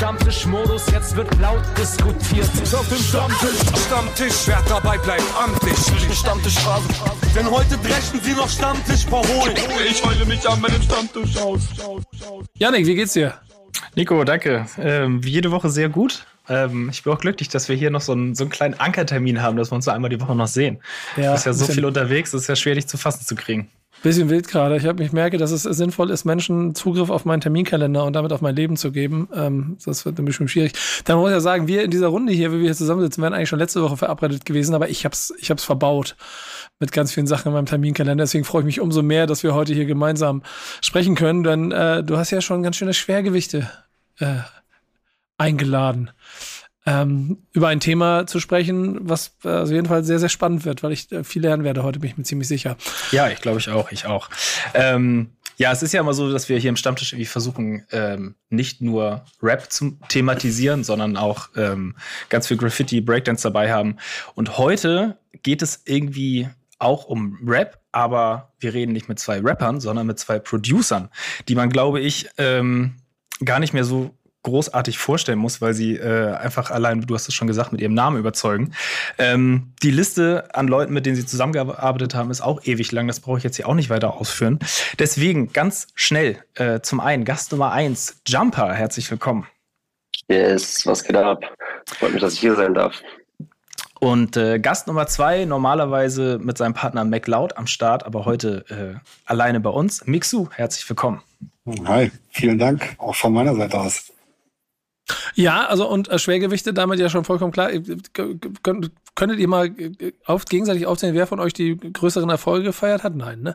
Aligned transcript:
Stammtischmodus, 0.00 0.90
jetzt 0.92 1.14
wird 1.14 1.28
laut 1.40 1.60
diskutiert. 1.76 2.48
Auf 2.72 2.88
dem 2.88 2.96
Stammtisch, 2.96 3.84
Stammtisch, 3.86 4.46
wer 4.46 4.62
dabei 4.66 4.96
bleibt, 4.96 5.22
amtlich. 5.38 5.76
Stammtisch 6.16 6.58
Phase. 6.60 6.88
Denn 7.36 7.50
heute 7.50 7.76
brechen 7.76 8.18
sie 8.22 8.32
noch 8.32 8.48
Stammtisch 8.48 9.04
verholen. 9.04 9.54
Ich 9.86 10.02
heule 10.02 10.24
mich 10.24 10.48
an 10.48 10.58
meinem 10.62 10.80
Stammtisch 10.80 11.36
aus. 11.36 11.60
Janik, 12.54 12.86
wie 12.86 12.94
geht's 12.94 13.12
dir? 13.12 13.34
Nico, 13.94 14.24
danke. 14.24 14.64
Ähm, 14.78 15.22
wie 15.22 15.32
jede 15.32 15.50
Woche 15.50 15.68
sehr 15.68 15.90
gut. 15.90 16.24
Ähm, 16.48 16.88
ich 16.90 17.02
bin 17.02 17.12
auch 17.12 17.20
glücklich, 17.20 17.50
dass 17.50 17.68
wir 17.68 17.76
hier 17.76 17.90
noch 17.90 18.00
so 18.00 18.12
einen, 18.12 18.34
so 18.34 18.44
einen 18.44 18.50
kleinen 18.50 18.80
Ankertermin 18.80 19.42
haben, 19.42 19.58
dass 19.58 19.70
wir 19.70 19.74
uns 19.74 19.84
so 19.84 19.90
einmal 19.90 20.08
die 20.08 20.18
Woche 20.18 20.34
noch 20.34 20.48
sehen. 20.48 20.80
Ja, 21.18 21.24
du 21.26 21.32
bist 21.32 21.44
ja 21.44 21.52
so 21.52 21.66
viel 21.66 21.84
unterwegs, 21.84 22.32
es 22.32 22.40
ist 22.42 22.48
ja 22.48 22.56
schwer, 22.56 22.74
dich 22.74 22.88
zu 22.88 22.96
fassen 22.96 23.26
zu 23.26 23.34
kriegen. 23.34 23.70
Bisschen 24.02 24.30
wild 24.30 24.48
gerade. 24.48 24.76
Ich, 24.76 24.84
ich 24.84 25.12
merke, 25.12 25.36
dass 25.36 25.50
es 25.50 25.62
sinnvoll 25.62 26.10
ist, 26.10 26.24
Menschen 26.24 26.74
Zugriff 26.74 27.10
auf 27.10 27.26
meinen 27.26 27.42
Terminkalender 27.42 28.04
und 28.04 28.14
damit 28.14 28.32
auf 28.32 28.40
mein 28.40 28.56
Leben 28.56 28.76
zu 28.76 28.92
geben. 28.92 29.28
Ähm, 29.34 29.76
das 29.84 30.06
wird 30.06 30.18
ein 30.18 30.24
bisschen 30.24 30.48
schwierig. 30.48 30.72
Dann 31.04 31.18
muss 31.18 31.28
ich 31.28 31.34
ja 31.34 31.40
sagen, 31.40 31.68
wir 31.68 31.82
in 31.82 31.90
dieser 31.90 32.08
Runde 32.08 32.32
hier, 32.32 32.50
wie 32.52 32.58
wir 32.58 32.64
hier 32.64 32.74
zusammensitzen, 32.74 33.22
wären 33.22 33.34
eigentlich 33.34 33.50
schon 33.50 33.58
letzte 33.58 33.82
Woche 33.82 33.98
verabredet 33.98 34.46
gewesen, 34.46 34.74
aber 34.74 34.88
ich 34.88 35.04
hab's, 35.04 35.34
ich 35.38 35.50
hab's 35.50 35.64
verbaut 35.64 36.16
mit 36.78 36.92
ganz 36.92 37.12
vielen 37.12 37.26
Sachen 37.26 37.48
in 37.48 37.54
meinem 37.54 37.66
Terminkalender. 37.66 38.24
Deswegen 38.24 38.44
freue 38.44 38.62
ich 38.62 38.66
mich 38.66 38.80
umso 38.80 39.02
mehr, 39.02 39.26
dass 39.26 39.42
wir 39.42 39.54
heute 39.54 39.74
hier 39.74 39.86
gemeinsam 39.86 40.42
sprechen 40.80 41.14
können, 41.14 41.42
denn 41.42 41.70
äh, 41.70 42.02
du 42.02 42.16
hast 42.16 42.30
ja 42.30 42.40
schon 42.40 42.62
ganz 42.62 42.76
schöne 42.76 42.94
Schwergewichte 42.94 43.70
äh, 44.18 44.36
eingeladen 45.36 46.10
ähm, 46.86 47.38
über 47.52 47.68
ein 47.68 47.80
Thema 47.80 48.26
zu 48.26 48.40
sprechen, 48.40 48.98
was 49.02 49.32
äh, 49.44 49.48
auf 49.48 49.70
jeden 49.70 49.86
Fall 49.86 50.02
sehr, 50.04 50.18
sehr 50.18 50.28
spannend 50.28 50.64
wird, 50.64 50.82
weil 50.82 50.92
ich 50.92 51.10
äh, 51.12 51.24
viel 51.24 51.42
lernen 51.42 51.64
werde 51.64 51.82
heute, 51.82 51.98
bin 51.98 52.10
ich 52.10 52.16
mir 52.16 52.24
ziemlich 52.24 52.48
sicher. 52.48 52.76
Ja, 53.12 53.28
ich 53.28 53.40
glaube 53.40 53.58
ich 53.58 53.68
auch, 53.68 53.90
ich 53.90 54.06
auch. 54.06 54.30
Ähm, 54.74 55.30
ja, 55.56 55.70
es 55.72 55.82
ist 55.82 55.92
ja 55.92 56.00
immer 56.00 56.14
so, 56.14 56.32
dass 56.32 56.48
wir 56.48 56.58
hier 56.58 56.70
im 56.70 56.76
Stammtisch 56.76 57.12
irgendwie 57.12 57.26
versuchen, 57.26 57.84
ähm, 57.92 58.34
nicht 58.48 58.80
nur 58.80 59.26
Rap 59.42 59.70
zu 59.70 59.98
thematisieren, 60.08 60.84
sondern 60.84 61.18
auch 61.18 61.50
ähm, 61.54 61.96
ganz 62.30 62.46
viel 62.46 62.56
Graffiti, 62.56 63.02
Breakdance 63.02 63.42
dabei 63.42 63.70
haben. 63.70 63.96
Und 64.34 64.56
heute 64.56 65.18
geht 65.42 65.60
es 65.60 65.82
irgendwie 65.84 66.48
auch 66.78 67.04
um 67.04 67.38
Rap, 67.46 67.78
aber 67.92 68.54
wir 68.58 68.72
reden 68.72 68.92
nicht 68.92 69.10
mit 69.10 69.18
zwei 69.18 69.38
Rappern, 69.40 69.80
sondern 69.80 70.06
mit 70.06 70.18
zwei 70.18 70.38
Producern, 70.38 71.10
die 71.46 71.54
man, 71.54 71.68
glaube 71.68 72.00
ich, 72.00 72.30
ähm, 72.38 72.94
gar 73.44 73.60
nicht 73.60 73.74
mehr 73.74 73.84
so 73.84 74.14
großartig 74.42 74.98
vorstellen 74.98 75.38
muss, 75.38 75.60
weil 75.60 75.74
sie 75.74 75.96
äh, 75.96 76.32
einfach 76.34 76.70
allein, 76.70 77.02
du 77.02 77.14
hast 77.14 77.28
es 77.28 77.34
schon 77.34 77.48
gesagt, 77.48 77.72
mit 77.72 77.80
ihrem 77.80 77.94
Namen 77.94 78.18
überzeugen. 78.18 78.72
Ähm, 79.18 79.72
die 79.82 79.90
Liste 79.90 80.48
an 80.54 80.68
Leuten, 80.68 80.92
mit 80.92 81.06
denen 81.06 81.16
sie 81.16 81.26
zusammengearbeitet 81.26 82.14
haben, 82.14 82.30
ist 82.30 82.40
auch 82.40 82.64
ewig 82.64 82.92
lang. 82.92 83.06
Das 83.06 83.20
brauche 83.20 83.38
ich 83.38 83.44
jetzt 83.44 83.56
hier 83.56 83.68
auch 83.68 83.74
nicht 83.74 83.90
weiter 83.90 84.14
ausführen. 84.14 84.58
Deswegen 84.98 85.52
ganz 85.52 85.88
schnell 85.94 86.42
äh, 86.54 86.80
zum 86.80 87.00
einen 87.00 87.24
Gast 87.24 87.52
Nummer 87.52 87.72
eins, 87.72 88.20
Jumper. 88.26 88.72
Herzlich 88.72 89.10
willkommen. 89.10 89.46
Yes, 90.28 90.86
was 90.86 91.04
geht 91.04 91.16
ab? 91.16 91.42
Freut 91.98 92.12
mich, 92.12 92.22
dass 92.22 92.34
ich 92.34 92.40
hier 92.40 92.54
sein 92.54 92.74
darf. 92.74 93.02
Und 94.00 94.38
äh, 94.38 94.58
Gast 94.58 94.86
Nummer 94.86 95.06
zwei, 95.06 95.44
normalerweise 95.44 96.38
mit 96.40 96.56
seinem 96.56 96.72
Partner 96.72 97.04
MacLeod 97.04 97.58
am 97.58 97.66
Start, 97.66 98.06
aber 98.06 98.24
heute 98.24 98.64
äh, 98.70 98.98
alleine 99.26 99.60
bei 99.60 99.68
uns. 99.68 100.06
Mixu, 100.06 100.48
herzlich 100.54 100.88
willkommen. 100.88 101.20
Hi, 101.84 102.10
vielen 102.30 102.58
Dank, 102.58 102.94
auch 102.96 103.14
von 103.14 103.34
meiner 103.34 103.54
Seite 103.54 103.78
aus. 103.78 104.10
Ja, 105.34 105.66
also 105.66 105.88
und 105.88 106.08
äh, 106.08 106.18
Schwergewichte 106.18 106.72
damit 106.72 106.98
ja 106.98 107.08
schon 107.08 107.24
vollkommen 107.24 107.52
klar. 107.52 107.70
Könntet 109.14 109.38
ihr 109.38 109.48
mal 109.48 109.66
äh, 109.66 110.12
auf, 110.24 110.44
gegenseitig 110.44 110.86
aufzählen, 110.86 111.14
wer 111.14 111.26
von 111.26 111.40
euch 111.40 111.52
die 111.52 111.76
größeren 111.76 112.28
Erfolge 112.30 112.66
gefeiert 112.66 113.02
hat? 113.02 113.16
Nein, 113.16 113.42
ne? 113.42 113.54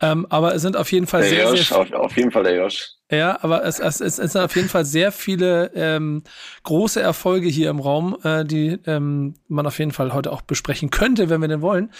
Ähm, 0.00 0.26
aber 0.28 0.54
es 0.54 0.62
sind 0.62 0.76
auf 0.76 0.90
jeden 0.92 1.06
Fall 1.06 1.22
der 1.22 1.30
sehr, 1.30 1.50
Josh, 1.50 1.68
sehr 1.68 1.78
auf, 1.78 1.92
auf, 1.92 2.16
jeden 2.16 2.30
Fall 2.30 2.44
der 2.44 2.56
Josh. 2.56 2.90
Ja, 3.10 3.38
aber 3.42 3.64
es, 3.64 3.78
es, 3.80 4.00
es, 4.00 4.18
es 4.18 4.32
sind 4.32 4.42
auf 4.42 4.54
jeden 4.56 4.68
Fall 4.68 4.84
sehr 4.84 5.10
viele 5.12 5.72
ähm, 5.74 6.22
große 6.62 7.00
Erfolge 7.00 7.48
hier 7.48 7.70
im 7.70 7.80
Raum, 7.80 8.16
äh, 8.22 8.44
die 8.44 8.78
ähm, 8.86 9.34
man 9.48 9.66
auf 9.66 9.78
jeden 9.78 9.92
Fall 9.92 10.12
heute 10.12 10.32
auch 10.32 10.42
besprechen 10.42 10.90
könnte, 10.90 11.28
wenn 11.28 11.40
wir 11.40 11.48
denn 11.48 11.62
wollen. 11.62 11.90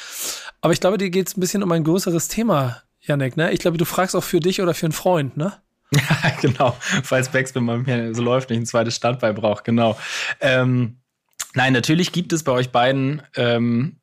Aber 0.60 0.72
ich 0.72 0.80
glaube, 0.80 0.98
dir 0.98 1.10
geht 1.10 1.28
es 1.28 1.36
ein 1.36 1.40
bisschen 1.40 1.62
um 1.62 1.72
ein 1.72 1.84
größeres 1.84 2.28
Thema, 2.28 2.82
Janek, 3.00 3.36
ne? 3.36 3.50
Ich 3.52 3.60
glaube, 3.60 3.78
du 3.78 3.84
fragst 3.84 4.14
auch 4.14 4.22
für 4.22 4.40
dich 4.40 4.60
oder 4.60 4.74
für 4.74 4.86
einen 4.86 4.92
Freund, 4.92 5.36
ne? 5.36 5.54
Ja, 6.22 6.32
genau. 6.40 6.76
Falls 7.02 7.28
Backspin 7.28 7.66
bei 7.66 7.78
mir 7.78 8.14
so 8.14 8.22
läuft, 8.22 8.50
nicht 8.50 8.60
ein 8.60 8.66
zweites 8.66 8.96
Standbein 8.96 9.34
braucht, 9.34 9.64
genau. 9.64 9.98
Ähm, 10.40 10.98
nein, 11.54 11.72
natürlich 11.72 12.12
gibt 12.12 12.32
es 12.32 12.44
bei 12.44 12.52
euch 12.52 12.70
beiden 12.70 13.22
ähm, 13.34 13.96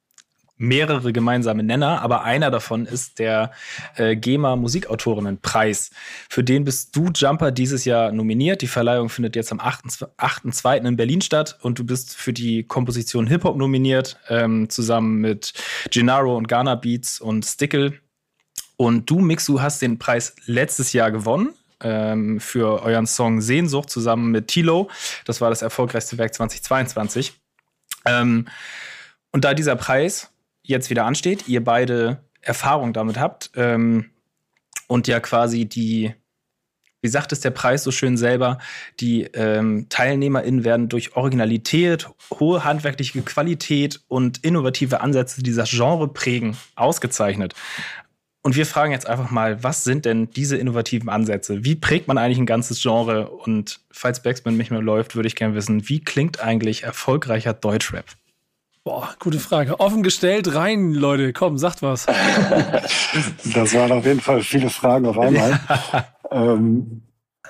mehrere 0.58 1.14
gemeinsame 1.14 1.64
Nenner, 1.64 2.02
aber 2.02 2.24
einer 2.24 2.50
davon 2.50 2.86
ist 2.86 3.20
der 3.20 3.52
äh, 3.96 4.16
GEMA 4.16 4.56
Musikautorinnenpreis. 4.56 5.92
Für 6.30 6.44
den 6.44 6.64
bist 6.64 6.96
du 6.96 7.10
Jumper 7.14 7.52
dieses 7.52 7.86
Jahr 7.86 8.12
nominiert. 8.12 8.62
Die 8.62 8.68
Verleihung 8.68 9.10
findet 9.10 9.36
jetzt 9.36 9.52
am 9.52 9.60
8.2. 9.60 10.86
in 10.86 10.98
Berlin 10.98 11.22
statt 11.22 11.58
und 11.62 11.80
du 11.80 11.86
bist 11.86 12.16
für 12.16 12.34
die 12.34 12.64
Komposition 12.64 13.28
Hip-Hop 13.28 13.56
nominiert, 13.56 14.18
ähm, 14.30 14.70
zusammen 14.70 15.22
mit 15.22 15.54
Gennaro 15.92 16.36
und 16.36 16.48
Ghana 16.48 16.76
Beats 16.76 17.22
und 17.22 17.46
Stickle. 17.46 17.94
Und 18.78 19.10
du, 19.10 19.20
Mixu, 19.20 19.62
hast 19.62 19.82
den 19.82 20.00
Preis 20.00 20.36
letztes 20.46 20.92
Jahr 20.94 21.12
gewonnen 21.12 21.54
ähm, 21.82 22.40
für 22.40 22.82
euren 22.84 23.08
Song 23.08 23.42
Sehnsucht 23.42 23.90
zusammen 23.90 24.32
mit 24.32 24.48
Tilo. 24.48 24.90
Das 25.26 25.42
war 25.42 25.50
das 25.50 25.62
erfolgreichste 25.62 26.18
Werk 26.18 26.34
2022. 26.34 27.34
Ähm, 28.06 28.48
und 29.32 29.44
da 29.44 29.54
dieser 29.54 29.76
Preis 29.76 30.32
jetzt 30.64 30.90
wieder 30.90 31.06
ansteht, 31.06 31.48
ihr 31.48 31.64
beide 31.64 32.24
Erfahrung 32.42 32.94
damit 32.94 33.20
habt 33.20 33.52
ähm, 33.56 34.10
und 34.88 35.08
ja 35.08 35.20
quasi 35.20 35.66
die, 35.66 36.14
wie 37.02 37.10
sagt 37.10 37.32
es 37.32 37.42
der 37.42 37.52
Preis 37.52 37.84
so 37.84 37.92
schön 37.92 38.18
selber, 38.18 38.58
die 39.00 39.24
ähm, 39.34 39.88
TeilnehmerInnen 39.90 40.64
werden 40.64 40.90
durch 40.90 41.16
Originalität, 41.16 42.10
hohe 42.40 42.64
handwerkliche 42.64 43.22
Qualität 43.22 44.02
und 44.08 44.44
innovative 44.44 45.02
Ansätze, 45.02 45.44
die 45.44 45.54
das 45.54 45.70
Genre 45.70 46.08
prägen, 46.08 46.58
ausgezeichnet. 46.76 47.54
Und 48.48 48.56
wir 48.56 48.66
fragen 48.66 48.94
jetzt 48.94 49.10
einfach 49.10 49.30
mal, 49.30 49.62
was 49.62 49.84
sind 49.84 50.06
denn 50.06 50.30
diese 50.30 50.56
innovativen 50.56 51.10
Ansätze? 51.10 51.66
Wie 51.66 51.76
prägt 51.76 52.08
man 52.08 52.18
eigentlich 52.18 52.38
ein 52.38 52.46
ganzes 52.46 52.82
Genre? 52.82 53.30
Und 53.30 53.82
falls 53.92 54.24
Backspin 54.24 54.56
nicht 54.56 54.72
mehr 54.72 54.82
läuft, 54.82 55.18
würde 55.18 55.28
ich 55.28 55.36
gerne 55.36 55.54
wissen, 55.54 55.90
wie 55.90 56.00
klingt 56.00 56.40
eigentlich 56.40 56.84
erfolgreicher 56.84 57.52
Deutschrap? 57.52 58.06
Boah, 58.86 59.14
gute 59.20 59.40
Frage. 59.40 59.82
Offen 59.82 60.02
gestellt, 60.02 60.56
rein, 60.56 60.94
Leute. 60.94 61.34
Komm, 61.34 61.58
sagt 61.58 61.82
was. 61.82 62.06
das 63.54 63.74
waren 63.74 63.92
auf 63.92 64.06
jeden 64.06 64.22
Fall 64.22 64.42
viele 64.42 64.70
Fragen 64.70 65.08
auf 65.08 65.20
einmal. 65.20 65.60
ähm, 66.32 67.02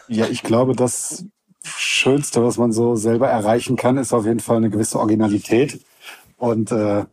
ja, 0.08 0.26
ich 0.26 0.42
glaube, 0.42 0.76
das 0.76 1.26
Schönste, 1.64 2.44
was 2.44 2.58
man 2.58 2.72
so 2.72 2.96
selber 2.96 3.28
erreichen 3.28 3.76
kann, 3.76 4.00
ist 4.00 4.14
auf 4.14 4.26
jeden 4.26 4.40
Fall 4.40 4.58
eine 4.58 4.72
gewisse 4.72 4.98
Originalität. 4.98 5.80
Und 6.38 6.72
äh, 6.72 7.06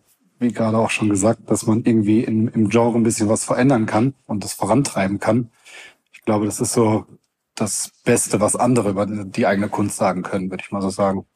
wie 0.44 0.52
gerade 0.52 0.78
auch 0.78 0.90
schon 0.90 1.08
gesagt, 1.08 1.50
dass 1.50 1.66
man 1.66 1.84
irgendwie 1.84 2.22
im, 2.22 2.48
im 2.48 2.68
Genre 2.68 2.96
ein 2.96 3.02
bisschen 3.02 3.28
was 3.28 3.44
verändern 3.44 3.86
kann 3.86 4.14
und 4.26 4.44
das 4.44 4.52
vorantreiben 4.52 5.18
kann. 5.18 5.50
Ich 6.12 6.22
glaube, 6.22 6.46
das 6.46 6.60
ist 6.60 6.72
so 6.72 7.06
das 7.54 7.92
Beste, 8.04 8.40
was 8.40 8.56
andere 8.56 8.90
über 8.90 9.06
die 9.06 9.46
eigene 9.46 9.68
Kunst 9.68 9.96
sagen 9.96 10.22
können, 10.22 10.50
würde 10.50 10.62
ich 10.64 10.72
mal 10.72 10.82
so 10.82 10.90
sagen. 10.90 11.26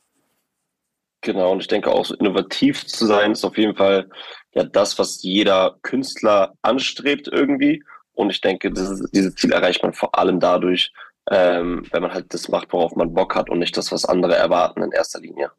Genau, 1.20 1.52
und 1.52 1.60
ich 1.60 1.68
denke 1.68 1.90
auch 1.90 2.04
so 2.04 2.14
innovativ 2.14 2.86
zu 2.86 3.06
sein, 3.06 3.32
ist 3.32 3.44
auf 3.44 3.58
jeden 3.58 3.76
Fall 3.76 4.08
ja 4.52 4.64
das, 4.64 4.98
was 4.98 5.22
jeder 5.22 5.78
Künstler 5.82 6.54
anstrebt 6.62 7.28
irgendwie. 7.28 7.82
Und 8.12 8.30
ich 8.30 8.40
denke, 8.40 8.70
dieses, 8.70 9.10
dieses 9.10 9.34
Ziel 9.34 9.52
erreicht 9.52 9.82
man 9.82 9.92
vor 9.92 10.16
allem 10.18 10.40
dadurch, 10.40 10.92
ähm, 11.30 11.84
wenn 11.90 12.02
man 12.02 12.12
halt 12.12 12.32
das 12.34 12.48
macht, 12.48 12.72
worauf 12.72 12.94
man 12.96 13.14
Bock 13.14 13.34
hat 13.34 13.50
und 13.50 13.58
nicht 13.58 13.76
das, 13.76 13.92
was 13.92 14.04
andere 14.04 14.34
erwarten 14.34 14.82
in 14.82 14.92
erster 14.92 15.20
Linie. 15.20 15.50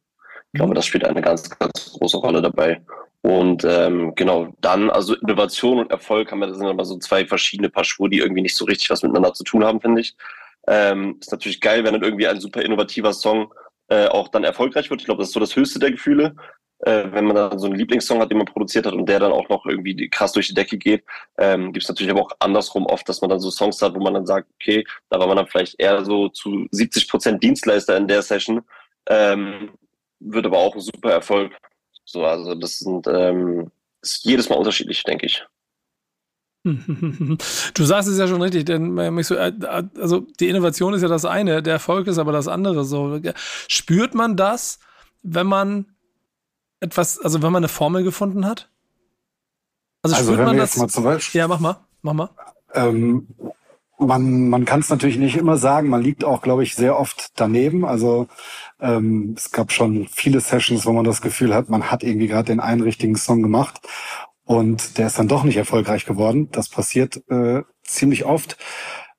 Ich 0.51 0.57
glaube, 0.57 0.71
mhm. 0.71 0.75
das 0.75 0.85
spielt 0.85 1.05
eine 1.05 1.21
ganz, 1.21 1.49
ganz 1.49 1.93
große 1.93 2.17
Rolle 2.17 2.41
dabei. 2.41 2.81
Und 3.29 3.63
ähm, 3.63 4.13
genau, 4.15 4.55
dann, 4.59 4.89
also 4.89 5.13
Innovation 5.13 5.77
und 5.77 5.91
Erfolg 5.91 6.31
haben 6.31 6.39
wir, 6.39 6.47
das 6.47 6.57
sind 6.57 6.65
aber 6.65 6.83
so 6.83 6.97
zwei 6.97 7.27
verschiedene 7.27 7.69
Paar 7.69 7.83
Schuhe, 7.83 8.09
die 8.09 8.17
irgendwie 8.17 8.41
nicht 8.41 8.57
so 8.57 8.65
richtig 8.65 8.89
was 8.89 9.03
miteinander 9.03 9.35
zu 9.35 9.43
tun 9.43 9.63
haben, 9.63 9.79
finde 9.79 10.01
ich. 10.01 10.15
Ähm, 10.67 11.17
ist 11.21 11.31
natürlich 11.31 11.61
geil, 11.61 11.83
wenn 11.83 11.93
dann 11.93 12.01
irgendwie 12.01 12.27
ein 12.27 12.39
super 12.39 12.63
innovativer 12.63 13.13
Song 13.13 13.53
äh, 13.89 14.07
auch 14.07 14.29
dann 14.29 14.43
erfolgreich 14.43 14.89
wird. 14.89 15.01
Ich 15.01 15.05
glaube, 15.05 15.19
das 15.19 15.27
ist 15.29 15.35
so 15.35 15.39
das 15.39 15.55
höchste 15.55 15.77
der 15.77 15.91
Gefühle. 15.91 16.35
Äh, 16.79 17.11
wenn 17.11 17.25
man 17.25 17.35
dann 17.35 17.59
so 17.59 17.67
einen 17.67 17.75
Lieblingssong 17.75 18.19
hat, 18.19 18.31
den 18.31 18.39
man 18.39 18.47
produziert 18.47 18.87
hat 18.87 18.93
und 18.93 19.07
der 19.07 19.19
dann 19.19 19.31
auch 19.31 19.47
noch 19.47 19.63
irgendwie 19.67 20.09
krass 20.09 20.31
durch 20.31 20.47
die 20.47 20.55
Decke 20.55 20.79
geht, 20.79 21.03
ähm, 21.37 21.71
gibt 21.71 21.83
es 21.83 21.89
natürlich 21.89 22.11
aber 22.11 22.21
auch 22.21 22.31
andersrum 22.39 22.87
oft, 22.87 23.07
dass 23.07 23.21
man 23.21 23.29
dann 23.29 23.39
so 23.39 23.51
Songs 23.51 23.79
hat, 23.83 23.93
wo 23.93 23.99
man 23.99 24.15
dann 24.15 24.25
sagt, 24.25 24.47
okay, 24.55 24.83
da 25.11 25.19
war 25.19 25.27
man 25.27 25.37
dann 25.37 25.47
vielleicht 25.47 25.79
eher 25.79 26.03
so 26.03 26.29
zu 26.29 26.65
70 26.71 27.07
Prozent 27.07 27.43
Dienstleister 27.43 27.95
in 27.95 28.07
der 28.07 28.23
Session, 28.23 28.61
ähm, 29.07 29.69
wird 30.19 30.47
aber 30.47 30.57
auch 30.57 30.73
ein 30.73 30.81
super 30.81 31.11
Erfolg. 31.11 31.55
So, 32.11 32.25
also 32.25 32.55
das 32.55 32.79
sind 32.79 33.05
ähm, 33.07 33.71
ist 34.01 34.25
jedes 34.25 34.49
Mal 34.49 34.55
unterschiedlich, 34.55 35.03
denke 35.03 35.27
ich. 35.27 35.45
Du 37.73 37.85
sagst 37.85 38.09
es 38.09 38.17
ja 38.17 38.27
schon 38.27 38.41
richtig, 38.41 38.65
denn 38.65 38.97
äh, 38.97 39.09
äh, 39.09 39.83
also 39.99 40.21
die 40.39 40.49
Innovation 40.49 40.93
ist 40.93 41.01
ja 41.01 41.07
das 41.07 41.25
eine, 41.25 41.61
der 41.61 41.73
Erfolg 41.73 42.07
ist 42.07 42.17
aber 42.17 42.31
das 42.31 42.47
andere. 42.47 42.83
So 42.83 43.21
spürt 43.67 44.15
man 44.15 44.35
das, 44.35 44.79
wenn 45.21 45.47
man 45.47 45.85
etwas, 46.79 47.19
also 47.19 47.41
wenn 47.41 47.51
man 47.51 47.61
eine 47.61 47.69
Formel 47.69 48.03
gefunden 48.03 48.45
hat? 48.45 48.69
Also, 50.01 50.15
also 50.15 50.33
spürt 50.33 50.45
man 50.47 50.57
das? 50.57 50.71
Jetzt 50.71 50.79
mal 50.79 50.89
zum 50.89 51.03
Beispiel, 51.03 51.39
ja, 51.39 51.47
mach 51.47 51.59
mal, 51.59 51.77
mach 52.01 52.13
mal. 52.13 52.29
Ähm, 52.73 53.27
man, 53.99 54.49
man 54.49 54.65
kann 54.65 54.79
es 54.79 54.89
natürlich 54.89 55.17
nicht 55.17 55.37
immer 55.37 55.57
sagen. 55.57 55.89
Man 55.89 56.01
liegt 56.01 56.23
auch, 56.23 56.41
glaube 56.41 56.63
ich, 56.63 56.75
sehr 56.75 56.97
oft 56.97 57.31
daneben. 57.35 57.85
Also 57.85 58.27
ähm, 58.79 59.33
es 59.37 59.51
gab 59.51 59.71
schon 59.71 60.07
viele 60.07 60.39
Sessions, 60.39 60.85
wo 60.85 60.93
man 60.93 61.05
das 61.05 61.21
Gefühl 61.21 61.53
hat, 61.53 61.69
man 61.69 61.91
hat 61.91 62.03
irgendwie 62.03 62.27
gerade 62.27 62.47
den 62.47 62.59
einen 62.59 62.81
richtigen 62.81 63.15
Song 63.15 63.41
gemacht 63.41 63.81
und 64.45 64.97
der 64.97 65.07
ist 65.07 65.19
dann 65.19 65.27
doch 65.27 65.43
nicht 65.43 65.57
erfolgreich 65.57 66.05
geworden. 66.05 66.49
Das 66.51 66.69
passiert 66.69 67.21
äh, 67.29 67.61
ziemlich 67.83 68.25
oft. 68.25 68.57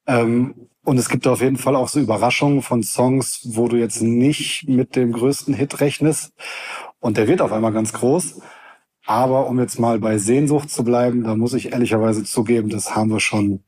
Ähm, 0.06 0.68
und 0.82 0.98
es 0.98 1.08
gibt 1.08 1.26
auf 1.26 1.40
jeden 1.40 1.58
Fall 1.58 1.76
auch 1.76 1.88
so 1.88 2.00
Überraschungen 2.00 2.62
von 2.62 2.82
Songs, 2.82 3.42
wo 3.44 3.68
du 3.68 3.76
jetzt 3.76 4.02
nicht 4.02 4.66
mit 4.68 4.96
dem 4.96 5.12
größten 5.12 5.54
Hit 5.54 5.80
rechnest 5.80 6.32
und 7.00 7.16
der 7.16 7.28
wird 7.28 7.42
auf 7.42 7.52
einmal 7.52 7.72
ganz 7.72 7.92
groß. 7.92 8.40
Aber 9.06 9.46
um 9.48 9.58
jetzt 9.58 9.78
mal 9.78 9.98
bei 9.98 10.18
Sehnsucht 10.18 10.70
zu 10.70 10.84
bleiben, 10.84 11.24
da 11.24 11.34
muss 11.34 11.54
ich 11.54 11.72
ehrlicherweise 11.72 12.24
zugeben, 12.24 12.68
das 12.68 12.94
haben 12.94 13.10
wir 13.10 13.20
schon 13.20 13.64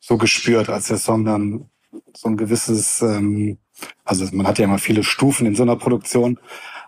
so 0.00 0.16
gespürt, 0.16 0.68
als 0.68 0.88
der 0.88 0.98
Song 0.98 1.24
dann 1.24 1.70
so 2.14 2.28
ein 2.28 2.36
gewisses, 2.36 3.02
ähm, 3.02 3.58
also 4.04 4.26
man 4.32 4.46
hat 4.46 4.58
ja 4.58 4.64
immer 4.64 4.78
viele 4.78 5.02
Stufen 5.02 5.46
in 5.46 5.54
so 5.54 5.62
einer 5.62 5.76
Produktion, 5.76 6.38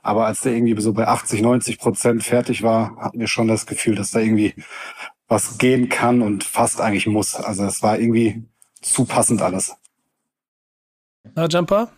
aber 0.02 0.26
als 0.26 0.40
der 0.40 0.52
irgendwie 0.54 0.80
so 0.80 0.92
bei 0.92 1.06
80, 1.06 1.42
90 1.42 1.78
Prozent 1.78 2.22
fertig 2.22 2.62
war, 2.62 2.96
hatten 2.96 3.20
wir 3.20 3.28
schon 3.28 3.48
das 3.48 3.66
Gefühl, 3.66 3.94
dass 3.94 4.10
da 4.10 4.20
irgendwie 4.20 4.54
was 5.26 5.58
gehen 5.58 5.88
kann 5.88 6.22
und 6.22 6.44
fast 6.44 6.80
eigentlich 6.80 7.06
muss. 7.06 7.34
Also 7.34 7.64
es 7.64 7.82
war 7.82 7.98
irgendwie 7.98 8.44
zu 8.80 9.04
passend 9.04 9.42
alles. 9.42 9.76
Na, 11.34 11.46
Jumper? 11.46 11.90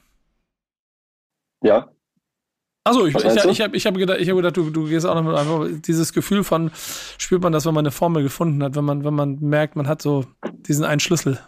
Ja. 1.62 1.90
Also 2.82 3.06
ich, 3.06 3.14
ich, 3.14 3.24
ich, 3.24 3.44
ich 3.44 3.60
habe 3.60 3.76
ich 3.76 3.86
hab 3.86 3.94
gedacht, 3.94 4.18
ich 4.20 4.28
hab 4.30 4.36
gedacht 4.36 4.56
du, 4.56 4.70
du 4.70 4.88
gehst 4.88 5.06
auch 5.06 5.14
noch 5.14 5.22
mit 5.22 5.36
einfach 5.36 5.68
dieses 5.82 6.12
Gefühl 6.12 6.42
von, 6.42 6.70
spürt 7.18 7.42
man 7.42 7.52
das, 7.52 7.66
wenn 7.66 7.74
man 7.74 7.84
eine 7.84 7.92
Formel 7.92 8.22
gefunden 8.22 8.62
hat, 8.62 8.74
wenn 8.74 8.84
man, 8.84 9.04
wenn 9.04 9.14
man 9.14 9.38
merkt, 9.40 9.76
man 9.76 9.86
hat 9.86 10.00
so 10.00 10.24
diesen 10.66 10.84
einen 10.84 11.00
Schlüssel. 11.00 11.38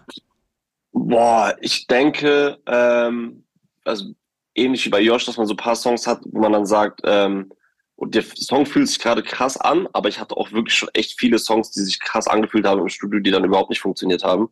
Boah, 0.92 1.56
ich 1.60 1.86
denke, 1.86 2.58
ähm, 2.66 3.44
also 3.84 4.12
ähnlich 4.54 4.84
wie 4.84 4.90
bei 4.90 5.00
Josh, 5.00 5.24
dass 5.24 5.36
man 5.36 5.46
so 5.46 5.54
ein 5.54 5.58
paar 5.58 5.76
Songs 5.76 6.06
hat, 6.06 6.20
wo 6.24 6.40
man 6.40 6.52
dann 6.52 6.66
sagt, 6.66 7.00
ähm, 7.04 7.50
und 7.96 8.14
der 8.14 8.22
Song 8.22 8.66
fühlt 8.66 8.88
sich 8.88 8.98
gerade 8.98 9.22
krass 9.22 9.56
an, 9.56 9.88
aber 9.92 10.08
ich 10.08 10.18
hatte 10.18 10.36
auch 10.36 10.50
wirklich 10.52 10.76
schon 10.76 10.88
echt 10.92 11.18
viele 11.18 11.38
Songs, 11.38 11.70
die 11.70 11.82
sich 11.82 12.00
krass 12.00 12.26
angefühlt 12.26 12.66
haben 12.66 12.80
im 12.80 12.88
Studio, 12.88 13.20
die 13.20 13.30
dann 13.30 13.44
überhaupt 13.44 13.70
nicht 13.70 13.80
funktioniert 13.80 14.24
haben. 14.24 14.50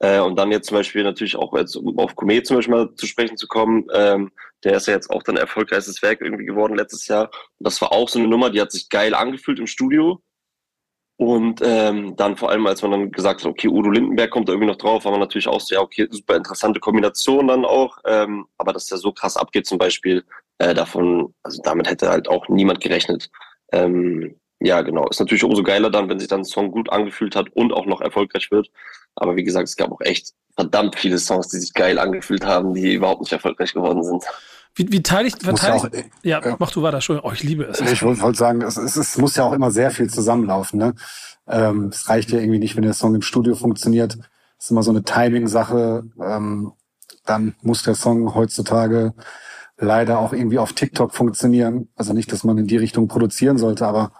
Äh, 0.00 0.20
und 0.20 0.36
dann 0.36 0.50
jetzt 0.50 0.68
zum 0.68 0.76
Beispiel 0.76 1.02
natürlich 1.02 1.36
auch 1.36 1.56
jetzt, 1.56 1.76
um 1.76 1.98
auf 1.98 2.14
Komet 2.14 2.46
zum 2.46 2.56
Beispiel 2.56 2.74
mal 2.74 2.94
zu 2.94 3.06
sprechen 3.06 3.36
zu 3.36 3.46
kommen, 3.46 3.86
ähm, 3.94 4.32
der 4.64 4.76
ist 4.76 4.86
ja 4.86 4.94
jetzt 4.94 5.10
auch 5.10 5.22
dann 5.22 5.36
erfolgreiches 5.36 6.02
Werk 6.02 6.20
irgendwie 6.20 6.44
geworden 6.44 6.76
letztes 6.76 7.06
Jahr. 7.06 7.30
Und 7.58 7.66
das 7.66 7.80
war 7.80 7.92
auch 7.92 8.08
so 8.08 8.18
eine 8.18 8.28
Nummer, 8.28 8.50
die 8.50 8.60
hat 8.60 8.72
sich 8.72 8.88
geil 8.88 9.14
angefühlt 9.14 9.58
im 9.58 9.66
Studio. 9.66 10.22
Und 11.16 11.60
ähm, 11.62 12.16
dann 12.16 12.36
vor 12.36 12.50
allem, 12.50 12.66
als 12.66 12.82
man 12.82 12.90
dann 12.90 13.12
gesagt 13.12 13.40
hat, 13.40 13.46
okay, 13.46 13.68
Udo 13.68 13.90
Lindenberg 13.90 14.30
kommt 14.30 14.48
da 14.48 14.52
irgendwie 14.52 14.70
noch 14.70 14.78
drauf, 14.78 15.04
war 15.04 15.12
man 15.12 15.20
natürlich 15.20 15.46
auch 15.46 15.60
so, 15.60 15.74
ja, 15.74 15.80
okay, 15.80 16.08
super 16.10 16.36
interessante 16.36 16.80
Kombination 16.80 17.46
dann 17.46 17.64
auch. 17.64 17.98
Ähm, 18.04 18.46
aber 18.58 18.72
dass 18.72 18.86
der 18.86 18.98
so 18.98 19.12
krass 19.12 19.36
abgeht 19.36 19.66
zum 19.66 19.78
Beispiel, 19.78 20.24
äh, 20.58 20.74
davon, 20.74 21.32
also 21.42 21.62
damit 21.62 21.88
hätte 21.88 22.08
halt 22.10 22.28
auch 22.28 22.48
niemand 22.48 22.80
gerechnet. 22.80 23.30
Ähm, 23.72 24.40
ja, 24.60 24.82
genau. 24.82 25.06
Ist 25.08 25.20
natürlich 25.20 25.44
umso 25.44 25.62
geiler 25.62 25.90
dann, 25.90 26.08
wenn 26.08 26.18
sich 26.18 26.28
dann 26.28 26.40
ein 26.40 26.44
Song 26.44 26.70
gut 26.70 26.90
angefühlt 26.90 27.36
hat 27.36 27.48
und 27.54 27.72
auch 27.72 27.86
noch 27.86 28.00
erfolgreich 28.00 28.50
wird. 28.50 28.70
Aber 29.14 29.36
wie 29.36 29.44
gesagt, 29.44 29.68
es 29.68 29.76
gab 29.76 29.92
auch 29.92 30.00
echt 30.00 30.32
verdammt 30.56 30.96
viele 30.96 31.18
Songs, 31.18 31.48
die 31.48 31.58
sich 31.58 31.74
geil 31.74 31.98
angefühlt 31.98 32.44
haben, 32.44 32.74
die 32.74 32.94
überhaupt 32.94 33.20
nicht 33.20 33.32
erfolgreich 33.32 33.72
geworden 33.72 34.02
sind. 34.02 34.24
Wie, 34.74 34.90
wie 34.90 35.02
teile 35.02 35.28
ich, 35.28 35.36
verteile 35.36 35.76
ja, 35.76 35.88
ich, 35.92 36.04
ja, 36.22 36.40
ja, 36.44 36.56
mach 36.58 36.70
du 36.70 36.82
weiter, 36.82 36.96
Entschuldigung. 36.96 37.30
Oh, 37.30 37.32
ich 37.32 37.42
liebe 37.42 37.64
es. 37.64 37.80
Ich 37.80 38.02
wollte 38.02 38.22
wollt 38.22 38.36
sagen, 38.36 38.62
es, 38.62 38.76
es, 38.76 38.96
es, 38.96 39.18
muss 39.18 39.36
ja 39.36 39.44
auch 39.44 39.52
immer 39.52 39.70
sehr 39.70 39.90
viel 39.90 40.10
zusammenlaufen. 40.10 40.78
Ne? 40.78 40.94
Ähm, 41.46 41.90
es 41.92 42.08
reicht 42.08 42.30
ja 42.32 42.40
irgendwie 42.40 42.58
nicht, 42.58 42.74
wenn 42.74 42.82
der 42.82 42.94
Song 42.94 43.14
im 43.14 43.22
Studio 43.22 43.54
funktioniert. 43.54 44.18
Es 44.58 44.66
ist 44.66 44.70
immer 44.70 44.82
so 44.82 44.90
eine 44.90 45.04
Timing-Sache. 45.04 46.04
Ähm, 46.20 46.72
dann 47.24 47.54
muss 47.62 47.84
der 47.84 47.94
Song 47.94 48.34
heutzutage 48.34 49.14
leider 49.78 50.18
auch 50.18 50.32
irgendwie 50.32 50.58
auf 50.58 50.72
TikTok 50.72 51.14
funktionieren. 51.14 51.88
Also 51.94 52.12
nicht, 52.12 52.32
dass 52.32 52.44
man 52.44 52.58
in 52.58 52.66
die 52.66 52.76
Richtung 52.76 53.06
produzieren 53.06 53.58
sollte, 53.58 53.86
aber 53.86 54.12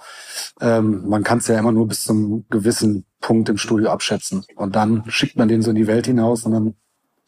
ähm, 0.61 1.09
man 1.09 1.25
kann 1.25 1.39
es 1.39 1.49
ja 1.49 1.59
immer 1.59 1.73
nur 1.73 1.89
bis 1.89 2.05
zum 2.05 2.47
gewissen 2.51 3.07
Punkt 3.21 3.49
im 3.49 3.57
Studio 3.57 3.91
abschätzen. 3.91 4.45
Und 4.57 4.77
dann 4.77 5.05
schickt 5.09 5.37
man 5.37 5.49
den 5.49 5.63
so 5.63 5.71
in 5.71 5.77
die 5.77 5.87
Welt 5.87 6.07
hinaus 6.07 6.45
und 6.45 6.53
dann 6.53 6.75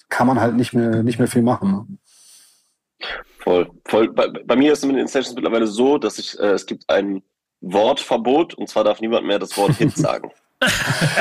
kann 0.09 0.27
man 0.27 0.41
halt 0.41 0.55
nicht 0.55 0.73
mehr, 0.73 1.03
nicht 1.03 1.19
mehr 1.19 1.29
viel 1.29 1.43
machen. 1.43 1.99
Voll. 3.39 3.71
Voll. 3.85 4.13
Bei, 4.13 4.29
bei 4.29 4.57
mir 4.57 4.73
ist 4.73 4.81
es 4.81 4.87
mit 4.87 4.97
den 4.97 5.07
Sessions 5.07 5.35
mittlerweile 5.35 5.67
so, 5.67 5.99
dass 5.99 6.19
ich, 6.19 6.39
äh, 6.39 6.53
es 6.53 6.67
gibt 6.67 6.89
ein 6.89 7.23
Wortverbot 7.61 8.55
und 8.55 8.69
zwar 8.69 8.85
darf 8.85 9.01
niemand 9.01 9.27
mehr 9.27 9.39
das 9.39 9.57
Wort 9.57 9.75
Hit 9.77 9.97
sagen. 9.97 10.31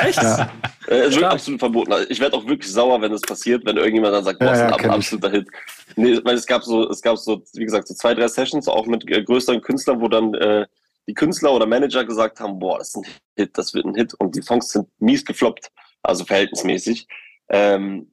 Echt? 0.02 0.22
Ja. 0.22 0.50
Äh, 0.88 0.94
es 0.94 1.14
wird 1.14 1.24
absolut 1.24 1.60
verboten. 1.60 1.92
Also 1.92 2.08
ich 2.08 2.20
werde 2.20 2.36
auch 2.36 2.46
wirklich 2.46 2.72
sauer, 2.72 3.00
wenn 3.02 3.12
das 3.12 3.20
passiert, 3.20 3.66
wenn 3.66 3.76
irgendjemand 3.76 4.14
dann 4.14 4.24
sagt, 4.24 4.38
boah, 4.38 4.46
ja, 4.46 4.70
ja, 4.70 4.76
ein 4.76 4.90
absoluter 4.90 5.30
Hit. 5.30 5.48
Nee, 5.94 6.18
weil 6.24 6.36
es 6.36 6.46
gab 6.46 6.62
so, 6.62 6.88
es 6.88 7.02
gab 7.02 7.18
so, 7.18 7.42
wie 7.54 7.64
gesagt, 7.64 7.88
so 7.88 7.94
zwei, 7.94 8.14
drei 8.14 8.28
Sessions, 8.28 8.66
auch 8.68 8.86
mit 8.86 9.08
äh, 9.10 9.22
größeren 9.22 9.60
Künstlern, 9.60 10.00
wo 10.00 10.08
dann 10.08 10.32
äh, 10.34 10.66
die 11.06 11.14
Künstler 11.14 11.52
oder 11.52 11.66
Manager 11.66 12.04
gesagt 12.04 12.40
haben, 12.40 12.58
boah, 12.58 12.78
das 12.78 12.88
ist 12.88 12.96
ein 12.96 13.06
Hit, 13.36 13.58
das 13.58 13.74
wird 13.74 13.84
ein 13.84 13.94
Hit 13.94 14.14
und 14.14 14.34
die 14.34 14.42
Songs 14.42 14.70
sind 14.70 14.88
mies 14.98 15.24
gefloppt, 15.24 15.70
also 16.02 16.24
verhältnismäßig. 16.24 17.06
Ähm, 17.48 18.10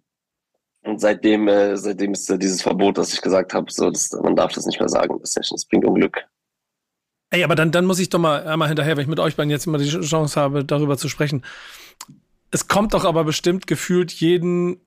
und 0.84 1.00
seitdem, 1.00 1.48
äh, 1.48 1.78
seitdem 1.78 2.12
ist 2.12 2.30
äh, 2.30 2.38
dieses 2.38 2.62
Verbot, 2.62 2.98
dass 2.98 3.14
ich 3.14 3.22
gesagt 3.22 3.54
habe, 3.54 3.72
so, 3.72 3.90
das, 3.90 4.12
man 4.12 4.36
darf 4.36 4.52
das 4.54 4.66
nicht 4.66 4.80
mehr 4.80 4.90
sagen, 4.90 5.18
das 5.20 5.32
Sessions 5.32 5.66
bringt 5.66 5.86
Unglück. 5.86 6.26
Ey, 7.30 7.44
aber 7.44 7.56
dann, 7.56 7.72
dann 7.72 7.86
muss 7.86 8.00
ich 8.00 8.10
doch 8.10 8.20
mal 8.20 8.46
einmal 8.46 8.68
hinterher, 8.68 8.96
weil 8.96 9.04
ich 9.04 9.10
mit 9.10 9.20
euch 9.20 9.36
beiden 9.36 9.50
jetzt 9.50 9.66
immer 9.66 9.80
die 9.80 9.90
Chance 9.90 10.40
habe, 10.40 10.64
darüber 10.64 10.98
zu 10.98 11.10
sprechen. 11.10 11.44
Es 12.52 12.68
kommt 12.68 12.94
doch 12.94 13.06
aber 13.06 13.24
bestimmt 13.24 13.66
gefühlt 13.66 14.12
jeden 14.12 14.86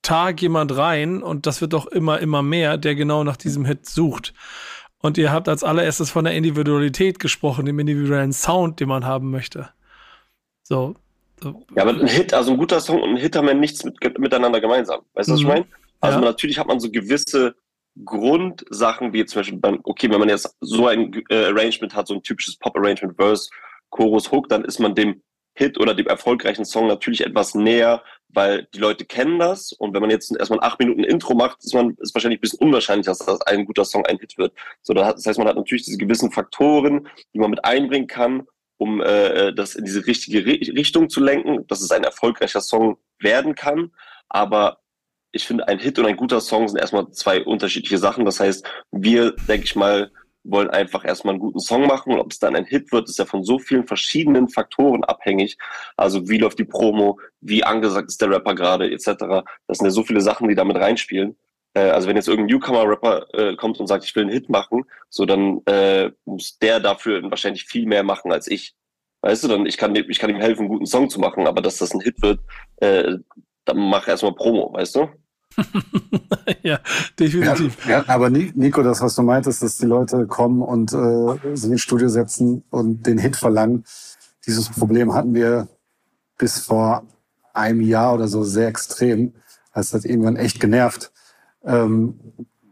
Tag 0.00 0.42
jemand 0.42 0.76
rein 0.76 1.22
und 1.22 1.46
das 1.46 1.60
wird 1.60 1.74
doch 1.74 1.86
immer, 1.86 2.18
immer 2.18 2.42
mehr, 2.42 2.78
der 2.78 2.96
genau 2.96 3.22
nach 3.22 3.36
diesem 3.36 3.64
Hit 3.64 3.86
sucht. 3.86 4.34
Und 4.98 5.18
ihr 5.18 5.30
habt 5.30 5.48
als 5.48 5.62
allererstes 5.62 6.10
von 6.10 6.24
der 6.24 6.34
Individualität 6.34 7.18
gesprochen, 7.18 7.66
dem 7.66 7.78
individuellen 7.78 8.32
Sound, 8.32 8.80
den 8.80 8.88
man 8.88 9.04
haben 9.04 9.30
möchte. 9.30 9.68
So. 10.62 10.96
Ja, 11.44 11.82
aber 11.82 11.92
ein 11.92 12.06
Hit, 12.06 12.34
also 12.34 12.52
ein 12.52 12.58
guter 12.58 12.80
Song 12.80 13.02
und 13.02 13.10
ein 13.10 13.16
Hit 13.16 13.36
haben 13.36 13.48
ja 13.48 13.54
nichts 13.54 13.84
mit, 13.84 14.18
miteinander 14.18 14.60
gemeinsam. 14.60 15.00
Weißt 15.14 15.28
du, 15.28 15.34
was 15.34 15.40
mhm. 15.40 15.46
ich 15.46 15.52
meine? 15.52 15.66
Also 16.00 16.18
ja. 16.18 16.24
natürlich 16.24 16.58
hat 16.58 16.66
man 16.66 16.80
so 16.80 16.90
gewisse 16.90 17.54
Grundsachen, 18.04 19.12
wie 19.12 19.24
zum 19.24 19.40
Beispiel 19.40 19.58
beim, 19.58 19.80
okay, 19.84 20.10
wenn 20.10 20.20
man 20.20 20.28
jetzt 20.28 20.56
so 20.60 20.86
ein 20.86 21.22
äh, 21.28 21.46
Arrangement 21.46 21.94
hat, 21.94 22.08
so 22.08 22.14
ein 22.14 22.22
typisches 22.22 22.56
Pop-Arrangement, 22.56 23.16
Verse, 23.16 23.50
Chorus, 23.90 24.30
Hook, 24.32 24.48
dann 24.48 24.64
ist 24.64 24.78
man 24.78 24.94
dem 24.94 25.22
Hit 25.54 25.78
oder 25.78 25.94
dem 25.94 26.06
erfolgreichen 26.06 26.64
Song 26.64 26.86
natürlich 26.86 27.24
etwas 27.24 27.54
näher, 27.54 28.02
weil 28.28 28.66
die 28.74 28.78
Leute 28.78 29.04
kennen 29.04 29.38
das. 29.38 29.72
Und 29.72 29.92
wenn 29.92 30.00
man 30.00 30.10
jetzt 30.10 30.34
erstmal 30.34 30.60
acht 30.60 30.78
Minuten 30.78 31.04
Intro 31.04 31.34
macht, 31.34 31.62
ist 31.62 31.74
man 31.74 31.94
ist 32.00 32.14
wahrscheinlich 32.14 32.38
ein 32.38 32.40
bisschen 32.40 32.60
unwahrscheinlich, 32.60 33.06
dass 33.06 33.18
das 33.18 33.42
ein 33.42 33.66
guter 33.66 33.84
Song 33.84 34.06
ein 34.06 34.18
Hit 34.18 34.38
wird. 34.38 34.54
So, 34.80 34.94
das 34.94 35.26
heißt, 35.26 35.38
man 35.38 35.48
hat 35.48 35.56
natürlich 35.56 35.84
diese 35.84 35.98
gewissen 35.98 36.32
Faktoren, 36.32 37.06
die 37.34 37.38
man 37.38 37.50
mit 37.50 37.64
einbringen 37.64 38.06
kann, 38.06 38.46
um 38.82 39.00
äh, 39.00 39.54
das 39.54 39.76
in 39.76 39.84
diese 39.84 40.04
richtige 40.06 40.44
Richtung 40.44 41.08
zu 41.08 41.20
lenken, 41.20 41.64
dass 41.68 41.80
es 41.80 41.92
ein 41.92 42.02
erfolgreicher 42.02 42.60
Song 42.60 42.98
werden 43.20 43.54
kann. 43.54 43.92
Aber 44.28 44.78
ich 45.30 45.46
finde, 45.46 45.68
ein 45.68 45.78
Hit 45.78 46.00
und 46.00 46.06
ein 46.06 46.16
guter 46.16 46.40
Song 46.40 46.66
sind 46.66 46.80
erstmal 46.80 47.08
zwei 47.12 47.44
unterschiedliche 47.44 47.98
Sachen. 47.98 48.24
Das 48.24 48.40
heißt, 48.40 48.66
wir, 48.90 49.36
denke 49.48 49.66
ich 49.66 49.76
mal, 49.76 50.10
wollen 50.42 50.70
einfach 50.70 51.04
erstmal 51.04 51.34
einen 51.34 51.40
guten 51.40 51.60
Song 51.60 51.86
machen 51.86 52.12
und 52.12 52.18
ob 52.18 52.32
es 52.32 52.40
dann 52.40 52.56
ein 52.56 52.64
Hit 52.64 52.90
wird, 52.90 53.08
ist 53.08 53.20
ja 53.20 53.24
von 53.24 53.44
so 53.44 53.60
vielen 53.60 53.86
verschiedenen 53.86 54.48
Faktoren 54.48 55.04
abhängig. 55.04 55.56
Also 55.96 56.28
wie 56.28 56.38
läuft 56.38 56.58
die 56.58 56.64
Promo, 56.64 57.20
wie 57.40 57.62
angesagt 57.62 58.08
ist 58.08 58.20
der 58.20 58.30
Rapper 58.30 58.56
gerade, 58.56 58.90
etc. 58.90 59.06
Das 59.68 59.78
sind 59.78 59.86
ja 59.86 59.90
so 59.90 60.02
viele 60.02 60.20
Sachen, 60.20 60.48
die 60.48 60.56
damit 60.56 60.76
reinspielen. 60.76 61.36
Äh, 61.74 61.90
also 61.90 62.08
wenn 62.08 62.16
jetzt 62.16 62.28
irgendein 62.28 62.56
Newcomer-Rapper 62.56 63.26
äh, 63.34 63.56
kommt 63.56 63.80
und 63.80 63.86
sagt, 63.86 64.04
ich 64.04 64.14
will 64.14 64.24
einen 64.24 64.32
Hit 64.32 64.48
machen, 64.48 64.84
so 65.08 65.24
dann 65.24 65.60
äh, 65.66 66.10
muss 66.24 66.58
der 66.58 66.80
dafür 66.80 67.22
wahrscheinlich 67.30 67.64
viel 67.64 67.86
mehr 67.86 68.02
machen 68.02 68.32
als 68.32 68.48
ich. 68.48 68.74
Weißt 69.22 69.44
du, 69.44 69.48
dann 69.48 69.66
ich 69.66 69.76
kann, 69.76 69.94
ich 69.94 70.18
kann 70.18 70.30
ihm 70.30 70.40
helfen, 70.40 70.62
einen 70.62 70.68
guten 70.68 70.86
Song 70.86 71.08
zu 71.08 71.20
machen, 71.20 71.46
aber 71.46 71.62
dass 71.62 71.78
das 71.78 71.92
ein 71.94 72.00
Hit 72.00 72.20
wird, 72.22 72.40
äh, 72.76 73.16
dann 73.64 73.78
mach 73.78 74.08
erstmal 74.08 74.34
Promo, 74.34 74.72
weißt 74.72 74.96
du? 74.96 75.08
ja, 76.62 76.80
definitiv. 77.18 77.84
Ja, 77.86 77.98
ja, 77.98 78.04
aber 78.08 78.30
Nico, 78.30 78.82
das, 78.82 79.00
was 79.00 79.14
du 79.14 79.22
meintest, 79.22 79.62
dass 79.62 79.78
die 79.78 79.86
Leute 79.86 80.26
kommen 80.26 80.62
und 80.62 80.92
äh, 80.92 81.56
sich 81.56 81.70
ins 81.70 81.82
Studio 81.82 82.08
setzen 82.08 82.64
und 82.70 83.06
den 83.06 83.18
Hit 83.18 83.36
verlangen, 83.36 83.84
dieses 84.46 84.70
Problem 84.70 85.14
hatten 85.14 85.34
wir 85.34 85.68
bis 86.38 86.60
vor 86.60 87.06
einem 87.54 87.80
Jahr 87.82 88.14
oder 88.14 88.28
so 88.28 88.42
sehr 88.42 88.68
extrem. 88.68 89.34
Das 89.74 89.92
hat 89.94 90.04
irgendwann 90.04 90.36
echt 90.36 90.58
genervt. 90.58 91.11
Ähm, 91.64 92.18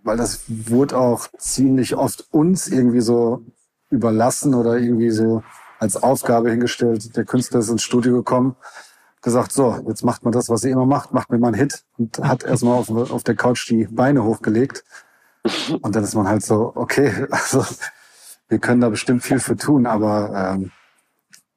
weil 0.02 0.16
das 0.16 0.44
wurde 0.48 0.98
auch 0.98 1.28
ziemlich 1.38 1.94
oft 1.94 2.26
uns 2.32 2.68
irgendwie 2.68 3.00
so 3.00 3.44
überlassen 3.90 4.54
oder 4.54 4.78
irgendwie 4.78 5.10
so 5.10 5.42
als 5.78 5.96
Aufgabe 5.96 6.50
hingestellt. 6.50 7.16
Der 7.16 7.24
Künstler 7.24 7.60
ist 7.60 7.68
ins 7.68 7.82
Studio 7.82 8.14
gekommen 8.14 8.56
gesagt, 9.22 9.52
so, 9.52 9.82
jetzt 9.86 10.02
macht 10.02 10.24
man 10.24 10.32
das, 10.32 10.48
was 10.48 10.62
sie 10.62 10.70
immer 10.70 10.86
macht, 10.86 11.12
macht 11.12 11.30
mir 11.30 11.38
mal 11.38 11.48
einen 11.48 11.56
Hit 11.56 11.84
und 11.98 12.18
hat 12.18 12.42
erstmal 12.42 12.78
auf, 12.78 12.90
auf 12.90 13.22
der 13.22 13.36
Couch 13.36 13.68
die 13.68 13.86
Beine 13.86 14.24
hochgelegt. 14.24 14.84
Und 15.80 15.94
dann 15.94 16.04
ist 16.04 16.14
man 16.14 16.28
halt 16.28 16.44
so, 16.44 16.72
okay, 16.74 17.26
also 17.30 17.64
wir 18.48 18.58
können 18.58 18.80
da 18.80 18.88
bestimmt 18.88 19.22
viel 19.22 19.40
für 19.40 19.56
tun, 19.56 19.86
aber 19.86 20.54
ähm, 20.54 20.72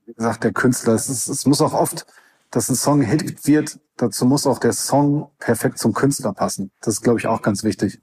wie 0.06 0.14
gesagt, 0.14 0.44
der 0.44 0.52
Künstler, 0.52 0.94
es, 0.94 1.10
ist, 1.10 1.28
es 1.28 1.46
muss 1.46 1.62
auch 1.62 1.74
oft 1.74 2.06
dass 2.54 2.70
ein 2.70 2.76
Song 2.76 3.02
Hit 3.02 3.48
wird, 3.48 3.80
dazu 3.98 4.26
muss 4.26 4.46
auch 4.46 4.60
der 4.60 4.74
Song 4.74 5.32
perfekt 5.40 5.80
zum 5.80 5.94
Künstler 5.94 6.34
passen. 6.34 6.72
Das 6.82 6.96
ist, 6.96 7.02
glaube 7.02 7.20
ich, 7.20 7.26
auch 7.26 7.42
ganz 7.42 7.64
wichtig. 7.64 8.00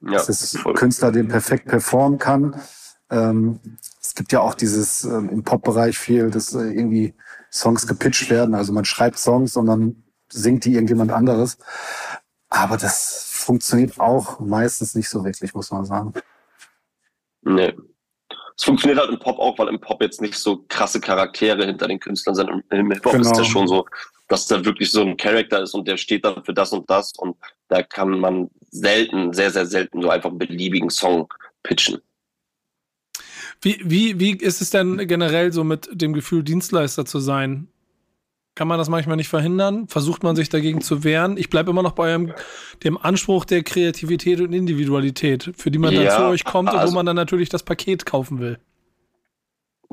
Ja, 0.00 0.14
dass 0.14 0.26
das 0.26 0.58
Künstler 0.74 1.12
den 1.12 1.28
perfekt 1.28 1.66
performen 1.66 2.18
kann. 2.18 2.60
Ähm, 3.08 3.60
es 4.02 4.14
gibt 4.16 4.32
ja 4.32 4.40
auch 4.40 4.54
dieses 4.54 5.04
ähm, 5.04 5.28
im 5.30 5.44
Pop-Bereich 5.44 5.96
viel, 5.96 6.30
dass 6.30 6.52
äh, 6.54 6.64
irgendwie 6.64 7.14
Songs 7.52 7.86
gepitcht 7.86 8.28
werden. 8.30 8.56
Also 8.56 8.72
man 8.72 8.84
schreibt 8.84 9.18
Songs 9.18 9.56
und 9.56 9.66
dann 9.66 10.02
singt 10.28 10.64
die 10.64 10.74
irgendjemand 10.74 11.12
anderes. 11.12 11.56
Aber 12.48 12.76
das 12.76 13.28
funktioniert 13.30 14.00
auch 14.00 14.40
meistens 14.40 14.96
nicht 14.96 15.08
so 15.08 15.24
wirklich, 15.24 15.54
muss 15.54 15.70
man 15.70 15.84
sagen. 15.84 16.12
Nee. 17.42 17.74
Es 18.56 18.64
funktioniert 18.64 19.00
halt 19.00 19.10
im 19.10 19.18
Pop 19.18 19.38
auch, 19.38 19.58
weil 19.58 19.68
im 19.68 19.80
Pop 19.80 20.00
jetzt 20.00 20.20
nicht 20.20 20.34
so 20.34 20.64
krasse 20.68 21.00
Charaktere 21.00 21.66
hinter 21.66 21.88
den 21.88 21.98
Künstlern 21.98 22.36
sind. 22.36 22.50
Im 22.70 22.90
Hip-Hop 22.90 23.12
genau. 23.12 23.28
ist 23.28 23.36
das 23.36 23.46
schon 23.46 23.66
so, 23.66 23.84
dass 24.28 24.46
da 24.46 24.64
wirklich 24.64 24.90
so 24.90 25.02
ein 25.02 25.16
Charakter 25.16 25.62
ist 25.62 25.74
und 25.74 25.88
der 25.88 25.96
steht 25.96 26.24
dann 26.24 26.44
für 26.44 26.54
das 26.54 26.72
und 26.72 26.88
das 26.88 27.12
und 27.18 27.36
da 27.68 27.82
kann 27.82 28.20
man 28.20 28.50
selten, 28.70 29.32
sehr, 29.32 29.50
sehr 29.50 29.66
selten 29.66 30.02
so 30.02 30.10
einfach 30.10 30.30
einen 30.30 30.38
beliebigen 30.38 30.90
Song 30.90 31.32
pitchen. 31.62 32.00
Wie, 33.60 33.80
wie, 33.84 34.20
wie 34.20 34.32
ist 34.32 34.60
es 34.60 34.70
denn 34.70 34.98
generell 35.08 35.52
so 35.52 35.64
mit 35.64 35.88
dem 35.92 36.12
Gefühl, 36.12 36.42
Dienstleister 36.42 37.04
zu 37.04 37.18
sein? 37.18 37.68
Kann 38.54 38.68
man 38.68 38.78
das 38.78 38.88
manchmal 38.88 39.16
nicht 39.16 39.28
verhindern? 39.28 39.88
Versucht 39.88 40.22
man 40.22 40.36
sich 40.36 40.48
dagegen 40.48 40.80
zu 40.80 41.02
wehren? 41.02 41.36
Ich 41.36 41.50
bleibe 41.50 41.70
immer 41.70 41.82
noch 41.82 41.92
bei 41.92 42.10
eurem, 42.10 42.32
dem 42.84 42.96
Anspruch 42.96 43.44
der 43.44 43.64
Kreativität 43.64 44.40
und 44.40 44.52
Individualität, 44.52 45.50
für 45.56 45.72
die 45.72 45.78
man 45.78 45.92
ja, 45.92 46.04
dann 46.04 46.16
zu 46.16 46.24
euch 46.26 46.44
kommt 46.44 46.68
also, 46.68 46.76
und 46.76 46.80
wo 46.80 46.86
also 46.86 46.94
man 46.94 47.06
dann 47.06 47.16
natürlich 47.16 47.48
das 47.48 47.64
Paket 47.64 48.06
kaufen 48.06 48.38
will. 48.38 48.58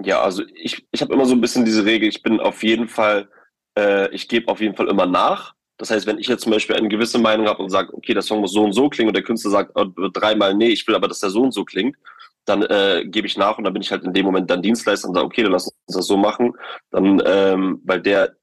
Ja, 0.03 0.21
also 0.21 0.43
ich, 0.53 0.85
ich 0.91 1.01
habe 1.01 1.13
immer 1.13 1.25
so 1.25 1.33
ein 1.33 1.41
bisschen 1.41 1.65
diese 1.65 1.85
Regel, 1.85 2.07
ich 2.07 2.21
bin 2.21 2.39
auf 2.39 2.63
jeden 2.63 2.87
Fall, 2.87 3.29
äh, 3.77 4.13
ich 4.13 4.27
gebe 4.27 4.51
auf 4.51 4.61
jeden 4.61 4.75
Fall 4.75 4.87
immer 4.87 5.07
nach. 5.07 5.55
Das 5.77 5.89
heißt, 5.89 6.05
wenn 6.05 6.19
ich 6.19 6.27
jetzt 6.27 6.43
zum 6.43 6.51
Beispiel 6.51 6.75
eine 6.75 6.89
gewisse 6.89 7.17
Meinung 7.17 7.47
habe 7.47 7.63
und 7.63 7.71
sage, 7.71 7.91
okay, 7.95 8.13
der 8.13 8.21
Song 8.21 8.41
muss 8.41 8.53
so 8.53 8.63
und 8.63 8.73
so 8.73 8.89
klingen 8.89 9.09
und 9.09 9.15
der 9.15 9.23
Künstler 9.23 9.49
sagt 9.49 9.71
oh, 9.73 9.85
dreimal, 10.13 10.53
nee, 10.53 10.69
ich 10.69 10.87
will 10.87 10.93
aber, 10.93 11.07
dass 11.07 11.19
der 11.19 11.31
so 11.31 11.41
und 11.41 11.53
so 11.53 11.65
klingt, 11.65 11.97
dann 12.45 12.61
äh, 12.63 13.03
gebe 13.05 13.25
ich 13.25 13.37
nach 13.37 13.57
und 13.57 13.63
dann 13.63 13.73
bin 13.73 13.81
ich 13.81 13.91
halt 13.91 14.03
in 14.03 14.13
dem 14.13 14.25
Moment 14.25 14.49
dann 14.51 14.61
Dienstleister 14.61 15.07
und 15.07 15.15
sage, 15.15 15.25
okay, 15.25 15.41
dann 15.41 15.51
lass 15.51 15.67
uns 15.67 15.95
das 15.95 16.05
so 16.05 16.17
machen. 16.17 16.53
Dann, 16.91 17.21
ähm, 17.25 17.81
weil 17.83 18.01
der 18.01 18.35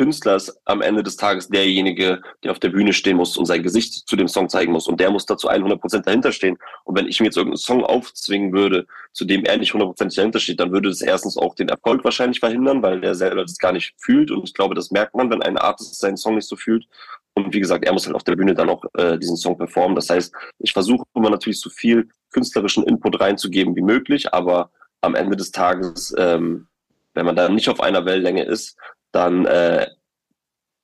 Künstler 0.00 0.36
ist 0.36 0.58
am 0.64 0.80
Ende 0.80 1.02
des 1.02 1.18
Tages 1.18 1.50
derjenige, 1.50 2.22
der 2.42 2.52
auf 2.52 2.58
der 2.58 2.70
Bühne 2.70 2.94
stehen 2.94 3.18
muss 3.18 3.36
und 3.36 3.44
sein 3.44 3.62
Gesicht 3.62 4.08
zu 4.08 4.16
dem 4.16 4.28
Song 4.28 4.48
zeigen 4.48 4.72
muss. 4.72 4.88
Und 4.88 4.98
der 4.98 5.10
muss 5.10 5.26
dazu 5.26 5.50
100% 5.50 6.00
dahinter 6.00 6.32
stehen. 6.32 6.56
Und 6.84 6.96
wenn 6.96 7.06
ich 7.06 7.20
mir 7.20 7.26
jetzt 7.26 7.36
irgendeinen 7.36 7.58
Song 7.58 7.84
aufzwingen 7.84 8.54
würde, 8.54 8.86
zu 9.12 9.26
dem 9.26 9.44
er 9.44 9.58
nicht 9.58 9.74
100% 9.74 10.16
dahinter 10.16 10.40
steht, 10.40 10.58
dann 10.58 10.72
würde 10.72 10.88
das 10.88 11.02
erstens 11.02 11.36
auch 11.36 11.54
den 11.54 11.68
Erfolg 11.68 12.02
wahrscheinlich 12.02 12.40
verhindern, 12.40 12.82
weil 12.82 13.02
der 13.02 13.14
selber 13.14 13.42
das 13.42 13.58
gar 13.58 13.72
nicht 13.72 13.92
fühlt. 13.98 14.30
Und 14.30 14.42
ich 14.44 14.54
glaube, 14.54 14.74
das 14.74 14.90
merkt 14.90 15.14
man, 15.14 15.28
wenn 15.30 15.42
ein 15.42 15.58
Artist 15.58 16.00
seinen 16.00 16.16
Song 16.16 16.36
nicht 16.36 16.48
so 16.48 16.56
fühlt. 16.56 16.86
Und 17.34 17.52
wie 17.52 17.60
gesagt, 17.60 17.84
er 17.84 17.92
muss 17.92 18.06
halt 18.06 18.16
auf 18.16 18.24
der 18.24 18.36
Bühne 18.36 18.54
dann 18.54 18.70
auch 18.70 18.82
äh, 18.94 19.18
diesen 19.18 19.36
Song 19.36 19.58
performen. 19.58 19.96
Das 19.96 20.08
heißt, 20.08 20.32
ich 20.60 20.72
versuche 20.72 21.04
immer 21.14 21.28
natürlich 21.28 21.60
so 21.60 21.68
viel 21.68 22.08
künstlerischen 22.32 22.84
Input 22.84 23.20
reinzugeben 23.20 23.76
wie 23.76 23.82
möglich, 23.82 24.32
aber 24.32 24.70
am 25.02 25.14
Ende 25.14 25.36
des 25.36 25.50
Tages, 25.50 26.14
ähm, 26.16 26.68
wenn 27.12 27.26
man 27.26 27.36
da 27.36 27.50
nicht 27.50 27.68
auf 27.68 27.80
einer 27.80 28.06
Wellenlänge 28.06 28.44
ist, 28.44 28.78
dann, 29.12 29.46
äh, 29.46 29.86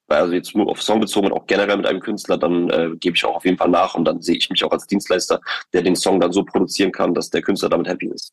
also 0.08 0.32
jetzt 0.32 0.54
nur 0.54 0.68
auf 0.68 0.82
Song 0.82 1.00
bezogen 1.00 1.26
und 1.26 1.32
auch 1.32 1.46
generell 1.46 1.76
mit 1.76 1.86
einem 1.86 2.00
Künstler, 2.00 2.38
dann 2.38 2.70
äh, 2.70 2.90
gebe 2.98 3.16
ich 3.16 3.24
auch 3.24 3.36
auf 3.36 3.44
jeden 3.44 3.58
Fall 3.58 3.68
nach 3.68 3.94
und 3.94 4.04
dann 4.04 4.22
sehe 4.22 4.36
ich 4.36 4.48
mich 4.50 4.62
auch 4.64 4.72
als 4.72 4.86
Dienstleister, 4.86 5.40
der 5.72 5.82
den 5.82 5.96
Song 5.96 6.20
dann 6.20 6.32
so 6.32 6.44
produzieren 6.44 6.92
kann, 6.92 7.14
dass 7.14 7.30
der 7.30 7.42
Künstler 7.42 7.68
damit 7.68 7.88
happy 7.88 8.06
ist. 8.06 8.32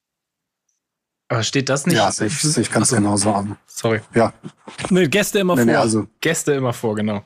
Aber 1.29 1.41
steht 1.41 1.69
das 1.69 1.87
nicht? 1.87 1.95
Ja, 1.95 2.11
sehe 2.11 2.27
ich, 2.27 2.57
ich 2.57 2.71
ganz 2.71 2.89
so. 2.89 2.95
genau 2.95 3.17
so 3.17 3.31
an. 3.31 3.57
Sorry. 3.65 4.01
Ja. 4.13 4.33
Nee, 4.89 5.07
Gäste 5.07 5.39
immer 5.39 5.55
nee, 5.55 5.63
vor. 5.63 5.71
Nee, 5.71 5.77
also 5.77 6.07
Gäste 6.21 6.53
immer 6.53 6.73
vor, 6.73 6.95
genau. 6.95 7.23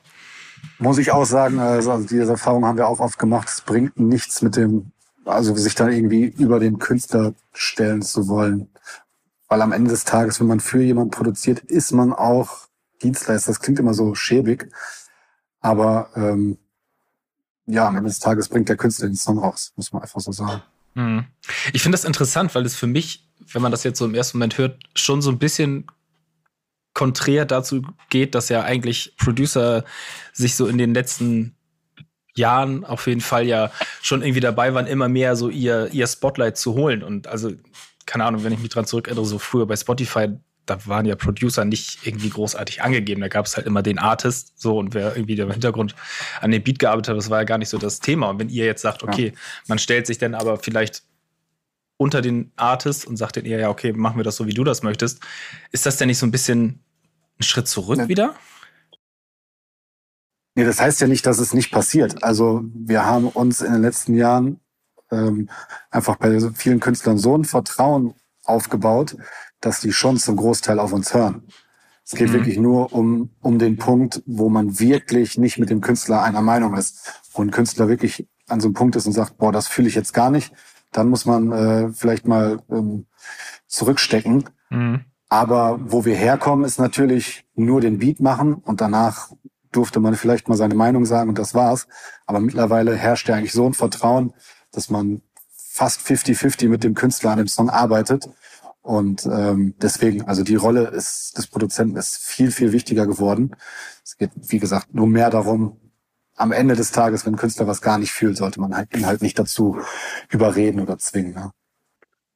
Muss 0.78 0.98
ich 0.98 1.10
auch 1.10 1.24
sagen, 1.24 1.58
also 1.58 1.98
diese 1.98 2.32
Erfahrung 2.32 2.64
haben 2.64 2.78
wir 2.78 2.88
auch 2.88 3.00
oft 3.00 3.18
gemacht. 3.18 3.48
Es 3.48 3.60
bringt 3.60 3.98
nichts 3.98 4.40
mit 4.42 4.56
dem, 4.56 4.92
also 5.24 5.54
sich 5.54 5.74
da 5.74 5.88
irgendwie 5.88 6.24
über 6.24 6.58
den 6.58 6.78
Künstler 6.78 7.34
stellen 7.52 8.02
zu 8.02 8.28
wollen. 8.28 8.68
Weil 9.48 9.62
am 9.62 9.72
Ende 9.72 9.90
des 9.90 10.04
Tages, 10.04 10.40
wenn 10.40 10.46
man 10.46 10.60
für 10.60 10.82
jemanden 10.82 11.10
produziert, 11.10 11.60
ist 11.60 11.92
man 11.92 12.12
auch 12.12 12.68
Dienstleister. 13.02 13.50
Das 13.50 13.60
klingt 13.60 13.78
immer 13.78 13.94
so 13.94 14.14
schäbig. 14.14 14.70
Aber 15.60 16.10
ähm, 16.14 16.58
ja, 17.66 17.86
am 17.86 17.96
Ende 17.96 18.08
des 18.08 18.20
Tages 18.20 18.48
bringt 18.48 18.68
der 18.68 18.76
Künstler 18.76 19.08
den 19.08 19.16
Song 19.16 19.38
raus, 19.38 19.72
muss 19.76 19.92
man 19.92 20.02
einfach 20.02 20.20
so 20.20 20.32
sagen. 20.32 20.62
Hm. 20.94 21.24
Ich 21.72 21.82
finde 21.82 21.96
das 21.96 22.04
interessant, 22.04 22.54
weil 22.54 22.64
es 22.64 22.74
für 22.74 22.86
mich, 22.86 23.28
wenn 23.52 23.62
man 23.62 23.72
das 23.72 23.84
jetzt 23.84 23.98
so 23.98 24.04
im 24.04 24.14
ersten 24.14 24.38
Moment 24.38 24.58
hört, 24.58 24.82
schon 24.94 25.22
so 25.22 25.30
ein 25.30 25.38
bisschen 25.38 25.86
konträr 26.94 27.44
dazu 27.44 27.82
geht, 28.10 28.34
dass 28.34 28.48
ja 28.48 28.62
eigentlich 28.62 29.14
Producer 29.18 29.84
sich 30.32 30.56
so 30.56 30.66
in 30.66 30.78
den 30.78 30.94
letzten 30.94 31.54
Jahren 32.34 32.84
auf 32.84 33.06
jeden 33.06 33.20
Fall 33.20 33.46
ja 33.46 33.70
schon 34.02 34.22
irgendwie 34.22 34.40
dabei 34.40 34.74
waren, 34.74 34.86
immer 34.86 35.08
mehr 35.08 35.36
so 35.36 35.48
ihr, 35.48 35.88
ihr 35.92 36.06
Spotlight 36.06 36.56
zu 36.56 36.74
holen. 36.74 37.02
Und 37.02 37.26
also 37.26 37.52
keine 38.08 38.24
Ahnung, 38.24 38.42
wenn 38.42 38.52
ich 38.52 38.58
mich 38.58 38.70
dran 38.70 38.86
zurückerinnere, 38.86 39.26
so 39.26 39.38
früher 39.38 39.66
bei 39.66 39.76
Spotify, 39.76 40.28
da 40.66 40.86
waren 40.86 41.06
ja 41.06 41.14
Producer 41.14 41.64
nicht 41.64 42.06
irgendwie 42.06 42.30
großartig 42.30 42.82
angegeben. 42.82 43.20
Da 43.20 43.28
gab 43.28 43.46
es 43.46 43.56
halt 43.56 43.66
immer 43.66 43.82
den 43.82 43.98
Artist, 43.98 44.52
so 44.56 44.78
und 44.78 44.94
wer 44.94 45.14
irgendwie 45.14 45.38
im 45.38 45.50
Hintergrund 45.50 45.94
an 46.40 46.50
dem 46.50 46.62
Beat 46.62 46.78
gearbeitet 46.78 47.10
hat, 47.10 47.16
das 47.16 47.30
war 47.30 47.38
ja 47.38 47.44
gar 47.44 47.58
nicht 47.58 47.68
so 47.68 47.78
das 47.78 48.00
Thema. 48.00 48.30
Und 48.30 48.38
wenn 48.38 48.48
ihr 48.48 48.64
jetzt 48.64 48.82
sagt, 48.82 49.02
okay, 49.02 49.32
ja. 49.34 49.40
man 49.66 49.78
stellt 49.78 50.06
sich 50.06 50.18
dann 50.18 50.34
aber 50.34 50.58
vielleicht 50.58 51.02
unter 51.96 52.22
den 52.22 52.52
Artist 52.56 53.06
und 53.06 53.16
sagt 53.16 53.36
dann 53.36 53.44
eher, 53.44 53.58
ja, 53.58 53.68
okay, 53.70 53.92
machen 53.92 54.18
wir 54.18 54.24
das 54.24 54.36
so, 54.36 54.46
wie 54.46 54.54
du 54.54 54.64
das 54.64 54.82
möchtest, 54.82 55.20
ist 55.72 55.84
das 55.84 55.96
denn 55.96 56.08
nicht 56.08 56.18
so 56.18 56.26
ein 56.26 56.30
bisschen 56.30 56.80
ein 57.38 57.42
Schritt 57.42 57.68
zurück 57.68 57.98
ja. 57.98 58.08
wieder? 58.08 58.34
Nee, 60.54 60.64
das 60.64 60.80
heißt 60.80 61.00
ja 61.00 61.06
nicht, 61.06 61.26
dass 61.26 61.38
es 61.38 61.54
nicht 61.54 61.70
passiert. 61.70 62.22
Also 62.22 62.64
wir 62.74 63.04
haben 63.04 63.28
uns 63.28 63.60
in 63.60 63.72
den 63.72 63.82
letzten 63.82 64.14
Jahren 64.14 64.60
ähm, 65.10 65.48
einfach 65.90 66.16
bei 66.16 66.38
vielen 66.54 66.80
Künstlern 66.80 67.18
so 67.18 67.36
ein 67.36 67.44
Vertrauen 67.44 68.14
aufgebaut, 68.44 69.16
dass 69.60 69.80
die 69.80 69.92
schon 69.92 70.18
zum 70.18 70.36
Großteil 70.36 70.78
auf 70.78 70.92
uns 70.92 71.14
hören. 71.14 71.42
Es 72.04 72.14
geht 72.14 72.30
mhm. 72.30 72.34
wirklich 72.34 72.58
nur 72.58 72.92
um, 72.92 73.30
um 73.40 73.58
den 73.58 73.76
Punkt, 73.76 74.22
wo 74.24 74.48
man 74.48 74.78
wirklich 74.78 75.36
nicht 75.36 75.58
mit 75.58 75.68
dem 75.68 75.82
Künstler 75.82 76.22
einer 76.22 76.40
Meinung 76.40 76.74
ist. 76.74 77.20
Wo 77.32 77.42
ein 77.42 77.50
Künstler 77.50 77.88
wirklich 77.88 78.26
an 78.46 78.60
so 78.60 78.68
einem 78.68 78.74
Punkt 78.74 78.96
ist 78.96 79.06
und 79.06 79.12
sagt, 79.12 79.36
boah, 79.36 79.52
das 79.52 79.68
fühle 79.68 79.88
ich 79.88 79.94
jetzt 79.94 80.14
gar 80.14 80.30
nicht. 80.30 80.52
Dann 80.90 81.10
muss 81.10 81.26
man 81.26 81.52
äh, 81.52 81.92
vielleicht 81.92 82.26
mal 82.26 82.62
ähm, 82.70 83.06
zurückstecken. 83.66 84.44
Mhm. 84.70 85.00
Aber 85.28 85.78
wo 85.82 86.06
wir 86.06 86.16
herkommen, 86.16 86.64
ist 86.64 86.78
natürlich 86.78 87.44
nur 87.54 87.82
den 87.82 87.98
Beat 87.98 88.20
machen 88.20 88.54
und 88.54 88.80
danach 88.80 89.30
durfte 89.70 90.00
man 90.00 90.14
vielleicht 90.14 90.48
mal 90.48 90.56
seine 90.56 90.74
Meinung 90.74 91.04
sagen 91.04 91.28
und 91.28 91.38
das 91.38 91.54
war's. 91.54 91.86
Aber 92.26 92.40
mittlerweile 92.40 92.96
herrscht 92.96 93.28
ja 93.28 93.34
eigentlich 93.34 93.52
so 93.52 93.66
ein 93.66 93.74
Vertrauen, 93.74 94.32
dass 94.72 94.90
man 94.90 95.22
fast 95.50 96.00
50-50 96.00 96.68
mit 96.68 96.84
dem 96.84 96.94
Künstler 96.94 97.30
an 97.30 97.38
dem 97.38 97.48
Song 97.48 97.70
arbeitet. 97.70 98.28
Und 98.82 99.26
ähm, 99.26 99.74
deswegen, 99.82 100.26
also 100.26 100.42
die 100.42 100.56
Rolle 100.56 100.88
ist, 100.88 101.36
des 101.36 101.46
Produzenten 101.46 101.96
ist 101.96 102.18
viel, 102.18 102.50
viel 102.50 102.72
wichtiger 102.72 103.06
geworden. 103.06 103.54
Es 104.04 104.16
geht, 104.16 104.30
wie 104.34 104.58
gesagt, 104.58 104.94
nur 104.94 105.06
mehr 105.06 105.30
darum, 105.30 105.78
am 106.38 106.52
Ende 106.52 106.76
des 106.76 106.92
Tages, 106.92 107.26
wenn 107.26 107.34
ein 107.34 107.38
Künstler 107.38 107.66
was 107.66 107.82
gar 107.82 107.98
nicht 107.98 108.12
fühlt, 108.12 108.36
sollte 108.36 108.60
man 108.60 108.76
halt 108.76 108.94
ihn 108.96 109.06
halt 109.06 109.22
nicht 109.22 109.38
dazu 109.38 109.78
überreden 110.30 110.80
oder 110.80 110.98
zwingen. 110.98 111.34
Ne? 111.34 111.50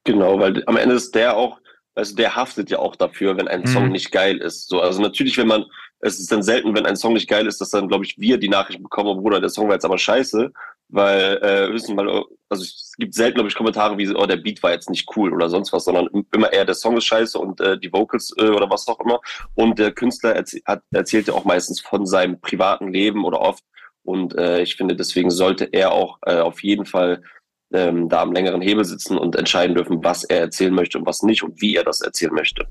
Genau, 0.03 0.39
weil 0.39 0.63
am 0.67 0.77
Ende 0.77 0.95
ist 0.95 1.15
der 1.15 1.35
auch, 1.37 1.59
also 1.95 2.15
der 2.15 2.35
haftet 2.35 2.69
ja 2.69 2.79
auch 2.79 2.95
dafür, 2.95 3.37
wenn 3.37 3.47
ein 3.47 3.61
mhm. 3.61 3.67
Song 3.67 3.89
nicht 3.89 4.11
geil 4.11 4.37
ist. 4.37 4.67
So, 4.67 4.81
also 4.81 5.01
natürlich, 5.01 5.37
wenn 5.37 5.47
man, 5.47 5.65
es 6.03 6.19
ist 6.19 6.31
dann 6.31 6.43
selten, 6.43 6.75
wenn 6.75 6.85
ein 6.85 6.95
Song 6.95 7.13
nicht 7.13 7.29
geil 7.29 7.47
ist, 7.47 7.59
dass 7.61 7.71
dann, 7.71 7.87
glaube 7.87 8.05
ich, 8.05 8.19
wir 8.19 8.37
die 8.37 8.49
Nachricht 8.49 8.83
bekommen, 8.83 9.09
oh 9.09 9.21
Bruder, 9.21 9.39
der 9.39 9.49
Song 9.49 9.67
war 9.67 9.75
jetzt 9.75 9.85
aber 9.85 9.97
scheiße 9.97 10.51
weil 10.93 11.37
äh, 11.41 11.73
wissen 11.73 11.95
mal, 11.95 12.07
also 12.49 12.63
es 12.63 12.93
gibt 12.97 13.15
selten, 13.15 13.35
glaube 13.35 13.49
ich, 13.49 13.55
Kommentare 13.55 13.97
wie, 13.97 14.13
oh, 14.13 14.27
der 14.27 14.37
Beat 14.37 14.61
war 14.61 14.71
jetzt 14.71 14.91
nicht 14.91 15.09
cool 15.15 15.33
oder 15.33 15.49
sonst 15.49 15.73
was, 15.73 15.85
sondern 15.85 16.07
immer 16.31 16.53
eher 16.53 16.65
der 16.65 16.75
Song 16.75 16.97
ist 16.97 17.05
scheiße 17.05 17.37
und 17.39 17.59
äh, 17.61 17.79
die 17.79 17.91
Vocals 17.91 18.31
äh, 18.37 18.49
oder 18.49 18.69
was 18.69 18.87
auch 18.87 18.99
immer. 18.99 19.19
Und 19.55 19.79
der 19.79 19.91
Künstler 19.91 20.35
erzäh 20.35 20.61
hat, 20.65 20.83
erzählt 20.91 21.27
ja 21.27 21.33
auch 21.33 21.45
meistens 21.45 21.81
von 21.81 22.05
seinem 22.05 22.39
privaten 22.39 22.93
Leben 22.93 23.25
oder 23.25 23.41
oft. 23.41 23.63
Und 24.03 24.37
äh, 24.37 24.61
ich 24.61 24.75
finde, 24.75 24.95
deswegen 24.95 25.31
sollte 25.31 25.65
er 25.65 25.93
auch 25.93 26.19
äh, 26.27 26.39
auf 26.39 26.61
jeden 26.61 26.85
Fall 26.85 27.23
ähm, 27.73 28.07
da 28.07 28.21
am 28.21 28.31
längeren 28.31 28.61
Hebel 28.61 28.85
sitzen 28.85 29.17
und 29.17 29.35
entscheiden 29.35 29.75
dürfen, 29.75 30.03
was 30.03 30.23
er 30.23 30.41
erzählen 30.41 30.75
möchte 30.75 30.99
und 30.99 31.07
was 31.07 31.23
nicht 31.23 31.41
und 31.41 31.59
wie 31.59 31.75
er 31.75 31.83
das 31.83 32.01
erzählen 32.01 32.33
möchte. 32.35 32.67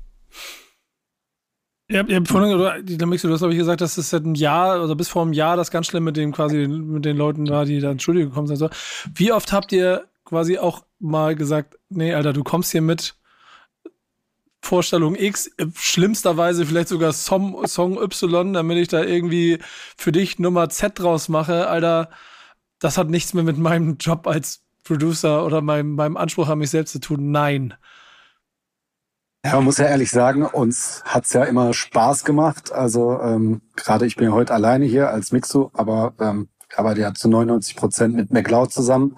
Ihr 1.93 1.99
habt, 1.99 2.27
vorhin, 2.27 2.55
oder 2.55 2.81
du 2.81 3.11
hast, 3.11 3.39
glaube 3.39 3.53
ich, 3.53 3.59
gesagt, 3.59 3.81
dass 3.81 3.99
es 3.99 4.09
seit 4.09 4.25
ein 4.25 4.33
Jahr, 4.33 4.79
also 4.79 4.95
bis 4.95 5.09
vor 5.09 5.21
einem 5.21 5.33
Jahr 5.33 5.55
das 5.55 5.69
ganz 5.69 5.85
schlimm 5.85 6.03
mit 6.05 6.17
dem 6.17 6.31
quasi, 6.31 6.67
mit 6.67 7.05
den 7.05 7.17
Leuten 7.17 7.45
da, 7.45 7.65
die 7.65 7.79
da 7.79 7.91
ins 7.91 8.01
Studio 8.01 8.27
gekommen 8.27 8.47
sind. 8.47 8.57
So. 8.57 8.69
Wie 9.13 9.31
oft 9.31 9.53
habt 9.53 9.71
ihr 9.71 10.05
quasi 10.25 10.57
auch 10.57 10.85
mal 10.97 11.35
gesagt, 11.35 11.77
nee, 11.89 12.15
Alter, 12.15 12.33
du 12.33 12.43
kommst 12.43 12.71
hier 12.71 12.81
mit 12.81 13.15
Vorstellung 14.59 15.15
X, 15.15 15.51
schlimmsterweise 15.75 16.65
vielleicht 16.65 16.87
sogar 16.87 17.13
Song, 17.13 17.67
Song 17.67 18.01
Y, 18.01 18.53
damit 18.53 18.77
ich 18.79 18.87
da 18.87 19.03
irgendwie 19.03 19.59
für 19.95 20.11
dich 20.11 20.39
Nummer 20.39 20.69
Z 20.69 20.97
draus 20.97 21.29
mache, 21.29 21.67
Alter, 21.67 22.09
das 22.79 22.97
hat 22.97 23.11
nichts 23.11 23.35
mehr 23.35 23.43
mit 23.43 23.59
meinem 23.59 23.97
Job 23.99 24.25
als 24.25 24.63
Producer 24.83 25.45
oder 25.45 25.61
meinem, 25.61 25.93
meinem 25.93 26.17
Anspruch 26.17 26.49
an 26.49 26.57
mich 26.57 26.71
selbst 26.71 26.93
zu 26.93 26.99
tun. 26.99 27.29
Nein. 27.29 27.75
Ja, 29.45 29.55
man 29.55 29.65
muss 29.65 29.77
ja 29.77 29.85
ehrlich 29.85 30.09
sagen, 30.09 30.45
uns 30.45 31.03
hat's 31.03 31.33
ja 31.33 31.43
immer 31.43 31.73
Spaß 31.73 32.23
gemacht. 32.23 32.71
Also 32.71 33.19
ähm, 33.21 33.61
gerade 33.75 34.05
ich 34.05 34.15
bin 34.15 34.29
ja 34.29 34.33
heute 34.33 34.53
alleine 34.53 34.85
hier 34.85 35.09
als 35.09 35.33
Mixu, 35.33 35.69
aber 35.73 36.13
ähm, 36.19 36.47
arbeite 36.75 37.01
ja 37.01 37.13
zu 37.13 37.27
99 37.27 37.75
Prozent 37.75 38.15
mit 38.15 38.31
McLeod 38.31 38.71
zusammen, 38.71 39.17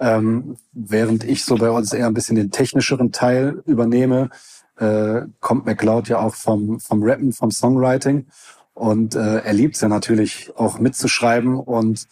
ähm, 0.00 0.56
während 0.72 1.22
ich 1.24 1.44
so 1.44 1.54
bei 1.54 1.70
uns 1.70 1.92
eher 1.92 2.06
ein 2.08 2.14
bisschen 2.14 2.36
den 2.36 2.50
technischeren 2.50 3.12
Teil 3.12 3.62
übernehme. 3.64 4.30
Äh, 4.76 5.22
kommt 5.38 5.66
McLeod 5.66 6.08
ja 6.08 6.18
auch 6.18 6.34
vom 6.34 6.80
vom 6.80 7.02
Rappen, 7.04 7.32
vom 7.32 7.52
Songwriting 7.52 8.26
und 8.74 9.14
äh, 9.14 9.38
er 9.38 9.52
liebt's 9.52 9.80
ja 9.82 9.88
natürlich 9.88 10.52
auch 10.56 10.80
mitzuschreiben 10.80 11.54
und 11.54 12.08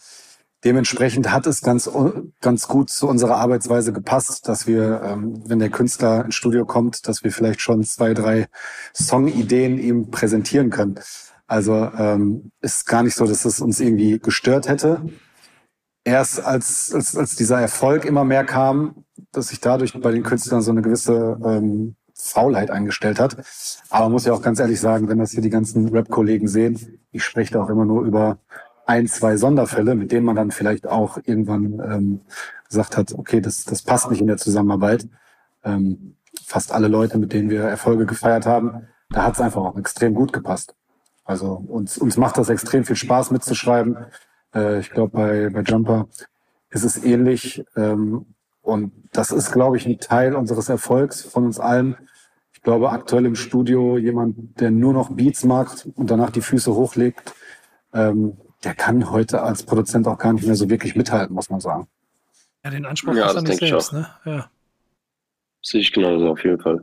Dementsprechend 0.65 1.31
hat 1.31 1.47
es 1.47 1.61
ganz, 1.61 1.89
ganz 2.41 2.67
gut 2.67 2.89
zu 2.89 3.07
unserer 3.07 3.37
Arbeitsweise 3.37 3.93
gepasst, 3.93 4.47
dass 4.47 4.67
wir, 4.67 5.01
ähm, 5.03 5.41
wenn 5.45 5.59
der 5.59 5.69
Künstler 5.69 6.25
ins 6.25 6.35
Studio 6.35 6.65
kommt, 6.65 7.07
dass 7.07 7.23
wir 7.23 7.31
vielleicht 7.31 7.61
schon 7.61 7.83
zwei, 7.83 8.13
drei 8.13 8.47
Songideen 8.93 9.77
ihm 9.77 10.11
präsentieren 10.11 10.69
können. 10.69 10.99
Also 11.47 11.73
ähm, 11.97 12.51
ist 12.61 12.85
gar 12.85 13.03
nicht 13.03 13.15
so, 13.15 13.25
dass 13.25 13.45
es 13.45 13.61
uns 13.61 13.79
irgendwie 13.79 14.19
gestört 14.19 14.67
hätte. 14.67 15.01
Erst 16.03 16.43
als, 16.43 16.93
als, 16.93 17.15
als 17.15 17.35
dieser 17.35 17.61
Erfolg 17.61 18.03
immer 18.03 18.25
mehr 18.25 18.43
kam, 18.43 19.05
dass 19.31 19.49
sich 19.49 19.61
dadurch 19.61 19.99
bei 19.99 20.11
den 20.11 20.23
Künstlern 20.23 20.61
so 20.61 20.71
eine 20.71 20.81
gewisse 20.81 21.39
ähm, 21.43 21.95
Faulheit 22.13 22.69
eingestellt 22.69 23.19
hat. 23.19 23.37
Aber 23.89 24.09
muss 24.09 24.25
ja 24.25 24.33
auch 24.33 24.41
ganz 24.41 24.59
ehrlich 24.59 24.79
sagen, 24.79 25.07
wenn 25.07 25.19
das 25.19 25.31
hier 25.31 25.41
die 25.41 25.49
ganzen 25.49 25.87
Rap-Kollegen 25.89 26.47
sehen, 26.47 26.99
ich 27.11 27.23
spreche 27.23 27.53
da 27.53 27.63
auch 27.63 27.69
immer 27.69 27.85
nur 27.85 28.03
über 28.03 28.39
ein, 28.89 29.05
zwei 29.07 29.37
Sonderfälle, 29.37 29.93
mit 29.93 30.11
denen 30.11 30.25
man 30.25 30.35
dann 30.35 30.49
vielleicht 30.49 30.87
auch 30.87 31.19
irgendwann 31.23 31.79
ähm, 31.79 32.21
gesagt 32.67 32.97
hat, 32.97 33.13
okay, 33.13 33.39
das, 33.39 33.63
das 33.63 33.83
passt 33.83 34.09
nicht 34.09 34.19
in 34.19 34.25
der 34.25 34.37
Zusammenarbeit. 34.37 35.07
Ähm, 35.63 36.15
fast 36.43 36.71
alle 36.71 36.87
Leute, 36.87 37.19
mit 37.19 37.31
denen 37.31 37.51
wir 37.51 37.61
Erfolge 37.61 38.07
gefeiert 38.07 38.47
haben, 38.47 38.87
da 39.11 39.25
hat 39.25 39.35
es 39.35 39.41
einfach 39.41 39.61
auch 39.61 39.77
extrem 39.77 40.15
gut 40.15 40.33
gepasst. 40.33 40.73
Also 41.23 41.53
uns, 41.53 41.99
uns 41.99 42.17
macht 42.17 42.39
das 42.39 42.49
extrem 42.49 42.83
viel 42.83 42.95
Spaß 42.95 43.29
mitzuschreiben. 43.29 43.95
Äh, 44.55 44.79
ich 44.79 44.89
glaube, 44.89 45.11
bei, 45.15 45.49
bei 45.51 45.61
Jumper 45.61 46.07
ist 46.71 46.83
es 46.83 47.03
ähnlich. 47.03 47.63
Ähm, 47.75 48.25
und 48.63 48.91
das 49.11 49.29
ist, 49.31 49.51
glaube 49.51 49.77
ich, 49.77 49.85
ein 49.85 49.99
Teil 49.99 50.33
unseres 50.33 50.67
Erfolgs 50.67 51.21
von 51.21 51.45
uns 51.45 51.59
allen. 51.59 51.95
Ich 52.53 52.63
glaube, 52.63 52.89
aktuell 52.89 53.27
im 53.27 53.35
Studio 53.35 53.99
jemand, 53.99 54.59
der 54.59 54.71
nur 54.71 54.93
noch 54.93 55.11
Beats 55.11 55.43
macht 55.45 55.87
und 55.95 56.09
danach 56.09 56.31
die 56.31 56.41
Füße 56.41 56.73
hochlegt, 56.73 57.35
ähm, 57.93 58.35
der 58.63 58.75
kann 58.75 59.09
heute 59.09 59.41
als 59.41 59.63
Produzent 59.63 60.07
auch 60.07 60.17
gar 60.17 60.33
nicht 60.33 60.45
mehr 60.45 60.55
so 60.55 60.69
wirklich 60.69 60.95
mithalten, 60.95 61.33
muss 61.33 61.49
man 61.49 61.59
sagen. 61.59 61.87
Ja, 62.63 62.71
den 62.71 62.85
Anspruch 62.85 63.15
ja, 63.15 63.27
hat 63.27 63.35
er 63.35 63.41
nicht 63.41 63.59
selbst, 63.59 63.93
ne? 63.93 64.09
Ja. 64.25 64.49
Sehe 65.61 65.81
ich 65.81 65.91
genauso 65.91 66.29
auf 66.29 66.43
jeden 66.43 66.59
Fall. 66.59 66.81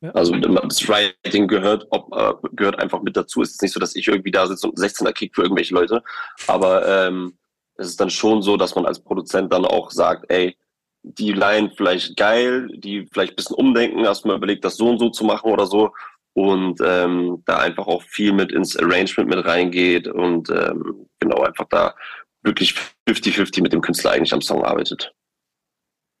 Ja. 0.00 0.10
Also 0.12 0.34
das 0.36 0.88
Writing 0.88 1.48
gehört, 1.48 1.86
ob, 1.90 2.14
äh, 2.14 2.32
gehört 2.52 2.78
einfach 2.78 3.02
mit 3.02 3.16
dazu. 3.16 3.42
Es 3.42 3.50
ist 3.50 3.62
nicht 3.62 3.72
so, 3.72 3.80
dass 3.80 3.96
ich 3.96 4.06
irgendwie 4.06 4.30
da 4.30 4.46
sitze 4.46 4.68
und 4.68 4.78
16er 4.78 5.12
Kick 5.12 5.34
für 5.34 5.42
irgendwelche 5.42 5.74
Leute. 5.74 6.02
Aber 6.46 6.86
ähm, 6.86 7.36
es 7.74 7.88
ist 7.88 8.00
dann 8.00 8.10
schon 8.10 8.42
so, 8.42 8.56
dass 8.56 8.74
man 8.74 8.86
als 8.86 9.00
Produzent 9.00 9.52
dann 9.52 9.64
auch 9.64 9.90
sagt, 9.90 10.30
ey, 10.30 10.56
die 11.02 11.32
Line 11.32 11.72
vielleicht 11.76 12.16
geil, 12.16 12.68
die 12.74 13.06
vielleicht 13.12 13.32
ein 13.32 13.36
bisschen 13.36 13.56
umdenken, 13.56 14.06
hast 14.06 14.24
du 14.24 14.28
mal 14.28 14.36
überlegt, 14.36 14.64
das 14.64 14.76
so 14.76 14.88
und 14.88 14.98
so 14.98 15.10
zu 15.10 15.24
machen 15.24 15.50
oder 15.50 15.66
so 15.66 15.92
und 16.34 16.80
ähm, 16.84 17.42
da 17.46 17.58
einfach 17.58 17.86
auch 17.86 18.02
viel 18.02 18.32
mit 18.32 18.52
ins 18.52 18.76
Arrangement 18.76 19.28
mit 19.28 19.44
reingeht 19.44 20.08
und 20.08 20.50
ähm, 20.50 21.06
genau 21.18 21.42
einfach 21.42 21.66
da 21.68 21.94
wirklich 22.42 22.74
50-50 23.08 23.62
mit 23.62 23.72
dem 23.72 23.80
Künstler 23.80 24.12
eigentlich 24.12 24.32
am 24.32 24.42
Song 24.42 24.64
arbeitet. 24.64 25.12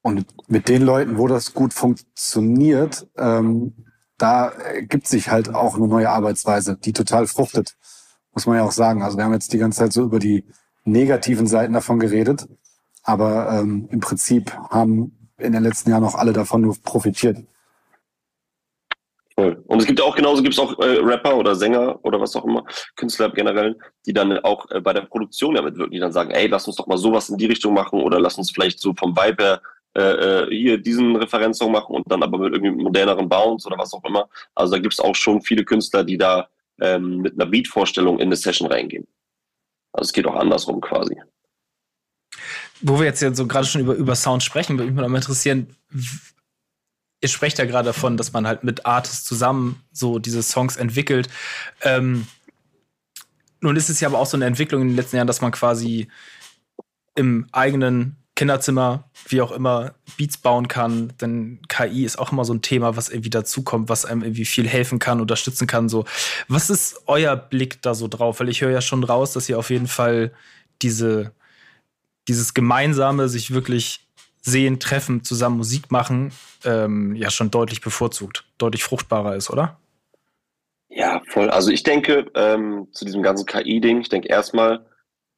Und 0.02 0.26
mit 0.48 0.68
den 0.68 0.82
Leuten, 0.82 1.18
wo 1.18 1.28
das 1.28 1.54
gut 1.54 1.74
funktioniert, 1.74 3.06
ähm, 3.16 3.84
da 4.16 4.52
gibt 4.80 5.06
sich 5.06 5.30
halt 5.30 5.54
auch 5.54 5.76
eine 5.76 5.86
neue 5.86 6.10
Arbeitsweise, 6.10 6.76
die 6.76 6.92
total 6.92 7.26
fruchtet, 7.26 7.76
muss 8.32 8.46
man 8.46 8.56
ja 8.56 8.64
auch 8.64 8.72
sagen. 8.72 9.02
Also 9.02 9.16
wir 9.16 9.24
haben 9.24 9.32
jetzt 9.32 9.52
die 9.52 9.58
ganze 9.58 9.78
Zeit 9.78 9.92
so 9.92 10.02
über 10.02 10.18
die 10.18 10.44
negativen 10.84 11.46
Seiten 11.46 11.72
davon 11.72 12.00
geredet, 12.00 12.48
aber 13.02 13.50
ähm, 13.52 13.88
im 13.90 14.00
Prinzip 14.00 14.52
haben 14.70 15.30
in 15.38 15.52
den 15.52 15.62
letzten 15.62 15.90
Jahren 15.90 16.04
auch 16.04 16.16
alle 16.16 16.32
davon 16.32 16.62
nur 16.62 16.76
profitiert. 16.82 17.38
Voll. 19.38 19.62
Und 19.68 19.78
es 19.78 19.86
gibt 19.86 20.00
auch 20.00 20.16
genauso 20.16 20.42
gibt 20.42 20.54
es 20.54 20.58
auch 20.58 20.76
äh, 20.80 20.98
Rapper 20.98 21.36
oder 21.36 21.54
Sänger 21.54 22.04
oder 22.04 22.20
was 22.20 22.34
auch 22.34 22.44
immer, 22.44 22.64
Künstler 22.96 23.30
generell, 23.30 23.78
die 24.04 24.12
dann 24.12 24.36
auch 24.40 24.68
äh, 24.72 24.80
bei 24.80 24.92
der 24.92 25.02
Produktion 25.02 25.54
damit 25.54 25.76
wirken, 25.76 25.92
die 25.92 26.00
dann 26.00 26.10
sagen, 26.10 26.32
ey, 26.32 26.48
lass 26.48 26.66
uns 26.66 26.74
doch 26.74 26.88
mal 26.88 26.98
sowas 26.98 27.28
in 27.28 27.36
die 27.36 27.46
Richtung 27.46 27.72
machen 27.72 28.02
oder 28.02 28.18
lass 28.18 28.36
uns 28.36 28.50
vielleicht 28.50 28.80
so 28.80 28.94
vom 28.94 29.16
Vibe 29.16 29.44
her 29.44 29.62
äh, 29.96 30.00
äh 30.00 30.50
hier 30.50 30.78
diesen 30.78 31.14
Referenzsong 31.14 31.70
machen 31.70 31.94
und 31.94 32.10
dann 32.10 32.24
aber 32.24 32.36
mit 32.36 32.52
irgendwie 32.52 32.82
moderneren 32.82 33.28
Bounce 33.28 33.68
oder 33.68 33.78
was 33.78 33.94
auch 33.94 34.02
immer. 34.04 34.28
Also 34.56 34.74
da 34.74 34.82
gibt 34.82 34.94
es 34.94 34.98
auch 34.98 35.14
schon 35.14 35.40
viele 35.40 35.64
Künstler, 35.64 36.02
die 36.02 36.18
da 36.18 36.48
ähm, 36.80 37.18
mit 37.18 37.34
einer 37.34 37.48
Beat-Vorstellung 37.48 38.18
in 38.18 38.26
eine 38.26 38.36
Session 38.36 38.66
reingehen. 38.66 39.06
Also 39.92 40.08
es 40.08 40.12
geht 40.12 40.26
auch 40.26 40.34
andersrum 40.34 40.80
quasi. 40.80 41.16
Wo 42.80 42.98
wir 42.98 43.06
jetzt 43.06 43.22
ja 43.22 43.32
so 43.32 43.46
gerade 43.46 43.68
schon 43.68 43.82
über, 43.82 43.94
über 43.94 44.16
Sound 44.16 44.42
sprechen, 44.42 44.76
würde 44.78 44.90
mich 44.90 45.00
mal 45.00 45.14
interessieren, 45.14 45.76
ihr 47.20 47.28
sprecht 47.28 47.58
ja 47.58 47.64
gerade 47.64 47.86
davon, 47.86 48.16
dass 48.16 48.32
man 48.32 48.46
halt 48.46 48.64
mit 48.64 48.86
Artists 48.86 49.24
zusammen 49.24 49.82
so 49.92 50.18
diese 50.18 50.42
Songs 50.42 50.76
entwickelt. 50.76 51.28
Ähm, 51.82 52.26
nun 53.60 53.76
ist 53.76 53.90
es 53.90 54.00
ja 54.00 54.08
aber 54.08 54.18
auch 54.18 54.26
so 54.26 54.36
eine 54.36 54.46
Entwicklung 54.46 54.82
in 54.82 54.88
den 54.88 54.96
letzten 54.96 55.16
Jahren, 55.16 55.26
dass 55.26 55.40
man 55.40 55.50
quasi 55.50 56.08
im 57.16 57.48
eigenen 57.50 58.16
Kinderzimmer, 58.36 59.10
wie 59.26 59.40
auch 59.40 59.50
immer, 59.50 59.94
Beats 60.16 60.36
bauen 60.36 60.68
kann. 60.68 61.12
Denn 61.20 61.60
KI 61.66 62.04
ist 62.04 62.20
auch 62.20 62.30
immer 62.30 62.44
so 62.44 62.54
ein 62.54 62.62
Thema, 62.62 62.96
was 62.96 63.08
irgendwie 63.08 63.30
dazukommt, 63.30 63.88
was 63.88 64.04
einem 64.04 64.22
irgendwie 64.22 64.44
viel 64.44 64.68
helfen 64.68 65.00
kann, 65.00 65.20
unterstützen 65.20 65.66
kann. 65.66 65.88
So, 65.88 66.04
was 66.46 66.70
ist 66.70 67.02
euer 67.06 67.34
Blick 67.34 67.82
da 67.82 67.94
so 67.94 68.06
drauf? 68.06 68.38
Weil 68.38 68.48
ich 68.48 68.60
höre 68.60 68.70
ja 68.70 68.80
schon 68.80 69.02
raus, 69.02 69.32
dass 69.32 69.48
ihr 69.48 69.58
auf 69.58 69.70
jeden 69.70 69.88
Fall 69.88 70.32
diese, 70.82 71.32
dieses 72.28 72.54
gemeinsame, 72.54 73.28
sich 73.28 73.52
wirklich 73.52 74.07
sehen, 74.40 74.80
treffen, 74.80 75.24
zusammen 75.24 75.56
Musik 75.56 75.90
machen, 75.90 76.32
ähm, 76.64 77.14
ja 77.16 77.30
schon 77.30 77.50
deutlich 77.50 77.80
bevorzugt, 77.80 78.44
deutlich 78.58 78.82
fruchtbarer 78.82 79.36
ist, 79.36 79.50
oder? 79.50 79.78
Ja, 80.88 81.20
voll. 81.28 81.50
Also 81.50 81.70
ich 81.70 81.82
denke, 81.82 82.30
ähm, 82.34 82.88
zu 82.92 83.04
diesem 83.04 83.22
ganzen 83.22 83.46
KI-Ding, 83.46 84.00
ich 84.00 84.08
denke 84.08 84.28
erstmal, 84.28 84.86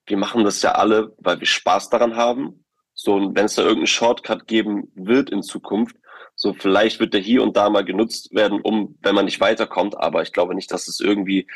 wir 0.07 0.17
machen 0.17 0.45
das 0.45 0.63
ja 0.63 0.73
alle, 0.73 1.15
weil 1.19 1.41
wir 1.41 1.47
Spaß 1.47 1.91
daran 1.91 2.17
haben. 2.17 2.65
So, 2.95 3.15
und 3.15 3.37
wenn 3.37 3.47
es 3.47 3.55
da 3.55 3.63
irgendeinen 3.63 3.87
Shortcut 3.87 4.47
geben 4.47 4.91
wird 4.95 5.31
in 5.31 5.43
Zukunft, 5.43 5.97
so 6.37 6.55
vielleicht 6.55 7.01
wird 7.01 7.13
der 7.13 7.21
hier 7.21 7.43
und 7.43 7.57
da 7.57 7.69
mal 7.69 7.85
genutzt 7.85 8.35
werden, 8.35 8.61
um, 8.63 8.97
wenn 9.03 9.15
man 9.15 9.27
nicht 9.27 9.41
weiterkommt, 9.41 9.97
aber 9.99 10.23
ich 10.23 10.33
glaube 10.33 10.55
nicht, 10.55 10.73
dass 10.73 10.89
es 10.89 11.01
irgendwie 11.01 11.47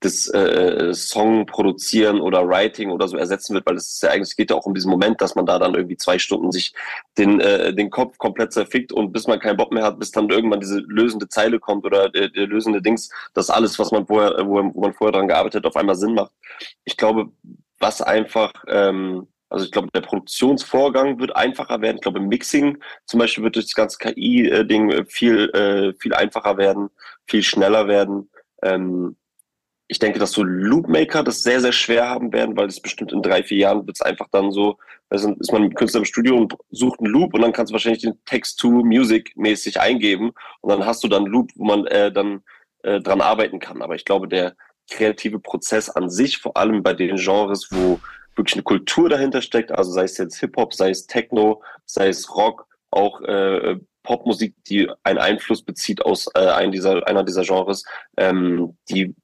das 0.00 0.28
äh, 0.28 0.92
Song 0.94 1.46
produzieren 1.46 2.20
oder 2.20 2.46
Writing 2.48 2.90
oder 2.90 3.08
so 3.08 3.16
ersetzen 3.16 3.54
wird, 3.54 3.66
weil 3.66 3.76
es 3.76 3.94
ist 3.94 4.02
ja 4.02 4.10
eigentlich 4.10 4.36
geht 4.36 4.50
ja 4.50 4.56
auch 4.56 4.66
um 4.66 4.74
diesen 4.74 4.90
Moment, 4.90 5.20
dass 5.20 5.34
man 5.34 5.46
da 5.46 5.58
dann 5.58 5.74
irgendwie 5.74 5.96
zwei 5.96 6.18
Stunden 6.18 6.52
sich 6.52 6.72
den 7.18 7.40
äh, 7.40 7.74
den 7.74 7.90
Kopf 7.90 8.18
komplett 8.18 8.52
zerfickt 8.52 8.92
und 8.92 9.12
bis 9.12 9.26
man 9.26 9.40
keinen 9.40 9.56
Bock 9.56 9.72
mehr 9.72 9.84
hat, 9.84 9.98
bis 9.98 10.10
dann 10.10 10.30
irgendwann 10.30 10.60
diese 10.60 10.80
lösende 10.80 11.28
Zeile 11.28 11.58
kommt 11.58 11.84
oder 11.84 12.08
der, 12.08 12.28
der 12.28 12.46
lösende 12.46 12.82
Dings, 12.82 13.10
dass 13.34 13.50
alles, 13.50 13.78
was 13.78 13.90
man 13.92 14.06
vorher, 14.06 14.46
wo, 14.46 14.56
wo 14.74 14.80
man 14.80 14.94
vorher 14.94 15.12
dran 15.12 15.28
gearbeitet 15.28 15.64
hat, 15.64 15.70
auf 15.70 15.76
einmal 15.76 15.96
Sinn 15.96 16.14
macht. 16.14 16.32
Ich 16.84 16.96
glaube, 16.96 17.30
was 17.78 18.02
einfach 18.02 18.52
ähm, 18.68 19.26
also 19.52 19.66
ich 19.66 19.70
glaube, 19.70 19.88
der 19.94 20.00
Produktionsvorgang 20.00 21.18
wird 21.20 21.36
einfacher 21.36 21.82
werden. 21.82 21.96
Ich 21.96 22.02
glaube, 22.02 22.20
im 22.20 22.28
Mixing 22.28 22.78
zum 23.04 23.20
Beispiel 23.20 23.44
wird 23.44 23.56
durch 23.56 23.66
das 23.66 23.74
ganze 23.74 23.98
KI-Ding 23.98 25.04
viel, 25.04 25.50
äh, 25.50 25.92
viel 26.00 26.14
einfacher 26.14 26.56
werden, 26.56 26.88
viel 27.26 27.42
schneller 27.42 27.86
werden. 27.86 28.30
Ähm, 28.62 29.14
ich 29.92 29.98
denke, 29.98 30.18
dass 30.18 30.32
so 30.32 30.42
Loopmaker 30.42 31.22
das 31.22 31.42
sehr, 31.42 31.60
sehr 31.60 31.72
schwer 31.72 32.08
haben 32.08 32.32
werden, 32.32 32.56
weil 32.56 32.66
es 32.66 32.80
bestimmt 32.80 33.12
in 33.12 33.20
drei, 33.20 33.42
vier 33.42 33.58
Jahren 33.58 33.86
wird 33.86 33.98
es 33.98 34.00
einfach 34.00 34.26
dann 34.32 34.50
so, 34.50 34.78
also 35.10 35.34
ist 35.38 35.52
man 35.52 35.74
Künstler 35.74 36.00
im 36.00 36.06
Studio 36.06 36.34
und 36.34 36.56
sucht 36.70 37.00
einen 37.00 37.12
Loop 37.12 37.34
und 37.34 37.42
dann 37.42 37.52
kannst 37.52 37.70
du 37.70 37.74
wahrscheinlich 37.74 38.00
den 38.00 38.18
Text-to-Music 38.24 39.36
mäßig 39.36 39.78
eingeben 39.78 40.32
und 40.62 40.70
dann 40.70 40.86
hast 40.86 41.04
du 41.04 41.08
dann 41.08 41.24
einen 41.24 41.32
Loop, 41.32 41.50
wo 41.56 41.64
man 41.64 41.86
äh, 41.88 42.10
dann 42.10 42.42
äh, 42.84 43.00
dran 43.00 43.20
arbeiten 43.20 43.60
kann. 43.60 43.82
Aber 43.82 43.94
ich 43.94 44.06
glaube, 44.06 44.28
der 44.28 44.56
kreative 44.90 45.38
Prozess 45.38 45.90
an 45.90 46.08
sich, 46.08 46.38
vor 46.38 46.56
allem 46.56 46.82
bei 46.82 46.94
den 46.94 47.16
Genres, 47.16 47.68
wo 47.70 48.00
wirklich 48.34 48.54
eine 48.54 48.62
Kultur 48.62 49.10
dahinter 49.10 49.42
steckt, 49.42 49.72
also 49.72 49.92
sei 49.92 50.04
es 50.04 50.16
jetzt 50.16 50.40
Hip-Hop, 50.40 50.72
sei 50.72 50.88
es 50.88 51.06
Techno, 51.06 51.62
sei 51.84 52.08
es 52.08 52.34
Rock, 52.34 52.66
auch 52.90 53.20
äh, 53.20 53.76
Popmusik, 54.04 54.54
die 54.64 54.90
einen 55.02 55.18
Einfluss 55.18 55.62
bezieht 55.62 56.02
aus 56.02 56.28
äh, 56.34 56.46
einem 56.46 56.72
dieser, 56.72 57.06
einer 57.06 57.24
dieser 57.24 57.42
Genres, 57.42 57.84
ähm, 58.16 58.78
die 58.88 59.14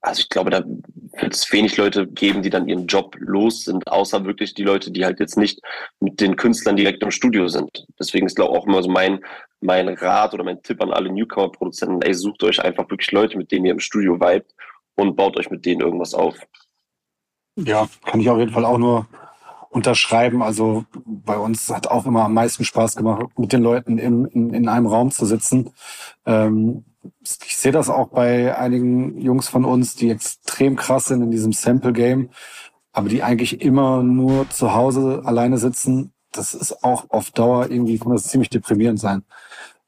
also 0.00 0.20
ich 0.20 0.28
glaube, 0.28 0.50
da 0.50 0.64
wird 0.64 1.34
es 1.34 1.52
wenig 1.52 1.76
Leute 1.76 2.06
geben, 2.06 2.42
die 2.42 2.50
dann 2.50 2.68
ihren 2.68 2.86
Job 2.86 3.16
los 3.18 3.64
sind, 3.64 3.86
außer 3.88 4.24
wirklich 4.24 4.54
die 4.54 4.62
Leute, 4.62 4.90
die 4.90 5.04
halt 5.04 5.20
jetzt 5.20 5.36
nicht 5.36 5.60
mit 6.00 6.20
den 6.20 6.36
Künstlern 6.36 6.76
direkt 6.76 7.02
im 7.02 7.10
Studio 7.10 7.48
sind. 7.48 7.86
Deswegen 7.98 8.26
ist 8.26 8.36
glaube 8.36 8.52
ich 8.52 8.58
auch 8.58 8.66
immer 8.66 8.82
so 8.82 8.88
mein, 8.88 9.20
mein 9.60 9.88
Rat 9.88 10.32
oder 10.32 10.44
mein 10.44 10.62
Tipp 10.62 10.80
an 10.82 10.92
alle 10.92 11.12
Newcomer-Produzenten, 11.12 12.02
ey, 12.02 12.14
sucht 12.14 12.42
euch 12.42 12.62
einfach 12.64 12.88
wirklich 12.88 13.12
Leute, 13.12 13.36
mit 13.36 13.52
denen 13.52 13.66
ihr 13.66 13.72
im 13.72 13.80
Studio 13.80 14.14
vibet 14.14 14.54
und 14.96 15.16
baut 15.16 15.36
euch 15.36 15.50
mit 15.50 15.66
denen 15.66 15.82
irgendwas 15.82 16.14
auf. 16.14 16.36
Ja, 17.56 17.86
kann 18.06 18.20
ich 18.20 18.30
auf 18.30 18.38
jeden 18.38 18.52
Fall 18.52 18.64
auch 18.64 18.78
nur 18.78 19.06
unterschreiben. 19.68 20.42
Also 20.42 20.84
bei 21.04 21.36
uns 21.36 21.68
hat 21.68 21.88
auch 21.88 22.06
immer 22.06 22.24
am 22.24 22.34
meisten 22.34 22.64
Spaß 22.64 22.96
gemacht, 22.96 23.26
mit 23.38 23.52
den 23.52 23.62
Leuten 23.62 23.98
im, 23.98 24.26
in, 24.26 24.54
in 24.54 24.68
einem 24.68 24.86
Raum 24.86 25.10
zu 25.10 25.26
sitzen. 25.26 25.70
Ähm, 26.26 26.84
ich 27.22 27.56
sehe 27.56 27.72
das 27.72 27.88
auch 27.88 28.08
bei 28.08 28.56
einigen 28.56 29.20
Jungs 29.20 29.48
von 29.48 29.64
uns, 29.64 29.94
die 29.94 30.10
extrem 30.10 30.76
krass 30.76 31.06
sind 31.06 31.22
in 31.22 31.30
diesem 31.30 31.52
Sample-Game, 31.52 32.30
aber 32.92 33.08
die 33.08 33.22
eigentlich 33.22 33.60
immer 33.60 34.02
nur 34.02 34.48
zu 34.50 34.74
Hause 34.74 35.22
alleine 35.24 35.58
sitzen. 35.58 36.12
Das 36.32 36.54
ist 36.54 36.84
auch 36.84 37.10
auf 37.10 37.30
Dauer 37.30 37.70
irgendwie, 37.70 37.98
kann 37.98 38.12
das 38.12 38.24
ziemlich 38.24 38.50
deprimierend 38.50 39.00
sein. 39.00 39.22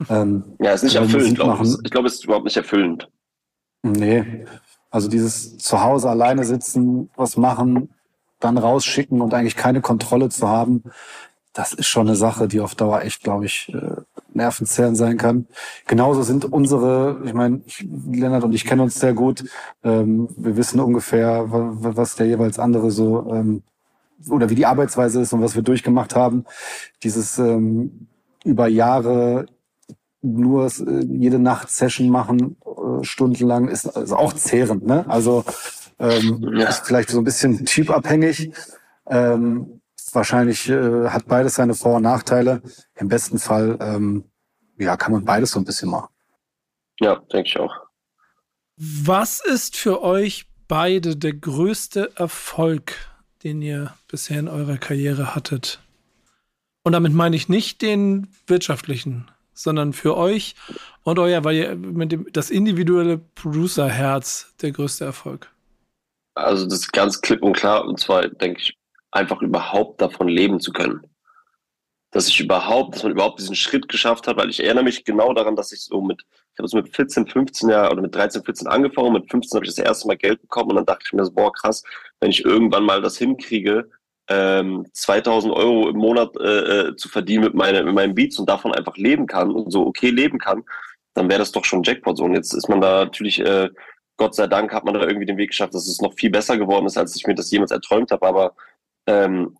Ähm, 0.08 0.56
ja, 0.60 0.72
ist 0.72 0.82
nicht 0.82 0.96
erfüllend, 0.96 1.36
glaube 1.36 1.64
ich. 1.64 1.76
Ich 1.84 1.90
glaube, 1.90 2.08
es 2.08 2.14
ist 2.14 2.24
überhaupt 2.24 2.44
nicht 2.44 2.56
erfüllend. 2.56 3.08
Nee. 3.82 4.46
Also 4.90 5.08
dieses 5.08 5.58
zu 5.58 5.82
Hause 5.82 6.10
alleine 6.10 6.44
sitzen, 6.44 7.10
was 7.16 7.36
machen, 7.36 7.90
dann 8.40 8.58
rausschicken 8.58 9.20
und 9.20 9.34
eigentlich 9.34 9.56
keine 9.56 9.80
Kontrolle 9.80 10.28
zu 10.28 10.48
haben, 10.48 10.82
das 11.52 11.72
ist 11.72 11.86
schon 11.86 12.08
eine 12.08 12.16
Sache, 12.16 12.48
die 12.48 12.60
auf 12.60 12.74
Dauer 12.74 13.02
echt, 13.02 13.22
glaube 13.22 13.46
ich, 13.46 13.72
nervenzerrend 14.34 14.96
sein 14.96 15.16
kann. 15.16 15.46
Genauso 15.86 16.22
sind 16.22 16.44
unsere, 16.44 17.20
ich 17.24 17.34
meine, 17.34 17.62
Lennart 18.10 18.44
und 18.44 18.54
ich 18.54 18.64
kennen 18.64 18.80
uns 18.80 18.98
sehr 18.98 19.14
gut. 19.14 19.44
Ähm, 19.84 20.28
wir 20.36 20.56
wissen 20.56 20.80
ungefähr, 20.80 21.46
was 21.48 22.16
der 22.16 22.26
jeweils 22.26 22.58
andere 22.58 22.90
so 22.90 23.32
ähm, 23.32 23.62
oder 24.28 24.50
wie 24.50 24.54
die 24.54 24.66
Arbeitsweise 24.66 25.20
ist 25.20 25.32
und 25.32 25.42
was 25.42 25.54
wir 25.54 25.62
durchgemacht 25.62 26.14
haben. 26.14 26.44
Dieses 27.02 27.38
ähm, 27.38 28.08
über 28.44 28.68
Jahre 28.68 29.46
nur 30.22 30.66
äh, 30.66 31.04
jede 31.04 31.38
Nacht 31.38 31.70
Session 31.70 32.08
machen, 32.08 32.56
äh, 32.64 33.04
stundenlang, 33.04 33.68
ist, 33.68 33.86
ist 33.86 34.12
auch 34.12 34.32
zehrend. 34.32 34.86
Ne? 34.86 35.04
Also 35.08 35.44
ähm, 35.98 36.48
ja. 36.54 36.68
ist 36.68 36.86
vielleicht 36.86 37.10
so 37.10 37.18
ein 37.18 37.24
bisschen 37.24 37.64
typabhängig. 37.64 38.52
Ähm, 39.08 39.81
wahrscheinlich 40.14 40.68
äh, 40.68 41.08
hat 41.08 41.26
beides 41.26 41.54
seine 41.56 41.74
Vor- 41.74 41.96
und 41.96 42.02
Nachteile. 42.02 42.62
Im 42.94 43.08
besten 43.08 43.38
Fall 43.38 43.78
ähm, 43.80 44.24
ja, 44.78 44.96
kann 44.96 45.12
man 45.12 45.24
beides 45.24 45.52
so 45.52 45.60
ein 45.60 45.64
bisschen 45.64 45.90
machen. 45.90 46.08
Ja, 47.00 47.16
denke 47.32 47.48
ich 47.48 47.58
auch. 47.58 47.74
Was 48.76 49.40
ist 49.44 49.76
für 49.76 50.02
euch 50.02 50.46
beide 50.68 51.16
der 51.16 51.34
größte 51.34 52.12
Erfolg, 52.16 52.94
den 53.42 53.62
ihr 53.62 53.94
bisher 54.08 54.38
in 54.38 54.48
eurer 54.48 54.78
Karriere 54.78 55.34
hattet? 55.34 55.80
Und 56.82 56.92
damit 56.92 57.12
meine 57.12 57.36
ich 57.36 57.48
nicht 57.48 57.82
den 57.82 58.28
wirtschaftlichen, 58.46 59.30
sondern 59.54 59.92
für 59.92 60.16
euch 60.16 60.56
und 61.04 61.18
euer, 61.18 61.44
weil 61.44 61.56
ihr 61.56 61.76
mit 61.76 62.12
dem 62.12 62.26
das 62.32 62.50
individuelle 62.50 63.18
Producer-Herz 63.18 64.54
der 64.62 64.72
größte 64.72 65.04
Erfolg. 65.04 65.50
Also 66.34 66.64
das 66.64 66.80
ist 66.80 66.92
ganz 66.92 67.20
klipp 67.20 67.42
und 67.42 67.52
klar. 67.52 67.84
Und 67.84 68.00
zwar 68.00 68.26
denke 68.26 68.60
ich, 68.60 68.76
einfach 69.12 69.40
überhaupt 69.42 70.00
davon 70.00 70.28
leben 70.28 70.58
zu 70.58 70.72
können. 70.72 71.02
Dass 72.10 72.28
ich 72.28 72.40
überhaupt, 72.40 72.94
dass 72.94 73.04
man 73.04 73.12
überhaupt 73.12 73.38
diesen 73.38 73.54
Schritt 73.54 73.88
geschafft 73.88 74.26
hat, 74.26 74.36
weil 74.36 74.50
ich 74.50 74.62
erinnere 74.62 74.84
mich 74.84 75.04
genau 75.04 75.32
daran, 75.32 75.56
dass 75.56 75.72
ich 75.72 75.82
so 75.82 76.02
mit, 76.02 76.22
ich 76.52 76.58
habe 76.58 76.66
es 76.66 76.74
mit 76.74 76.94
14, 76.94 77.26
15 77.26 77.70
Jahren 77.70 77.92
oder 77.92 78.02
mit 78.02 78.14
13, 78.14 78.42
14 78.42 78.66
angefangen, 78.66 79.12
mit 79.12 79.30
15 79.30 79.56
habe 79.56 79.64
ich 79.64 79.74
das 79.74 79.84
erste 79.84 80.08
Mal 80.08 80.16
Geld 80.16 80.42
bekommen 80.42 80.70
und 80.70 80.76
dann 80.76 80.86
dachte 80.86 81.04
ich 81.06 81.12
mir, 81.12 81.30
boah, 81.30 81.52
krass, 81.52 81.82
wenn 82.20 82.30
ich 82.30 82.44
irgendwann 82.44 82.84
mal 82.84 83.00
das 83.00 83.16
hinkriege, 83.16 83.88
ähm, 84.28 84.86
2000 84.92 85.52
Euro 85.52 85.88
im 85.88 85.96
Monat 85.96 86.36
äh, 86.38 86.88
äh, 86.88 86.96
zu 86.96 87.08
verdienen 87.08 87.44
mit, 87.44 87.54
meine, 87.54 87.82
mit 87.82 87.94
meinen 87.94 88.14
Beats 88.14 88.38
und 88.38 88.48
davon 88.48 88.72
einfach 88.74 88.96
leben 88.96 89.26
kann 89.26 89.50
und 89.50 89.70
so 89.70 89.86
okay 89.86 90.10
leben 90.10 90.38
kann, 90.38 90.64
dann 91.14 91.28
wäre 91.28 91.40
das 91.40 91.52
doch 91.52 91.64
schon 91.64 91.82
Jackpot 91.82 92.16
so. 92.16 92.24
Und 92.24 92.34
jetzt 92.34 92.52
ist 92.54 92.68
man 92.68 92.80
da 92.80 93.04
natürlich, 93.04 93.40
äh, 93.40 93.68
Gott 94.16 94.34
sei 94.34 94.46
Dank 94.46 94.72
hat 94.72 94.84
man 94.84 94.94
da 94.94 95.00
irgendwie 95.00 95.26
den 95.26 95.36
Weg 95.38 95.50
geschafft, 95.50 95.74
dass 95.74 95.88
es 95.88 96.00
noch 96.00 96.14
viel 96.14 96.30
besser 96.30 96.56
geworden 96.56 96.86
ist, 96.86 96.96
als 96.96 97.16
ich 97.16 97.26
mir 97.26 97.34
das 97.34 97.50
jemals 97.50 97.72
erträumt 97.72 98.10
habe. 98.10 98.26
Aber 98.26 98.54
ähm, 99.06 99.56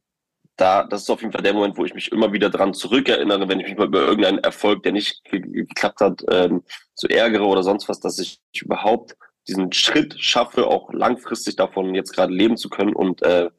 da, 0.57 0.85
das 0.85 1.03
ist 1.03 1.11
auf 1.11 1.21
jeden 1.21 1.33
Fall 1.33 1.43
der 1.43 1.55
Moment, 1.55 1.77
wo 1.77 1.85
ich 1.85 1.95
mich 1.95 2.13
immer 2.13 2.33
wieder 2.33 2.51
dran 2.51 2.75
zurückerinnere, 2.75 3.49
wenn 3.49 3.61
ich 3.61 3.69
mich 3.69 3.77
mal 3.77 3.87
über 3.87 4.03
irgendeinen 4.03 4.39
Erfolg, 4.39 4.83
der 4.83 4.93
nicht 4.93 5.25
geklappt 5.25 6.01
hat, 6.01 6.23
ähm, 6.31 6.63
so 6.95 7.09
ärgere 7.09 7.47
oder 7.47 7.63
sonst 7.63 7.89
was, 7.89 8.01
dass 8.01 8.19
ich 8.19 8.41
überhaupt 8.61 9.17
diesen 9.49 9.73
Schritt 9.73 10.15
schaffe, 10.21 10.67
auch 10.67 10.93
langfristig 10.93 11.57
davon 11.57 11.95
jetzt 11.95 12.13
gerade 12.13 12.33
leben 12.33 12.57
zu 12.57 12.69
können 12.69 12.95
und 12.95 13.23
äh, 13.23 13.51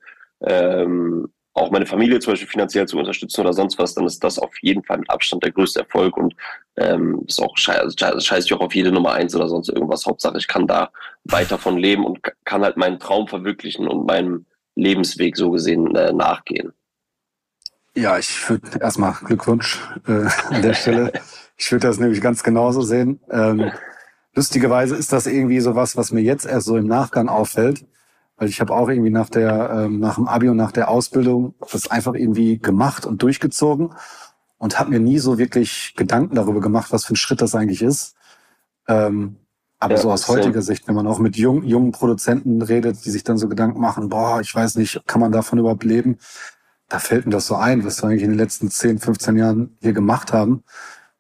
ähm, 0.42 1.34
auch 1.56 1.70
meine 1.72 1.86
Familie 1.86 2.20
zum 2.20 2.34
Beispiel 2.34 2.50
finanziell 2.50 2.88
zu 2.88 2.98
unterstützen 2.98 3.42
oder 3.42 3.54
sonst 3.54 3.78
was, 3.78 3.94
dann 3.94 4.06
ist 4.06 4.24
das 4.24 4.40
auf 4.40 4.52
jeden 4.62 4.84
Fall 4.84 4.98
mit 5.00 5.10
Abstand 5.10 5.44
der 5.44 5.52
größte 5.52 5.82
Erfolg 5.82 6.18
und 6.18 6.36
ähm, 6.78 7.24
ist 7.28 7.42
auch 7.42 7.56
scheiße, 7.56 7.82
also 7.82 8.20
scheiße 8.20 8.48
ich 8.48 8.54
auch 8.54 8.62
auf 8.62 8.74
jede 8.74 8.92
Nummer 8.92 9.14
eins 9.14 9.36
oder 9.36 9.48
sonst 9.48 9.70
irgendwas. 9.70 10.06
Hauptsache, 10.06 10.38
ich 10.38 10.48
kann 10.48 10.68
da 10.68 10.92
weiter 11.26 11.60
von 11.60 11.78
leben 11.78 12.06
und 12.06 12.20
kann 12.46 12.64
halt 12.64 12.78
meinen 12.78 13.00
Traum 13.00 13.28
verwirklichen 13.28 13.88
und 13.88 14.08
meinem 14.08 14.46
Lebensweg 14.76 15.38
so 15.38 15.52
gesehen 15.52 15.96
äh, 15.96 16.14
nachgehen. 16.14 16.74
Ja, 17.96 18.18
ich 18.18 18.50
würde 18.50 18.80
erstmal 18.80 19.14
Glückwunsch 19.14 19.80
äh, 20.08 20.28
an 20.50 20.62
der 20.62 20.74
Stelle. 20.74 21.14
Ich 21.56 21.72
würde 21.72 21.88
das 21.88 22.00
nämlich 22.00 22.20
ganz 22.20 22.42
genauso 22.42 22.82
sehen. 22.82 23.20
Ähm, 23.30 23.72
lustigerweise 24.34 24.96
ist 24.96 25.14
das 25.14 25.28
irgendwie 25.28 25.60
so 25.60 25.76
was, 25.76 25.96
was 25.96 26.12
mir 26.12 26.22
jetzt 26.22 26.48
erst 26.48 26.66
so 26.66 26.76
im 26.76 26.88
Nachgang 26.88 27.30
auffällt. 27.30 27.86
Weil 28.38 28.50
ich 28.50 28.60
habe 28.60 28.74
auch 28.74 28.90
irgendwie 28.90 29.12
nach 29.12 29.30
der, 29.30 29.70
ähm, 29.70 30.00
nach 30.00 30.16
dem 30.16 30.28
Abi 30.28 30.50
und 30.50 30.58
nach 30.58 30.72
der 30.72 30.90
Ausbildung 30.90 31.54
das 31.72 31.90
einfach 31.92 32.16
irgendwie 32.16 32.58
gemacht 32.58 33.06
und 33.06 33.22
durchgezogen 33.22 33.94
und 34.58 34.80
habe 34.80 34.90
mir 34.90 35.00
nie 35.00 35.20
so 35.20 35.38
wirklich 35.38 35.94
Gedanken 35.96 36.36
darüber 36.36 36.60
gemacht, 36.60 36.92
was 36.92 37.06
für 37.06 37.14
ein 37.14 37.18
Schritt 37.18 37.42
das 37.42 37.54
eigentlich 37.54 37.84
ist. 37.84 38.16
Ähm, 38.88 39.38
aber 39.84 39.96
ja, 39.96 40.02
so 40.02 40.12
aus 40.12 40.28
heutiger 40.28 40.62
so. 40.62 40.68
Sicht, 40.68 40.88
wenn 40.88 40.96
man 40.96 41.08
auch 41.08 41.20
mit 41.20 41.36
jung, 41.36 41.64
jungen 41.64 41.92
Produzenten 41.92 42.62
redet, 42.62 43.04
die 43.06 43.10
sich 43.10 43.24
dann 43.24 43.38
so 43.38 43.48
Gedanken 43.48 43.80
machen, 43.80 44.10
boah, 44.10 44.40
ich 44.42 44.54
weiß 44.54 44.76
nicht, 44.76 45.02
kann 45.08 45.22
man 45.22 45.32
davon 45.32 45.60
überhaupt 45.60 45.84
leben? 45.84 46.18
Da 46.90 47.00
fällt 47.00 47.26
mir 47.26 47.32
das 47.32 47.48
so 47.48 47.56
ein, 47.56 47.84
was 47.86 48.02
wir 48.02 48.10
eigentlich 48.10 48.24
in 48.24 48.30
den 48.30 48.38
letzten 48.38 48.70
10, 48.70 49.00
15 49.00 49.36
Jahren 49.36 49.78
hier 49.82 49.94
gemacht 49.94 50.34
haben. 50.34 50.64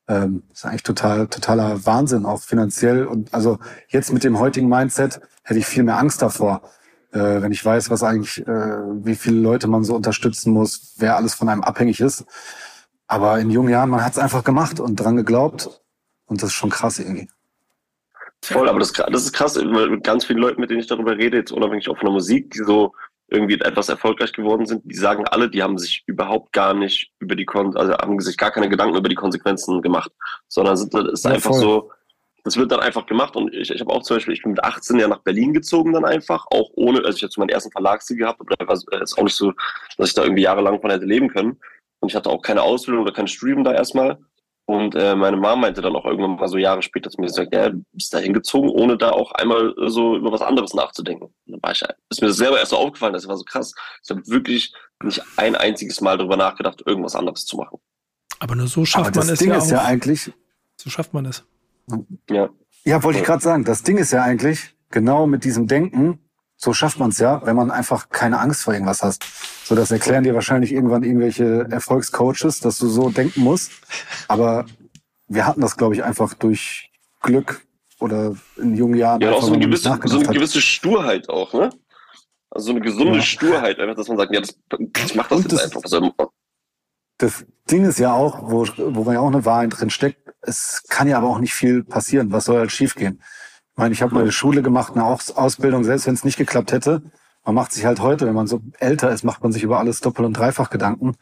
Ähm, 0.07 0.43
ist 0.51 0.65
eigentlich 0.65 0.83
total, 0.83 1.27
totaler 1.27 1.85
Wahnsinn, 1.85 2.25
auch 2.25 2.41
finanziell. 2.41 3.05
Und 3.05 3.33
also 3.33 3.59
jetzt 3.87 4.11
mit 4.13 4.23
dem 4.23 4.39
heutigen 4.39 4.69
Mindset 4.69 5.21
hätte 5.43 5.59
ich 5.59 5.65
viel 5.65 5.83
mehr 5.83 5.97
Angst 5.97 6.21
davor 6.21 6.61
äh, 7.13 7.41
wenn 7.41 7.51
ich 7.51 7.63
weiß, 7.63 7.89
was 7.89 8.03
eigentlich, 8.03 8.45
äh, 8.47 9.05
wie 9.05 9.15
viele 9.15 9.39
Leute 9.39 9.67
man 9.67 9.83
so 9.83 9.95
unterstützen 9.95 10.51
muss, 10.51 10.95
wer 10.97 11.15
alles 11.15 11.35
von 11.35 11.47
einem 11.47 11.63
abhängig 11.63 12.01
ist. 12.01 12.25
Aber 13.07 13.39
in 13.39 13.51
jungen 13.51 13.69
Jahren, 13.69 13.89
man 13.89 14.03
hat 14.03 14.13
es 14.13 14.19
einfach 14.19 14.43
gemacht 14.43 14.79
und 14.79 14.95
dran 14.95 15.15
geglaubt 15.15 15.81
und 16.25 16.41
das 16.41 16.49
ist 16.49 16.55
schon 16.55 16.71
krass 16.71 16.99
irgendwie. 16.99 17.29
Voll, 18.43 18.67
aber 18.67 18.79
das, 18.79 18.91
das 18.91 19.23
ist 19.23 19.33
krass, 19.33 19.57
weil 19.57 19.89
mit 19.89 20.03
ganz 20.03 20.25
vielen 20.25 20.39
Leuten, 20.39 20.59
mit 20.59 20.69
denen 20.69 20.81
ich 20.81 20.87
darüber 20.87 21.17
rede, 21.17 21.37
jetzt 21.37 21.51
unabhängig 21.51 21.89
auch 21.89 21.97
von 21.97 22.07
der 22.07 22.13
Musik, 22.13 22.51
die 22.51 22.59
so 22.59 22.93
irgendwie 23.29 23.59
etwas 23.59 23.89
erfolgreich 23.89 24.33
geworden 24.33 24.65
sind, 24.65 24.83
die 24.85 24.95
sagen 24.95 25.25
alle, 25.27 25.49
die 25.49 25.63
haben 25.63 25.77
sich 25.77 26.03
überhaupt 26.07 26.51
gar 26.51 26.73
nicht 26.73 27.11
über 27.19 27.35
die 27.35 27.45
Kon 27.45 27.75
also 27.75 27.93
haben 27.93 28.19
sich 28.19 28.37
gar 28.37 28.51
keine 28.51 28.69
Gedanken 28.69 28.97
über 28.97 29.09
die 29.09 29.15
Konsequenzen 29.15 29.81
gemacht, 29.81 30.11
sondern 30.47 30.75
sind, 30.77 30.93
ist 30.93 31.25
ja, 31.25 31.31
einfach 31.31 31.51
voll. 31.51 31.59
so, 31.59 31.91
das 32.43 32.57
wird 32.57 32.71
dann 32.71 32.81
einfach 32.81 33.05
gemacht 33.05 33.35
und 33.35 33.53
ich, 33.53 33.71
ich 33.71 33.79
habe 33.79 33.91
auch 33.91 34.03
zum 34.03 34.17
Beispiel, 34.17 34.33
ich 34.33 34.43
bin 34.43 34.51
mit 34.51 34.63
18 34.63 34.99
ja 34.99 35.07
nach 35.07 35.21
Berlin 35.21 35.53
gezogen 35.53 35.93
dann 35.93 36.05
einfach, 36.05 36.45
auch 36.51 36.69
ohne, 36.75 36.99
also 36.99 37.15
ich 37.15 37.23
hatte 37.23 37.39
meinen 37.39 37.49
ersten 37.49 37.71
Verlagsziel 37.71 38.17
gehabt, 38.17 38.41
aber 38.41 38.65
das 38.65 38.85
ist 39.01 39.17
auch 39.17 39.23
nicht 39.23 39.35
so, 39.35 39.53
dass 39.97 40.09
ich 40.09 40.15
da 40.15 40.23
irgendwie 40.23 40.43
jahrelang 40.43 40.81
von 40.81 40.91
hätte 40.91 41.05
leben 41.05 41.29
können. 41.29 41.59
Und 42.01 42.09
ich 42.09 42.15
hatte 42.15 42.29
auch 42.29 42.41
keine 42.41 42.61
Ausbildung 42.61 43.03
oder 43.03 43.13
kein 43.13 43.29
Studium 43.29 43.63
da 43.63 43.73
erstmal. 43.73 44.17
Und 44.65 44.95
äh, 44.95 45.15
meine 45.15 45.35
Mama 45.35 45.57
meinte 45.57 45.81
dann 45.81 45.95
auch 45.95 46.05
irgendwann 46.05 46.35
mal 46.37 46.47
so 46.47 46.57
Jahre 46.57 46.81
später 46.81 47.09
zu 47.09 47.19
mir 47.19 47.27
gesagt, 47.27 47.53
ja, 47.53 47.69
du 47.69 47.83
bist 47.91 48.13
da 48.13 48.19
hingezogen, 48.19 48.69
ohne 48.69 48.97
da 48.97 49.11
auch 49.11 49.31
einmal 49.33 49.73
so 49.87 50.15
über 50.15 50.31
was 50.31 50.41
anderes 50.41 50.73
nachzudenken. 50.73 51.25
Und 51.25 51.33
dann 51.47 51.61
war 51.61 51.71
ich, 51.71 51.83
ist 52.09 52.21
mir 52.21 52.29
das 52.29 52.37
selber 52.37 52.59
erst 52.59 52.71
so 52.71 52.77
aufgefallen, 52.77 53.13
das 53.13 53.27
war 53.27 53.35
so 53.35 53.43
krass. 53.43 53.73
Ich 54.03 54.09
habe 54.09 54.25
wirklich 54.27 54.73
nicht 55.03 55.21
ein 55.35 55.55
einziges 55.55 55.99
Mal 55.99 56.17
darüber 56.17 56.37
nachgedacht, 56.37 56.81
irgendwas 56.85 57.15
anderes 57.15 57.45
zu 57.45 57.57
machen. 57.57 57.79
Aber 58.39 58.55
nur 58.55 58.67
so 58.67 58.85
schafft 58.85 59.15
man 59.15 59.29
es 59.29 59.39
Ding 59.39 59.49
ja 59.49 59.57
ist 59.57 59.65
auch. 59.65 59.71
ja 59.71 59.83
eigentlich. 59.83 60.31
So 60.77 60.89
schafft 60.89 61.13
man 61.13 61.25
es. 61.25 61.43
Ja. 62.29 62.49
Ja, 62.85 63.03
wollte 63.03 63.19
ich 63.19 63.25
gerade 63.25 63.43
sagen. 63.43 63.65
Das 63.65 63.83
Ding 63.83 63.97
ist 63.97 64.11
ja 64.11 64.23
eigentlich, 64.23 64.75
genau 64.89 65.27
mit 65.27 65.43
diesem 65.43 65.67
Denken, 65.67 66.19
so 66.63 66.71
schafft 66.71 66.97
man 66.97 67.09
es 67.09 67.19
ja, 67.19 67.45
wenn 67.45 67.57
man 67.57 67.71
einfach 67.71 68.07
keine 68.07 68.39
Angst 68.39 68.63
vor 68.63 68.73
irgendwas 68.73 69.03
hast. 69.03 69.25
So, 69.65 69.75
das 69.75 69.91
erklären 69.91 70.23
dir 70.23 70.33
wahrscheinlich 70.33 70.71
irgendwann 70.71 71.03
irgendwelche 71.03 71.67
Erfolgscoaches, 71.69 72.61
dass 72.61 72.77
du 72.77 72.87
so 72.87 73.09
denken 73.09 73.41
musst. 73.41 73.73
Aber 74.29 74.65
wir 75.27 75.45
hatten 75.45 75.59
das, 75.59 75.75
glaube 75.75 75.95
ich, 75.95 76.05
einfach 76.05 76.33
durch 76.35 76.89
Glück 77.21 77.65
oder 77.99 78.35
in 78.55 78.75
jungen 78.75 78.95
Jahren. 78.95 79.19
Ja, 79.19 79.31
auch 79.31 79.43
so 79.43 79.53
eine, 79.53 79.65
gewisse, 79.65 79.99
so 80.05 80.19
eine 80.19 80.27
gewisse 80.27 80.61
Sturheit 80.61 81.27
auch, 81.27 81.53
ne? 81.53 81.69
Also 82.49 82.67
so 82.67 82.71
eine 82.71 82.81
gesunde 82.81 83.15
ja. 83.15 83.21
Sturheit, 83.21 83.79
einfach, 83.79 83.95
dass 83.95 84.07
man 84.07 84.17
sagt, 84.17 84.33
ja, 84.33 84.39
das, 84.39 84.55
ich 85.05 85.15
mach 85.15 85.27
das 85.27 85.37
Und 85.39 85.51
jetzt 85.51 85.75
das, 85.75 85.93
einfach. 85.93 86.27
Das 87.17 87.45
Ding 87.69 87.83
ist 87.83 87.99
ja 87.99 88.13
auch, 88.13 88.39
wo, 88.43 88.65
wo 88.77 89.11
ja 89.11 89.19
auch 89.19 89.27
eine 89.27 89.43
Wahrheit 89.43 89.77
drin 89.77 89.89
steckt, 89.89 90.29
es 90.41 90.83
kann 90.87 91.09
ja 91.09 91.17
aber 91.17 91.27
auch 91.27 91.39
nicht 91.39 91.53
viel 91.53 91.83
passieren. 91.83 92.31
Was 92.31 92.45
soll 92.45 92.59
halt 92.59 92.71
schiefgehen? 92.71 93.21
Ich 93.73 93.77
meine, 93.77 93.93
ich 93.93 94.03
habe 94.03 94.13
meine 94.13 94.31
Schule 94.31 94.61
gemacht, 94.61 94.93
eine 94.93 95.03
Ausbildung, 95.03 95.83
selbst 95.83 96.05
wenn 96.05 96.13
es 96.13 96.23
nicht 96.23 96.37
geklappt 96.37 96.71
hätte. 96.71 97.01
Man 97.43 97.55
macht 97.55 97.73
sich 97.73 97.85
halt 97.85 97.99
heute, 97.99 98.27
wenn 98.27 98.35
man 98.35 98.45
so 98.45 98.61
älter 98.79 99.11
ist, 99.11 99.23
macht 99.23 99.41
man 99.41 99.51
sich 99.51 99.63
über 99.63 99.79
alles 99.79 99.99
doppelt 99.99 100.27
und 100.27 100.37
dreifach 100.37 100.69
Gedanken. 100.69 101.15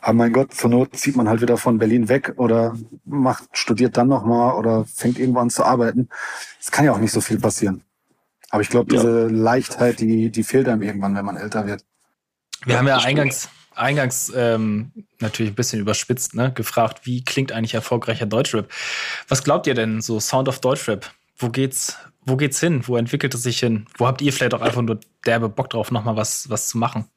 Aber 0.00 0.12
mein 0.12 0.32
Gott, 0.32 0.52
zur 0.52 0.68
Not 0.68 0.96
zieht 0.96 1.14
man 1.14 1.28
halt 1.28 1.40
wieder 1.40 1.56
von 1.56 1.78
Berlin 1.78 2.08
weg 2.08 2.34
oder 2.36 2.76
macht, 3.04 3.44
studiert 3.52 3.96
dann 3.96 4.08
nochmal 4.08 4.56
oder 4.56 4.84
fängt 4.84 5.18
irgendwo 5.18 5.38
an 5.38 5.48
zu 5.48 5.64
arbeiten. 5.64 6.08
Es 6.60 6.72
kann 6.72 6.84
ja 6.84 6.92
auch 6.92 6.98
nicht 6.98 7.12
so 7.12 7.20
viel 7.20 7.38
passieren. 7.38 7.84
Aber 8.50 8.62
ich 8.62 8.68
glaube, 8.68 8.92
diese 8.92 9.22
ja. 9.22 9.26
Leichtheit, 9.28 10.00
die, 10.00 10.30
die 10.30 10.42
fehlt 10.42 10.68
einem 10.68 10.82
irgendwann, 10.82 11.14
wenn 11.14 11.24
man 11.24 11.36
älter 11.36 11.66
wird. 11.66 11.84
Wir 12.66 12.78
haben 12.78 12.88
ja 12.88 12.98
eingangs, 12.98 13.48
eingangs 13.74 14.30
ähm, 14.34 14.92
natürlich 15.20 15.52
ein 15.52 15.56
bisschen 15.56 15.80
überspitzt, 15.80 16.34
ne, 16.34 16.52
gefragt, 16.52 17.06
wie 17.06 17.24
klingt 17.24 17.52
eigentlich 17.52 17.74
erfolgreicher 17.74 18.26
Deutschrap? 18.26 18.68
Was 19.28 19.44
glaubt 19.44 19.66
ihr 19.66 19.74
denn, 19.74 20.02
so 20.02 20.20
Sound 20.20 20.48
of 20.48 20.60
Deutschrap? 20.60 21.10
Wo 21.36 21.48
geht's, 21.48 21.98
wo 22.24 22.36
geht's 22.36 22.60
hin? 22.60 22.86
Wo 22.86 22.96
entwickelt 22.96 23.34
es 23.34 23.42
sich 23.42 23.58
hin? 23.58 23.86
Wo 23.96 24.06
habt 24.06 24.22
ihr 24.22 24.32
vielleicht 24.32 24.54
auch 24.54 24.60
einfach 24.60 24.82
nur 24.82 25.00
derbe 25.24 25.48
Bock 25.48 25.70
drauf, 25.70 25.90
nochmal 25.90 26.16
was, 26.16 26.48
was 26.50 26.68
zu 26.68 26.78
machen? 26.78 27.08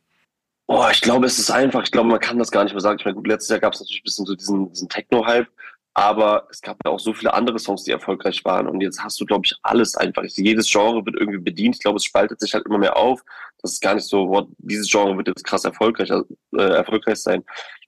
Boah, 0.68 0.90
ich 0.90 1.02
glaube, 1.02 1.28
es 1.28 1.38
ist 1.38 1.52
einfach. 1.52 1.84
Ich 1.84 1.92
glaube, 1.92 2.10
man 2.10 2.20
kann 2.20 2.40
das 2.40 2.52
gar 2.52 2.64
nicht 2.64 2.74
mehr 2.74 2.82
sagen. 2.82 2.98
Ich 3.00 3.06
meine, 3.06 3.16
gut, 3.16 3.28
letztes 3.28 3.50
Jahr 3.50 3.60
gab 3.60 3.74
es 3.74 3.80
natürlich 3.80 4.02
ein 4.02 4.06
bisschen 4.06 4.26
so 4.26 4.36
diesen, 4.36 4.72
diesen 4.72 4.90
Techno-Hype, 4.90 5.48
aber 5.94 6.48
es 6.50 6.60
gab 6.62 6.78
ja 6.84 6.92
auch 6.92 7.00
so 7.00 7.14
viele 7.14 7.34
andere 7.34 7.60
Songs, 7.60 7.84
die 7.84 7.92
erfolgreich 7.92 8.44
waren. 8.46 8.68
Und 8.68 8.82
jetzt 8.82 9.04
hast 9.04 9.20
du, 9.22 9.26
glaube 9.26 9.46
ich, 9.46 9.56
alles 9.62 9.96
einfach. 9.96 10.24
Jedes 10.24 10.72
Genre 10.72 11.06
wird 11.06 11.18
irgendwie 11.20 11.40
bedient. 11.40 11.76
Ich 11.76 11.82
glaube, 11.82 11.98
es 11.98 12.04
spaltet 12.04 12.40
sich 12.40 12.54
halt 12.54 12.66
immer 12.66 12.80
mehr 12.80 12.98
auf. 12.98 13.24
Das 13.62 13.74
ist 13.74 13.82
gar 13.82 13.94
nicht 13.94 14.08
so, 14.08 14.26
boah, 14.26 14.48
dieses 14.58 14.90
Genre 14.90 15.16
wird 15.18 15.28
jetzt 15.28 15.44
krass 15.44 15.66
erfolgreich, 15.66 16.10
äh, 16.10 16.62
erfolgreich 16.62 17.18
sein, 17.18 17.44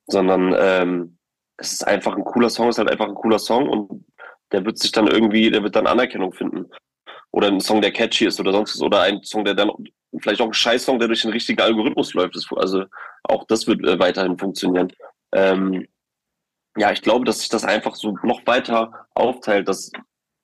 sondern 0.06 0.56
ähm, 0.58 1.18
es 1.58 1.74
ist 1.74 1.88
einfach 1.88 2.16
ein 2.16 2.24
cooler 2.24 2.50
Song, 2.50 2.70
es 2.70 2.76
ist 2.76 2.80
halt 2.80 2.92
einfach 2.92 3.08
ein 3.08 3.16
cooler 3.16 3.40
Song 3.40 3.68
und 3.68 4.06
der 4.51 4.65
wird 4.65 4.77
sich 4.77 4.91
dann 4.91 5.07
irgendwie, 5.07 5.49
der 5.49 5.63
wird 5.63 5.75
dann 5.75 5.88
Anerkennung 5.88 6.33
finden. 6.33 6.69
Oder 7.31 7.47
ein 7.47 7.60
Song, 7.60 7.81
der 7.81 7.91
catchy 7.91 8.25
ist 8.25 8.39
oder 8.39 8.51
sonst 8.51 8.75
was. 8.75 8.81
Oder 8.81 9.01
ein 9.01 9.21
Song, 9.23 9.45
der 9.45 9.53
dann 9.53 9.71
vielleicht 10.19 10.41
auch 10.41 10.47
ein 10.47 10.53
Scheißsong, 10.53 10.99
der 10.99 11.07
durch 11.07 11.21
den 11.21 11.31
richtigen 11.31 11.62
Algorithmus 11.62 12.13
läuft. 12.13 12.36
Also 12.55 12.86
auch 13.23 13.45
das 13.47 13.67
wird 13.67 13.86
äh, 13.86 13.99
weiterhin 13.99 14.38
funktionieren. 14.38 14.91
Ähm, 15.33 15.86
ja, 16.77 16.91
ich 16.91 17.01
glaube, 17.01 17.25
dass 17.25 17.39
sich 17.39 17.49
das 17.49 17.65
einfach 17.65 17.95
so 17.95 18.15
noch 18.23 18.45
weiter 18.45 19.07
aufteilt, 19.13 19.67
dass 19.67 19.91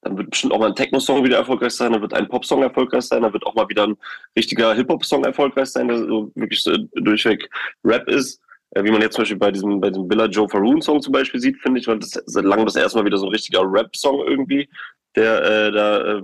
dann 0.04 0.18
wird 0.18 0.32
bestimmt 0.32 0.54
auch 0.54 0.60
mal 0.60 0.68
ein 0.68 0.76
Techno-Song 0.76 1.24
wieder 1.24 1.38
erfolgreich 1.38 1.74
sein, 1.74 1.94
dann 1.94 2.02
wird 2.02 2.14
ein 2.14 2.28
Pop-Song 2.28 2.62
erfolgreich 2.62 3.06
sein, 3.06 3.22
dann 3.22 3.32
wird 3.32 3.46
auch 3.46 3.56
mal 3.56 3.70
wieder 3.70 3.88
ein 3.88 3.96
richtiger 4.36 4.74
Hip-Hop-Song 4.74 5.24
erfolgreich 5.24 5.70
sein, 5.70 5.88
der 5.88 6.00
so 6.00 6.32
wirklich 6.36 6.62
so 6.62 6.76
durchweg 6.96 7.50
Rap 7.86 8.08
ist. 8.10 8.42
Äh, 8.76 8.84
wie 8.84 8.92
man 8.92 9.02
jetzt 9.02 9.16
zum 9.16 9.22
Beispiel 9.22 9.38
bei 9.38 9.52
diesem, 9.52 9.80
bei 9.80 9.90
diesem 9.90 10.08
Billa 10.08 10.26
Joe 10.26 10.50
Faroon 10.50 10.82
Song 10.82 11.02
zum 11.02 11.14
Beispiel 11.14 11.40
sieht, 11.40 11.62
finde 11.62 11.80
ich, 11.80 11.88
weil 11.88 12.00
das 12.00 12.12
seit 12.26 12.44
langem 12.44 12.66
das 12.66 12.76
erste 12.76 12.98
Mal 12.98 13.06
wieder 13.06 13.18
so 13.18 13.28
ein 13.28 13.32
richtiger 13.32 13.62
Rap-Song 13.64 14.26
irgendwie, 14.28 14.70
der 15.16 15.44
äh, 15.44 15.72
da 15.72 16.18
äh, 16.18 16.22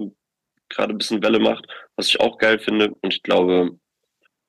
gerade 0.69 0.93
ein 0.93 0.97
bisschen 0.97 1.21
Welle 1.21 1.39
macht, 1.39 1.65
was 1.95 2.07
ich 2.07 2.19
auch 2.19 2.37
geil 2.37 2.59
finde. 2.59 2.89
Und 3.01 3.13
ich 3.13 3.23
glaube, 3.23 3.77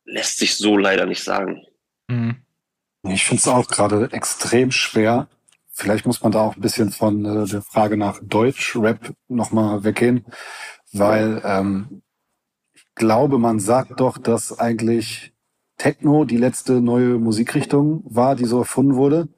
lässt 0.04 0.38
sich 0.38 0.56
so 0.56 0.76
leider 0.76 1.06
nicht 1.06 1.22
sagen. 1.22 1.62
Mhm. 2.08 2.36
Ich 3.08 3.24
finde 3.24 3.40
es 3.40 3.48
auch 3.48 3.66
gerade 3.68 4.08
extrem 4.12 4.70
schwer. 4.70 5.28
Vielleicht 5.72 6.04
muss 6.04 6.22
man 6.22 6.32
da 6.32 6.40
auch 6.40 6.56
ein 6.56 6.60
bisschen 6.60 6.90
von 6.90 7.24
äh, 7.24 7.46
der 7.46 7.62
Frage 7.62 7.96
nach 7.96 8.20
Deutsch-Rap 8.22 9.14
nochmal 9.28 9.84
weggehen, 9.84 10.26
weil 10.92 11.40
ähm, 11.44 12.02
ich 12.74 12.84
glaube, 12.94 13.38
man 13.38 13.60
sagt 13.60 14.00
doch, 14.00 14.18
dass 14.18 14.58
eigentlich 14.58 15.32
Techno 15.80 16.26
die 16.26 16.36
letzte 16.36 16.82
neue 16.82 17.18
Musikrichtung 17.18 18.02
war, 18.04 18.36
die 18.36 18.44
so 18.44 18.58
erfunden 18.58 18.96
wurde. 18.96 19.28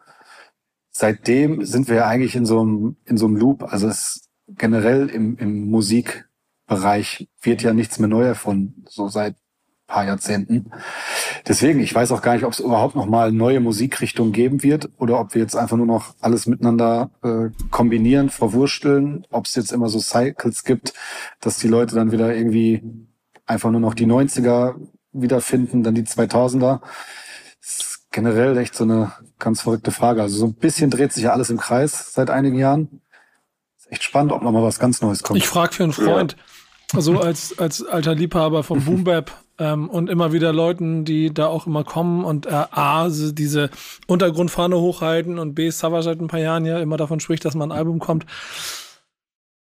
Seitdem 0.91 1.65
sind 1.65 1.87
wir 1.87 1.95
ja 1.95 2.07
eigentlich 2.09 2.35
in 2.35 2.47
so 2.47 2.61
einem, 2.61 2.97
in 3.05 3.17
so 3.17 3.27
einem 3.27 3.37
Loop. 3.37 3.63
Also 3.63 3.87
es 3.87 4.29
generell 4.49 5.09
im, 5.09 5.39
im 5.39 5.71
Musik 5.71 6.29
Bereich 6.67 7.29
wird 7.43 7.63
ja 7.63 7.73
nichts 7.73 8.01
mehr 8.01 8.09
neu 8.09 8.25
erfunden, 8.25 8.85
so 8.89 9.07
seit 9.07 9.37
paar 9.87 10.05
Jahrzehnten. 10.05 10.73
Deswegen, 11.47 11.79
ich 11.79 11.95
weiß 11.95 12.11
auch 12.11 12.23
gar 12.23 12.35
nicht, 12.35 12.45
ob 12.45 12.53
es 12.53 12.61
überhaupt 12.61 12.97
noch 12.97 13.07
mal 13.07 13.31
neue 13.31 13.61
Musikrichtungen 13.61 14.33
geben 14.33 14.65
wird 14.65 14.89
oder 14.99 15.21
ob 15.21 15.35
wir 15.35 15.43
jetzt 15.43 15.55
einfach 15.55 15.77
nur 15.77 15.87
noch 15.87 16.15
alles 16.21 16.47
miteinander 16.47 17.11
äh, 17.23 17.51
kombinieren, 17.71 18.31
verwursteln, 18.31 19.27
ob 19.31 19.47
es 19.47 19.55
jetzt 19.55 19.71
immer 19.71 19.89
so 19.89 20.01
Cycles 20.01 20.65
gibt, 20.65 20.95
dass 21.41 21.59
die 21.59 21.69
Leute 21.69 21.95
dann 21.95 22.11
wieder 22.11 22.35
irgendwie 22.35 22.83
einfach 23.47 23.71
nur 23.71 23.81
noch 23.81 23.95
die 23.95 24.07
90er 24.07 24.75
wiederfinden, 25.13 25.83
dann 25.83 25.95
die 25.95 26.03
2000er. 26.03 26.81
Das 27.61 27.79
ist 27.79 28.11
generell 28.11 28.57
echt 28.59 28.75
so 28.75 28.85
eine 28.85 29.13
ganz 29.39 29.63
verrückte 29.63 29.91
Frage. 29.91 30.23
Also 30.23 30.37
so 30.37 30.47
ein 30.47 30.55
bisschen 30.55 30.91
dreht 30.91 31.13
sich 31.13 31.25
ja 31.25 31.33
alles 31.33 31.51
im 31.51 31.59
Kreis 31.59 32.13
seit 32.15 32.31
einigen 32.31 32.59
Jahren. 32.59 33.01
Ist 33.79 33.91
echt 33.93 34.03
spannend, 34.03 34.33
ob 34.33 34.43
noch 34.43 34.53
mal 34.53 34.63
was 34.63 34.79
ganz 34.79 35.01
Neues 35.01 35.23
kommt. 35.23 35.39
Ich 35.39 35.49
frage 35.49 35.75
für 35.75 35.85
einen 35.85 35.93
Freund. 35.93 36.33
Ja 36.33 36.45
so 37.01 37.19
als, 37.19 37.59
als 37.59 37.85
alter 37.85 38.15
Liebhaber 38.15 38.63
vom 38.63 38.85
Boom 38.85 39.05
Bap 39.05 39.33
ähm, 39.59 39.89
und 39.89 40.11
immer 40.11 40.33
wieder 40.33 40.53
Leuten, 40.53 41.05
die 41.05 41.33
da 41.33 41.47
auch 41.47 41.67
immer 41.67 41.85
kommen 41.85 42.25
und 42.25 42.47
äh, 42.47 42.51
A, 42.51 43.09
diese 43.09 43.71
Untergrundfahne 44.07 44.79
hochhalten 44.79 45.39
und 45.39 45.55
B, 45.55 45.71
Savage 45.71 46.03
seit 46.03 46.21
ein 46.21 46.27
paar 46.27 46.41
Jahren 46.41 46.65
ja 46.67 46.81
immer 46.81 46.97
davon 46.97 47.21
spricht, 47.21 47.45
dass 47.45 47.55
mal 47.55 47.65
ein 47.65 47.73
Album 47.73 47.99
kommt. 47.99 48.27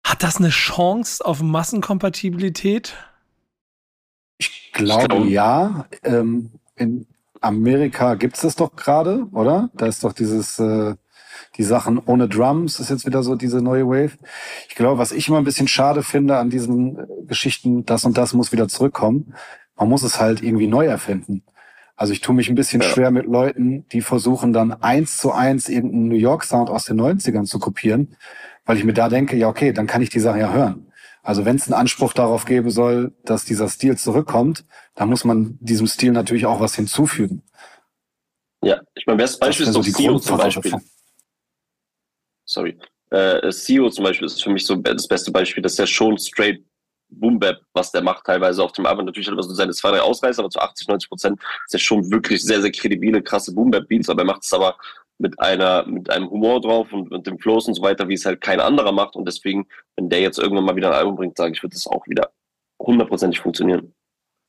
Hat 0.03 0.23
das 0.23 0.37
eine 0.37 0.49
Chance 0.49 1.23
auf 1.23 1.41
Massenkompatibilität? 1.41 2.95
Ich 4.39 4.71
glaube 4.73 5.27
ja. 5.27 5.85
Ähm, 6.03 6.51
in 6.75 7.05
Amerika 7.41 8.15
gibt 8.15 8.35
es 8.35 8.41
das 8.41 8.55
doch 8.55 8.75
gerade, 8.75 9.27
oder? 9.31 9.69
Da 9.75 9.85
ist 9.85 10.03
doch 10.03 10.13
dieses 10.13 10.57
äh, 10.59 10.95
die 11.57 11.63
Sachen 11.63 11.99
ohne 11.99 12.27
Drums 12.27 12.79
ist 12.79 12.89
jetzt 12.89 13.05
wieder 13.05 13.21
so 13.21 13.35
diese 13.35 13.61
neue 13.61 13.87
Wave. 13.87 14.17
Ich 14.69 14.75
glaube, 14.75 14.97
was 14.97 15.11
ich 15.11 15.27
immer 15.27 15.37
ein 15.37 15.43
bisschen 15.43 15.67
schade 15.67 16.03
finde 16.03 16.37
an 16.37 16.49
diesen 16.49 16.97
äh, 16.97 17.05
Geschichten, 17.27 17.85
das 17.85 18.05
und 18.05 18.17
das 18.17 18.33
muss 18.33 18.51
wieder 18.51 18.67
zurückkommen. 18.67 19.33
Man 19.77 19.89
muss 19.89 20.03
es 20.03 20.19
halt 20.19 20.41
irgendwie 20.41 20.67
neu 20.67 20.85
erfinden. 20.85 21.43
Also 21.95 22.13
ich 22.13 22.21
tue 22.21 22.33
mich 22.33 22.49
ein 22.49 22.55
bisschen 22.55 22.81
ja. 22.81 22.87
schwer 22.87 23.11
mit 23.11 23.25
Leuten, 23.25 23.85
die 23.91 24.01
versuchen 24.01 24.53
dann 24.53 24.71
eins 24.71 25.17
zu 25.17 25.33
eins 25.33 25.67
irgendeinen 25.67 26.07
New 26.07 26.15
York 26.15 26.45
Sound 26.45 26.69
aus 26.69 26.85
den 26.85 26.99
90ern 26.99 27.43
zu 27.43 27.59
kopieren, 27.59 28.15
weil 28.65 28.77
ich 28.77 28.85
mir 28.85 28.93
da 28.93 29.09
denke, 29.09 29.35
ja 29.35 29.49
okay, 29.49 29.73
dann 29.73 29.85
kann 29.85 30.01
ich 30.01 30.09
die 30.09 30.21
Sache 30.21 30.39
ja 30.39 30.53
hören. 30.53 30.88
Also 31.29 31.45
wenn 31.45 31.57
es 31.57 31.67
einen 31.67 31.79
Anspruch 31.79 32.13
darauf 32.13 32.45
geben 32.45 32.71
soll, 32.71 33.13
dass 33.23 33.45
dieser 33.45 33.69
Stil 33.69 33.97
zurückkommt, 33.99 34.65
dann 34.95 35.09
muss 35.09 35.25
man 35.25 35.59
diesem 35.61 35.85
Stil 35.85 36.11
natürlich 36.11 36.47
auch 36.47 36.59
was 36.59 36.73
hinzufügen. 36.73 37.43
Ja, 38.63 38.81
ich 38.95 39.05
meine, 39.05 39.17
bestes 39.17 39.39
Beispiel 39.39 39.67
ist 39.67 39.75
doch 39.75 39.83
so 39.83 39.91
Sio 39.91 40.17
zum 40.17 40.37
Beispiel 40.37 40.73
sorry. 42.49 42.77
Äh, 43.11 43.51
CEO 43.51 43.89
zum 43.89 44.03
Beispiel 44.03 44.25
ist 44.25 44.43
für 44.43 44.49
mich 44.49 44.65
so 44.65 44.75
das 44.75 45.07
beste 45.07 45.31
Beispiel, 45.31 45.61
dass 45.63 45.77
er 45.79 45.87
schon 45.87 46.17
straight 46.17 46.63
Boom 47.11 47.39
Bap, 47.39 47.59
was 47.73 47.91
der 47.91 48.01
macht, 48.03 48.25
teilweise 48.25 48.63
auf 48.63 48.71
dem 48.73 48.85
Album. 48.85 49.05
Natürlich 49.05 49.27
hat 49.27 49.37
er 49.37 49.43
so 49.43 49.53
seine 49.53 49.71
zwei, 49.71 49.91
drei 49.91 50.01
Ausreißer, 50.01 50.41
aber 50.41 50.49
zu 50.49 50.59
80, 50.59 50.87
90 50.87 51.09
Prozent 51.09 51.41
ist 51.65 51.73
er 51.73 51.79
schon 51.79 52.11
wirklich 52.11 52.43
sehr, 52.43 52.61
sehr 52.61 52.71
kredibile, 52.71 53.21
krasse 53.21 53.53
Boom 53.53 53.71
Bap 53.71 53.87
Beats, 53.87 54.09
aber 54.09 54.21
er 54.21 54.25
macht 54.25 54.43
es 54.43 54.53
aber 54.53 54.77
mit 55.19 55.39
einer, 55.39 55.85
mit 55.85 56.09
einem 56.09 56.29
Humor 56.29 56.61
drauf 56.61 56.91
und 56.91 57.11
mit 57.11 57.27
dem 57.27 57.37
Flows 57.37 57.67
und 57.67 57.75
so 57.75 57.81
weiter, 57.81 58.07
wie 58.07 58.13
es 58.13 58.25
halt 58.25 58.41
kein 58.41 58.59
anderer 58.59 58.91
macht. 58.91 59.15
Und 59.15 59.25
deswegen, 59.27 59.67
wenn 59.95 60.09
der 60.09 60.21
jetzt 60.21 60.39
irgendwann 60.39 60.65
mal 60.65 60.75
wieder 60.75 60.89
ein 60.89 60.97
Album 60.97 61.15
bringt, 61.15 61.37
sage 61.37 61.53
ich, 61.53 61.61
wird 61.61 61.73
das 61.73 61.87
auch 61.87 62.07
wieder 62.07 62.31
hundertprozentig 62.81 63.41
funktionieren. 63.41 63.93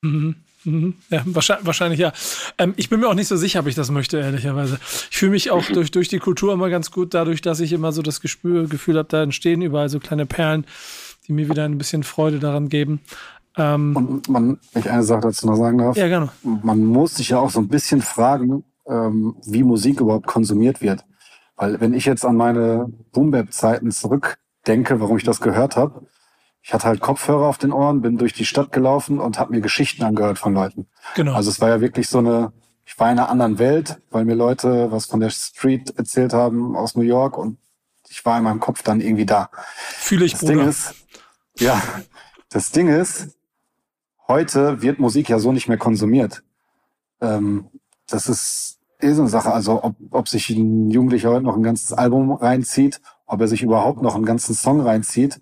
Mhm. 0.03 0.37
Mhm. 0.65 0.95
Ja, 1.09 1.23
wahrscheinlich, 1.25 1.67
wahrscheinlich 1.67 2.01
ja. 2.01 2.13
Ähm, 2.59 2.75
ich 2.77 2.91
bin 2.91 3.01
mir 3.01 3.09
auch 3.09 3.15
nicht 3.15 3.29
so 3.29 3.37
sicher, 3.37 3.61
ob 3.61 3.67
ich 3.67 3.75
das 3.75 3.91
möchte, 3.91 4.19
ehrlicherweise. 4.19 4.79
Ich 5.11 5.17
fühle 5.17 5.33
mich 5.33 5.51
auch 5.51 5.65
durch, 5.67 5.91
durch 5.91 6.09
die 6.09 6.19
Kultur 6.19 6.53
immer 6.53 6.69
ganz 6.69 6.91
gut, 6.91 7.15
dadurch, 7.15 7.41
dass 7.41 7.61
ich 7.61 7.73
immer 7.73 7.93
so 7.93 8.03
das 8.03 8.21
Gespür, 8.21 8.69
Gefühl 8.69 8.99
habe, 8.99 9.09
da 9.09 9.23
entstehen 9.23 9.63
überall 9.63 9.89
so 9.89 9.99
kleine 9.99 10.27
Perlen, 10.27 10.67
die 11.27 11.33
mir 11.33 11.49
wieder 11.49 11.65
ein 11.65 11.79
bisschen 11.79 12.03
Freude 12.03 12.39
daran 12.39 12.69
geben. 12.69 13.01
Ähm, 13.57 13.97
Und 13.97 14.29
man, 14.29 14.59
wenn 14.73 14.83
ich 14.83 14.91
eine 14.91 15.03
Sache 15.03 15.23
dazu 15.23 15.47
noch 15.47 15.57
sagen 15.57 15.79
darf, 15.79 15.97
ja, 15.97 16.09
gerne. 16.09 16.31
man 16.43 16.85
muss 16.85 17.17
sich 17.17 17.31
ja 17.31 17.39
auch 17.41 17.51
so 17.51 17.61
ein 17.61 17.69
bisschen 17.69 18.03
fragen, 18.03 18.65
ähm, 18.91 19.37
wie 19.45 19.63
Musik 19.63 20.01
überhaupt 20.01 20.27
konsumiert 20.27 20.81
wird. 20.81 21.05
Weil 21.57 21.81
wenn 21.81 21.95
ich 21.95 22.05
jetzt 22.05 22.25
an 22.25 22.37
meine 22.37 22.91
Boom-Bap-Zeiten 23.13 23.91
zurückdenke, 23.91 25.01
warum 25.01 25.17
ich 25.17 25.25
das 25.25 25.41
gehört 25.41 25.77
habe, 25.77 26.07
ich 26.63 26.75
hatte 26.75 26.87
halt 26.87 27.01
Kopfhörer 27.01 27.47
auf 27.47 27.59
den 27.59 27.73
Ohren, 27.73 28.03
bin 28.03 28.19
durch 28.19 28.33
die 28.33 28.45
Stadt 28.45 28.73
gelaufen 28.73 29.19
und 29.19 29.39
habe 29.39 29.53
mir 29.53 29.61
Geschichten 29.61 30.03
angehört 30.03 30.39
von 30.39 30.53
Leuten. 30.53 30.87
Genau. 31.15 31.35
Also 31.35 31.51
es 31.51 31.61
war 31.61 31.69
ja 31.69 31.81
wirklich 31.81 32.09
so 32.09 32.19
eine, 32.19 32.53
ich 32.85 32.99
war 32.99 33.11
in 33.11 33.19
einer 33.19 33.31
anderen 33.31 33.59
Welt, 33.59 34.01
weil 34.11 34.25
mir 34.25 34.35
Leute 34.35 34.91
was 34.91 35.07
von 35.07 35.21
der 35.21 35.31
Street 35.31 35.95
erzählt 35.97 36.33
haben 36.33 36.77
aus 36.77 36.97
New 36.97 37.03
York 37.03 37.39
und 37.39 37.59
ich 38.09 38.25
war 38.25 38.37
in 38.39 38.45
meinem 38.45 38.61
Kopf 38.61 38.83
dann 38.83 39.01
irgendwie 39.01 39.27
da. 39.27 39.51
Fühle 39.79 40.25
ich, 40.25 40.33
das 40.33 40.41
Bruder. 40.41 40.55
Ding 40.55 40.69
ist, 40.69 40.95
ja, 41.59 41.81
das 42.51 42.73
Ding 42.73 42.89
ist, 42.89 43.29
heute 44.29 44.83
wird 44.83 44.99
Musik 44.99 45.29
ja 45.29 45.39
so 45.39 45.53
nicht 45.53 45.69
mehr 45.69 45.79
konsumiert. 45.79 46.43
Ähm, 47.21 47.69
das 48.09 48.29
ist 48.29 48.80
eh 49.03 49.13
so 49.13 49.23
eine 49.23 49.31
Sache. 49.31 49.53
Also 49.53 49.83
ob, 49.83 49.95
ob 50.11 50.29
sich 50.29 50.51
ein 50.51 50.91
Jugendlicher 50.91 51.31
heute 51.31 51.45
noch 51.45 51.57
ein 51.57 51.63
ganzes 51.63 51.93
Album 51.93 52.33
reinzieht, 52.33 53.01
ob 53.27 53.41
er 53.41 53.49
sich 53.49 53.63
überhaupt 53.63 54.03
noch 54.03 54.15
einen 54.15 54.25
ganzen 54.25 54.55
Song 54.55 54.81
reinzieht 54.81 55.41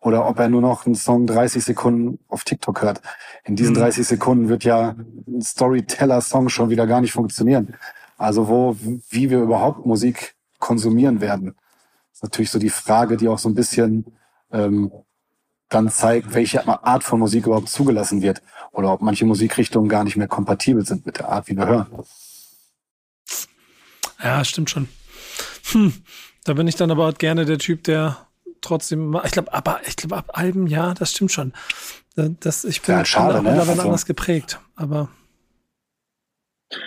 oder 0.00 0.26
ob 0.26 0.38
er 0.38 0.48
nur 0.48 0.60
noch 0.60 0.86
einen 0.86 0.94
Song 0.94 1.26
30 1.26 1.64
Sekunden 1.64 2.18
auf 2.28 2.44
TikTok 2.44 2.82
hört. 2.82 3.02
In 3.44 3.56
diesen 3.56 3.74
30 3.74 3.98
mhm. 3.98 4.04
Sekunden 4.04 4.48
wird 4.48 4.64
ja 4.64 4.94
ein 5.26 5.42
Storyteller-Song 5.42 6.48
schon 6.48 6.70
wieder 6.70 6.86
gar 6.86 7.00
nicht 7.00 7.12
funktionieren. 7.12 7.74
Also 8.16 8.48
wo, 8.48 8.76
wie 9.10 9.30
wir 9.30 9.40
überhaupt 9.40 9.86
Musik 9.86 10.34
konsumieren 10.58 11.20
werden, 11.20 11.54
ist 12.12 12.22
natürlich 12.22 12.50
so 12.50 12.58
die 12.58 12.70
Frage, 12.70 13.16
die 13.16 13.28
auch 13.28 13.38
so 13.38 13.48
ein 13.48 13.54
bisschen 13.54 14.06
ähm, 14.52 14.90
dann 15.68 15.88
zeigt, 15.88 16.34
welche 16.34 16.66
Art 16.66 17.04
von 17.04 17.20
Musik 17.20 17.46
überhaupt 17.46 17.68
zugelassen 17.68 18.22
wird 18.22 18.42
oder 18.72 18.92
ob 18.92 19.02
manche 19.02 19.24
Musikrichtungen 19.24 19.88
gar 19.88 20.04
nicht 20.04 20.16
mehr 20.16 20.28
kompatibel 20.28 20.84
sind 20.84 21.06
mit 21.06 21.18
der 21.18 21.28
Art, 21.28 21.48
wie 21.48 21.56
wir 21.56 21.66
hören. 21.66 21.86
Ja, 24.22 24.44
stimmt 24.44 24.70
schon. 24.70 24.88
Hm, 25.72 25.92
da 26.44 26.54
bin 26.54 26.68
ich 26.68 26.76
dann 26.76 26.90
aber 26.90 27.12
gerne 27.12 27.44
der 27.44 27.58
Typ, 27.58 27.84
der 27.84 28.26
trotzdem, 28.60 29.18
ich 29.24 29.32
glaube, 29.32 29.52
aber 29.52 29.80
ich 29.86 29.96
glaube, 29.96 30.16
ab 30.16 30.30
Alben, 30.34 30.66
ja, 30.66 30.94
das 30.94 31.12
stimmt 31.12 31.32
schon. 31.32 31.52
Das, 32.16 32.64
ich 32.64 32.82
bin 32.82 32.96
ja, 32.96 33.04
schade, 33.04 33.34
ne? 33.34 33.42
mittlerweile 33.42 33.70
also, 33.70 33.82
anders 33.82 34.04
geprägt, 34.04 34.60
aber. 34.76 35.08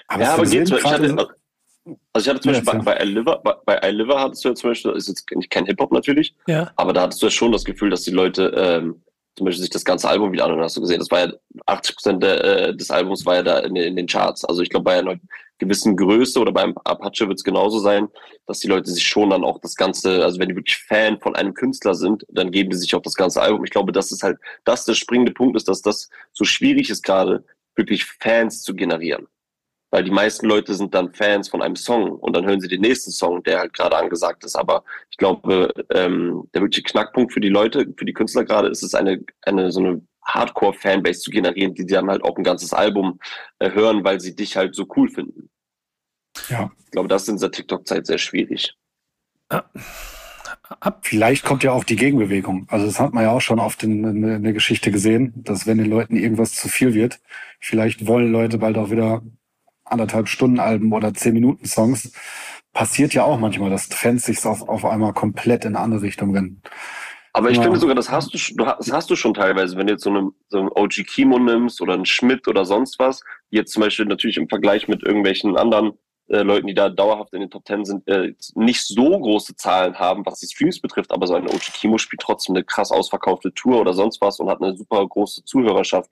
Aber 0.08 0.24
ja, 0.24 0.34
aber 0.34 0.46
geht 0.46 0.67
so. 0.67 0.78
Ich 0.78 0.84
hatte, 0.84 1.15
also 2.13 2.30
ich 2.30 2.30
hatte 2.30 2.41
zum 2.41 2.52
Beispiel 2.54 2.84
bei, 2.84 2.98
bei, 2.98 3.04
I 3.04 3.22
bei, 3.22 3.56
bei 3.65 3.89
I 3.89 3.91
Liver 3.91 4.19
hattest 4.19 4.43
du 4.43 4.50
ja 4.50 4.56
zum 4.56 4.69
Beispiel, 4.69 4.93
das 4.93 5.08
ist 5.08 5.28
jetzt 5.28 5.50
kein 5.50 5.65
Hip-Hop 5.65 5.91
natürlich, 5.91 6.36
ja. 6.48 6.72
aber 6.76 6.93
da 6.93 7.02
hattest 7.02 7.22
du 7.22 7.26
ja 7.26 7.32
schon 7.32 7.52
das 7.52 7.65
Gefühl, 7.65 7.89
dass 7.89 8.04
die 8.04 8.12
Leute 8.12 8.54
ähm, 8.56 9.02
zum 9.36 9.46
Beispiel 9.46 9.62
sich 9.62 9.72
das 9.72 9.84
ganze 9.84 10.08
Album 10.08 10.32
wieder 10.32 10.46
anhören, 10.46 10.62
hast 10.62 10.78
du 10.78 10.82
gesehen. 10.82 11.00
Das 11.00 11.10
war 11.10 11.28
ja 11.28 11.34
80 11.65 11.96
Prozent 11.96 12.24
äh, 12.24 12.76
des 12.76 12.91
Albums 12.91 13.26
war 13.26 13.36
ja 13.36 13.43
da 13.43 13.60
in, 13.60 13.76
in 13.76 13.96
den 13.96 14.08
Charts. 14.08 14.46
Also 14.46 14.62
ich 14.62 14.69
glaube, 14.69 14.84
bei 14.86 15.00
einer 15.00 15.15
gewissen 15.63 15.95
Größe 15.95 16.39
oder 16.39 16.52
beim 16.52 16.76
Apache 16.84 17.28
wird 17.28 17.38
es 17.38 17.43
genauso 17.43 17.80
sein, 17.80 18.08
dass 18.45 18.60
die 18.60 18.67
Leute 18.67 18.91
sich 18.91 19.06
schon 19.08 19.30
dann 19.30 19.43
auch 19.43 19.60
das 19.60 19.76
Ganze, 19.76 20.23
also 20.23 20.39
wenn 20.39 20.49
die 20.49 20.56
wirklich 20.56 20.78
Fan 20.78 21.19
von 21.19 21.36
einem 21.36 21.54
Künstler 21.54 21.95
sind, 21.95 22.26
dann 22.30 22.52
geben 22.52 22.69
die 22.69 22.78
sich 22.78 22.93
auch 22.95 23.02
das 23.02 23.15
ganze 23.15 23.41
Album. 23.41 23.63
Ich 23.63 23.71
glaube, 23.71 23.91
das 23.91 24.12
ist 24.12 24.23
halt, 24.23 24.38
das 24.63 24.86
der 24.86 24.93
springende 24.93 25.34
Punkt 25.34 25.56
ist, 25.56 25.67
dass 25.67 25.82
das 25.82 26.10
so 26.32 26.45
schwierig 26.45 26.89
ist 26.89 27.04
gerade, 27.04 27.43
wirklich 27.76 28.06
Fans 28.06 28.62
zu 28.62 28.76
generieren 28.76 29.28
weil 29.93 30.04
die 30.04 30.10
meisten 30.10 30.47
Leute 30.47 30.73
sind 30.73 30.95
dann 30.95 31.13
Fans 31.13 31.49
von 31.49 31.62
einem 31.62 31.76
Song 31.76 32.13
und 32.13 32.36
dann 32.36 32.47
hören 32.47 32.60
sie 32.60 32.67
den 32.67 32.82
nächsten 32.82 33.12
Song, 33.12 33.43
der 33.43 33.60
halt 33.60 33.73
gerade 33.73 33.95
angesagt 33.95 34.43
ist. 34.43 34.56
Aber 34.56 34.84
ich 35.12 35.17
glaube, 35.17 35.71
ähm, 35.91 36.49
der 36.52 36.63
wirkliche 36.63 36.82
Knackpunkt 36.82 37.32
für 37.32 37.39
die 37.39 37.49
Leute, 37.49 37.86
für 37.95 38.04
die 38.04 38.13
Künstler 38.13 38.43
gerade, 38.43 38.69
ist 38.69 38.82
es 38.82 38.95
eine, 38.95 39.23
eine 39.43 39.71
so 39.71 39.82
eine 39.82 40.02
Hardcore-Fanbase 40.26 41.19
zu 41.19 41.30
generieren, 41.30 41.76
die 41.76 41.86
dann 41.86 42.10
halt 42.10 42.23
auch 42.23 42.36
ein 42.36 42.43
ganzes 42.43 42.73
Album 42.73 43.19
äh, 43.60 43.69
hören, 43.69 44.04
weil 44.04 44.19
sie 44.19 44.36
dich 44.36 44.58
halt 44.58 44.73
so 44.73 44.88
cool 44.95 45.10
finden. 45.10 45.52
Ja. 46.50 46.72
Ich 46.86 46.91
glaube, 46.91 47.08
das 47.08 47.24
ist 47.24 47.30
in 47.30 47.36
dieser 47.36 47.52
TikTok-Zeit 47.52 48.06
sehr 48.06 48.17
schwierig. 48.17 48.76
Ja. 49.52 49.65
Vielleicht 51.02 51.43
kommt 51.43 51.63
ja 51.63 51.72
auch 51.72 51.84
die 51.84 51.96
Gegenbewegung. 51.96 52.67
Also 52.69 52.86
das 52.86 53.00
hat 53.00 53.13
man 53.13 53.24
ja 53.24 53.32
auch 53.32 53.41
schon 53.41 53.60
oft 53.60 53.84
in, 53.84 54.04
in, 54.04 54.24
in 54.24 54.43
der 54.43 54.54
Geschichte 54.54 54.91
gesehen, 54.91 55.34
dass 55.36 55.67
wenn 55.67 55.78
den 55.78 55.89
Leuten 55.89 56.15
irgendwas 56.15 56.54
zu 56.54 56.67
viel 56.67 56.93
wird, 56.93 57.19
vielleicht 57.60 58.08
wollen 58.08 58.32
Leute 58.32 58.58
bald 58.58 58.78
auch 58.78 58.89
wieder 58.89 59.22
anderthalb 59.86 60.28
Stunden 60.28 60.60
Alben 60.60 60.91
oder 60.93 61.13
zehn 61.13 61.34
Minuten 61.34 61.65
Songs 61.65 62.12
passiert 62.72 63.13
ja 63.13 63.24
auch 63.24 63.38
manchmal, 63.38 63.69
dass 63.69 63.89
Trends 63.89 64.26
sich 64.26 64.43
auf, 64.46 64.67
auf 64.67 64.84
einmal 64.86 65.13
komplett 65.13 65.65
in 65.65 65.76
eine 65.76 65.84
andere 65.84 66.02
Richtung 66.02 66.34
rennen. 66.34 66.62
Aber 67.34 67.50
ich 67.50 67.58
ja. 67.58 67.63
finde 67.63 67.80
sogar, 67.80 67.96
das 67.96 68.12
hast 68.12 68.34
du, 68.34 68.56
das 68.63 68.91
hast 68.91 69.10
du 69.10 69.15
schon 69.15 69.34
teilweise, 69.34 69.76
wenn 69.76 69.88
du 69.88 69.93
jetzt 69.93 70.04
so 70.04 70.12
einen, 70.12 70.32
so 70.50 70.60
einen 70.60 70.69
OG 70.69 71.04
Kimo 71.08 71.39
nimmst 71.39 71.82
oder 71.82 71.93
einen 71.93 72.06
Schmidt 72.06 72.48
oder 72.48 72.63
sonst 72.63 73.00
was, 73.00 73.22
jetzt 73.50 73.74
zum 73.74 73.82
Beispiel 73.82 74.06
natürlich 74.06 74.38
im 74.38 74.48
Vergleich 74.48 74.88
mit 74.88 75.04
irgendwelchen 75.04 75.58
anderen 75.58 75.93
äh, 76.27 76.41
Leuten, 76.41 76.67
die 76.67 76.73
da 76.73 76.89
dauerhaft 76.89 77.33
in 77.33 77.41
den 77.41 77.49
Top 77.49 77.65
Ten 77.65 77.86
sind, 77.86 78.07
äh, 78.07 78.33
nicht 78.55 78.83
so 78.83 79.19
große 79.19 79.55
Zahlen 79.55 79.97
haben, 79.99 80.25
was 80.25 80.39
die 80.39 80.47
Streams 80.47 80.79
betrifft, 80.79 81.12
aber 81.12 81.27
so 81.27 81.36
ein 81.36 81.47
OG 81.47 81.73
Kimo 81.73 81.97
spielt 81.97 82.21
trotzdem 82.21 82.55
eine 82.55 82.63
krass 82.63 82.91
ausverkaufte 82.91 83.53
Tour 83.53 83.81
oder 83.81 83.93
sonst 83.93 84.21
was 84.21 84.39
und 84.39 84.49
hat 84.49 84.62
eine 84.62 84.75
super 84.75 85.05
große 85.07 85.43
Zuhörerschaft 85.43 86.09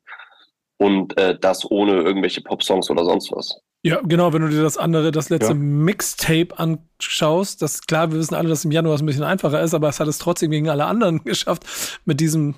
und 0.78 1.18
äh, 1.18 1.38
das 1.40 1.70
ohne 1.70 1.94
irgendwelche 1.94 2.42
Pop-Songs 2.42 2.90
oder 2.90 3.06
sonst 3.06 3.32
was. 3.32 3.62
Ja, 3.84 4.00
genau, 4.04 4.32
wenn 4.32 4.44
du 4.44 4.50
dir 4.50 4.62
das 4.62 4.78
andere, 4.78 5.12
das 5.12 5.30
letzte 5.30 5.54
ja. 5.54 5.58
Mixtape 5.58 6.50
anschaust, 6.56 7.64
das 7.64 7.82
klar, 7.82 8.12
wir 8.12 8.20
wissen 8.20 8.36
alle, 8.36 8.48
dass 8.48 8.64
im 8.64 8.72
Januar 8.72 8.94
es 8.94 9.02
ein 9.02 9.08
bisschen 9.08 9.24
einfacher 9.24 9.60
ist, 9.60 9.74
aber 9.74 9.90
es 9.90 10.00
hat 10.00 10.08
es 10.08 10.20
trotzdem 10.20 10.52
gegen 10.52 10.70
alle 10.70 10.86
anderen 10.86 11.24
geschafft, 11.24 11.64
mit 12.06 12.20
diesem 12.20 12.56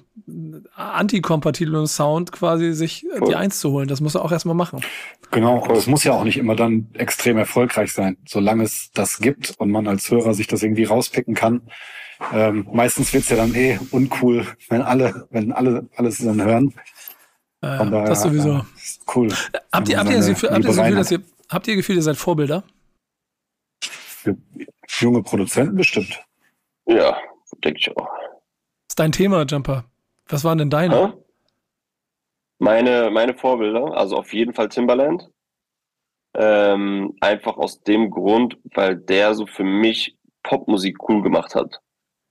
antikompatiblen 0.75 1.88
Sound 1.88 2.33
quasi 2.33 2.73
sich 2.73 3.05
Voll. 3.17 3.29
die 3.29 3.36
Eins 3.36 3.62
zu 3.62 3.71
holen. 3.71 3.88
Das 3.88 4.01
muss 4.01 4.15
er 4.15 4.25
auch 4.25 4.33
erstmal 4.33 4.55
machen. 4.55 4.81
Genau, 5.31 5.65
es 5.71 5.88
muss 5.88 6.03
ja 6.03 6.12
auch 6.12 6.25
nicht 6.25 6.38
immer 6.38 6.57
dann 6.57 6.89
extrem 6.93 7.38
erfolgreich 7.38 7.93
sein, 7.93 8.17
solange 8.25 8.63
es 8.63 8.91
das 8.93 9.19
gibt 9.19 9.55
und 9.57 9.71
man 9.71 9.88
als 9.88 10.12
Hörer 10.12 10.33
sich 10.33 10.47
das 10.47 10.62
irgendwie 10.62 10.83
rauspicken 10.83 11.36
kann. 11.36 11.62
Ähm, 12.33 12.67
meistens 12.71 13.13
wird's 13.13 13.29
ja 13.29 13.38
dann 13.38 13.55
eh 13.55 13.79
uncool, 13.91 14.45
wenn 14.69 14.81
alle, 14.81 15.27
wenn 15.31 15.51
alle 15.51 15.88
alles 15.95 16.17
dann 16.19 16.43
hören. 16.43 16.73
Äh, 17.63 17.78
daher, 17.89 18.06
das 18.06 18.23
sowieso. 18.23 18.49
Ja, 18.49 18.65
cool. 19.15 19.30
Habt 19.71 19.88
ihr, 19.88 19.97
habt, 19.97 20.10
ihr, 20.10 20.17
habt, 20.17 20.43
ihr 20.52 20.60
Gefühl, 20.60 20.95
dass 20.95 21.12
ihr, 21.12 21.21
habt 21.49 21.67
ihr 21.67 21.76
Gefühl, 21.78 21.95
ihr 21.95 22.02
seid 22.02 22.17
Vorbilder? 22.17 22.63
Für 23.82 24.36
junge 24.99 25.23
Produzenten 25.23 25.78
bestimmt. 25.78 26.21
Ja, 26.86 27.17
denke 27.63 27.80
ich 27.80 27.97
auch. 27.97 28.06
Das 28.08 28.89
ist 28.89 28.99
dein 28.99 29.13
Thema, 29.13 29.43
Jumper. 29.43 29.86
Was 30.28 30.43
waren 30.43 30.58
denn 30.58 30.69
deine? 30.69 31.17
Meine, 32.60 33.10
meine 33.12 33.34
Vorbilder, 33.34 33.95
also 33.95 34.17
auf 34.17 34.34
jeden 34.34 34.54
Fall 34.54 34.67
Timbaland. 34.67 35.30
Ähm, 36.36 37.15
einfach 37.21 37.56
aus 37.56 37.82
dem 37.82 38.10
Grund, 38.10 38.58
weil 38.73 38.97
der 38.97 39.36
so 39.36 39.45
für 39.45 39.63
mich 39.63 40.17
Popmusik 40.41 40.97
cool 41.08 41.21
gemacht 41.21 41.56
hat. 41.56 41.80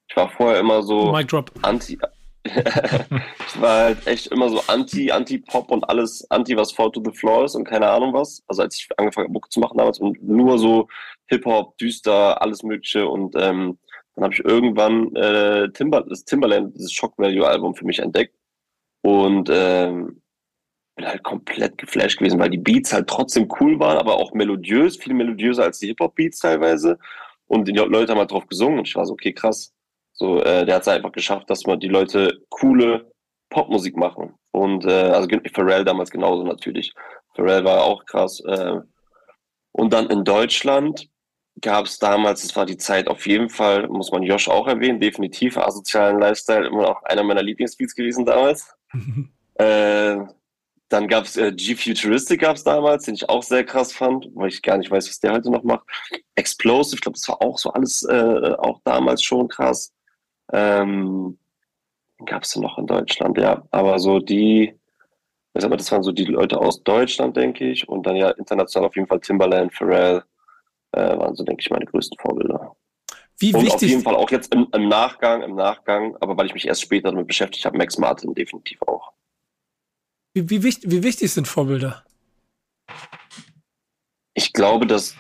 Ich 0.08 0.16
war 0.16 0.28
vorher 0.28 0.60
immer 0.60 0.82
so 0.82 1.10
Mic 1.10 1.28
Drop. 1.28 1.50
anti, 1.62 1.98
ich 2.44 3.60
war 3.60 3.84
halt 3.84 4.06
echt 4.06 4.26
immer 4.28 4.48
so 4.48 4.60
anti, 4.66 5.12
anti-Pop 5.12 5.70
und 5.70 5.88
alles 5.88 6.28
anti, 6.30 6.56
was 6.56 6.72
Fall 6.72 6.90
to 6.90 7.02
the 7.04 7.12
Floor 7.12 7.44
ist 7.44 7.54
und 7.54 7.64
keine 7.64 7.88
Ahnung 7.88 8.12
was. 8.12 8.42
Also 8.48 8.62
als 8.62 8.76
ich 8.76 8.88
angefangen 8.96 9.26
habe, 9.26 9.32
Mucke 9.32 9.48
zu 9.48 9.60
machen 9.60 9.78
damals 9.78 10.00
und 10.00 10.22
nur 10.22 10.58
so 10.58 10.88
Hip-Hop, 11.26 11.78
düster, 11.78 12.42
alles 12.42 12.62
mögliche 12.62 13.06
und 13.06 13.36
ähm, 13.36 13.78
dann 14.14 14.24
habe 14.24 14.34
ich 14.34 14.44
irgendwann 14.44 15.14
äh, 15.16 15.70
Timber, 15.70 16.02
das 16.02 16.24
Timberland, 16.24 16.76
dieses 16.76 16.92
Shock 16.92 17.14
Value 17.16 17.46
Album 17.46 17.74
für 17.74 17.86
mich 17.86 18.00
entdeckt 18.00 18.34
und 19.02 19.48
ähm, 19.50 20.22
bin 20.96 21.06
halt 21.06 21.22
komplett 21.22 21.78
geflasht 21.78 22.18
gewesen, 22.18 22.38
weil 22.38 22.50
die 22.50 22.58
Beats 22.58 22.92
halt 22.92 23.08
trotzdem 23.08 23.48
cool 23.60 23.78
waren, 23.78 23.98
aber 23.98 24.16
auch 24.16 24.34
melodiös, 24.34 24.96
viel 24.96 25.14
melodiöser 25.14 25.64
als 25.64 25.78
die 25.78 25.86
Hip-Hop-Beats 25.86 26.40
teilweise. 26.40 26.98
Und 27.46 27.68
die 27.68 27.72
Leute 27.72 28.12
haben 28.12 28.18
halt 28.18 28.30
drauf 28.30 28.46
gesungen 28.46 28.78
und 28.78 28.88
ich 28.88 28.96
war 28.96 29.06
so, 29.06 29.12
okay, 29.14 29.32
krass, 29.32 29.72
so, 30.12 30.42
äh, 30.42 30.64
der 30.64 30.76
hat 30.76 30.82
es 30.82 30.88
einfach 30.88 31.12
geschafft, 31.12 31.48
dass 31.50 31.66
man 31.66 31.80
die 31.80 31.88
Leute 31.88 32.40
coole 32.50 33.10
Popmusik 33.50 33.96
machen. 33.96 34.34
Und 34.52 34.84
äh, 34.84 35.10
also 35.10 35.28
Pharrell 35.52 35.84
damals 35.84 36.10
genauso 36.10 36.42
natürlich. 36.42 36.92
Pharrell 37.34 37.64
war 37.64 37.84
auch 37.84 38.04
krass. 38.04 38.40
Äh, 38.40 38.80
und 39.72 39.92
dann 39.92 40.10
in 40.10 40.24
Deutschland 40.24 41.08
gab 41.60 41.86
es 41.86 41.98
damals, 41.98 42.44
es 42.44 42.54
war 42.56 42.66
die 42.66 42.76
Zeit 42.76 43.08
auf 43.08 43.26
jeden 43.26 43.48
Fall, 43.48 43.88
muss 43.88 44.10
man 44.10 44.22
Josh 44.22 44.48
auch 44.48 44.66
erwähnen, 44.66 45.00
definitiv 45.00 45.56
asozialen 45.56 46.18
Lifestyle, 46.18 46.66
immer 46.66 46.82
noch 46.82 47.02
einer 47.04 47.22
meiner 47.22 47.42
Lieblingsbeats 47.42 47.94
gewesen 47.94 48.24
damals. 48.24 48.74
äh, 49.54 50.16
dann 50.88 51.08
gab 51.08 51.24
es 51.24 51.38
äh, 51.38 51.52
G-Futuristic 51.52 52.40
gab 52.40 52.56
es 52.56 52.64
damals, 52.64 53.04
den 53.04 53.14
ich 53.14 53.28
auch 53.28 53.42
sehr 53.42 53.64
krass 53.64 53.92
fand, 53.92 54.28
weil 54.34 54.48
ich 54.48 54.60
gar 54.60 54.76
nicht 54.76 54.90
weiß, 54.90 55.08
was 55.08 55.20
der 55.20 55.32
heute 55.32 55.50
noch 55.50 55.62
macht. 55.62 55.86
Explosive, 56.34 56.96
ich 56.96 57.00
glaube, 57.00 57.16
das 57.16 57.28
war 57.28 57.40
auch 57.40 57.58
so 57.58 57.72
alles 57.72 58.02
äh, 58.02 58.54
auch 58.58 58.80
damals 58.84 59.22
schon 59.22 59.48
krass. 59.48 59.92
Ähm, 60.50 61.38
Gab 62.24 62.44
es 62.44 62.50
denn 62.50 62.62
noch 62.62 62.78
in 62.78 62.86
Deutschland, 62.86 63.36
ja. 63.38 63.66
Aber 63.70 63.98
so 63.98 64.18
die, 64.18 64.74
das 65.54 65.90
waren 65.90 66.02
so 66.02 66.12
die 66.12 66.24
Leute 66.24 66.58
aus 66.58 66.82
Deutschland, 66.82 67.36
denke 67.36 67.70
ich. 67.70 67.88
Und 67.88 68.06
dann 68.06 68.16
ja 68.16 68.30
international 68.30 68.88
auf 68.88 68.96
jeden 68.96 69.08
Fall 69.08 69.20
Timbaland, 69.20 69.74
Pharrell, 69.74 70.22
äh, 70.92 71.18
waren 71.18 71.34
so, 71.34 71.44
denke 71.44 71.60
ich, 71.60 71.70
meine 71.70 71.86
größten 71.86 72.18
Vorbilder. 72.18 72.76
Wie 73.38 73.52
und 73.54 73.62
wichtig? 73.62 73.74
auf 73.74 73.90
jeden 73.90 74.02
Fall 74.02 74.14
auch 74.14 74.30
jetzt 74.30 74.54
im, 74.54 74.68
im, 74.72 74.88
Nachgang, 74.88 75.42
im 75.42 75.54
Nachgang, 75.54 76.16
aber 76.20 76.36
weil 76.36 76.46
ich 76.46 76.54
mich 76.54 76.66
erst 76.66 76.82
später 76.82 77.10
damit 77.10 77.26
beschäftigt 77.26 77.64
habe, 77.64 77.76
Max 77.76 77.98
Martin 77.98 78.34
definitiv 78.34 78.80
auch. 78.82 79.12
Wie, 80.34 80.48
wie, 80.48 80.62
wichtig, 80.62 80.90
wie 80.90 81.02
wichtig 81.02 81.32
sind 81.32 81.48
Vorbilder? 81.48 82.04
Ich 84.34 84.52
glaube, 84.52 84.86
dass 84.86 85.16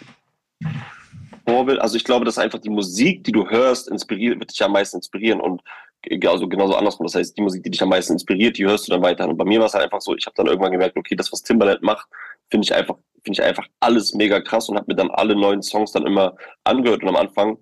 Vorbild. 1.52 1.80
Also 1.80 1.96
ich 1.96 2.04
glaube, 2.04 2.24
dass 2.24 2.38
einfach 2.38 2.58
die 2.58 2.70
Musik, 2.70 3.24
die 3.24 3.32
du 3.32 3.48
hörst, 3.48 3.88
inspiriert, 3.88 4.40
wird 4.40 4.50
dich 4.50 4.62
am 4.62 4.72
meisten 4.72 4.96
inspirieren 4.96 5.40
und 5.40 5.62
also 6.26 6.48
genauso 6.48 6.74
andersrum. 6.74 7.06
Das 7.06 7.14
heißt, 7.14 7.36
die 7.36 7.42
Musik, 7.42 7.62
die 7.62 7.70
dich 7.70 7.82
am 7.82 7.90
meisten 7.90 8.14
inspiriert, 8.14 8.58
die 8.58 8.64
hörst 8.64 8.88
du 8.88 8.92
dann 8.92 9.02
weiter. 9.02 9.28
Und 9.28 9.36
bei 9.36 9.44
mir 9.44 9.60
war 9.60 9.66
es 9.66 9.74
halt 9.74 9.84
einfach 9.84 10.00
so, 10.00 10.16
ich 10.16 10.26
habe 10.26 10.34
dann 10.36 10.46
irgendwann 10.46 10.72
gemerkt, 10.72 10.96
okay, 10.96 11.14
das, 11.14 11.30
was 11.32 11.42
Timbaland 11.42 11.82
macht, 11.82 12.08
finde 12.50 12.64
ich 12.64 12.74
einfach, 12.74 12.96
finde 13.22 13.40
ich 13.40 13.42
einfach 13.42 13.66
alles 13.80 14.14
mega 14.14 14.40
krass 14.40 14.68
und 14.68 14.76
habe 14.76 14.86
mir 14.88 14.96
dann 14.96 15.10
alle 15.10 15.36
neuen 15.36 15.62
Songs 15.62 15.92
dann 15.92 16.06
immer 16.06 16.34
angehört. 16.64 17.02
Und 17.02 17.08
am 17.08 17.16
Anfang 17.16 17.58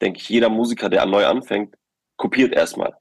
denke 0.00 0.18
ich, 0.18 0.28
jeder 0.28 0.48
Musiker, 0.48 0.88
der 0.88 1.06
neu 1.06 1.24
anfängt, 1.24 1.74
kopiert 2.16 2.52
erstmal. 2.52 2.94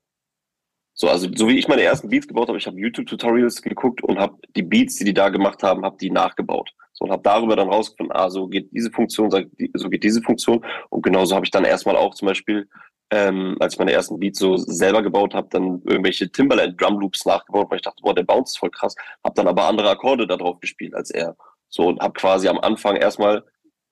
So, 0.96 1.10
also 1.10 1.28
so 1.36 1.48
wie 1.48 1.58
ich 1.58 1.68
meine 1.68 1.82
ersten 1.82 2.10
Beats 2.10 2.28
gebaut 2.28 2.48
habe, 2.48 2.58
ich 2.58 2.68
habe 2.68 2.80
YouTube-Tutorials 2.80 3.62
geguckt 3.62 4.04
und 4.04 4.20
habe 4.20 4.38
die 4.56 4.62
Beats, 4.62 4.96
die 4.96 5.06
die 5.06 5.14
da 5.14 5.30
gemacht 5.30 5.64
haben, 5.64 5.84
habe 5.84 5.98
die 5.98 6.12
nachgebaut. 6.12 6.72
So, 6.94 7.06
und 7.06 7.12
habe 7.12 7.24
darüber 7.24 7.56
dann 7.56 7.70
rausgefunden, 7.70 8.16
ah, 8.16 8.30
so 8.30 8.48
geht 8.48 8.72
diese 8.72 8.92
Funktion, 8.92 9.32
so 9.32 9.90
geht 9.90 10.04
diese 10.04 10.22
Funktion. 10.22 10.64
Und 10.90 11.02
genauso 11.02 11.36
habe 11.36 11.46
ich 11.46 11.52
dann 11.52 11.66
erstmal 11.66 11.98
auch 11.98 12.14
zum 12.14 12.28
Beispiel, 12.28 12.70
ähm, 13.10 13.58
als 13.60 13.74
ich 13.74 13.80
meine 13.80 13.92
ersten 13.92 14.20
Beats 14.20 14.38
so 14.38 14.58
selber 14.58 15.02
gebaut 15.02 15.34
habe, 15.34 15.48
dann 15.50 15.82
irgendwelche 15.86 16.32
Timberland 16.32 16.80
Drum 16.80 17.00
Loops 17.00 17.26
nachgebaut, 17.26 17.72
weil 17.72 17.78
ich 17.78 17.84
dachte, 17.84 18.02
boah, 18.04 18.14
der 18.14 18.24
Bounce 18.24 18.52
ist 18.52 18.58
voll 18.60 18.70
krass. 18.70 18.96
Habe 19.24 19.34
dann 19.36 19.48
aber 19.48 19.68
andere 19.68 19.90
Akkorde 19.90 20.28
da 20.28 20.38
drauf 20.38 20.60
gespielt 20.60 20.94
als 20.94 21.10
er. 21.10 21.36
So, 21.70 21.88
und 21.88 22.00
habe 22.02 22.14
quasi 22.14 22.48
am 22.48 22.60
Anfang 22.60 22.98
erstmal 22.98 23.44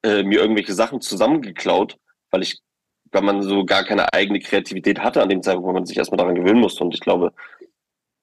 äh, 0.04 0.22
mir 0.22 0.40
irgendwelche 0.40 0.74
Sachen 0.74 1.02
zusammengeklaut, 1.02 1.98
weil 2.30 2.44
ich 2.44 2.62
weil 3.12 3.22
man 3.22 3.42
so 3.42 3.66
gar 3.66 3.84
keine 3.84 4.14
eigene 4.14 4.40
Kreativität 4.40 5.00
hatte 5.00 5.22
an 5.22 5.30
dem 5.30 5.44
Zeitpunkt, 5.44 5.68
wo 5.68 5.74
man 5.74 5.86
sich 5.86 5.98
erstmal 5.98 6.18
daran 6.18 6.36
gewöhnen 6.36 6.62
musste. 6.62 6.84
Und 6.84 6.94
ich 6.94 7.02
glaube, 7.02 7.34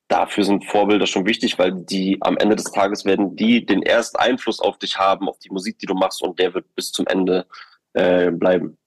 dafür 0.09 0.45
sind 0.45 0.65
Vorbilder 0.65 1.07
schon 1.07 1.27
wichtig, 1.27 1.59
weil 1.59 1.73
die 1.73 2.19
am 2.21 2.37
Ende 2.39 2.57
des 2.57 2.73
Tages 2.73 3.05
werden 3.05 3.37
die 3.37 3.65
den 3.65 3.83
ersten 3.83 4.17
Einfluss 4.17 4.61
auf 4.61 4.79
dich 4.79 4.99
haben, 4.99 5.29
auf 5.29 5.39
die 5.39 5.51
Musik, 5.51 5.79
die 5.79 5.87
du 5.87 5.95
machst, 5.95 6.23
und 6.23 6.39
der 6.39 6.55
wird 6.55 6.75
bis 6.75 6.91
zum 6.91 7.07
Ende 7.07 7.47
äh, 7.93 8.31
bleiben. 8.31 8.79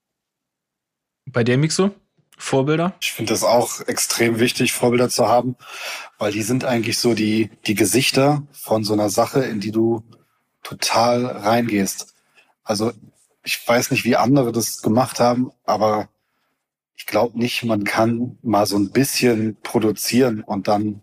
Bei 1.25 1.43
dir, 1.43 1.57
Mixo? 1.57 1.91
Vorbilder? 2.37 2.95
Ich 2.99 3.11
finde 3.13 3.33
das 3.33 3.43
auch 3.43 3.81
extrem 3.81 4.39
wichtig, 4.39 4.73
Vorbilder 4.73 5.09
zu 5.09 5.27
haben, 5.27 5.55
weil 6.17 6.31
die 6.31 6.41
sind 6.41 6.65
eigentlich 6.65 6.97
so 6.97 7.13
die, 7.13 7.51
die 7.67 7.75
Gesichter 7.75 8.41
von 8.51 8.83
so 8.83 8.93
einer 8.93 9.09
Sache, 9.09 9.41
in 9.43 9.59
die 9.59 9.71
du 9.71 10.03
total 10.63 11.25
reingehst. 11.25 12.15
Also 12.63 12.91
ich 13.43 13.67
weiß 13.67 13.91
nicht, 13.91 14.05
wie 14.05 14.15
andere 14.15 14.51
das 14.51 14.81
gemacht 14.81 15.19
haben, 15.19 15.51
aber 15.65 16.09
ich 16.95 17.05
glaube 17.05 17.37
nicht, 17.39 17.63
man 17.63 17.83
kann 17.83 18.37
mal 18.41 18.65
so 18.65 18.77
ein 18.77 18.91
bisschen 18.91 19.57
produzieren 19.61 20.41
und 20.41 20.67
dann 20.67 21.01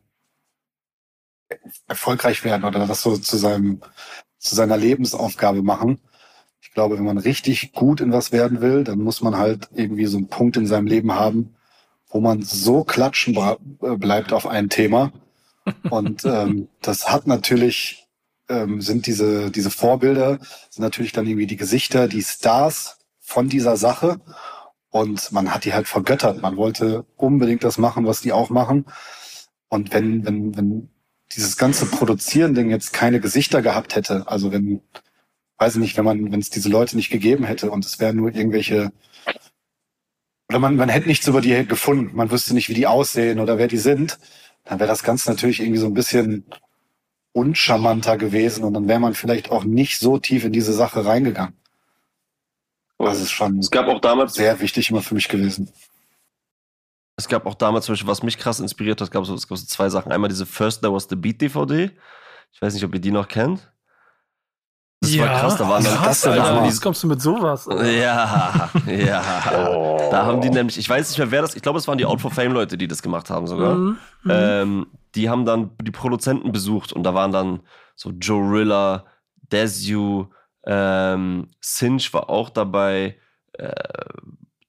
erfolgreich 1.87 2.45
werden 2.45 2.65
oder 2.65 2.87
das 2.87 3.03
so 3.03 3.17
zu 3.17 3.37
seinem, 3.37 3.81
zu 4.39 4.55
seiner 4.55 4.77
Lebensaufgabe 4.77 5.63
machen. 5.63 6.01
Ich 6.61 6.73
glaube, 6.73 6.99
wenn 6.99 7.05
man 7.05 7.19
richtig 7.19 7.73
gut 7.73 8.01
in 8.01 8.13
was 8.13 8.31
werden 8.31 8.61
will, 8.61 8.85
dann 8.85 8.99
muss 8.99 9.23
man 9.23 9.37
halt 9.37 9.69
irgendwie 9.75 10.07
so 10.07 10.19
einen 10.19 10.29
Punkt 10.29 10.57
in 10.57 10.67
seinem 10.67 10.87
Leben 10.87 11.15
haben, 11.15 11.57
wo 12.09 12.21
man 12.21 12.43
so 12.43 12.85
klatschen 12.85 13.37
bleibt 13.81 14.33
auf 14.33 14.47
ein 14.47 14.69
Thema. 14.69 15.13
Und 15.91 16.25
ähm, 16.25 16.69
das 16.81 17.11
hat 17.11 17.27
natürlich, 17.27 18.08
ähm, 18.49 18.81
sind 18.81 19.07
diese, 19.07 19.51
diese 19.51 19.71
Vorbilder, 19.71 20.39
sind 20.71 20.83
natürlich 20.83 21.13
dann 21.13 21.27
irgendwie 21.27 21.47
die 21.47 21.57
Gesichter, 21.57 22.09
die 22.09 22.23
Stars 22.23 22.99
von 23.21 23.49
dieser 23.49 23.77
Sache. 23.77 24.21
Und 24.91 25.33
man 25.33 25.53
hat 25.53 25.65
die 25.65 25.75
halt 25.75 25.87
vergöttert. 25.87 26.41
Man 26.41 26.57
wollte 26.57 27.05
unbedingt 27.17 27.63
das 27.63 27.79
machen, 27.79 28.07
was 28.07 28.23
die 28.23 28.33
auch 28.33 28.51
machen. 28.51 28.87
Und 29.69 29.93
wenn, 29.93 30.25
wenn, 30.25 30.57
wenn 30.57 30.91
dieses 31.33 31.59
ganze 31.59 31.87
Produzieren-Ding 31.87 32.71
jetzt 32.71 32.93
keine 32.93 33.21
Gesichter 33.21 33.61
gehabt 33.61 33.97
hätte, 33.97 34.27
also 34.27 34.51
wenn, 34.51 34.81
weiß 35.59 35.75
ich 35.75 35.81
nicht, 35.81 35.97
wenn 35.99 36.07
man, 36.07 36.33
wenn 36.33 36.41
es 36.41 36.49
diese 36.49 36.71
Leute 36.71 36.97
nicht 36.97 37.11
gegeben 37.11 37.45
hätte 37.45 37.71
und 37.71 37.85
es 37.85 38.01
wären 38.01 38.17
nur 38.17 38.35
irgendwelche, 38.35 38.93
oder 40.49 40.59
man, 40.59 40.77
man 40.77 40.89
hätte 40.89 41.09
nichts 41.09 41.27
über 41.27 41.43
die 41.43 41.67
gefunden, 41.67 42.17
man 42.17 42.31
wüsste 42.31 42.55
nicht, 42.55 42.71
wie 42.71 42.75
die 42.75 42.87
aussehen 42.87 43.41
oder 43.41 43.59
wer 43.59 43.69
die 43.69 43.77
sind, 43.77 44.19
dann 44.65 44.79
wäre 44.79 44.89
das 44.89 45.03
Ganze 45.03 45.29
natürlich 45.29 45.61
irgendwie 45.61 45.81
so 45.81 45.87
ein 45.87 45.95
bisschen 45.95 46.47
uncharmanter 47.33 48.17
gewesen 48.17 48.65
und 48.65 48.75
dann 48.75 48.89
wäre 48.89 49.01
man 49.01 49.15
vielleicht 49.15 49.51
auch 49.51 49.65
nicht 49.65 49.99
so 49.99 50.19
tief 50.19 50.45
in 50.45 50.53
diese 50.53 50.73
Sache 50.73 51.05
reingegangen. 51.05 51.55
Das 52.99 53.21
ist 53.21 53.31
schon 53.31 53.59
es 53.59 53.71
gab 53.71 53.87
auch 53.87 54.01
damals 54.01 54.35
sehr 54.35 54.59
wichtig 54.61 54.91
immer 54.91 55.03
für 55.03 55.15
mich 55.15 55.29
gewesen. 55.29 55.71
Es 57.17 57.29
gab 57.29 57.47
auch 57.47 57.55
damals 57.55 57.87
zum 57.87 57.95
Beispiel, 57.95 58.09
was 58.09 58.23
mich 58.23 58.39
krass 58.39 58.61
inspiriert 58.61 59.01
hat, 59.01 59.11
gab 59.11 59.25
es, 59.25 59.29
es 59.29 59.49
gab 59.49 59.59
so 59.59 59.67
zwei 59.67 59.89
Sachen. 59.89 60.13
Einmal 60.13 60.29
diese 60.29 60.47
First 60.47 60.83
There 60.83 60.93
Was 60.93 61.09
The 61.09 61.17
Beat 61.17 61.41
DVD. 61.41 61.91
Ich 62.53 62.63
weiß 62.63 62.75
nicht, 62.75 62.85
ob 62.85 62.95
ihr 62.95 63.01
die 63.01 63.11
noch 63.11 63.29
kennt. 63.29 63.73
Das 65.01 65.15
ja, 65.15 65.25
war 65.25 65.41
krass, 65.41 65.57
da 65.57 65.69
waren 65.69 65.85
dann 65.85 66.03
das 66.03 66.27
Alter, 66.27 66.65
Wie 66.65 66.79
kommst 66.81 67.03
du 67.05 67.07
mit 67.07 67.23
sowas? 67.23 67.69
Ja, 67.71 68.71
ja. 68.87 69.69
Oh. 69.71 70.09
Da 70.11 70.27
haben 70.27 70.41
die 70.41 70.51
nämlich, 70.51 70.77
ich 70.77 70.89
weiß 70.89 71.09
nicht 71.09 71.19
mehr, 71.19 71.31
wer 71.31 71.43
das, 71.43 71.55
ich 71.55 71.63
glaube, 71.63 71.79
es 71.79 71.87
waren 71.87 71.99
die 71.99 72.05
Out 72.05 72.21
for 72.21 72.33
Fame 72.33 72.53
Leute, 72.53 72.77
die 72.77 72.89
das 72.89 73.01
gemacht 73.01 73.31
haben 73.31 73.47
sogar. 73.47 73.77
Mhm. 73.77 73.99
mhm. 74.25 74.31
Ähm, 74.31 74.87
die 75.19 75.29
haben 75.29 75.45
dann 75.45 75.73
die 75.83 75.91
Produzenten 75.91 76.53
besucht 76.53 76.93
und 76.93 77.03
da 77.03 77.13
waren 77.13 77.33
dann 77.33 77.61
so 77.97 78.11
Joe 78.11 78.49
Rilla, 78.53 79.05
Desu, 79.51 80.27
ähm, 80.65 81.51
Cinch 81.61 82.15
war 82.15 82.31
auch 82.31 82.51
dabei, 82.51 83.19
äh, 83.55 83.73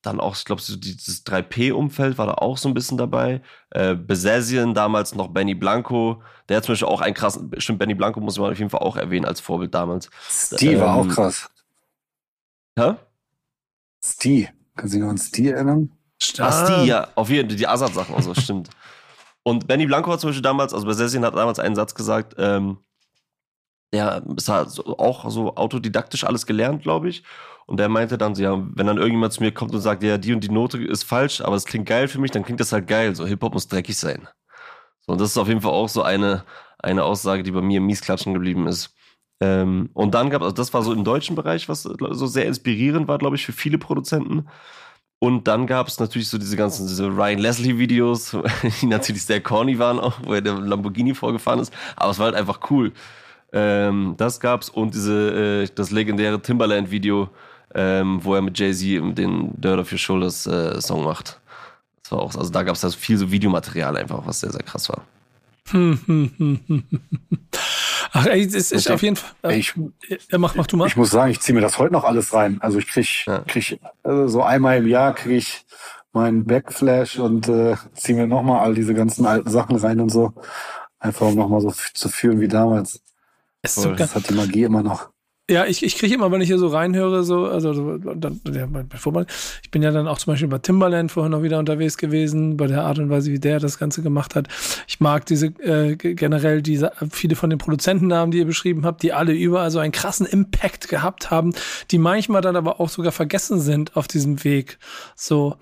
dann 0.01 0.19
auch, 0.19 0.35
ich 0.35 0.45
glaube, 0.45 0.61
so 0.61 0.75
dieses 0.75 1.23
3P-Umfeld 1.25 2.17
war 2.17 2.25
da 2.25 2.33
auch 2.33 2.57
so 2.57 2.67
ein 2.67 2.73
bisschen 2.73 2.97
dabei. 2.97 3.41
Äh, 3.69 3.93
Besesien, 3.93 4.73
damals 4.73 5.13
noch 5.13 5.27
Benny 5.27 5.53
Blanco, 5.53 6.23
der 6.47 6.57
hat 6.57 6.63
zum 6.63 6.73
Beispiel 6.73 6.87
auch 6.87 7.01
einen 7.01 7.13
krassen, 7.13 7.49
bestimmt 7.51 7.77
Benny 7.77 7.93
Blanco 7.93 8.19
muss 8.19 8.39
man 8.39 8.51
auf 8.51 8.57
jeden 8.57 8.71
Fall 8.71 8.81
auch 8.81 8.97
erwähnen 8.97 9.25
als 9.25 9.39
Vorbild 9.39 9.75
damals. 9.75 10.09
Steve 10.27 10.73
ähm, 10.73 10.79
war 10.79 10.95
auch 10.95 11.07
krass. 11.07 11.51
Hä? 12.75 12.95
Steve. 14.03 14.49
Kannst 14.75 14.93
du 14.93 14.97
dich 14.97 15.03
noch 15.03 15.11
an 15.11 15.17
Steve 15.19 15.51
erinnern? 15.51 15.91
Ah, 16.39 16.65
Steve, 16.65 16.85
ja, 16.85 17.07
auf 17.13 17.29
jeden 17.29 17.49
Fall, 17.49 17.57
die 17.57 17.67
Assad-Sachen 17.67 18.15
und 18.15 18.23
so, 18.23 18.33
stimmt. 18.33 18.69
Und 19.43 19.67
Benny 19.67 19.85
Blanco 19.85 20.11
hat 20.11 20.19
zum 20.19 20.29
Beispiel 20.29 20.43
damals, 20.43 20.73
also 20.73 20.85
Besesien 20.85 21.25
hat 21.25 21.35
damals 21.35 21.59
einen 21.59 21.75
Satz 21.75 21.95
gesagt, 21.95 22.35
ähm, 22.37 22.77
der 23.91 24.23
ist 24.37 24.49
halt 24.49 24.67
auch 24.85 25.29
so 25.29 25.55
autodidaktisch 25.55 26.23
alles 26.23 26.45
gelernt, 26.45 26.83
glaube 26.83 27.09
ich. 27.09 27.23
Und 27.65 27.79
der 27.79 27.89
meinte 27.89 28.17
dann 28.17 28.35
so, 28.35 28.43
ja, 28.43 28.57
wenn 28.75 28.87
dann 28.87 28.97
irgendjemand 28.97 29.33
zu 29.33 29.43
mir 29.43 29.51
kommt 29.51 29.73
und 29.73 29.81
sagt, 29.81 30.03
ja, 30.03 30.17
die 30.17 30.33
und 30.33 30.43
die 30.43 30.49
Note 30.49 30.83
ist 30.83 31.03
falsch, 31.03 31.41
aber 31.41 31.55
es 31.55 31.65
klingt 31.65 31.87
geil 31.87 32.07
für 32.07 32.19
mich, 32.19 32.31
dann 32.31 32.43
klingt 32.43 32.59
das 32.59 32.71
halt 32.71 32.87
geil. 32.87 33.15
So, 33.15 33.25
Hip-Hop 33.25 33.53
muss 33.53 33.67
dreckig 33.67 33.97
sein. 33.97 34.27
So, 35.01 35.13
und 35.13 35.21
das 35.21 35.31
ist 35.31 35.37
auf 35.37 35.47
jeden 35.47 35.61
Fall 35.61 35.71
auch 35.71 35.89
so 35.89 36.01
eine, 36.01 36.45
eine 36.79 37.03
Aussage, 37.03 37.43
die 37.43 37.51
bei 37.51 37.61
mir 37.61 37.81
mies 37.81 38.01
klatschen 38.01 38.33
geblieben 38.33 38.67
ist. 38.67 38.95
Ähm, 39.41 39.89
und 39.93 40.13
dann 40.15 40.29
gab 40.29 40.41
es, 40.41 40.45
also 40.45 40.55
das 40.55 40.73
war 40.73 40.81
so 40.81 40.93
im 40.93 41.03
deutschen 41.03 41.35
Bereich, 41.35 41.69
was 41.69 41.83
so 41.83 42.27
sehr 42.27 42.45
inspirierend 42.45 43.07
war, 43.07 43.17
glaube 43.17 43.35
ich, 43.35 43.45
für 43.45 43.53
viele 43.53 43.77
Produzenten. 43.77 44.49
Und 45.19 45.49
dann 45.49 45.67
gab 45.67 45.87
es 45.87 45.99
natürlich 45.99 46.29
so 46.29 46.37
diese 46.37 46.55
ganzen 46.55 46.87
diese 46.87 47.07
Ryan 47.07 47.39
Leslie-Videos, 47.39 48.37
die 48.81 48.85
natürlich 48.85 49.25
sehr 49.25 49.41
corny 49.41 49.77
waren, 49.77 49.99
auch, 49.99 50.13
wo 50.23 50.33
er 50.33 50.41
der 50.41 50.53
Lamborghini 50.53 51.13
vorgefahren 51.13 51.59
ist. 51.59 51.73
Aber 51.97 52.11
es 52.11 52.19
war 52.19 52.27
halt 52.27 52.35
einfach 52.35 52.71
cool. 52.71 52.93
Ähm, 53.51 54.13
das 54.17 54.39
gab's 54.39 54.69
und 54.69 54.93
diese, 54.93 55.63
äh, 55.63 55.67
das 55.75 55.91
legendäre 55.91 56.41
Timberland-Video, 56.41 57.29
ähm, 57.75 58.23
wo 58.23 58.35
er 58.35 58.41
mit 58.41 58.57
Jay-Z 58.57 59.17
den 59.17 59.51
Dirt 59.59 59.79
of 59.79 59.91
Your 59.91 59.97
Shoulders 59.97 60.47
äh, 60.47 60.79
Song 60.79 61.03
macht. 61.03 61.39
Das 62.03 62.13
war 62.13 62.19
auch, 62.19 62.35
also 62.35 62.51
da 62.51 62.63
gab 62.63 62.75
es 62.75 62.83
also 62.83 62.97
viel 62.97 63.17
so 63.17 63.31
Videomaterial 63.31 63.97
einfach, 63.97 64.25
was 64.25 64.39
sehr, 64.39 64.51
sehr 64.51 64.63
krass 64.63 64.89
war. 64.89 65.01
Ach, 68.11 68.25
ey, 68.25 68.43
es 68.43 68.71
ist 68.71 68.89
auf 68.89 69.01
jeden 69.01 69.15
Fall. 69.15 69.51
Äh, 69.51 69.57
ich, 69.57 69.73
äh, 70.09 70.37
mach, 70.37 70.55
mach 70.55 70.67
du 70.67 70.77
mal. 70.77 70.87
Ich 70.87 70.95
muss 70.95 71.11
sagen, 71.11 71.31
ich 71.31 71.39
ziehe 71.39 71.55
mir 71.55 71.61
das 71.61 71.77
heute 71.77 71.93
noch 71.93 72.03
alles 72.03 72.33
rein. 72.33 72.57
Also 72.61 72.79
ich 72.79 72.87
krieg, 72.87 73.25
ja. 73.25 73.39
krieg 73.47 73.79
also 74.03 74.27
so 74.27 74.43
einmal 74.43 74.77
im 74.77 74.87
Jahr 74.87 75.13
krieg 75.13 75.37
ich 75.37 75.65
meinen 76.11 76.45
Backflash 76.45 77.19
und 77.19 77.47
äh, 77.47 77.75
ziehe 77.93 78.17
mir 78.17 78.27
nochmal 78.27 78.61
all 78.61 78.73
diese 78.73 78.93
ganzen 78.93 79.25
alten 79.25 79.49
Sachen 79.49 79.75
rein 79.75 79.99
und 79.99 80.09
so. 80.09 80.33
Einfach 80.99 81.27
um 81.27 81.35
nochmal 81.35 81.61
so 81.61 81.71
zu 81.93 82.09
fühlen 82.09 82.39
wie 82.39 82.47
damals. 82.47 83.01
das 83.61 84.15
hat 84.15 84.29
die 84.29 84.33
Magie 84.33 84.63
immer 84.63 84.83
noch. 84.83 85.09
Ja, 85.49 85.65
ich, 85.65 85.83
ich 85.83 85.97
kriege 85.97 86.13
immer, 86.13 86.31
wenn 86.31 86.41
ich 86.41 86.47
hier 86.47 86.59
so 86.59 86.67
reinhöre, 86.67 87.23
so, 87.23 87.45
also 87.45 87.73
so, 87.73 87.97
dann, 87.97 88.39
ja, 88.53 88.67
bevor 88.67 89.11
man, 89.11 89.25
ich 89.63 89.71
bin 89.71 89.81
ja 89.81 89.89
dann 89.89 90.07
auch 90.07 90.19
zum 90.19 90.33
Beispiel 90.33 90.47
bei 90.47 90.59
Timberland 90.59 91.11
vorhin 91.11 91.31
noch 91.31 91.41
wieder 91.41 91.57
unterwegs 91.57 91.97
gewesen, 91.97 92.55
bei 92.55 92.67
der 92.67 92.83
Art 92.83 92.99
und 92.99 93.09
Weise, 93.09 93.31
wie 93.31 93.39
der 93.39 93.59
das 93.59 93.79
Ganze 93.79 94.03
gemacht 94.03 94.35
hat. 94.35 94.47
Ich 94.87 94.99
mag 94.99 95.25
diese 95.25 95.47
äh, 95.47 95.95
generell 95.95 96.61
diese 96.61 96.91
viele 97.09 97.35
von 97.35 97.49
den 97.49 97.57
Produzentennamen, 97.57 98.29
die 98.29 98.37
ihr 98.37 98.45
beschrieben 98.45 98.85
habt, 98.85 99.01
die 99.01 99.11
alle 99.11 99.33
überall 99.33 99.71
so 99.71 99.79
einen 99.79 99.91
krassen 99.91 100.27
Impact 100.27 100.87
gehabt 100.87 101.31
haben, 101.31 101.55
die 101.89 101.97
manchmal 101.97 102.43
dann 102.43 102.55
aber 102.55 102.79
auch 102.79 102.89
sogar 102.89 103.11
vergessen 103.11 103.59
sind 103.59 103.97
auf 103.97 104.07
diesem 104.07 104.43
Weg. 104.43 104.77
So, 105.15 105.55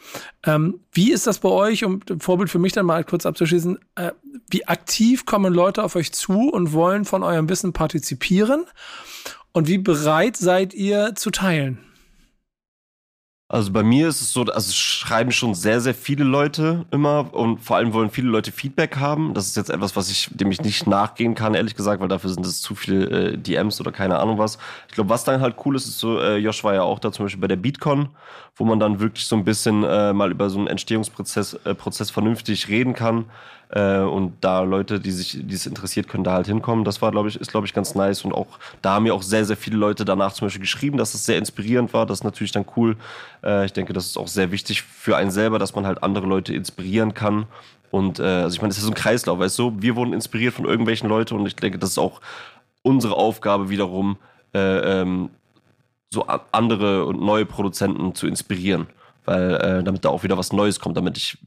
ähm, 0.45 0.81
wie 0.91 1.13
ist 1.13 1.27
das 1.27 1.39
bei 1.39 1.49
euch, 1.49 1.85
um 1.85 2.01
Vorbild 2.19 2.49
für 2.49 2.59
mich 2.59 2.73
dann 2.73 2.85
mal 2.85 3.05
kurz 3.05 3.25
abzuschließen, 3.25 3.79
äh, 3.95 4.11
wie 4.49 4.67
aktiv 4.67 5.25
kommen 5.25 5.53
Leute 5.53 5.81
auf 5.81 5.95
euch 5.95 6.11
zu 6.11 6.49
und 6.49 6.73
wollen 6.73 7.05
von 7.05 7.23
eurem 7.23 7.47
Wissen 7.47 7.71
partizipieren? 7.71 8.65
Und 9.57 9.67
wie 9.67 9.79
bereit 9.79 10.37
seid 10.37 10.75
ihr 10.75 11.15
zu 11.15 11.31
teilen? 11.31 11.79
Also 13.49 13.71
bei 13.71 13.81
mir 13.81 14.07
ist 14.07 14.21
es 14.21 14.31
so, 14.31 14.43
also 14.43 14.71
schreiben 14.71 15.31
schon 15.31 15.55
sehr, 15.55 15.81
sehr 15.81 15.95
viele 15.95 16.25
Leute 16.25 16.85
immer 16.91 17.33
und 17.33 17.57
vor 17.57 17.77
allem 17.77 17.91
wollen 17.91 18.11
viele 18.11 18.27
Leute 18.27 18.51
Feedback 18.51 18.97
haben. 18.97 19.33
Das 19.33 19.47
ist 19.47 19.57
jetzt 19.57 19.71
etwas, 19.71 19.95
was 19.95 20.11
ich, 20.11 20.29
dem 20.31 20.51
ich 20.51 20.61
nicht 20.61 20.85
nachgehen 20.85 21.33
kann, 21.33 21.55
ehrlich 21.55 21.73
gesagt, 21.73 22.01
weil 22.01 22.07
dafür 22.07 22.29
sind 22.29 22.45
es 22.45 22.61
zu 22.61 22.75
viele 22.75 23.05
äh, 23.05 23.37
DMs 23.39 23.81
oder 23.81 23.91
keine 23.91 24.19
Ahnung 24.19 24.37
was. 24.37 24.59
Ich 24.89 24.93
glaube, 24.93 25.09
was 25.09 25.23
dann 25.23 25.41
halt 25.41 25.55
cool 25.65 25.75
ist, 25.75 25.87
ist 25.87 25.97
so, 25.97 26.19
äh, 26.19 26.37
Josh 26.37 26.63
war 26.63 26.75
ja 26.75 26.83
auch 26.83 26.99
da 26.99 27.11
zum 27.11 27.25
Beispiel 27.25 27.41
bei 27.41 27.47
der 27.47 27.55
BeatCon, 27.55 28.09
wo 28.57 28.63
man 28.63 28.79
dann 28.79 28.99
wirklich 28.99 29.25
so 29.25 29.35
ein 29.35 29.43
bisschen 29.43 29.83
äh, 29.83 30.13
mal 30.13 30.29
über 30.29 30.51
so 30.51 30.59
einen 30.59 30.67
Entstehungsprozess 30.67 31.55
äh, 31.65 31.73
Prozess 31.73 32.11
vernünftig 32.11 32.67
reden 32.67 32.93
kann. 32.93 33.25
Äh, 33.69 33.99
und 33.99 34.33
da 34.41 34.61
Leute, 34.61 34.99
die 34.99 35.11
sich, 35.11 35.39
die 35.41 35.53
es 35.53 35.65
interessiert, 35.65 36.07
können 36.07 36.23
da 36.23 36.33
halt 36.33 36.47
hinkommen. 36.47 36.85
Das 36.85 37.01
war, 37.01 37.11
glaube 37.11 37.29
ich, 37.29 37.35
ist, 37.35 37.51
glaube 37.51 37.67
ich, 37.67 37.73
ganz 37.73 37.95
nice. 37.95 38.23
Und 38.23 38.33
auch 38.33 38.59
da 38.81 38.93
haben 38.93 39.03
mir 39.03 39.13
auch 39.13 39.23
sehr, 39.23 39.45
sehr 39.45 39.57
viele 39.57 39.77
Leute 39.77 40.05
danach 40.05 40.33
zum 40.33 40.47
Beispiel 40.47 40.61
geschrieben, 40.61 40.97
dass 40.97 41.13
es 41.13 41.25
sehr 41.25 41.37
inspirierend 41.37 41.93
war. 41.93 42.05
Das 42.05 42.19
ist 42.19 42.23
natürlich 42.23 42.51
dann 42.51 42.65
cool. 42.75 42.95
Äh, 43.43 43.65
ich 43.65 43.73
denke, 43.73 43.93
das 43.93 44.05
ist 44.05 44.17
auch 44.17 44.27
sehr 44.27 44.51
wichtig 44.51 44.83
für 44.83 45.17
einen 45.17 45.31
selber, 45.31 45.59
dass 45.59 45.75
man 45.75 45.85
halt 45.85 46.01
andere 46.03 46.25
Leute 46.27 46.53
inspirieren 46.53 47.13
kann. 47.13 47.45
Und 47.91 48.19
äh, 48.19 48.23
also 48.23 48.55
ich 48.55 48.61
meine, 48.61 48.71
es 48.71 48.77
ist 48.77 48.83
so 48.83 48.91
ein 48.91 48.95
Kreislauf, 48.95 49.39
weißt 49.39 49.59
du? 49.59 49.73
Wir 49.79 49.95
wurden 49.95 50.13
inspiriert 50.13 50.53
von 50.53 50.65
irgendwelchen 50.65 51.09
Leuten 51.09 51.35
und 51.35 51.45
ich 51.45 51.55
denke, 51.55 51.79
das 51.79 51.91
ist 51.91 51.97
auch 51.97 52.21
unsere 52.83 53.15
Aufgabe 53.15 53.69
wiederum, 53.69 54.17
äh, 54.53 55.01
ähm, 55.01 55.29
so 56.09 56.25
andere 56.51 57.05
und 57.05 57.21
neue 57.21 57.45
Produzenten 57.45 58.15
zu 58.15 58.27
inspirieren. 58.27 58.87
Weil 59.25 59.55
äh, 59.55 59.83
damit 59.83 60.05
da 60.05 60.09
auch 60.09 60.23
wieder 60.23 60.37
was 60.37 60.53
Neues 60.53 60.79
kommt, 60.79 60.95
damit 60.95 61.17
ich 61.17 61.37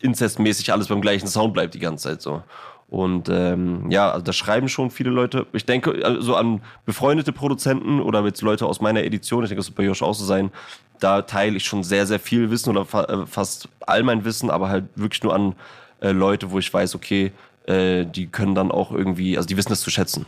inzestmäßig 0.00 0.72
alles 0.72 0.88
beim 0.88 1.00
gleichen 1.00 1.28
Sound 1.28 1.52
bleibt 1.52 1.74
die 1.74 1.78
ganze 1.78 2.08
Zeit 2.08 2.22
so. 2.22 2.42
Und 2.88 3.28
ähm, 3.28 3.90
ja, 3.90 4.10
also 4.12 4.24
da 4.24 4.32
schreiben 4.32 4.68
schon 4.68 4.90
viele 4.90 5.10
Leute. 5.10 5.46
Ich 5.52 5.66
denke 5.66 6.04
also 6.04 6.36
an 6.36 6.62
befreundete 6.84 7.32
Produzenten 7.32 8.00
oder 8.00 8.24
jetzt 8.24 8.42
Leute 8.42 8.66
aus 8.66 8.80
meiner 8.80 9.02
Edition, 9.02 9.42
ich 9.42 9.48
denke, 9.48 9.60
das 9.60 9.66
wird 9.68 9.76
bei 9.76 9.84
Josh 9.84 10.02
auch 10.02 10.14
so 10.14 10.24
sein, 10.24 10.52
da 11.00 11.22
teile 11.22 11.56
ich 11.56 11.64
schon 11.64 11.82
sehr, 11.82 12.06
sehr 12.06 12.20
viel 12.20 12.50
Wissen 12.50 12.70
oder 12.70 12.84
fa 12.84 13.04
äh, 13.04 13.26
fast 13.26 13.68
all 13.80 14.02
mein 14.02 14.24
Wissen, 14.24 14.50
aber 14.50 14.68
halt 14.68 14.84
wirklich 14.94 15.22
nur 15.22 15.34
an 15.34 15.56
äh, 16.00 16.12
Leute, 16.12 16.52
wo 16.52 16.58
ich 16.58 16.72
weiß, 16.72 16.94
okay, 16.94 17.32
äh, 17.66 18.06
die 18.06 18.28
können 18.28 18.54
dann 18.54 18.70
auch 18.70 18.92
irgendwie, 18.92 19.36
also 19.36 19.48
die 19.48 19.56
wissen 19.56 19.70
das 19.70 19.80
zu 19.80 19.90
schätzen. 19.90 20.24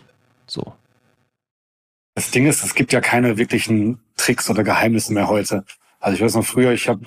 So. 0.46 0.74
Das 2.16 2.32
Ding 2.32 2.46
ist, 2.46 2.64
es 2.64 2.74
gibt 2.74 2.92
ja 2.92 3.00
keine 3.00 3.38
wirklichen 3.38 4.00
Tricks 4.16 4.50
oder 4.50 4.64
Geheimnisse 4.64 5.12
mehr 5.12 5.28
heute. 5.28 5.64
Also 6.00 6.16
ich 6.16 6.22
weiß 6.22 6.34
noch 6.34 6.44
früher, 6.44 6.72
ich 6.72 6.88
habe 6.88 7.00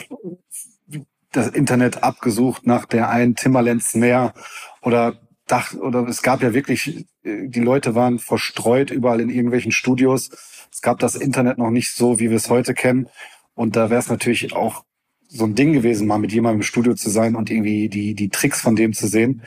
das 1.32 1.48
Internet 1.48 2.04
abgesucht 2.04 2.68
nach 2.68 2.86
der 2.86 3.10
einen 3.10 3.36
Timberland 3.36 3.84
Snare 3.84 4.34
oder 4.82 5.20
dachte, 5.48 5.80
oder 5.80 6.08
es 6.08 6.22
gab 6.22 6.42
ja 6.42 6.54
wirklich, 6.54 7.06
äh, 7.24 7.48
die 7.48 7.60
Leute 7.60 7.96
waren 7.96 8.20
verstreut 8.20 8.92
überall 8.92 9.22
in 9.22 9.30
irgendwelchen 9.30 9.72
Studios. 9.72 10.30
Es 10.72 10.82
gab 10.82 11.00
das 11.00 11.16
Internet 11.16 11.58
noch 11.58 11.70
nicht 11.70 11.94
so, 11.94 12.20
wie 12.20 12.30
wir 12.30 12.38
es 12.38 12.50
heute 12.50 12.74
kennen. 12.74 13.08
Und 13.54 13.76
da 13.76 13.90
wäre 13.90 14.00
es 14.00 14.10
natürlich 14.10 14.54
auch 14.54 14.86
so 15.28 15.46
ein 15.46 15.56
Ding 15.56 15.74
gewesen, 15.74 16.08
mal 16.08 16.20
mit 16.20 16.34
jemandem 16.34 16.60
im 16.60 16.64
Studio 16.64 16.94
zu 16.94 17.10
sein 17.10 17.36
und 17.36 17.50
irgendwie 17.50 17.90
die, 17.90 18.16
die 18.16 18.30
Tricks 18.30 18.62
von 18.62 18.76
dem 18.76 18.94
zu 18.94 19.08
sehen. 19.08 19.44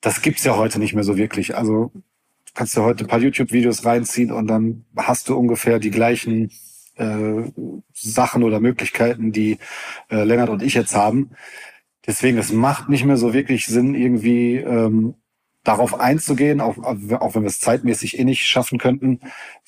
Das 0.00 0.22
gibt's 0.22 0.44
ja 0.44 0.56
heute 0.56 0.78
nicht 0.78 0.94
mehr 0.94 1.04
so 1.04 1.16
wirklich. 1.16 1.56
Also 1.56 1.92
kannst 2.54 2.76
du 2.76 2.82
heute 2.82 3.04
ein 3.04 3.08
paar 3.08 3.20
YouTube-Videos 3.20 3.84
reinziehen 3.84 4.32
und 4.32 4.46
dann 4.46 4.84
hast 4.96 5.28
du 5.28 5.36
ungefähr 5.36 5.78
die 5.78 5.90
gleichen 5.90 6.50
äh, 6.96 7.50
Sachen 7.92 8.42
oder 8.42 8.60
Möglichkeiten, 8.60 9.32
die 9.32 9.58
äh, 10.10 10.24
Lennart 10.24 10.50
und 10.50 10.62
ich 10.62 10.74
jetzt 10.74 10.94
haben. 10.94 11.30
Deswegen, 12.06 12.38
es 12.38 12.52
macht 12.52 12.88
nicht 12.88 13.04
mehr 13.04 13.16
so 13.16 13.32
wirklich 13.32 13.66
Sinn, 13.66 13.94
irgendwie 13.94 14.56
ähm, 14.56 15.14
darauf 15.64 15.98
einzugehen, 15.98 16.60
auch, 16.60 16.76
auch 16.78 17.34
wenn 17.34 17.42
wir 17.42 17.48
es 17.48 17.58
zeitmäßig 17.58 18.18
eh 18.18 18.24
nicht 18.24 18.42
schaffen 18.42 18.78
könnten, 18.78 19.20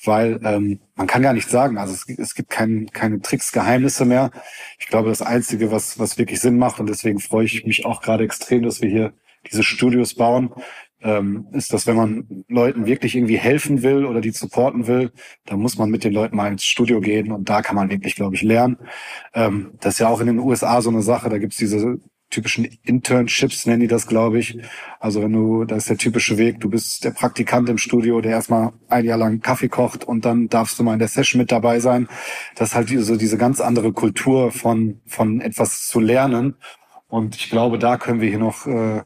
weil 0.03 0.39
ähm, 0.43 0.79
man 0.95 1.07
kann 1.07 1.23
gar 1.23 1.33
nicht 1.33 1.49
sagen, 1.49 1.79
also 1.79 1.93
es, 1.93 2.07
es 2.19 2.35
gibt 2.35 2.51
kein, 2.51 2.87
keine 2.93 3.19
Tricks, 3.21 3.51
Geheimnisse 3.51 4.05
mehr. 4.05 4.29
Ich 4.77 4.87
glaube, 4.87 5.09
das 5.09 5.23
Einzige, 5.23 5.71
was, 5.71 5.97
was 5.97 6.19
wirklich 6.19 6.39
Sinn 6.39 6.59
macht, 6.59 6.79
und 6.79 6.87
deswegen 6.87 7.19
freue 7.19 7.45
ich 7.45 7.65
mich 7.65 7.85
auch 7.85 8.01
gerade 8.01 8.23
extrem, 8.23 8.61
dass 8.61 8.81
wir 8.81 8.89
hier 8.89 9.13
diese 9.49 9.63
Studios 9.63 10.13
bauen, 10.13 10.51
ähm, 11.01 11.47
ist, 11.51 11.73
dass 11.73 11.87
wenn 11.87 11.95
man 11.95 12.43
Leuten 12.47 12.85
wirklich 12.85 13.15
irgendwie 13.15 13.37
helfen 13.37 13.83
will 13.83 14.05
oder 14.05 14.21
die 14.21 14.31
supporten 14.31 14.87
will, 14.87 15.11
dann 15.45 15.59
muss 15.59 15.77
man 15.77 15.89
mit 15.89 16.03
den 16.03 16.13
Leuten 16.13 16.35
mal 16.35 16.51
ins 16.51 16.63
Studio 16.63 16.99
gehen 17.01 17.31
und 17.31 17.49
da 17.49 17.61
kann 17.61 17.75
man 17.75 17.89
wirklich, 17.89 18.15
glaube 18.15 18.35
ich, 18.35 18.41
lernen. 18.41 18.77
Ähm, 19.33 19.73
das 19.79 19.95
ist 19.95 19.99
ja 19.99 20.07
auch 20.07 20.21
in 20.21 20.27
den 20.27 20.39
USA 20.39 20.81
so 20.81 20.89
eine 20.89 21.01
Sache, 21.01 21.29
da 21.29 21.37
gibt's 21.37 21.57
diese 21.57 21.99
typischen 22.29 22.67
Internships, 22.83 23.65
nennen 23.65 23.81
die 23.81 23.87
das, 23.87 24.07
glaube 24.07 24.39
ich. 24.39 24.59
Also 24.99 25.21
wenn 25.21 25.31
du, 25.31 25.63
das 25.65 25.79
ist 25.79 25.89
der 25.89 25.97
typische 25.97 26.37
Weg, 26.37 26.59
du 26.59 26.69
bist 26.69 27.05
der 27.05 27.11
Praktikant 27.11 27.69
im 27.69 27.77
Studio, 27.77 28.19
der 28.19 28.31
erstmal 28.31 28.73
ein 28.89 29.05
Jahr 29.05 29.17
lang 29.17 29.39
Kaffee 29.39 29.69
kocht 29.69 30.03
und 30.03 30.25
dann 30.25 30.49
darfst 30.49 30.77
du 30.77 30.83
mal 30.83 30.93
in 30.93 30.99
der 30.99 31.07
Session 31.07 31.39
mit 31.39 31.51
dabei 31.51 31.79
sein. 31.79 32.07
Das 32.55 32.69
ist 32.69 32.75
halt 32.75 32.89
so 32.89 33.15
diese 33.15 33.37
ganz 33.37 33.61
andere 33.61 33.93
Kultur 33.93 34.51
von, 34.51 34.99
von 35.05 35.39
etwas 35.39 35.87
zu 35.87 35.99
lernen. 35.99 36.55
Und 37.07 37.37
ich 37.37 37.49
glaube, 37.49 37.79
da 37.79 37.97
können 37.97 38.19
wir 38.19 38.29
hier 38.29 38.39
noch 38.39 38.67
äh, 38.67 39.03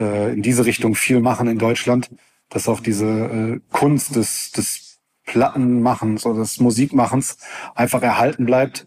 äh, 0.00 0.32
in 0.32 0.42
diese 0.42 0.66
Richtung 0.66 0.94
viel 0.94 1.20
machen 1.20 1.48
in 1.48 1.58
Deutschland, 1.58 2.10
dass 2.48 2.68
auch 2.68 2.80
diese 2.80 3.06
äh, 3.06 3.60
Kunst 3.70 4.16
des, 4.16 4.52
des 4.52 5.00
Plattenmachens 5.24 6.24
oder 6.26 6.40
des 6.40 6.60
Musikmachens 6.60 7.38
einfach 7.74 8.02
erhalten 8.02 8.46
bleibt 8.46 8.86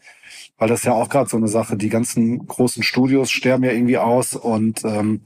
weil 0.59 0.67
das 0.67 0.83
ja 0.83 0.93
auch 0.93 1.09
gerade 1.09 1.29
so 1.29 1.37
eine 1.37 1.47
Sache, 1.47 1.77
die 1.77 1.89
ganzen 1.89 2.45
großen 2.45 2.83
Studios 2.83 3.31
sterben 3.31 3.63
ja 3.63 3.71
irgendwie 3.71 3.97
aus 3.97 4.35
und 4.35 4.83
ähm, 4.83 5.21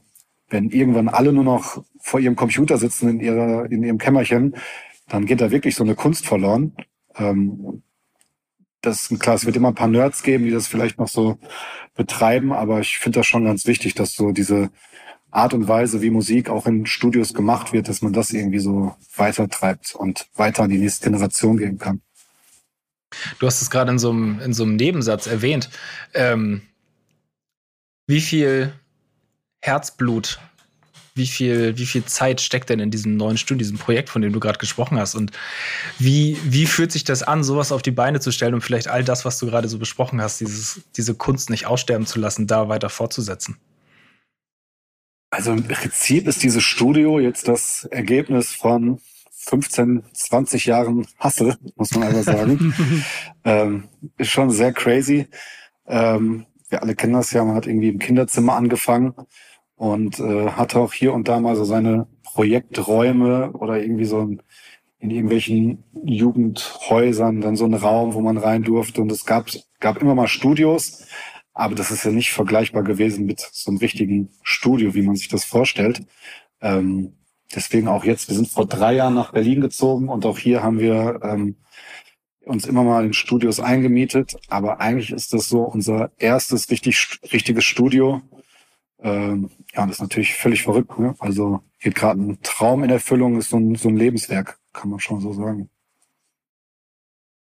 wenn 0.48 0.70
irgendwann 0.70 1.08
alle 1.08 1.32
nur 1.32 1.44
noch 1.44 1.84
vor 2.00 2.20
ihrem 2.20 2.36
Computer 2.36 2.78
sitzen 2.78 3.08
in 3.08 3.20
ihrer 3.20 3.70
in 3.70 3.82
ihrem 3.82 3.98
Kämmerchen, 3.98 4.56
dann 5.08 5.26
geht 5.26 5.40
da 5.40 5.50
wirklich 5.50 5.74
so 5.74 5.82
eine 5.82 5.96
Kunst 5.96 6.24
verloren. 6.24 6.74
Ähm, 7.16 7.82
das 8.80 9.08
klar, 9.18 9.34
es 9.34 9.44
wird 9.44 9.56
immer 9.56 9.68
ein 9.68 9.74
paar 9.74 9.88
Nerds 9.88 10.22
geben, 10.22 10.44
die 10.44 10.50
das 10.52 10.68
vielleicht 10.68 10.98
noch 10.98 11.08
so 11.08 11.38
betreiben, 11.96 12.52
aber 12.52 12.80
ich 12.80 12.98
finde 12.98 13.20
das 13.20 13.26
schon 13.26 13.44
ganz 13.44 13.66
wichtig, 13.66 13.94
dass 13.94 14.14
so 14.14 14.30
diese 14.30 14.70
Art 15.34 15.52
und 15.52 15.66
Weise, 15.66 16.00
wie 16.00 16.10
Musik 16.10 16.48
auch 16.48 16.66
in 16.66 16.86
Studios 16.86 17.34
gemacht 17.34 17.72
wird, 17.72 17.88
dass 17.88 18.02
man 18.02 18.12
das 18.12 18.30
irgendwie 18.30 18.60
so 18.60 18.94
weitertreibt 19.16 19.94
und 19.94 20.26
weiter 20.36 20.62
an 20.62 20.70
die 20.70 20.78
nächste 20.78 21.04
Generation 21.04 21.56
geben 21.56 21.78
kann. 21.78 22.00
Du 23.38 23.46
hast 23.46 23.60
es 23.60 23.70
gerade 23.70 23.90
in 23.90 23.98
so 23.98 24.10
einem, 24.10 24.40
in 24.40 24.52
so 24.52 24.62
einem 24.62 24.76
Nebensatz 24.76 25.26
erwähnt. 25.26 25.70
Ähm, 26.14 26.62
wie 28.06 28.20
viel 28.20 28.72
Herzblut, 29.60 30.38
wie 31.16 31.26
viel, 31.26 31.78
wie 31.78 31.86
viel 31.86 32.04
Zeit 32.04 32.40
steckt 32.40 32.70
denn 32.70 32.80
in 32.80 32.90
diesem 32.90 33.16
neuen 33.16 33.38
Studio, 33.38 33.58
diesem 33.58 33.78
Projekt, 33.78 34.10
von 34.10 34.22
dem 34.22 34.32
du 34.32 34.40
gerade 34.40 34.58
gesprochen 34.58 34.98
hast? 34.98 35.16
Und 35.16 35.32
wie, 35.98 36.38
wie 36.44 36.66
fühlt 36.66 36.92
sich 36.92 37.04
das 37.04 37.22
an, 37.22 37.42
sowas 37.42 37.72
auf 37.72 37.82
die 37.82 37.92
Beine 37.92 38.20
zu 38.20 38.30
stellen 38.30 38.54
und 38.54 38.60
vielleicht 38.60 38.88
all 38.88 39.02
das, 39.02 39.24
was 39.24 39.38
du 39.38 39.46
gerade 39.46 39.68
so 39.68 39.78
besprochen 39.78 40.20
hast, 40.20 40.40
dieses, 40.40 40.82
diese 40.96 41.14
Kunst 41.14 41.50
nicht 41.50 41.66
aussterben 41.66 42.06
zu 42.06 42.20
lassen, 42.20 42.46
da 42.46 42.68
weiter 42.68 42.88
fortzusetzen? 42.88 43.56
Also 45.34 45.50
im 45.50 45.64
Prinzip 45.64 46.28
ist 46.28 46.44
dieses 46.44 46.62
Studio 46.62 47.18
jetzt 47.18 47.48
das 47.48 47.88
Ergebnis 47.90 48.52
von 48.52 49.00
15, 49.32 50.04
20 50.12 50.66
Jahren 50.66 51.08
Hassel, 51.18 51.56
muss 51.74 51.92
man 51.92 52.04
einfach 52.04 52.22
sagen. 52.22 52.72
ähm, 53.44 53.88
ist 54.16 54.30
schon 54.30 54.50
sehr 54.50 54.72
crazy. 54.72 55.26
Ähm, 55.88 56.46
wir 56.68 56.82
alle 56.82 56.94
kennen 56.94 57.14
das 57.14 57.32
ja, 57.32 57.44
man 57.44 57.56
hat 57.56 57.66
irgendwie 57.66 57.88
im 57.88 57.98
Kinderzimmer 57.98 58.54
angefangen 58.54 59.12
und 59.74 60.20
äh, 60.20 60.50
hatte 60.50 60.78
auch 60.78 60.92
hier 60.92 61.12
und 61.12 61.26
da 61.26 61.40
mal 61.40 61.56
so 61.56 61.64
seine 61.64 62.06
Projekträume 62.22 63.50
oder 63.54 63.82
irgendwie 63.82 64.04
so 64.04 64.20
ein, 64.20 64.40
in 65.00 65.10
irgendwelchen 65.10 65.82
Jugendhäusern 66.04 67.40
dann 67.40 67.56
so 67.56 67.64
einen 67.64 67.74
Raum, 67.74 68.14
wo 68.14 68.20
man 68.20 68.38
rein 68.38 68.62
durfte. 68.62 69.02
Und 69.02 69.10
es 69.10 69.26
gab, 69.26 69.48
gab 69.80 70.00
immer 70.00 70.14
mal 70.14 70.28
Studios, 70.28 71.08
aber 71.54 71.76
das 71.76 71.90
ist 71.92 72.04
ja 72.04 72.10
nicht 72.10 72.32
vergleichbar 72.32 72.82
gewesen 72.82 73.26
mit 73.26 73.40
so 73.52 73.70
einem 73.70 73.78
richtigen 73.78 74.30
Studio, 74.42 74.94
wie 74.94 75.02
man 75.02 75.16
sich 75.16 75.28
das 75.28 75.44
vorstellt. 75.44 76.02
Ähm, 76.60 77.14
deswegen 77.54 77.88
auch 77.88 78.04
jetzt, 78.04 78.28
wir 78.28 78.36
sind 78.36 78.48
vor 78.48 78.66
drei 78.66 78.94
Jahren 78.94 79.14
nach 79.14 79.32
Berlin 79.32 79.60
gezogen 79.60 80.08
und 80.08 80.26
auch 80.26 80.38
hier 80.38 80.62
haben 80.62 80.80
wir 80.80 81.20
ähm, 81.22 81.56
uns 82.44 82.66
immer 82.66 82.82
mal 82.82 83.04
in 83.04 83.12
Studios 83.12 83.60
eingemietet. 83.60 84.36
Aber 84.48 84.80
eigentlich 84.80 85.12
ist 85.12 85.32
das 85.32 85.48
so 85.48 85.62
unser 85.62 86.10
erstes 86.18 86.70
richtig 86.70 87.20
richtiges 87.32 87.64
Studio. 87.64 88.20
Ähm, 89.00 89.50
ja, 89.74 89.86
das 89.86 89.96
ist 89.96 90.02
natürlich 90.02 90.34
völlig 90.34 90.62
verrückt. 90.62 90.98
Ne? 90.98 91.14
Also 91.20 91.60
geht 91.80 91.94
gerade 91.94 92.20
ein 92.20 92.38
Traum 92.42 92.82
in 92.82 92.90
Erfüllung, 92.90 93.38
ist 93.38 93.50
so 93.50 93.58
ein, 93.58 93.76
so 93.76 93.88
ein 93.88 93.96
Lebenswerk, 93.96 94.58
kann 94.72 94.90
man 94.90 94.98
schon 94.98 95.20
so 95.20 95.32
sagen. 95.32 95.70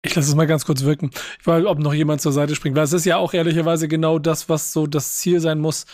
Ich 0.07 0.15
lasse 0.15 0.29
es 0.29 0.35
mal 0.37 0.47
ganz 0.47 0.65
kurz 0.65 0.85
wirken. 0.85 1.11
Ich 1.41 1.47
weiß, 1.47 1.65
ob 1.65 1.81
noch 1.81 1.93
jemand 1.93 2.21
zur 2.21 2.31
Seite 2.31 2.55
springt, 2.55 2.77
weil 2.77 2.85
es 2.85 2.93
ist 2.93 3.07
ja 3.07 3.17
auch 3.17 3.35
ehrlicherweise 3.35 3.89
genau 3.89 4.21
das, 4.21 4.49
was 4.49 4.73
so 4.73 4.87
das 4.87 5.17
Ziel 5.17 5.41
sein 5.41 5.59
muss. 5.59 5.85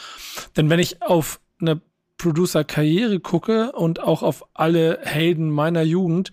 Denn 0.54 0.68
wenn 0.68 0.78
ich 0.78 1.00
auf 1.00 1.40
eine 1.60 1.80
Producer-Karriere 2.18 3.20
gucke 3.20 3.72
und 3.72 4.00
auch 4.00 4.22
auf 4.22 4.44
alle 4.52 4.98
Helden 5.02 5.48
meiner 5.48 5.82
Jugend, 5.82 6.30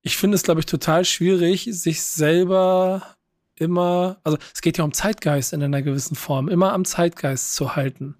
ich 0.00 0.16
finde 0.16 0.36
es, 0.36 0.42
glaube 0.42 0.60
ich, 0.60 0.66
total 0.66 1.04
schwierig, 1.04 1.68
sich 1.70 2.02
selber 2.02 3.02
immer, 3.56 4.16
also 4.24 4.38
es 4.54 4.62
geht 4.62 4.78
ja 4.78 4.84
um 4.84 4.94
Zeitgeist 4.94 5.52
in 5.52 5.62
einer 5.62 5.82
gewissen 5.82 6.16
Form, 6.16 6.48
immer 6.48 6.72
am 6.72 6.86
Zeitgeist 6.86 7.54
zu 7.54 7.76
halten. 7.76 8.16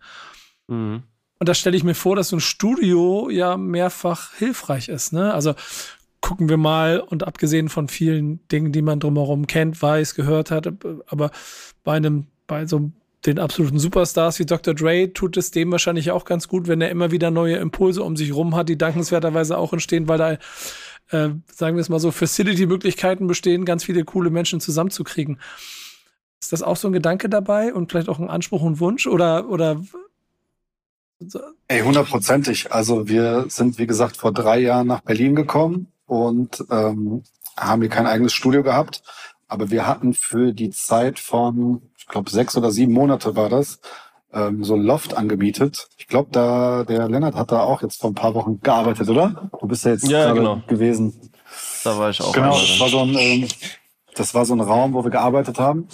Mhm. 0.68 1.03
Und 1.38 1.49
da 1.49 1.55
stelle 1.55 1.78
ich 1.78 1.82
mir 1.82 1.95
vor, 1.95 2.14
dass 2.14 2.28
so 2.28 2.36
ein 2.36 2.40
Studio 2.40 3.30
ja 3.30 3.57
mehrfach 3.57 4.34
hilfreich 4.34 4.88
ist. 4.88 5.14
Ne? 5.14 5.32
Also 5.32 5.55
gucken 6.23 6.49
wir 6.49 6.57
mal, 6.57 7.01
und 7.01 7.27
abgesehen 7.27 7.68
von 7.68 7.89
vielen 7.89 8.41
Dingen, 8.49 8.73
die 8.73 8.81
man 8.81 9.01
drumherum 9.01 9.47
kennt, 9.47 9.83
weiß, 9.83 10.14
gehört 10.14 10.51
hat, 10.51 10.66
aber 11.07 11.31
bei 11.85 11.93
einem, 11.93 12.29
bei 12.47 12.64
so 12.64 12.91
den 13.27 13.39
absoluten 13.39 13.79
Superstars 13.79 14.39
wie 14.39 14.47
Dr. 14.47 14.73
Dre 14.75 15.12
tut 15.12 15.37
es 15.37 15.51
dem 15.51 15.70
wahrscheinlich 15.70 16.11
auch 16.11 16.25
ganz 16.25 16.49
gut, 16.49 16.68
wenn 16.68 16.81
er 16.81 16.91
immer 16.91 17.11
wieder 17.11 17.31
neue 17.31 17.57
Impulse 17.57 18.03
um 18.03 18.16
sich 18.16 18.35
rum 18.35 18.57
hat, 18.57 18.68
die 18.68 18.79
dankenswerterweise 18.79 19.59
auch 19.59 19.73
entstehen, 19.73 20.09
weil 20.09 20.18
da, 20.18 20.33
äh, 21.11 21.35
sagen 21.53 21.77
wir 21.77 21.81
es 21.81 21.89
mal 21.89 22.01
so, 22.01 22.11
Facility-Möglichkeiten 22.11 23.27
bestehen, 23.27 23.64
ganz 23.64 23.85
viele 23.85 24.05
coole 24.05 24.31
Menschen 24.31 24.61
zusammenzukriegen. 24.61 25.39
Ist 26.41 26.53
das 26.53 26.62
auch 26.62 26.77
so 26.77 26.89
ein 26.89 26.93
Gedanke 26.93 27.29
dabei 27.29 27.75
und 27.75 27.91
vielleicht 27.91 28.09
auch 28.09 28.18
ein 28.18 28.31
Anspruch 28.31 28.62
und 28.62 28.81
Wunsch 28.81 29.07
oder, 29.07 29.49
oder? 29.49 29.81
Ey, 31.68 31.81
hundertprozentig. 31.83 32.73
Also 32.73 33.09
wir 33.09 33.47
sind, 33.49 33.79
wie 33.79 33.87
gesagt, 33.87 34.16
vor 34.16 34.33
drei 34.33 34.59
Jahren 34.59 34.89
nach 34.89 35.03
Berlin 35.03 35.37
gekommen 35.37 35.87
und 36.12 36.62
ähm, 36.70 37.22
haben 37.56 37.80
hier 37.80 37.88
kein 37.88 38.06
eigenes 38.06 38.34
Studio 38.34 38.62
gehabt. 38.62 39.02
Aber 39.48 39.70
wir 39.70 39.86
hatten 39.86 40.12
für 40.12 40.52
die 40.52 40.70
Zeit 40.70 41.18
von 41.18 41.82
ich 41.96 42.06
glaube, 42.06 42.30
sechs 42.30 42.56
oder 42.56 42.70
sieben 42.70 42.92
Monate 42.92 43.36
war 43.36 43.48
das, 43.48 43.80
ähm, 44.34 44.64
so 44.64 44.74
ein 44.74 44.82
Loft 44.82 45.16
angemietet. 45.16 45.88
Ich 45.96 46.08
glaube, 46.08 46.28
da 46.32 46.84
der 46.84 47.08
Lennart 47.08 47.34
hat 47.34 47.52
da 47.52 47.60
auch 47.60 47.80
jetzt 47.82 48.00
vor 48.00 48.10
ein 48.10 48.14
paar 48.14 48.34
Wochen 48.34 48.60
gearbeitet, 48.60 49.08
oder? 49.08 49.50
Du 49.58 49.66
bist 49.66 49.84
ja 49.84 49.92
jetzt 49.92 50.08
ja, 50.08 50.32
genau. 50.32 50.60
gewesen. 50.66 51.30
Da 51.84 51.96
war 51.96 52.10
ich 52.10 52.20
auch. 52.20 52.32
Genau, 52.32 52.50
das 52.50 52.80
war 52.80 52.88
so 52.88 53.00
ein, 53.00 53.14
ähm, 53.16 53.48
das 54.14 54.34
war 54.34 54.44
so 54.44 54.54
ein 54.54 54.60
Raum, 54.60 54.92
wo 54.92 55.04
wir 55.04 55.10
gearbeitet 55.10 55.58
haben. 55.58 55.88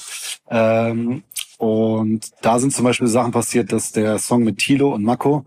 Ähm, 0.51 1.23
und 1.59 2.31
da 2.43 2.59
sind 2.59 2.73
zum 2.73 2.85
Beispiel 2.85 3.09
Sachen 3.09 3.33
passiert, 3.33 3.73
dass 3.73 3.93
der 3.93 4.19
Song 4.19 4.45
mit 4.45 4.59
Tilo 4.59 4.95
und 4.95 5.05
Mako, 5.05 5.45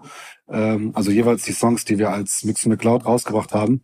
ähm, 0.52 0.92
also 0.94 1.12
jeweils 1.12 1.44
die 1.44 1.54
Songs, 1.54 1.86
die 1.86 1.98
wir 1.98 2.12
als 2.12 2.44
Mix 2.44 2.64
in 2.66 2.72
the 2.72 2.78
Cloud 2.78 3.06
rausgebracht 3.06 3.54
haben, 3.54 3.84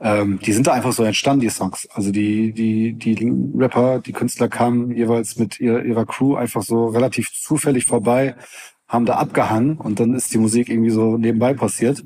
ähm, 0.00 0.38
die 0.44 0.52
sind 0.52 0.66
da 0.66 0.72
einfach 0.72 0.92
so 0.92 1.04
entstanden, 1.04 1.40
die 1.40 1.50
Songs. 1.50 1.86
Also 1.92 2.10
die, 2.10 2.52
die, 2.52 2.94
die 2.94 3.32
Rapper, 3.56 4.00
die 4.00 4.12
Künstler 4.12 4.48
kamen 4.48 4.90
jeweils 4.90 5.36
mit 5.36 5.60
ihr, 5.60 5.84
ihrer 5.84 6.06
Crew 6.06 6.34
einfach 6.34 6.62
so 6.62 6.86
relativ 6.86 7.30
zufällig 7.32 7.84
vorbei, 7.84 8.34
haben 8.88 9.06
da 9.06 9.16
abgehangen 9.16 9.76
und 9.76 10.00
dann 10.00 10.14
ist 10.14 10.32
die 10.32 10.38
Musik 10.38 10.68
irgendwie 10.68 10.90
so 10.90 11.18
nebenbei 11.18 11.54
passiert. 11.54 12.04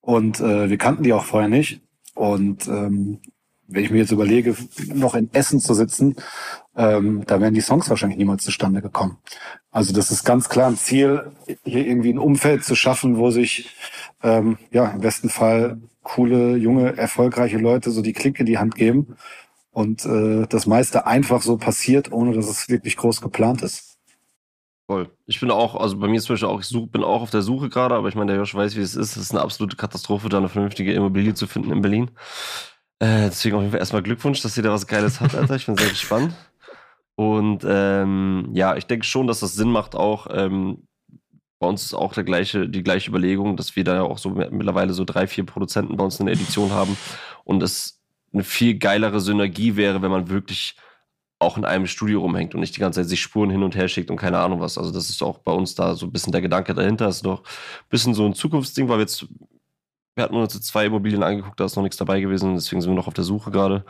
Und 0.00 0.40
äh, 0.40 0.68
wir 0.68 0.78
kannten 0.78 1.02
die 1.02 1.12
auch 1.12 1.24
vorher 1.24 1.48
nicht. 1.48 1.80
Und 2.14 2.66
ähm, 2.66 3.20
wenn 3.68 3.84
ich 3.84 3.90
mir 3.90 3.98
jetzt 3.98 4.12
überlege, 4.12 4.56
noch 4.94 5.14
in 5.14 5.32
Essen 5.32 5.60
zu 5.60 5.74
sitzen, 5.74 6.16
ähm, 6.78 7.24
da 7.26 7.40
wären 7.40 7.54
die 7.54 7.60
Songs 7.60 7.90
wahrscheinlich 7.90 8.18
niemals 8.18 8.44
zustande 8.44 8.80
gekommen. 8.80 9.18
Also 9.72 9.92
das 9.92 10.12
ist 10.12 10.24
ganz 10.24 10.48
klar 10.48 10.68
ein 10.68 10.76
Ziel, 10.76 11.32
hier 11.64 11.84
irgendwie 11.84 12.12
ein 12.12 12.18
Umfeld 12.18 12.64
zu 12.64 12.76
schaffen, 12.76 13.18
wo 13.18 13.30
sich 13.30 13.74
ähm, 14.22 14.58
ja, 14.70 14.86
im 14.86 15.00
besten 15.00 15.28
Fall 15.28 15.80
coole, 16.02 16.56
junge, 16.56 16.96
erfolgreiche 16.96 17.58
Leute 17.58 17.90
so 17.90 18.00
die 18.00 18.12
Klinke 18.12 18.40
in 18.40 18.46
die 18.46 18.58
Hand 18.58 18.76
geben 18.76 19.16
und 19.72 20.06
äh, 20.06 20.46
das 20.48 20.66
meiste 20.66 21.04
einfach 21.06 21.42
so 21.42 21.56
passiert, 21.56 22.12
ohne 22.12 22.32
dass 22.32 22.48
es 22.48 22.68
wirklich 22.68 22.96
groß 22.96 23.20
geplant 23.20 23.62
ist. 23.62 23.96
Voll. 24.86 25.10
Ich 25.26 25.40
bin 25.40 25.50
auch, 25.50 25.74
also 25.74 25.98
bei 25.98 26.06
mir 26.06 26.20
zum 26.20 26.34
Beispiel 26.34 26.48
auch, 26.48 26.60
ich 26.60 26.66
such, 26.66 26.88
bin 26.88 27.02
auch 27.02 27.22
auf 27.22 27.30
der 27.30 27.42
Suche 27.42 27.68
gerade, 27.68 27.96
aber 27.96 28.08
ich 28.08 28.14
meine, 28.14 28.32
der 28.32 28.40
Josh 28.40 28.54
weiß, 28.54 28.76
wie 28.76 28.80
es 28.80 28.94
ist. 28.94 29.16
Es 29.16 29.24
ist 29.24 29.30
eine 29.32 29.42
absolute 29.42 29.76
Katastrophe, 29.76 30.28
da 30.28 30.38
eine 30.38 30.48
vernünftige 30.48 30.94
Immobilie 30.94 31.34
zu 31.34 31.46
finden 31.46 31.72
in 31.72 31.82
Berlin. 31.82 32.10
Äh, 33.00 33.26
deswegen 33.26 33.56
auf 33.56 33.62
jeden 33.62 33.72
Fall 33.72 33.80
erstmal 33.80 34.02
Glückwunsch, 34.02 34.40
dass 34.40 34.56
ihr 34.56 34.62
da 34.62 34.72
was 34.72 34.86
Geiles 34.86 35.20
habt, 35.20 35.34
Alter. 35.34 35.56
Ich 35.56 35.66
bin 35.66 35.76
sehr 35.76 35.88
gespannt. 35.88 36.32
Und 37.18 37.66
ähm, 37.68 38.50
ja, 38.52 38.76
ich 38.76 38.86
denke 38.86 39.04
schon, 39.04 39.26
dass 39.26 39.40
das 39.40 39.54
Sinn 39.54 39.72
macht 39.72 39.96
auch. 39.96 40.28
Ähm, 40.30 40.86
bei 41.58 41.66
uns 41.66 41.82
ist 41.82 41.94
auch 41.94 42.12
der 42.12 42.22
gleiche, 42.22 42.68
die 42.68 42.84
gleiche 42.84 43.10
Überlegung, 43.10 43.56
dass 43.56 43.74
wir 43.74 43.82
da 43.82 43.96
ja 43.96 44.02
auch 44.02 44.18
so 44.18 44.30
mittlerweile 44.30 44.92
so 44.92 45.04
drei, 45.04 45.26
vier 45.26 45.44
Produzenten 45.44 45.96
bei 45.96 46.04
uns 46.04 46.20
in 46.20 46.26
der 46.26 46.36
Edition 46.36 46.70
haben 46.70 46.96
und 47.42 47.60
es 47.60 48.00
eine 48.32 48.44
viel 48.44 48.78
geilere 48.78 49.18
Synergie 49.18 49.74
wäre, 49.74 50.00
wenn 50.00 50.12
man 50.12 50.28
wirklich 50.28 50.76
auch 51.40 51.58
in 51.58 51.64
einem 51.64 51.88
Studio 51.88 52.20
rumhängt 52.20 52.54
und 52.54 52.60
nicht 52.60 52.76
die 52.76 52.80
ganze 52.80 53.00
Zeit 53.00 53.08
sich 53.08 53.20
Spuren 53.20 53.50
hin 53.50 53.64
und 53.64 53.74
her 53.74 53.88
schickt 53.88 54.12
und 54.12 54.16
keine 54.16 54.38
Ahnung 54.38 54.60
was. 54.60 54.78
Also 54.78 54.92
das 54.92 55.10
ist 55.10 55.20
auch 55.20 55.38
bei 55.38 55.50
uns 55.50 55.74
da 55.74 55.96
so 55.96 56.06
ein 56.06 56.12
bisschen 56.12 56.30
der 56.30 56.40
Gedanke 56.42 56.72
dahinter. 56.72 57.06
Das 57.06 57.16
ist 57.16 57.26
doch 57.26 57.40
ein 57.40 57.88
bisschen 57.90 58.14
so 58.14 58.26
ein 58.26 58.34
Zukunftsding, 58.34 58.88
weil 58.88 58.98
wir 58.98 59.02
jetzt, 59.02 59.26
wir 60.18 60.24
hatten 60.24 60.34
uns 60.34 60.52
jetzt 60.52 60.66
zwei 60.66 60.86
Immobilien 60.86 61.22
angeguckt, 61.22 61.58
da 61.58 61.64
ist 61.64 61.76
noch 61.76 61.82
nichts 61.84 61.96
dabei 61.96 62.20
gewesen, 62.20 62.54
deswegen 62.54 62.82
sind 62.82 62.90
wir 62.90 62.96
noch 62.96 63.06
auf 63.06 63.14
der 63.14 63.24
Suche 63.24 63.50
gerade. 63.50 63.84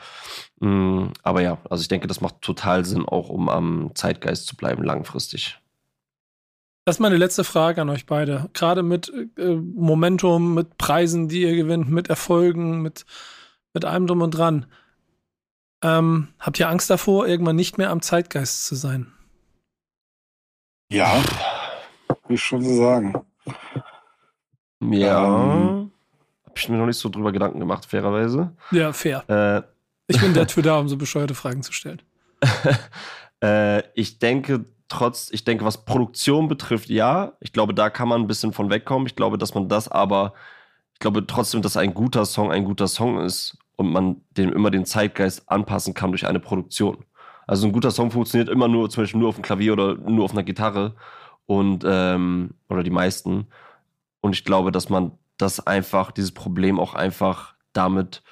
Mm, 0.60 1.06
aber 1.22 1.40
ja, 1.40 1.58
also 1.68 1.80
ich 1.80 1.88
denke, 1.88 2.06
das 2.06 2.20
macht 2.20 2.42
total 2.42 2.84
Sinn, 2.84 3.06
auch 3.06 3.30
um 3.30 3.48
am 3.48 3.90
Zeitgeist 3.94 4.46
zu 4.46 4.54
bleiben, 4.54 4.84
langfristig. 4.84 5.58
Das 6.84 6.96
ist 6.96 7.00
meine 7.00 7.16
letzte 7.16 7.44
Frage 7.44 7.80
an 7.80 7.88
euch 7.88 8.06
beide. 8.06 8.50
Gerade 8.52 8.82
mit 8.82 9.12
äh, 9.36 9.54
Momentum, 9.54 10.54
mit 10.54 10.76
Preisen, 10.78 11.28
die 11.28 11.42
ihr 11.42 11.56
gewinnt, 11.56 11.90
mit 11.90 12.08
Erfolgen, 12.08 12.82
mit, 12.82 13.06
mit 13.72 13.84
allem 13.86 14.06
drum 14.06 14.20
und 14.20 14.30
dran. 14.32 14.66
Ähm, 15.82 16.28
habt 16.38 16.60
ihr 16.60 16.68
Angst 16.68 16.90
davor, 16.90 17.26
irgendwann 17.26 17.56
nicht 17.56 17.78
mehr 17.78 17.90
am 17.90 18.02
Zeitgeist 18.02 18.66
zu 18.66 18.74
sein? 18.74 19.12
Ja, 20.92 21.22
will 22.26 22.36
ich 22.36 22.42
schon 22.42 22.62
so 22.62 22.76
sagen. 22.76 23.14
Ja. 24.80 25.52
Ähm, 25.52 25.90
ich 26.60 26.68
mir 26.68 26.76
noch 26.76 26.86
nicht 26.86 26.98
so 26.98 27.08
drüber 27.08 27.32
Gedanken 27.32 27.60
gemacht, 27.60 27.86
fairerweise. 27.86 28.52
Ja, 28.70 28.92
fair. 28.92 29.24
Äh, 29.28 29.62
ich 30.06 30.20
bin 30.20 30.34
dafür 30.34 30.62
da, 30.62 30.78
um 30.78 30.88
so 30.88 30.96
bescheuerte 30.96 31.34
Fragen 31.34 31.62
zu 31.62 31.72
stellen. 31.72 32.02
äh, 33.42 33.82
ich 33.94 34.18
denke, 34.18 34.64
trotz, 34.88 35.30
ich 35.30 35.44
denke, 35.44 35.64
was 35.64 35.84
Produktion 35.84 36.48
betrifft, 36.48 36.88
ja. 36.88 37.32
Ich 37.40 37.52
glaube, 37.52 37.74
da 37.74 37.90
kann 37.90 38.08
man 38.08 38.22
ein 38.22 38.26
bisschen 38.26 38.52
von 38.52 38.70
wegkommen. 38.70 39.06
Ich 39.06 39.16
glaube, 39.16 39.38
dass 39.38 39.54
man 39.54 39.68
das 39.68 39.88
aber, 39.88 40.32
ich 40.94 41.00
glaube 41.00 41.26
trotzdem, 41.26 41.62
dass 41.62 41.76
ein 41.76 41.94
guter 41.94 42.24
Song 42.24 42.50
ein 42.50 42.64
guter 42.64 42.88
Song 42.88 43.20
ist 43.20 43.58
und 43.76 43.92
man 43.92 44.22
dem 44.30 44.52
immer 44.52 44.70
den 44.70 44.84
Zeitgeist 44.86 45.48
anpassen 45.48 45.94
kann 45.94 46.10
durch 46.10 46.26
eine 46.26 46.40
Produktion. 46.40 47.04
Also 47.46 47.66
ein 47.66 47.72
guter 47.72 47.90
Song 47.90 48.10
funktioniert 48.10 48.48
immer 48.48 48.68
nur, 48.68 48.90
zum 48.90 49.02
Beispiel 49.02 49.20
nur 49.20 49.30
auf 49.30 49.36
dem 49.36 49.42
Klavier 49.42 49.72
oder 49.72 49.94
nur 49.94 50.24
auf 50.24 50.32
einer 50.32 50.42
Gitarre 50.42 50.96
und 51.46 51.84
ähm, 51.86 52.54
oder 52.68 52.82
die 52.82 52.90
meisten. 52.90 53.46
Und 54.20 54.34
ich 54.34 54.44
glaube, 54.44 54.72
dass 54.72 54.88
man 54.90 55.12
das 55.38 55.66
einfach, 55.66 56.10
dieses 56.10 56.32
Problem 56.32 56.78
auch 56.78 56.94
einfach 56.94 57.54
damit 57.72 58.22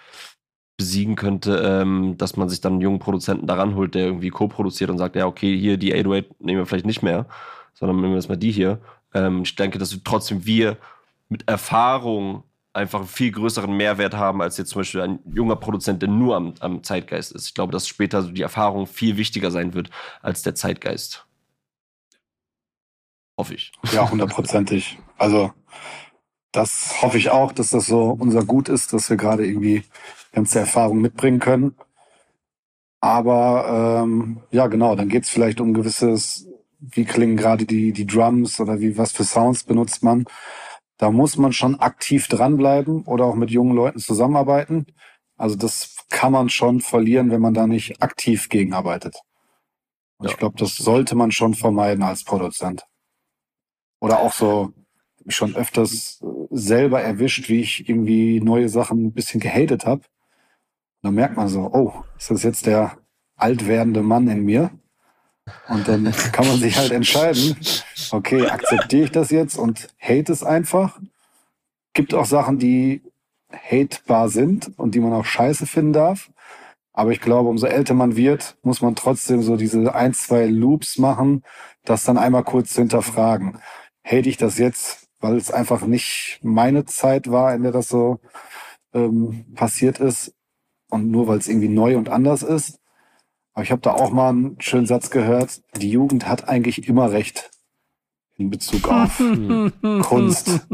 besiegen 0.76 1.16
könnte, 1.16 1.56
ähm, 1.64 2.16
dass 2.18 2.36
man 2.36 2.48
sich 2.48 2.60
dann 2.60 2.74
einen 2.74 2.82
jungen 2.82 2.98
Produzenten 2.98 3.46
daran 3.46 3.74
holt, 3.74 3.94
der 3.94 4.06
irgendwie 4.06 4.28
co-produziert 4.28 4.90
und 4.90 4.98
sagt, 4.98 5.16
ja, 5.16 5.26
okay, 5.26 5.56
hier 5.58 5.78
die 5.78 5.94
808 5.94 6.40
nehmen 6.40 6.58
wir 6.58 6.66
vielleicht 6.66 6.86
nicht 6.86 7.02
mehr, 7.02 7.26
sondern 7.72 7.96
nehmen 7.96 8.12
wir 8.12 8.18
jetzt 8.18 8.28
mal 8.28 8.36
die 8.36 8.52
hier. 8.52 8.80
Ähm, 9.14 9.42
ich 9.42 9.56
denke, 9.56 9.78
dass 9.78 9.98
trotzdem 10.04 10.44
wir 10.44 10.76
mit 11.28 11.48
Erfahrung 11.48 12.42
einfach 12.74 13.00
einen 13.00 13.08
viel 13.08 13.32
größeren 13.32 13.74
Mehrwert 13.74 14.14
haben, 14.14 14.42
als 14.42 14.58
jetzt 14.58 14.70
zum 14.70 14.80
Beispiel 14.80 15.00
ein 15.00 15.18
junger 15.24 15.56
Produzent, 15.56 16.02
der 16.02 16.10
nur 16.10 16.36
am, 16.36 16.54
am 16.60 16.82
Zeitgeist 16.82 17.32
ist. 17.32 17.46
Ich 17.46 17.54
glaube, 17.54 17.72
dass 17.72 17.88
später 17.88 18.22
so 18.22 18.30
die 18.30 18.42
Erfahrung 18.42 18.86
viel 18.86 19.16
wichtiger 19.16 19.50
sein 19.50 19.72
wird 19.72 19.88
als 20.20 20.42
der 20.42 20.54
Zeitgeist. 20.54 21.26
Hoffe 23.38 23.54
ich. 23.54 23.72
Ja, 23.92 24.10
hundertprozentig. 24.10 24.98
Also, 25.18 25.52
das 26.56 27.02
hoffe 27.02 27.18
ich 27.18 27.30
auch, 27.30 27.52
dass 27.52 27.70
das 27.70 27.86
so 27.86 28.16
unser 28.18 28.44
Gut 28.44 28.68
ist, 28.68 28.92
dass 28.92 29.10
wir 29.10 29.16
gerade 29.16 29.46
irgendwie 29.46 29.84
ganze 30.32 30.58
Erfahrung 30.60 31.00
mitbringen 31.00 31.38
können. 31.38 31.76
Aber 33.00 34.02
ähm, 34.02 34.40
ja, 34.50 34.66
genau, 34.66 34.96
dann 34.96 35.08
geht 35.08 35.24
es 35.24 35.28
vielleicht 35.30 35.60
um 35.60 35.74
gewisses, 35.74 36.48
wie 36.80 37.04
klingen 37.04 37.36
gerade 37.36 37.66
die, 37.66 37.92
die 37.92 38.06
Drums 38.06 38.58
oder 38.58 38.80
wie 38.80 38.96
was 38.96 39.12
für 39.12 39.24
Sounds 39.24 39.64
benutzt 39.64 40.02
man. 40.02 40.24
Da 40.96 41.10
muss 41.10 41.36
man 41.36 41.52
schon 41.52 41.78
aktiv 41.78 42.26
dranbleiben 42.28 43.02
oder 43.04 43.26
auch 43.26 43.34
mit 43.34 43.50
jungen 43.50 43.76
Leuten 43.76 43.98
zusammenarbeiten. 43.98 44.86
Also 45.36 45.56
das 45.56 45.94
kann 46.08 46.32
man 46.32 46.48
schon 46.48 46.80
verlieren, 46.80 47.30
wenn 47.30 47.42
man 47.42 47.52
da 47.52 47.66
nicht 47.66 48.02
aktiv 48.02 48.48
gegenarbeitet. 48.48 49.20
Und 50.16 50.26
ja. 50.26 50.32
ich 50.32 50.38
glaube, 50.38 50.56
das 50.58 50.74
sollte 50.76 51.16
man 51.16 51.32
schon 51.32 51.52
vermeiden 51.52 52.02
als 52.02 52.24
Produzent. 52.24 52.86
Oder 54.00 54.20
auch 54.20 54.32
so 54.32 54.72
schon 55.28 55.54
öfters 55.54 56.22
selber 56.50 57.02
erwischt, 57.02 57.48
wie 57.48 57.60
ich 57.60 57.88
irgendwie 57.88 58.40
neue 58.40 58.68
Sachen 58.68 59.06
ein 59.06 59.12
bisschen 59.12 59.40
gehatet 59.40 59.86
habe. 59.86 60.02
Da 61.02 61.10
merkt 61.10 61.36
man 61.36 61.48
so, 61.48 61.70
oh, 61.72 62.04
ist 62.18 62.30
das 62.30 62.42
jetzt 62.42 62.66
der 62.66 62.98
alt 63.36 63.66
werdende 63.66 64.02
Mann 64.02 64.28
in 64.28 64.44
mir? 64.44 64.70
Und 65.68 65.86
dann 65.86 66.10
kann 66.32 66.46
man 66.46 66.58
sich 66.58 66.76
halt 66.76 66.92
entscheiden, 66.92 67.56
okay, 68.10 68.46
akzeptiere 68.46 69.04
ich 69.04 69.10
das 69.12 69.30
jetzt 69.30 69.56
und 69.56 69.88
hate 70.00 70.32
es 70.32 70.42
einfach. 70.42 70.98
Gibt 71.92 72.14
auch 72.14 72.26
Sachen, 72.26 72.58
die 72.58 73.02
hatebar 73.52 74.28
sind 74.28 74.72
und 74.78 74.94
die 74.94 75.00
man 75.00 75.12
auch 75.12 75.24
scheiße 75.24 75.66
finden 75.66 75.92
darf. 75.92 76.30
Aber 76.92 77.12
ich 77.12 77.20
glaube, 77.20 77.48
umso 77.48 77.66
älter 77.66 77.94
man 77.94 78.16
wird, 78.16 78.56
muss 78.62 78.80
man 78.80 78.96
trotzdem 78.96 79.42
so 79.42 79.56
diese 79.56 79.94
ein, 79.94 80.14
zwei 80.14 80.46
Loops 80.46 80.98
machen, 80.98 81.42
das 81.84 82.04
dann 82.04 82.16
einmal 82.16 82.42
kurz 82.42 82.72
zu 82.72 82.80
hinterfragen. 82.80 83.58
Hate 84.04 84.28
ich 84.28 84.38
das 84.38 84.58
jetzt, 84.58 85.05
weil 85.20 85.36
es 85.36 85.50
einfach 85.50 85.86
nicht 85.86 86.40
meine 86.42 86.84
Zeit 86.84 87.30
war, 87.30 87.54
in 87.54 87.62
der 87.62 87.72
das 87.72 87.88
so 87.88 88.20
ähm, 88.92 89.46
passiert 89.54 89.98
ist 89.98 90.34
und 90.90 91.10
nur 91.10 91.28
weil 91.28 91.38
es 91.38 91.48
irgendwie 91.48 91.68
neu 91.68 91.96
und 91.96 92.08
anders 92.08 92.42
ist? 92.42 92.78
Aber 93.54 93.62
ich 93.62 93.70
habe 93.70 93.82
da 93.82 93.92
auch 93.92 94.10
mal 94.10 94.30
einen 94.30 94.60
schönen 94.60 94.86
Satz 94.86 95.10
gehört. 95.10 95.62
Die 95.76 95.90
Jugend 95.90 96.28
hat 96.28 96.48
eigentlich 96.48 96.88
immer 96.88 97.10
recht 97.10 97.50
in 98.36 98.50
Bezug 98.50 98.88
auf 98.88 99.16
Kunst. 100.02 100.68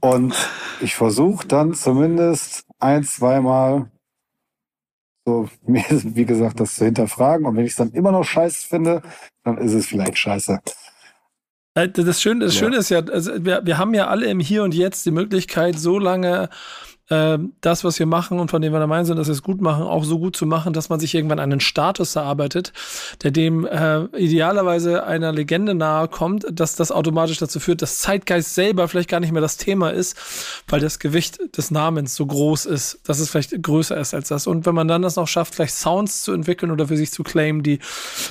Und 0.00 0.34
ich 0.80 0.94
versuche 0.96 1.46
dann 1.46 1.74
zumindest 1.74 2.66
ein, 2.80 3.04
zweimal 3.04 3.90
so, 5.24 5.48
mir, 5.66 5.84
wie 5.88 6.24
gesagt, 6.24 6.60
das 6.60 6.76
zu 6.76 6.84
hinterfragen. 6.84 7.46
Und 7.46 7.56
wenn 7.56 7.64
ich 7.64 7.72
es 7.72 7.76
dann 7.76 7.92
immer 7.92 8.12
noch 8.12 8.24
scheiße 8.24 8.66
finde, 8.66 9.02
dann 9.42 9.58
ist 9.58 9.72
es 9.72 9.86
vielleicht 9.86 10.18
scheiße. 10.18 10.60
Äh, 11.74 11.88
das 11.88 12.22
Schöne, 12.22 12.46
das 12.46 12.54
Schöne 12.54 12.76
ist 12.76 12.88
ja, 12.88 13.00
also 13.00 13.32
wir, 13.44 13.62
wir 13.64 13.78
haben 13.78 13.94
ja 13.94 14.06
alle 14.06 14.26
im 14.26 14.40
Hier 14.40 14.62
und 14.62 14.74
Jetzt 14.74 15.06
die 15.06 15.10
Möglichkeit, 15.10 15.78
so 15.78 15.98
lange 15.98 16.48
äh, 17.10 17.38
das, 17.60 17.84
was 17.84 17.98
wir 17.98 18.06
machen 18.06 18.38
und 18.38 18.50
von 18.50 18.62
dem 18.62 18.72
wir 18.72 18.78
der 18.78 18.88
Meinung 18.88 19.04
sind, 19.04 19.16
dass 19.16 19.26
wir 19.26 19.32
es 19.32 19.42
gut 19.42 19.60
machen, 19.60 19.82
auch 19.82 20.04
so 20.04 20.18
gut 20.18 20.36
zu 20.36 20.46
machen, 20.46 20.72
dass 20.72 20.88
man 20.88 21.00
sich 21.00 21.14
irgendwann 21.14 21.38
einen 21.38 21.60
Status 21.60 22.16
erarbeitet, 22.16 22.72
der 23.22 23.30
dem 23.30 23.66
äh, 23.66 24.04
idealerweise 24.16 25.04
einer 25.04 25.32
Legende 25.32 25.74
nahe 25.74 26.08
kommt, 26.08 26.46
dass 26.50 26.76
das 26.76 26.90
automatisch 26.90 27.38
dazu 27.38 27.60
führt, 27.60 27.82
dass 27.82 27.98
Zeitgeist 27.98 28.54
selber 28.54 28.88
vielleicht 28.88 29.10
gar 29.10 29.20
nicht 29.20 29.32
mehr 29.32 29.42
das 29.42 29.56
Thema 29.56 29.90
ist, 29.90 30.16
weil 30.68 30.80
das 30.80 30.98
Gewicht 30.98 31.38
des 31.56 31.70
Namens 31.70 32.14
so 32.14 32.26
groß 32.26 32.66
ist, 32.66 33.00
dass 33.04 33.18
es 33.18 33.30
vielleicht 33.30 33.62
größer 33.62 33.96
ist 33.96 34.14
als 34.14 34.28
das. 34.28 34.46
Und 34.46 34.64
wenn 34.66 34.74
man 34.74 34.88
dann 34.88 35.02
das 35.02 35.16
noch 35.16 35.28
schafft, 35.28 35.54
vielleicht 35.54 35.74
Sounds 35.74 36.22
zu 36.22 36.32
entwickeln 36.32 36.70
oder 36.70 36.88
für 36.88 36.96
sich 36.96 37.12
zu 37.12 37.22
claimen, 37.22 37.62
die 37.62 37.80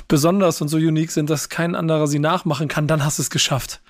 besonders 0.08 0.60
und 0.60 0.68
so 0.68 0.76
unique 0.76 1.12
sind, 1.12 1.30
dass 1.30 1.48
kein 1.48 1.74
anderer 1.74 2.06
sie 2.06 2.18
nachmachen 2.18 2.68
kann, 2.68 2.86
dann 2.86 3.04
hast 3.04 3.18
du 3.18 3.22
es 3.22 3.30
geschafft. 3.30 3.80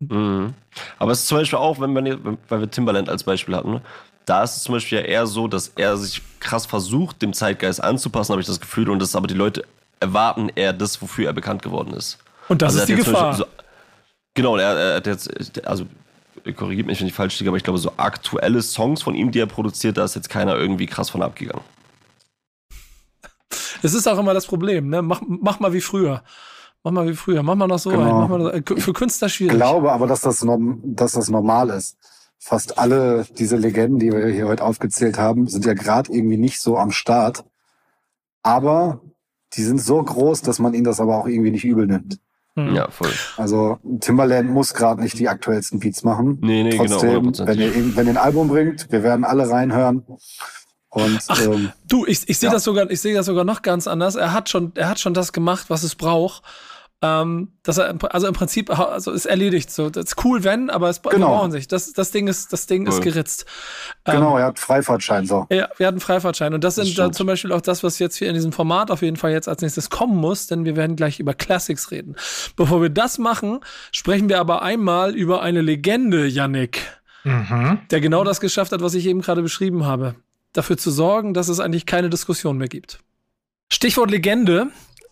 Mhm. 0.00 0.54
Aber 0.98 1.12
es 1.12 1.20
ist 1.20 1.28
zum 1.28 1.38
Beispiel 1.38 1.58
auch, 1.58 1.80
wenn 1.80 1.94
wir, 1.94 2.18
weil 2.48 2.60
wir 2.60 2.70
Timbaland 2.70 3.08
als 3.08 3.24
Beispiel 3.24 3.56
hatten, 3.56 3.72
ne? 3.72 3.82
da 4.28 4.42
ist 4.42 4.56
es 4.56 4.62
zum 4.62 4.74
Beispiel 4.74 4.98
ja 4.98 5.04
eher 5.04 5.26
so, 5.26 5.48
dass 5.48 5.72
er 5.76 5.96
sich 5.96 6.22
krass 6.40 6.66
versucht, 6.66 7.22
dem 7.22 7.32
Zeitgeist 7.32 7.82
anzupassen, 7.82 8.32
habe 8.32 8.40
ich 8.40 8.46
das 8.46 8.60
Gefühl, 8.60 8.90
und 8.90 9.00
das 9.00 9.16
aber 9.16 9.26
die 9.26 9.34
Leute 9.34 9.64
erwarten 10.00 10.50
eher 10.54 10.72
das, 10.72 11.00
wofür 11.00 11.26
er 11.26 11.32
bekannt 11.32 11.62
geworden 11.62 11.94
ist. 11.94 12.18
Und 12.48 12.62
das 12.62 12.74
also 12.74 12.80
ist 12.80 12.88
die 12.88 12.94
Gefahr. 12.94 13.34
So, 13.34 13.46
genau, 14.34 14.56
er, 14.56 14.76
er, 14.76 14.96
hat 14.96 15.06
jetzt, 15.06 15.66
also 15.66 15.86
korrigiert 16.56 16.86
mich, 16.86 17.00
wenn 17.00 17.06
ich 17.06 17.14
falsch 17.14 17.38
liege, 17.38 17.50
aber 17.50 17.56
ich 17.56 17.64
glaube, 17.64 17.78
so 17.78 17.92
aktuelle 17.96 18.62
Songs 18.62 19.02
von 19.02 19.14
ihm, 19.14 19.30
die 19.30 19.40
er 19.40 19.46
produziert, 19.46 19.96
da 19.96 20.04
ist 20.04 20.14
jetzt 20.14 20.28
keiner 20.28 20.56
irgendwie 20.56 20.86
krass 20.86 21.10
von 21.10 21.22
abgegangen. 21.22 21.64
Es 23.82 23.94
ist 23.94 24.06
auch 24.06 24.18
immer 24.18 24.34
das 24.34 24.46
Problem, 24.46 24.88
ne? 24.88 25.02
Mach, 25.02 25.22
mach 25.26 25.60
mal 25.60 25.72
wie 25.72 25.80
früher. 25.80 26.22
Mach 26.84 26.92
mal 26.92 27.08
wie 27.08 27.14
früher. 27.14 27.42
Mach 27.42 27.54
mal 27.54 27.66
noch 27.66 27.78
so 27.78 27.90
genau. 27.90 28.02
ein. 28.02 28.28
Mach 28.28 28.28
mal 28.28 28.62
das, 28.62 28.82
für 28.82 28.92
Künstler 28.92 29.28
schwierig. 29.28 29.52
Ich 29.52 29.58
glaube 29.58 29.92
aber, 29.92 30.06
dass 30.06 30.20
das, 30.20 30.46
dass 30.84 31.12
das 31.12 31.28
normal 31.28 31.70
ist. 31.70 31.96
Fast 32.38 32.78
alle 32.78 33.26
diese 33.36 33.56
Legenden, 33.56 33.98
die 33.98 34.12
wir 34.12 34.28
hier 34.28 34.46
heute 34.46 34.64
aufgezählt 34.64 35.18
haben, 35.18 35.48
sind 35.48 35.64
ja 35.64 35.74
gerade 35.74 36.12
irgendwie 36.12 36.36
nicht 36.36 36.60
so 36.60 36.78
am 36.78 36.92
Start. 36.92 37.44
Aber 38.42 39.00
die 39.54 39.62
sind 39.62 39.80
so 39.80 40.02
groß, 40.02 40.42
dass 40.42 40.58
man 40.60 40.74
ihnen 40.74 40.84
das 40.84 41.00
aber 41.00 41.18
auch 41.18 41.26
irgendwie 41.26 41.50
nicht 41.50 41.64
übel 41.64 41.86
nimmt. 41.86 42.20
Mhm. 42.54 42.74
Ja, 42.74 42.90
voll. 42.90 43.10
Also 43.36 43.78
Timbaland 44.00 44.50
muss 44.50 44.74
gerade 44.74 45.00
nicht 45.00 45.18
die 45.18 45.28
aktuellsten 45.28 45.80
Beats 45.80 46.02
machen. 46.02 46.38
Nee, 46.40 46.64
nee, 46.64 46.70
genau, 46.70 46.84
Trotzdem, 46.84 47.32
genau. 47.32 47.46
Wenn 47.46 47.60
ihr, 47.60 47.96
wenn 47.96 48.06
ihr 48.06 48.12
ein 48.12 48.16
Album 48.16 48.48
bringt, 48.48 48.90
wir 48.90 49.02
werden 49.02 49.24
alle 49.24 49.48
reinhören. 49.48 50.04
Und, 50.90 51.18
Ach, 51.28 51.40
ähm, 51.42 51.72
du, 51.86 52.06
ich, 52.06 52.28
ich 52.28 52.38
sehe 52.38 52.48
ja. 52.48 52.54
das 52.54 52.64
sogar, 52.64 52.90
ich 52.90 53.00
sehe 53.00 53.14
das 53.14 53.26
sogar 53.26 53.44
noch 53.44 53.62
ganz 53.62 53.86
anders. 53.86 54.14
Er 54.14 54.32
hat 54.32 54.48
schon, 54.48 54.72
er 54.74 54.88
hat 54.88 54.98
schon 54.98 55.14
das 55.14 55.32
gemacht, 55.32 55.66
was 55.68 55.82
es 55.82 55.94
braucht. 55.94 56.42
Ähm, 57.00 57.52
dass 57.62 57.78
er, 57.78 57.94
also 58.12 58.26
im 58.26 58.34
Prinzip, 58.34 58.76
also 58.76 59.12
ist 59.12 59.26
erledigt. 59.26 59.70
So, 59.70 59.88
das 59.88 60.06
ist 60.06 60.24
cool, 60.24 60.42
wenn, 60.42 60.68
aber 60.68 60.88
es 60.88 61.00
genau. 61.00 61.28
brauchen 61.28 61.52
sich. 61.52 61.68
Das, 61.68 61.92
das 61.92 62.10
Ding 62.10 62.26
ist, 62.26 62.52
das 62.52 62.66
Ding 62.66 62.82
cool. 62.82 62.88
ist 62.88 63.02
geritzt. 63.02 63.46
Genau, 64.04 64.32
ähm, 64.32 64.38
er 64.38 64.46
hat 64.46 64.58
Freifahrtschein 64.58 65.24
so. 65.24 65.46
Ja, 65.48 65.68
wir 65.76 65.86
hatten 65.86 66.00
Freifahrtschein 66.00 66.54
und 66.54 66.64
das, 66.64 66.74
das 66.74 66.86
sind 66.86 66.98
dann 66.98 67.12
zum 67.12 67.28
Beispiel 67.28 67.52
auch 67.52 67.60
das, 67.60 67.84
was 67.84 68.00
jetzt 68.00 68.16
hier 68.16 68.28
in 68.28 68.34
diesem 68.34 68.50
Format 68.50 68.90
auf 68.90 69.02
jeden 69.02 69.16
Fall 69.16 69.30
jetzt 69.30 69.46
als 69.46 69.62
nächstes 69.62 69.90
kommen 69.90 70.16
muss, 70.16 70.48
denn 70.48 70.64
wir 70.64 70.74
werden 70.74 70.96
gleich 70.96 71.20
über 71.20 71.34
Classics 71.34 71.92
reden. 71.92 72.16
Bevor 72.56 72.82
wir 72.82 72.90
das 72.90 73.18
machen, 73.18 73.60
sprechen 73.92 74.28
wir 74.28 74.40
aber 74.40 74.62
einmal 74.62 75.14
über 75.14 75.40
eine 75.40 75.60
Legende, 75.60 76.26
Yannick, 76.26 76.80
mhm. 77.22 77.78
der 77.92 78.00
genau 78.00 78.24
das 78.24 78.40
geschafft 78.40 78.72
hat, 78.72 78.80
was 78.80 78.94
ich 78.94 79.06
eben 79.06 79.20
gerade 79.20 79.42
beschrieben 79.42 79.86
habe. 79.86 80.16
Dafür 80.52 80.78
zu 80.78 80.90
sorgen, 80.90 81.34
dass 81.34 81.48
es 81.48 81.60
eigentlich 81.60 81.86
keine 81.86 82.10
Diskussion 82.10 82.58
mehr 82.58 82.68
gibt. 82.68 83.00
Stichwort 83.70 84.10
Legende 84.10 84.68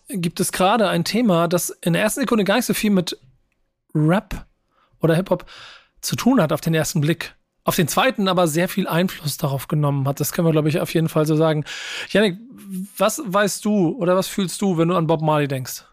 gibt 0.09 0.39
es 0.39 0.51
gerade 0.51 0.87
ein 0.89 1.03
Thema, 1.03 1.47
das 1.47 1.69
in 1.69 1.93
der 1.93 2.01
ersten 2.01 2.21
Sekunde 2.21 2.43
gar 2.43 2.55
nicht 2.55 2.65
so 2.65 2.73
viel 2.73 2.91
mit 2.91 3.19
Rap 3.93 4.45
oder 4.99 5.15
Hip-Hop 5.15 5.45
zu 6.01 6.15
tun 6.15 6.41
hat 6.41 6.53
auf 6.53 6.61
den 6.61 6.73
ersten 6.73 7.01
Blick. 7.01 7.35
Auf 7.63 7.75
den 7.75 7.87
zweiten 7.87 8.29
aber 8.29 8.47
sehr 8.47 8.69
viel 8.69 8.87
Einfluss 8.87 9.35
darauf 9.37 9.67
genommen 9.67 10.07
hat. 10.07 10.21
Das 10.21 10.31
können 10.31 10.47
wir, 10.47 10.53
glaube 10.53 10.69
ich, 10.69 10.79
auf 10.79 10.93
jeden 10.93 11.09
Fall 11.09 11.25
so 11.25 11.35
sagen. 11.35 11.65
Janik, 12.09 12.37
was 12.97 13.21
weißt 13.25 13.63
du 13.65 13.89
oder 13.97 14.15
was 14.15 14.27
fühlst 14.27 14.61
du, 14.61 14.77
wenn 14.77 14.87
du 14.87 14.95
an 14.95 15.07
Bob 15.07 15.21
Marley 15.21 15.49
denkst? 15.49 15.83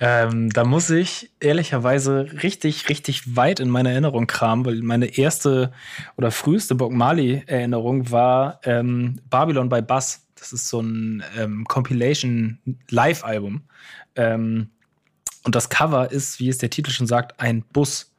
Ähm, 0.00 0.50
da 0.50 0.64
muss 0.64 0.90
ich 0.90 1.30
ehrlicherweise 1.40 2.26
richtig, 2.42 2.88
richtig 2.88 3.36
weit 3.36 3.60
in 3.60 3.70
meine 3.70 3.90
Erinnerung 3.92 4.26
kramen, 4.26 4.64
weil 4.64 4.82
meine 4.82 5.16
erste 5.18 5.72
oder 6.16 6.30
früheste 6.30 6.74
Bob 6.74 6.92
Marley-Erinnerung 6.92 8.10
war 8.10 8.60
ähm, 8.64 9.20
Babylon 9.30 9.68
bei 9.68 9.80
Bass. 9.80 10.26
Das 10.34 10.52
ist 10.52 10.68
so 10.68 10.80
ein 10.80 11.22
ähm, 11.38 11.64
Compilation-Live-Album. 11.66 13.62
Ähm, 14.16 14.70
und 15.44 15.54
das 15.54 15.68
Cover 15.68 16.10
ist, 16.10 16.40
wie 16.40 16.48
es 16.48 16.58
der 16.58 16.70
Titel 16.70 16.90
schon 16.90 17.06
sagt, 17.06 17.38
ein 17.40 17.62
Bus, 17.62 18.14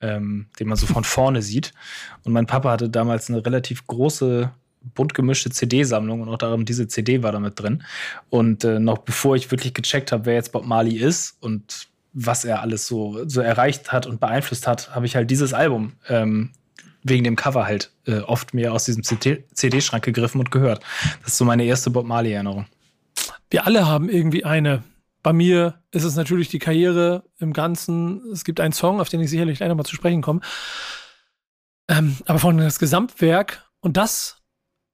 ähm, 0.00 0.48
den 0.58 0.68
man 0.68 0.76
so 0.76 0.86
von 0.86 1.04
vorne 1.04 1.42
sieht. 1.42 1.72
Und 2.24 2.32
mein 2.32 2.46
Papa 2.46 2.72
hatte 2.72 2.90
damals 2.90 3.30
eine 3.30 3.44
relativ 3.44 3.86
große 3.86 4.50
bunt 4.94 5.14
gemischte 5.14 5.50
CD-Sammlung 5.50 6.20
und 6.20 6.28
auch 6.28 6.38
darum, 6.38 6.64
diese 6.64 6.88
CD 6.88 7.22
war 7.22 7.32
damit 7.32 7.60
drin. 7.60 7.82
Und 8.30 8.64
äh, 8.64 8.78
noch 8.78 8.98
bevor 8.98 9.36
ich 9.36 9.50
wirklich 9.50 9.74
gecheckt 9.74 10.12
habe, 10.12 10.26
wer 10.26 10.34
jetzt 10.34 10.52
Bob 10.52 10.66
Marley 10.66 10.96
ist 10.96 11.36
und 11.40 11.88
was 12.12 12.44
er 12.44 12.60
alles 12.62 12.86
so, 12.86 13.28
so 13.28 13.40
erreicht 13.40 13.92
hat 13.92 14.06
und 14.06 14.20
beeinflusst 14.20 14.66
hat, 14.66 14.94
habe 14.94 15.06
ich 15.06 15.16
halt 15.16 15.30
dieses 15.30 15.52
Album 15.52 15.92
ähm, 16.08 16.50
wegen 17.02 17.24
dem 17.24 17.36
Cover 17.36 17.66
halt 17.66 17.90
äh, 18.06 18.20
oft 18.20 18.54
mir 18.54 18.72
aus 18.72 18.84
diesem 18.84 19.02
CD-Schrank 19.02 20.04
gegriffen 20.04 20.38
und 20.38 20.50
gehört. 20.50 20.82
Das 21.22 21.32
ist 21.32 21.38
so 21.38 21.44
meine 21.44 21.64
erste 21.64 21.90
Bob 21.90 22.06
Marley-Erinnerung. 22.06 22.66
Wir 23.50 23.66
alle 23.66 23.86
haben 23.86 24.08
irgendwie 24.08 24.44
eine. 24.44 24.84
Bei 25.22 25.32
mir 25.32 25.82
ist 25.90 26.04
es 26.04 26.16
natürlich 26.16 26.48
die 26.48 26.58
Karriere 26.58 27.24
im 27.38 27.52
Ganzen. 27.52 28.22
Es 28.32 28.44
gibt 28.44 28.60
einen 28.60 28.72
Song, 28.72 29.00
auf 29.00 29.08
den 29.08 29.20
ich 29.20 29.30
sicherlich 29.30 29.58
gleich 29.58 29.68
nochmal 29.68 29.86
zu 29.86 29.96
sprechen 29.96 30.22
komme. 30.22 30.40
Ähm, 31.88 32.16
aber 32.26 32.38
von 32.38 32.56
das 32.56 32.78
Gesamtwerk, 32.78 33.64
und 33.84 33.98
das 33.98 34.38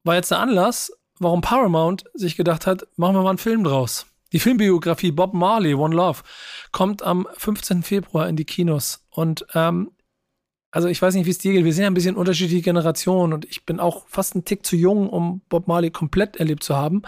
war 0.05 0.15
jetzt 0.15 0.31
der 0.31 0.41
Anlass, 0.41 0.93
warum 1.19 1.41
Paramount 1.41 2.05
sich 2.15 2.37
gedacht 2.37 2.67
hat, 2.67 2.87
machen 2.97 3.15
wir 3.15 3.23
mal 3.23 3.31
einen 3.31 3.39
Film 3.39 3.65
draus. 3.65 4.07
Die 4.33 4.39
Filmbiografie 4.39 5.11
Bob 5.11 5.35
Marley, 5.35 5.75
One 5.75 5.95
Love, 5.95 6.23
kommt 6.73 7.03
am 7.03 7.27
15. 7.37 7.83
Februar 7.83 8.29
in 8.29 8.37
die 8.37 8.45
Kinos. 8.45 9.05
Und 9.11 9.45
ähm, 9.55 9.91
also 10.71 10.89
ich 10.89 11.03
weiß 11.03 11.15
nicht, 11.15 11.27
wie 11.27 11.31
es 11.31 11.39
dir 11.39 11.53
geht. 11.53 11.65
Wir 11.65 11.73
sind 11.73 11.83
ja 11.83 11.91
ein 11.91 11.95
bisschen 11.95 12.17
unterschiedliche 12.17 12.63
Generationen 12.63 13.33
und 13.33 13.45
ich 13.45 13.67
bin 13.67 13.81
auch 13.81 14.07
fast 14.09 14.37
ein 14.37 14.45
Tick 14.45 14.65
zu 14.65 14.77
jung, 14.77 15.09
um 15.09 15.43
Bob 15.49 15.67
Marley 15.67 15.91
komplett 15.91 16.37
erlebt 16.37 16.63
zu 16.63 16.77
haben. 16.77 17.03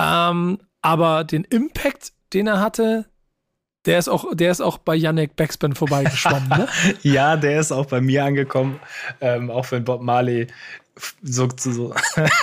Ähm, 0.00 0.58
aber 0.82 1.24
den 1.24 1.44
Impact, 1.44 2.12
den 2.32 2.48
er 2.48 2.60
hatte, 2.60 3.06
der 3.86 3.98
ist 3.98 4.08
auch, 4.08 4.34
der 4.34 4.50
ist 4.50 4.60
auch 4.60 4.78
bei 4.78 4.94
Yannick 4.94 5.36
Backspin 5.36 5.74
vorbeigeschwommen, 5.74 6.48
ne? 6.48 6.68
ja, 7.02 7.36
der 7.36 7.60
ist 7.60 7.72
auch 7.72 7.86
bei 7.86 8.00
mir 8.00 8.24
angekommen. 8.24 8.78
Ähm, 9.20 9.50
auch 9.50 9.70
wenn 9.70 9.84
Bob 9.84 10.02
Marley 10.02 10.48
so, 11.22 11.48
so, 11.56 11.94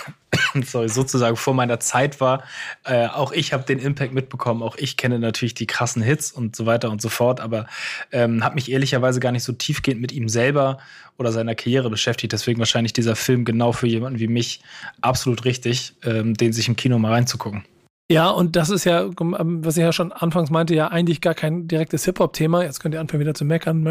sorry, 0.64 0.90
sozusagen 0.90 1.36
vor 1.36 1.54
meiner 1.54 1.80
Zeit 1.80 2.20
war. 2.20 2.44
Äh, 2.84 3.08
auch 3.08 3.32
ich 3.32 3.54
habe 3.54 3.64
den 3.64 3.80
Impact 3.80 4.14
mitbekommen. 4.14 4.64
Auch 4.64 4.76
ich 4.78 4.98
kenne 4.98 5.20
natürlich 5.20 5.54
die 5.54 5.68
krassen 5.68 6.02
Hits 6.02 6.32
und 6.32 6.56
so 6.56 6.66
weiter 6.66 6.90
und 6.90 7.02
so 7.02 7.10
fort, 7.10 7.40
aber 7.40 7.68
ähm, 8.12 8.44
habe 8.44 8.56
mich 8.56 8.72
ehrlicherweise 8.72 9.20
gar 9.20 9.32
nicht 9.32 9.44
so 9.44 9.54
tiefgehend 9.54 10.02
mit 10.02 10.12
ihm 10.12 10.30
selber 10.30 10.80
oder 11.18 11.32
seiner 11.32 11.56
Karriere 11.56 11.90
beschäftigt. 11.90 12.34
Deswegen 12.34 12.60
wahrscheinlich 12.60 12.94
dieser 12.94 13.16
Film 13.16 13.46
genau 13.46 13.72
für 13.72 13.88
jemanden 13.88 14.20
wie 14.20 14.28
mich 14.28 14.62
absolut 15.02 15.46
richtig, 15.46 15.96
ähm, 16.04 16.36
den 16.36 16.54
sich 16.54 16.68
im 16.68 16.76
Kino 16.76 17.00
mal 17.00 17.14
reinzugucken. 17.14 17.64
Ja, 18.10 18.30
und 18.30 18.56
das 18.56 18.70
ist 18.70 18.86
ja, 18.86 19.02
ähm, 19.02 19.66
was 19.66 19.76
ich 19.76 19.82
ja 19.84 19.92
schon 19.92 20.14
anfangs 20.14 20.50
meinte, 20.50 20.74
ja 20.74 20.88
eigentlich 20.88 21.20
gar 21.20 21.34
kein 21.34 21.68
direktes 21.68 22.06
Hip-Hop-Thema. 22.06 22.64
Jetzt 22.64 22.80
könnt 22.80 22.96
ihr 22.96 23.02
anfangen 23.02 23.20
wieder 23.20 23.34
zu 23.34 23.44
meckern. 23.44 23.86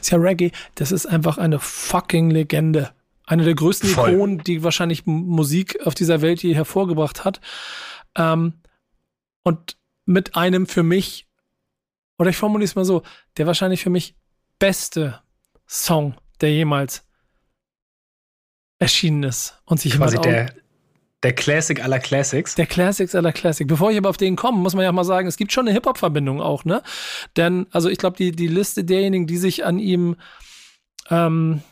Ist 0.00 0.10
ja 0.10 0.18
Reggae. 0.18 0.50
Das 0.74 0.92
ist 0.92 1.06
einfach 1.06 1.38
eine 1.38 1.58
fucking 1.58 2.30
Legende. 2.30 2.90
Eine 3.32 3.44
der 3.44 3.54
größten 3.54 3.88
Voll. 3.88 4.12
Ikonen, 4.12 4.38
die 4.44 4.62
wahrscheinlich 4.62 5.06
Musik 5.06 5.86
auf 5.86 5.94
dieser 5.94 6.20
Welt 6.20 6.42
je 6.42 6.54
hervorgebracht 6.54 7.24
hat. 7.24 7.40
Ähm, 8.14 8.60
und 9.42 9.78
mit 10.04 10.36
einem 10.36 10.66
für 10.66 10.82
mich, 10.82 11.26
oder 12.18 12.28
ich 12.28 12.36
formuliere 12.36 12.66
es 12.66 12.74
mal 12.74 12.84
so, 12.84 13.02
der 13.38 13.46
wahrscheinlich 13.46 13.82
für 13.82 13.88
mich 13.88 14.16
beste 14.58 15.22
Song, 15.66 16.14
der 16.42 16.52
jemals 16.52 17.06
erschienen 18.78 19.22
ist 19.22 19.58
und 19.64 19.80
sich 19.80 19.94
quasi 19.94 20.20
der 20.20 20.52
der 21.22 21.32
Classic 21.32 21.82
aller 21.82 22.00
Classics. 22.00 22.56
Der 22.56 22.66
Classics 22.66 23.14
aller 23.14 23.32
Classics. 23.32 23.66
Bevor 23.66 23.92
ich 23.92 23.96
aber 23.96 24.10
auf 24.10 24.18
den 24.18 24.36
komme, 24.36 24.58
muss 24.58 24.74
man 24.74 24.84
ja 24.84 24.92
mal 24.92 25.04
sagen, 25.04 25.26
es 25.26 25.38
gibt 25.38 25.52
schon 25.52 25.66
eine 25.66 25.72
Hip-Hop-Verbindung 25.72 26.42
auch, 26.42 26.66
ne? 26.66 26.82
Denn, 27.38 27.66
also 27.70 27.88
ich 27.88 27.96
glaube, 27.96 28.18
die, 28.18 28.32
die 28.32 28.48
Liste 28.48 28.84
derjenigen, 28.84 29.26
die 29.26 29.38
sich 29.38 29.64
an 29.64 29.78
ihm 29.78 30.16
ähm, 31.08 31.62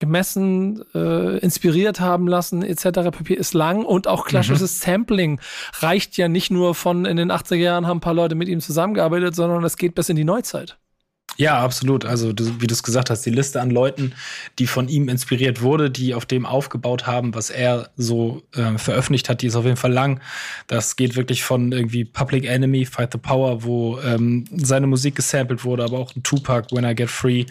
gemessen, 0.00 0.82
äh, 0.94 1.38
inspiriert 1.38 2.00
haben 2.00 2.26
lassen, 2.26 2.62
etc. 2.62 3.10
pp. 3.12 3.34
ist 3.34 3.54
lang 3.54 3.84
und 3.84 4.08
auch 4.08 4.24
klassisches 4.24 4.74
mhm. 4.80 4.90
Sampling 4.90 5.40
reicht 5.78 6.16
ja 6.16 6.26
nicht 6.26 6.50
nur 6.50 6.74
von 6.74 7.04
in 7.04 7.16
den 7.16 7.30
80er 7.30 7.56
Jahren 7.56 7.86
haben 7.86 7.98
ein 7.98 8.00
paar 8.00 8.14
Leute 8.14 8.34
mit 8.34 8.48
ihm 8.48 8.60
zusammengearbeitet, 8.60 9.36
sondern 9.36 9.62
es 9.62 9.76
geht 9.76 9.94
bis 9.94 10.08
in 10.08 10.16
die 10.16 10.24
Neuzeit. 10.24 10.78
Ja, 11.36 11.58
absolut. 11.60 12.04
Also, 12.04 12.32
du, 12.32 12.60
wie 12.60 12.66
du 12.66 12.74
es 12.74 12.82
gesagt 12.82 13.08
hast, 13.08 13.24
die 13.24 13.30
Liste 13.30 13.60
an 13.60 13.70
Leuten, 13.70 14.12
die 14.58 14.66
von 14.66 14.88
ihm 14.88 15.08
inspiriert 15.08 15.62
wurde, 15.62 15.90
die 15.90 16.14
auf 16.14 16.26
dem 16.26 16.44
aufgebaut 16.44 17.06
haben, 17.06 17.34
was 17.34 17.50
er 17.50 17.90
so 17.96 18.42
äh, 18.54 18.76
veröffentlicht 18.78 19.28
hat, 19.28 19.40
die 19.40 19.46
ist 19.46 19.56
auf 19.56 19.64
jeden 19.64 19.76
Fall 19.76 19.92
lang. 19.92 20.20
Das 20.66 20.96
geht 20.96 21.16
wirklich 21.16 21.42
von 21.42 21.72
irgendwie 21.72 22.04
Public 22.04 22.46
Enemy, 22.46 22.84
Fight 22.84 23.12
the 23.12 23.18
Power, 23.18 23.62
wo 23.64 23.98
ähm, 24.00 24.44
seine 24.54 24.86
Musik 24.86 25.16
gesampelt 25.16 25.64
wurde, 25.64 25.84
aber 25.84 25.98
auch 25.98 26.14
ein 26.14 26.22
Tupac, 26.22 26.74
When 26.74 26.84
I 26.84 26.94
Get 26.94 27.10
Free. 27.10 27.46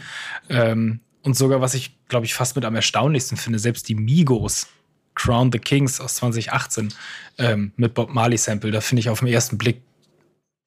Ähm, 0.49 0.99
und 1.23 1.35
sogar, 1.35 1.61
was 1.61 1.73
ich, 1.73 1.97
glaube 2.07 2.25
ich, 2.25 2.33
fast 2.33 2.55
mit 2.55 2.65
am 2.65 2.75
erstaunlichsten 2.75 3.37
finde, 3.37 3.59
selbst 3.59 3.89
die 3.89 3.95
Migos, 3.95 4.67
Crown 5.15 5.51
the 5.51 5.59
Kings 5.59 5.99
aus 5.99 6.15
2018 6.15 6.93
ähm, 7.37 7.73
mit 7.75 7.93
Bob 7.93 8.13
Marley 8.13 8.37
Sample, 8.37 8.71
da 8.71 8.81
finde 8.81 9.01
ich 9.01 9.09
auf 9.09 9.19
den 9.19 9.27
ersten 9.27 9.57
Blick, 9.57 9.81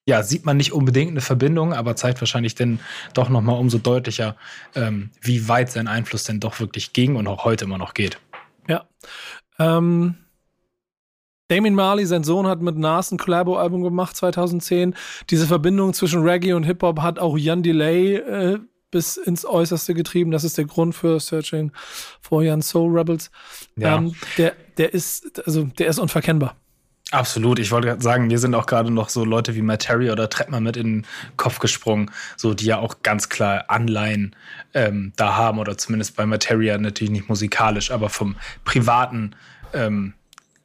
ja, 0.04 0.22
sieht 0.22 0.44
man 0.44 0.56
nicht 0.56 0.72
unbedingt 0.72 1.12
eine 1.12 1.20
Verbindung, 1.20 1.72
aber 1.72 1.94
zeigt 1.96 2.20
wahrscheinlich 2.20 2.54
dann 2.54 2.80
doch 3.14 3.28
nochmal 3.28 3.58
umso 3.58 3.78
deutlicher, 3.78 4.36
ähm, 4.74 5.10
wie 5.20 5.48
weit 5.48 5.70
sein 5.70 5.86
Einfluss 5.86 6.24
denn 6.24 6.40
doch 6.40 6.58
wirklich 6.60 6.92
ging 6.92 7.16
und 7.16 7.26
auch 7.28 7.44
heute 7.44 7.64
immer 7.64 7.78
noch 7.78 7.94
geht. 7.94 8.18
Ja. 8.68 8.84
Ähm, 9.58 10.16
Damien 11.48 11.74
Marley, 11.74 12.06
sein 12.06 12.24
Sohn, 12.24 12.46
hat 12.46 12.62
mit 12.62 12.76
Nas 12.78 13.12
ein 13.12 13.18
Collabo-Album 13.18 13.82
gemacht 13.82 14.16
2010. 14.16 14.94
Diese 15.30 15.46
Verbindung 15.46 15.92
zwischen 15.92 16.22
Reggae 16.22 16.54
und 16.54 16.64
Hip-Hop 16.64 17.00
hat 17.00 17.18
auch 17.18 17.36
Jan 17.36 17.62
Delay 17.62 18.16
äh, 18.16 18.58
bis 18.92 19.16
ins 19.16 19.44
Äußerste 19.44 19.94
getrieben. 19.94 20.30
Das 20.30 20.44
ist 20.44 20.56
der 20.56 20.66
Grund 20.66 20.94
für 20.94 21.18
Searching 21.18 21.72
for 22.20 22.42
Young 22.44 22.62
Soul 22.62 22.96
Rebels. 22.96 23.32
Ja. 23.74 23.96
Ähm, 23.96 24.14
der, 24.38 24.54
der 24.78 24.94
ist, 24.94 25.42
also 25.44 25.64
der 25.64 25.88
ist 25.88 25.98
unverkennbar. 25.98 26.54
Absolut. 27.10 27.58
Ich 27.58 27.70
wollte 27.70 28.00
sagen, 28.00 28.28
mir 28.28 28.38
sind 28.38 28.54
auch 28.54 28.64
gerade 28.64 28.90
noch 28.90 29.10
so 29.10 29.24
Leute 29.24 29.54
wie 29.54 29.60
Materi 29.60 30.10
oder 30.10 30.30
Trettmann 30.30 30.62
mit 30.62 30.78
in 30.78 31.00
den 31.00 31.06
Kopf 31.36 31.58
gesprungen, 31.58 32.10
so 32.38 32.54
die 32.54 32.64
ja 32.64 32.78
auch 32.78 33.02
ganz 33.02 33.28
klar 33.28 33.64
Anleihen 33.68 34.34
ähm, 34.72 35.12
da 35.16 35.36
haben 35.36 35.58
oder 35.58 35.76
zumindest 35.76 36.16
bei 36.16 36.24
Materia 36.24 36.78
natürlich 36.78 37.10
nicht 37.10 37.28
musikalisch, 37.28 37.90
aber 37.90 38.08
vom 38.08 38.36
privaten 38.64 39.34
ähm, 39.74 40.14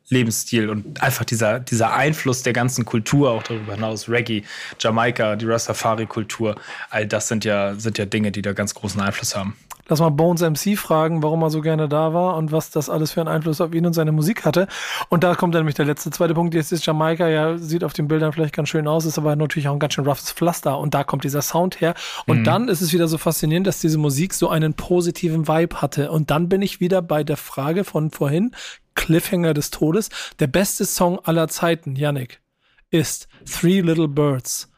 Lebensstil 0.10 0.70
und 0.70 1.02
einfach 1.02 1.26
dieser, 1.26 1.60
dieser 1.60 1.94
Einfluss 1.94 2.44
der 2.44 2.54
ganzen 2.54 2.86
Kultur, 2.86 3.32
auch 3.32 3.44
darüber 3.44 3.74
hinaus, 3.74 4.08
Reggae, 4.08 4.44
Jamaika, 4.80 5.36
die 5.36 5.46
Rastafari-Kultur, 5.46 6.56
all 6.90 7.06
das 7.06 7.28
sind 7.28 7.44
ja, 7.44 7.76
sind 7.76 7.98
ja 7.98 8.06
Dinge, 8.06 8.32
die 8.32 8.42
da 8.42 8.54
ganz 8.54 8.74
großen 8.74 9.02
Einfluss 9.02 9.36
haben. 9.36 9.56
Lass 9.90 10.00
mal 10.02 10.10
Bones 10.10 10.42
MC 10.42 10.78
fragen, 10.78 11.24
warum 11.24 11.42
er 11.44 11.50
so 11.50 11.62
gerne 11.62 11.88
da 11.88 12.14
war 12.14 12.36
und 12.36 12.52
was 12.52 12.72
das 12.72 12.90
alles 12.90 13.14
für 13.14 13.22
einen 13.22 13.30
Einfluss 13.30 13.62
auf 13.62 13.74
ihn 13.74 13.86
und 13.86 13.94
seine 13.94 14.12
Musik 14.12 14.44
hatte. 14.44 14.68
Und 15.10 15.24
da 15.24 15.36
kommt 15.36 15.56
dann 15.56 15.62
nämlich 15.62 15.76
der 15.76 15.86
letzte, 15.86 16.10
zweite 16.10 16.34
Punkt. 16.34 16.54
Jetzt 16.54 16.74
ist 16.74 16.86
Jamaika 16.86 17.28
ja, 17.30 17.58
sieht 17.58 17.84
auf 17.84 17.94
den 17.94 18.08
Bildern 18.08 18.34
vielleicht 18.34 18.54
ganz 18.54 18.70
schön 18.70 18.88
aus, 18.88 19.06
ist 19.06 19.18
aber 19.18 19.36
natürlich 19.36 19.70
auch 19.70 19.74
ein 19.74 19.80
ganz 19.80 19.94
schön 19.94 20.06
roughes 20.06 20.32
Pflaster. 20.34 20.78
Und 20.78 20.94
da 20.94 21.06
kommt 21.06 21.24
dieser 21.24 21.42
Sound 21.42 21.80
her. 21.80 21.94
Und 22.26 22.40
mhm. 22.40 22.44
dann 22.44 22.68
ist 22.68 22.82
es 22.82 22.92
wieder 22.92 23.08
so 23.08 23.18
faszinierend, 23.18 23.66
dass 23.66 23.80
diese 23.80 23.98
Musik 23.98 24.34
so 24.34 24.50
einen 24.50 24.74
positiven 24.74 25.48
Vibe 25.48 25.82
hatte. 25.82 26.12
Und 26.12 26.32
dann 26.32 26.50
bin 26.50 26.62
ich 26.62 26.82
wieder 26.82 27.02
bei 27.02 27.24
der 27.24 27.38
Frage 27.38 27.86
von 27.86 28.12
vorhin, 28.12 28.52
Cliffhanger 28.98 29.54
des 29.54 29.70
Todes. 29.72 30.10
Der 30.40 30.48
beste 30.48 30.84
Song 30.84 31.20
aller 31.20 31.48
Zeiten, 31.48 31.96
Yannick, 31.96 32.42
ist 32.90 33.30
Three 33.46 33.80
Little 33.80 34.10
Birds 34.10 34.70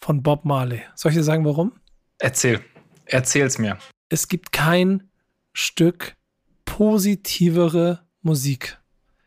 von 0.00 0.22
Bob 0.22 0.44
Marley. 0.44 0.82
Soll 0.96 1.12
ich 1.12 1.18
dir 1.18 1.22
sagen, 1.22 1.44
warum? 1.44 1.72
Erzähl. 2.18 2.60
Erzähl's 3.04 3.58
mir. 3.58 3.78
Es 4.08 4.26
gibt 4.26 4.50
kein 4.50 5.10
Stück 5.52 6.16
positivere 6.64 8.00
Musik. 8.22 8.78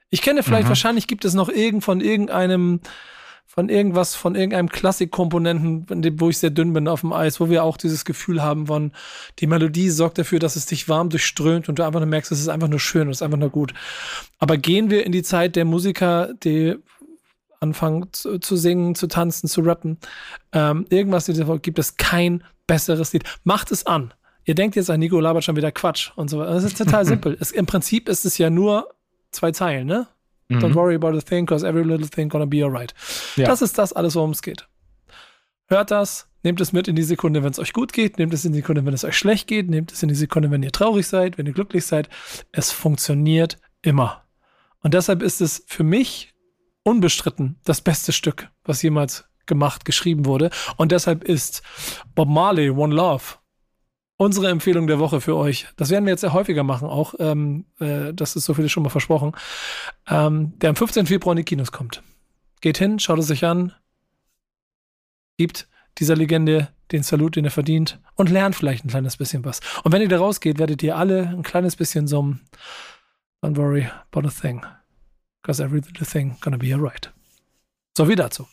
Ich 0.10 0.22
kenne 0.22 0.44
vielleicht, 0.44 0.66
mhm. 0.66 0.70
wahrscheinlich 0.70 1.08
gibt 1.08 1.26
es 1.26 1.34
noch 1.34 1.50
irgend 1.50 1.84
von 1.84 2.02
irgendeinem, 2.02 2.82
von 3.46 3.70
irgendwas, 3.70 4.16
von 4.16 4.34
irgendeinem 4.34 4.70
Klassikkomponenten, 4.70 6.20
wo 6.20 6.30
ich 6.30 6.40
sehr 6.40 6.50
dünn 6.50 6.74
bin 6.74 6.88
auf 6.88 7.02
dem 7.02 7.14
Eis, 7.14 7.40
wo 7.40 7.50
wir 7.50 7.64
auch 7.64 7.78
dieses 7.78 8.04
Gefühl 8.04 8.42
haben 8.42 8.66
von, 8.66 8.92
die 9.40 9.48
Melodie 9.48 9.90
sorgt 9.90 10.18
dafür, 10.18 10.40
dass 10.40 10.56
es 10.56 10.66
dich 10.66 10.90
warm 10.90 11.10
durchströmt 11.10 11.70
und 11.70 11.78
du 11.78 11.84
einfach 11.84 12.00
nur 12.00 12.10
merkst, 12.10 12.32
es 12.32 12.40
ist 12.40 12.48
einfach 12.48 12.68
nur 12.68 12.80
schön, 12.80 13.10
es 13.10 13.18
ist 13.18 13.22
einfach 13.22 13.38
nur 13.38 13.52
gut. 13.52 13.74
Aber 14.40 14.58
gehen 14.58 14.90
wir 14.90 15.06
in 15.06 15.12
die 15.12 15.22
Zeit 15.22 15.56
der 15.56 15.66
Musiker, 15.66 16.34
die 16.44 16.78
anfangen 17.60 18.08
zu, 18.12 18.40
zu 18.40 18.58
singen, 18.58 18.96
zu 18.96 19.08
tanzen, 19.08 19.48
zu 19.48 19.62
rappen, 19.62 19.98
ähm, 20.52 20.86
irgendwas 20.90 21.32
gibt 21.62 21.80
es 21.80 21.98
kein 21.98 22.44
besseres 22.68 23.14
Lied. 23.14 23.24
Macht 23.44 23.72
es 23.72 23.86
an. 23.86 24.14
Ihr 24.46 24.56
denkt 24.56 24.76
jetzt 24.76 24.90
an 24.90 25.00
Nico 25.00 25.20
labert 25.20 25.44
schon 25.44 25.56
wieder 25.56 25.72
Quatsch 25.72 26.12
und 26.16 26.30
so 26.30 26.40
weiter. 26.40 26.54
Das 26.54 26.64
ist 26.64 26.78
total 26.78 27.06
simpel. 27.08 27.38
Es, 27.40 27.52
Im 27.52 27.66
Prinzip 27.66 28.10
ist 28.10 28.26
es 28.26 28.38
ja 28.38 28.50
nur 28.50 28.90
zwei 29.32 29.52
Zeilen, 29.52 29.88
ne? 29.88 30.08
Mhm. 30.50 30.60
Don't 30.60 30.76
worry 30.76 30.96
about 30.96 31.18
a 31.18 31.22
thing, 31.22 31.46
cause 31.46 31.68
every 31.68 31.84
little 31.84 32.08
thing 32.08 32.30
gonna 32.30 32.46
be 32.46 32.64
alright. 32.64 32.94
Ja. 33.36 33.46
Das 33.46 33.62
ist 33.62 33.78
das 33.78 33.94
alles, 33.94 34.16
worum 34.16 34.32
es 34.32 34.42
geht. 34.42 34.68
Hört 35.68 35.92
das, 35.92 36.28
nehmt 36.44 36.60
es 36.62 36.74
mit 36.74 36.88
in 36.88 36.96
die 36.96 37.04
Sekunde, 37.04 37.44
wenn 37.44 37.52
es 37.52 37.60
euch 37.60 37.74
gut 37.74 37.94
geht, 37.94 38.18
nehmt 38.18 38.34
es 38.34 38.46
in 38.46 38.52
die 38.52 38.60
Sekunde, 38.60 38.86
wenn 38.86 38.94
es 38.94 39.06
euch 39.06 39.18
schlecht 39.18 39.48
geht, 39.48 39.70
nehmt 39.70 39.92
es 39.92 40.04
in 40.04 40.10
die 40.10 40.16
Sekunde, 40.16 40.52
wenn 40.52 40.64
ihr 40.64 40.72
traurig 40.72 41.08
seid, 41.08 41.38
wenn 41.38 41.46
ihr 41.46 41.54
glücklich 41.54 41.86
seid. 41.86 42.10
Es 42.52 42.72
funktioniert 42.72 43.58
immer. 43.82 44.24
Und 44.82 44.94
deshalb 44.94 45.24
ist 45.24 45.42
es 45.42 45.64
für 45.68 45.84
mich 45.84 46.34
unbestritten 46.84 47.58
das 47.64 47.82
beste 47.82 48.12
Stück, 48.12 48.50
was 48.66 48.82
jemals 48.82 49.26
gemacht, 49.46 49.86
geschrieben 49.86 50.26
wurde. 50.26 50.50
Und 50.78 50.92
deshalb 50.92 51.24
ist 51.24 51.64
Bob 52.16 52.28
Marley, 52.28 52.70
One 52.70 52.94
Love, 52.94 53.24
unsere 54.24 54.50
Empfehlung 54.50 54.88
der 54.88 55.00
Woche 55.00 55.22
für 55.22 55.36
euch. 55.36 55.68
Das 55.76 55.90
werden 55.90 56.06
wir 56.06 56.12
jetzt 56.12 56.22
sehr 56.22 56.34
häufiger 56.34 56.64
machen, 56.64 56.88
auch. 56.88 57.14
Ähm, 57.20 57.66
äh, 57.80 58.14
das 58.14 58.36
ist 58.36 58.46
so 58.46 58.54
viel 58.54 58.70
schon 58.70 58.84
mal 58.84 58.90
versprochen. 58.90 59.34
Ähm, 60.08 60.54
der 60.60 60.70
am 60.70 60.76
15. 60.76 61.06
Februar 61.06 61.34
in 61.34 61.38
die 61.38 61.44
Kinos 61.44 61.72
kommt. 61.72 62.02
Geht 62.62 62.78
hin, 62.78 63.00
schaut 63.00 63.20
es 63.20 63.28
sich 63.28 63.46
an, 63.46 63.74
gibt 65.38 65.68
dieser 65.98 66.16
Legende 66.16 66.70
den 66.92 67.04
Salut, 67.04 67.36
den 67.36 67.46
er 67.46 67.52
verdient 67.52 68.00
und 68.16 68.30
lernt 68.30 68.56
vielleicht 68.56 68.86
ein 68.86 68.90
kleines 68.90 69.18
bisschen 69.18 69.44
was. 69.46 69.60
Und 69.84 69.92
wenn 69.92 70.02
ihr 70.02 70.10
da 70.10 70.18
rausgeht, 70.18 70.60
werdet 70.60 70.82
ihr 70.84 70.96
alle 70.96 71.28
ein 71.30 71.44
kleines 71.44 71.76
bisschen 71.76 72.08
so 72.08 72.36
Don't 73.44 73.58
worry 73.58 73.90
about 74.12 74.26
a 74.26 74.32
thing. 74.32 74.66
Because 75.42 75.62
every 75.62 75.82
little 75.82 76.06
thing 76.06 76.38
gonna 76.40 76.58
be 76.58 76.74
alright. 76.74 77.12
So 77.98 78.08
wie 78.08 78.16
dazu. 78.16 78.48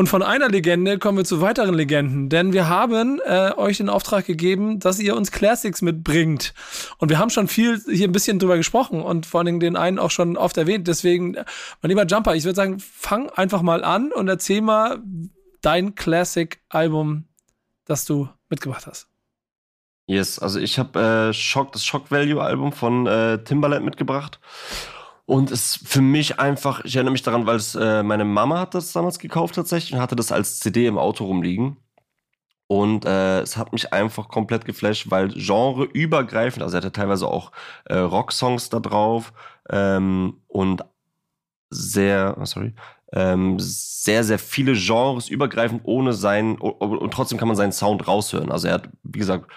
Und 0.00 0.06
von 0.06 0.22
einer 0.22 0.48
Legende 0.48 0.98
kommen 0.98 1.18
wir 1.18 1.26
zu 1.26 1.42
weiteren 1.42 1.74
Legenden, 1.74 2.30
denn 2.30 2.54
wir 2.54 2.68
haben 2.68 3.20
äh, 3.22 3.52
euch 3.58 3.76
den 3.76 3.90
Auftrag 3.90 4.24
gegeben, 4.24 4.80
dass 4.80 4.98
ihr 4.98 5.14
uns 5.14 5.30
Classics 5.30 5.82
mitbringt. 5.82 6.54
Und 6.96 7.10
wir 7.10 7.18
haben 7.18 7.28
schon 7.28 7.48
viel 7.48 7.78
hier 7.86 8.08
ein 8.08 8.12
bisschen 8.12 8.38
drüber 8.38 8.56
gesprochen 8.56 9.02
und 9.02 9.26
vor 9.26 9.40
allen 9.40 9.44
Dingen 9.44 9.60
den 9.60 9.76
einen 9.76 9.98
auch 9.98 10.10
schon 10.10 10.38
oft 10.38 10.56
erwähnt. 10.56 10.88
Deswegen, 10.88 11.32
mein 11.82 11.90
lieber 11.90 12.06
Jumper, 12.06 12.34
ich 12.34 12.44
würde 12.44 12.56
sagen, 12.56 12.78
fang 12.80 13.28
einfach 13.28 13.60
mal 13.60 13.84
an 13.84 14.10
und 14.10 14.26
erzähl 14.26 14.62
mal 14.62 15.02
dein 15.60 15.94
Classic-Album, 15.94 17.24
das 17.84 18.06
du 18.06 18.26
mitgebracht 18.48 18.86
hast. 18.86 19.06
Yes, 20.06 20.38
also 20.38 20.60
ich 20.60 20.78
habe 20.78 21.28
äh, 21.28 21.34
Shock, 21.34 21.72
das 21.72 21.84
Shock 21.84 22.10
Value 22.10 22.42
Album 22.42 22.72
von 22.72 23.06
äh, 23.06 23.44
Timbaland 23.44 23.84
mitgebracht. 23.84 24.40
Und 25.30 25.52
es 25.52 25.78
für 25.84 26.00
mich 26.00 26.40
einfach, 26.40 26.84
ich 26.84 26.96
erinnere 26.96 27.12
mich 27.12 27.22
daran, 27.22 27.46
weil 27.46 27.54
es 27.54 27.76
äh, 27.76 28.02
meine 28.02 28.24
Mama 28.24 28.58
hat 28.58 28.74
das 28.74 28.92
damals 28.92 29.20
gekauft 29.20 29.54
tatsächlich 29.54 29.94
und 29.94 30.00
hatte 30.00 30.16
das 30.16 30.32
als 30.32 30.58
CD 30.58 30.86
im 30.86 30.98
Auto 30.98 31.24
rumliegen. 31.24 31.76
Und 32.66 33.04
äh, 33.04 33.40
es 33.40 33.56
hat 33.56 33.72
mich 33.72 33.92
einfach 33.92 34.26
komplett 34.26 34.64
geflasht, 34.64 35.08
weil 35.08 35.28
genreübergreifend, 35.28 36.64
also 36.64 36.74
er 36.76 36.78
hatte 36.78 36.90
teilweise 36.90 37.28
auch 37.28 37.52
äh, 37.84 37.96
Rocksongs 37.96 38.70
da 38.70 38.80
drauf 38.80 39.32
ähm, 39.70 40.38
und 40.48 40.82
sehr, 41.70 42.36
oh, 42.40 42.44
sorry, 42.44 42.74
ähm, 43.12 43.54
sehr, 43.60 44.24
sehr 44.24 44.40
viele 44.40 44.72
Genres 44.72 45.28
übergreifend 45.28 45.82
ohne 45.84 46.12
sein, 46.12 46.56
und 46.56 47.14
trotzdem 47.14 47.38
kann 47.38 47.46
man 47.46 47.56
seinen 47.56 47.70
Sound 47.70 48.08
raushören. 48.08 48.50
Also 48.50 48.66
er 48.66 48.74
hat, 48.74 48.88
wie 49.04 49.20
gesagt, 49.20 49.48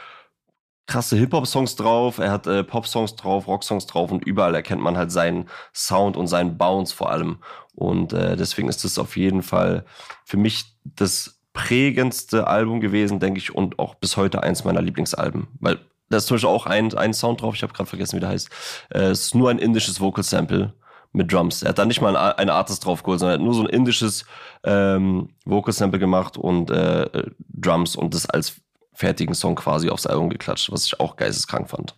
krasse 0.86 1.16
Hip-Hop-Songs 1.18 1.76
drauf, 1.76 2.18
er 2.18 2.32
hat 2.32 2.48
äh, 2.48 2.64
Pop-Songs 2.64 3.16
drauf, 3.16 3.48
Rock-Songs 3.48 3.88
drauf 3.88 4.12
und 4.12 4.26
überall 4.26 4.54
erkennt 4.56 4.82
man 4.82 4.98
halt 4.98 5.12
seinen 5.12 5.48
Sound 5.74 6.18
und 6.18 6.28
seinen 6.28 6.58
Bounce 6.58 6.94
vor 6.94 7.10
allem. 7.10 7.38
Und 7.76 8.14
äh, 8.14 8.36
deswegen 8.36 8.70
ist 8.70 8.84
das 8.84 9.00
auf 9.00 9.18
jeden 9.18 9.42
Fall 9.42 9.86
für 10.26 10.38
mich 10.38 10.66
das 10.84 11.40
prägendste 11.54 12.48
Album 12.48 12.82
gewesen, 12.82 13.20
denke 13.20 13.40
ich, 13.40 13.56
und 13.56 13.80
auch 13.80 13.96
bis 13.96 14.18
heute 14.18 14.44
eins 14.44 14.64
meiner 14.64 14.82
Lieblingsalben. 14.82 15.48
Weil 15.60 15.80
da 16.10 16.18
ist 16.18 16.28
zum 16.28 16.36
Beispiel 16.36 16.50
auch 16.50 16.66
ein, 16.66 16.94
ein 16.96 17.14
Sound 17.14 17.42
drauf, 17.42 17.56
ich 17.56 17.64
habe 17.64 17.74
gerade 17.74 17.90
vergessen, 17.90 18.18
wie 18.18 18.22
der 18.22 18.30
heißt. 18.30 18.50
Äh, 18.90 19.04
es 19.04 19.22
ist 19.26 19.36
nur 19.36 19.50
ein 19.50 19.60
indisches 19.60 20.02
Vocal-Sample 20.02 20.74
mit 21.14 21.32
Drums. 21.32 21.64
Er 21.64 21.70
hat 21.70 21.78
da 21.78 21.86
nicht 21.86 22.02
mal 22.02 22.18
ein, 22.18 22.50
Artist 22.50 22.86
drauf 22.86 23.04
geholt, 23.04 23.20
sondern 23.20 23.40
er 23.40 23.40
hat 23.40 23.46
nur 23.46 23.54
so 23.54 23.62
ein 23.62 23.70
indisches 23.70 24.26
ähm, 24.64 25.30
Vocal-Sample 25.46 26.00
gemacht 26.00 26.38
und 26.38 26.72
äh, 26.72 27.04
äh 27.04 27.32
Drums 27.50 27.96
und 27.96 28.14
das 28.14 28.26
als 28.30 28.56
fertigen 28.94 29.36
Song 29.36 29.56
quasi 29.56 29.90
aufs 29.90 30.06
Album 30.06 30.30
geklatscht, 30.30 30.72
was 30.72 30.86
ich 30.86 31.00
auch 31.00 31.16
geisteskrank 31.16 31.70
fand. 31.70 31.96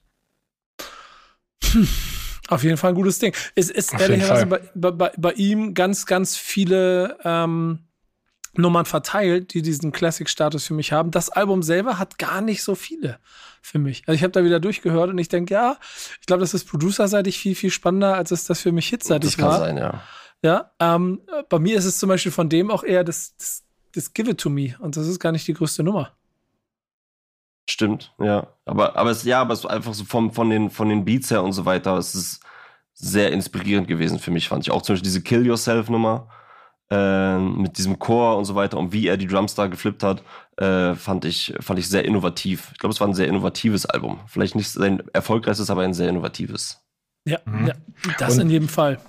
Hm. 1.64 1.88
Auf 2.48 2.64
jeden 2.64 2.78
Fall 2.78 2.92
ein 2.92 2.96
gutes 2.96 3.20
Ding. 3.20 3.36
Es 3.56 3.70
ist 3.70 3.94
ehrlicherweise 3.94 4.46
bei, 4.46 4.92
bei, 4.92 5.12
bei, 5.18 5.32
ihm 5.34 5.74
ganz, 5.74 6.06
ganz 6.06 6.38
viele 6.38 7.18
ähm, 7.24 7.80
Nummern 8.54 8.86
verteilt, 8.86 9.54
die 9.54 9.62
diesen 9.62 9.92
Classic-Status 9.92 10.66
für 10.68 10.76
mich 10.76 10.92
haben. 10.92 11.12
Das 11.12 11.30
Album 11.30 11.64
selber 11.64 11.98
hat 11.98 12.20
gar 12.20 12.42
nicht 12.42 12.64
so 12.64 12.76
viele 12.76 13.20
für 13.62 13.80
mich. 13.80 14.04
Also 14.06 14.16
ich 14.16 14.24
habe 14.24 14.32
da 14.32 14.44
wieder 14.44 14.60
durchgehört 14.60 15.10
und 15.10 15.18
ich 15.18 15.28
denke, 15.28 15.56
ja, 15.56 15.78
ich 16.22 16.28
glaube, 16.28 16.42
das 16.42 16.54
ist 16.54 16.66
producerseitig 16.66 17.40
viel, 17.40 17.56
viel 17.56 17.72
spannender, 17.72 18.16
als 18.16 18.32
es 18.32 18.46
das 18.46 18.62
für 18.62 18.72
mich 18.72 18.88
hitseitig 18.90 19.40
war. 19.40 19.50
Das 19.50 19.60
kann 19.60 19.68
sein, 19.68 19.78
ja. 19.78 20.04
Ja, 20.44 20.72
ähm, 20.80 21.22
bei 21.50 21.58
mir 21.58 21.78
ist 21.78 21.86
es 21.86 21.98
zum 21.98 22.10
Beispiel 22.10 22.32
von 22.32 22.50
dem 22.50 22.70
auch 22.70 22.84
eher 22.84 23.04
das, 23.04 23.36
das, 23.38 23.64
das 23.94 24.14
Give 24.14 24.30
It 24.30 24.40
To 24.40 24.50
Me 24.50 24.76
und 24.80 24.96
das 24.96 25.08
ist 25.08 25.20
gar 25.20 25.32
nicht 25.32 25.48
die 25.48 25.54
größte 25.54 25.82
Nummer. 25.82 26.12
Stimmt, 27.68 28.14
ja. 28.20 28.48
Aber, 28.66 28.96
aber 28.96 29.10
es, 29.10 29.24
ja, 29.24 29.42
aber 29.42 29.54
es 29.54 29.60
ist 29.60 29.66
einfach 29.66 29.94
so 29.94 30.06
vom, 30.06 30.32
von, 30.32 30.50
den, 30.50 30.70
von 30.70 30.90
den 30.90 31.04
Beats 31.04 31.32
her 31.32 31.44
und 31.44 31.54
so 31.54 31.66
weiter, 31.66 31.98
es 31.98 32.14
ist 32.14 32.42
sehr 32.94 33.32
inspirierend 33.32 33.88
gewesen 33.88 34.20
für 34.20 34.32
mich, 34.32 34.48
fand 34.48 34.64
ich. 34.64 34.72
Auch 34.72 34.82
zum 34.82 34.94
Beispiel 34.94 35.06
diese 35.06 35.22
Kill 35.22 35.46
Yourself-Nummer 35.46 36.28
äh, 36.92 37.40
mit 37.40 37.78
diesem 37.78 37.98
Chor 37.98 38.38
und 38.38 38.46
so 38.46 38.56
weiter 38.56 38.78
und 38.78 38.94
wie 38.94 39.08
er 39.08 39.18
die 39.18 39.28
Drums 39.28 39.56
da 39.56 39.68
geflippt 39.68 40.04
hat, 40.04 40.24
äh, 40.58 40.96
fand, 40.96 41.26
ich, 41.26 41.54
fand 41.60 41.80
ich 41.80 41.90
sehr 41.90 42.06
innovativ. 42.06 42.70
Ich 42.74 42.80
glaube, 42.80 42.94
es 42.94 43.02
war 43.02 43.08
ein 43.08 43.14
sehr 43.16 43.28
innovatives 43.28 43.86
Album. 43.86 44.20
Vielleicht 44.28 44.56
nicht 44.56 44.70
sein 44.70 45.04
erfolgreichstes, 45.12 45.70
aber 45.70 45.82
ein 45.82 45.94
sehr 45.94 46.10
innovatives. 46.10 46.82
Ja, 47.28 47.40
mhm. 47.46 47.68
ja 47.68 47.74
das 48.20 48.36
und 48.36 48.42
in 48.42 48.50
jedem 48.52 48.70
Fall. 48.70 49.00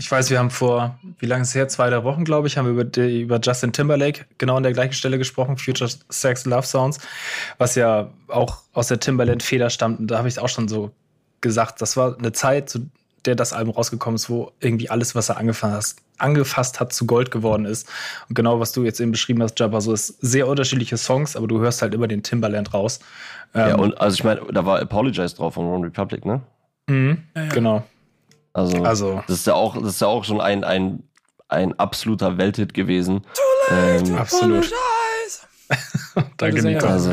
Ich 0.00 0.10
weiß, 0.10 0.30
wir 0.30 0.38
haben 0.38 0.48
vor, 0.48 0.98
wie 1.18 1.26
lange 1.26 1.42
ist 1.42 1.50
es 1.50 1.54
her? 1.54 1.68
Zwei, 1.68 1.90
drei 1.90 2.02
Wochen, 2.04 2.24
glaube 2.24 2.48
ich, 2.48 2.56
haben 2.56 2.64
wir 2.64 2.72
über, 2.72 2.84
die, 2.84 3.20
über 3.20 3.38
Justin 3.38 3.70
Timberlake 3.70 4.24
genau 4.38 4.56
an 4.56 4.62
der 4.62 4.72
gleichen 4.72 4.94
Stelle 4.94 5.18
gesprochen, 5.18 5.58
Future 5.58 5.90
Sex 6.08 6.46
Love 6.46 6.66
Sounds, 6.66 7.00
was 7.58 7.74
ja 7.74 8.10
auch 8.28 8.62
aus 8.72 8.88
der 8.88 8.98
Timberland-Feder 8.98 9.68
stammt. 9.68 10.00
Und 10.00 10.10
da 10.10 10.16
habe 10.16 10.26
ich 10.26 10.34
es 10.34 10.38
auch 10.38 10.48
schon 10.48 10.68
so 10.68 10.90
gesagt. 11.42 11.82
Das 11.82 11.98
war 11.98 12.16
eine 12.16 12.32
Zeit, 12.32 12.70
zu 12.70 12.88
der 13.26 13.34
das 13.34 13.52
Album 13.52 13.74
rausgekommen 13.74 14.16
ist, 14.16 14.30
wo 14.30 14.52
irgendwie 14.60 14.88
alles, 14.88 15.14
was 15.14 15.28
er 15.28 15.36
angefasst, 15.36 15.98
angefasst 16.16 16.80
hat, 16.80 16.94
zu 16.94 17.04
Gold 17.04 17.30
geworden 17.30 17.66
ist. 17.66 17.86
Und 18.30 18.36
genau, 18.36 18.58
was 18.58 18.72
du 18.72 18.84
jetzt 18.84 19.00
eben 19.00 19.12
beschrieben 19.12 19.42
hast, 19.42 19.60
Jabba, 19.60 19.82
so 19.82 19.92
ist 19.92 20.16
sehr 20.22 20.48
unterschiedliche 20.48 20.96
Songs, 20.96 21.36
aber 21.36 21.46
du 21.46 21.60
hörst 21.60 21.82
halt 21.82 21.92
immer 21.92 22.08
den 22.08 22.22
Timberland 22.22 22.72
raus. 22.72 23.00
Ja, 23.54 23.68
ähm, 23.68 23.80
und 23.80 24.00
also 24.00 24.14
ich 24.14 24.24
meine, 24.24 24.40
da 24.50 24.64
war 24.64 24.80
Apologize 24.80 25.36
drauf 25.36 25.52
von 25.52 25.66
One 25.66 25.88
Republic, 25.88 26.24
ne? 26.24 26.40
Mhm, 26.88 27.18
ja, 27.36 27.42
ja. 27.42 27.48
Genau. 27.50 27.84
Also, 28.52 28.82
also, 28.82 29.22
das 29.26 29.38
ist 29.38 29.46
ja 29.46 29.54
auch, 29.54 29.76
das 29.76 29.94
ist 29.94 30.00
ja 30.00 30.08
auch 30.08 30.24
schon 30.24 30.40
ein, 30.40 30.64
ein, 30.64 31.02
ein 31.48 31.78
absoluter 31.78 32.36
Welthit 32.36 32.74
gewesen. 32.74 33.22
Too 33.22 33.74
late, 33.74 34.10
ähm, 34.10 34.18
absolut. 34.18 34.72
Danke, 36.36 36.62
Nico. 36.62 36.86
Also, 36.86 37.12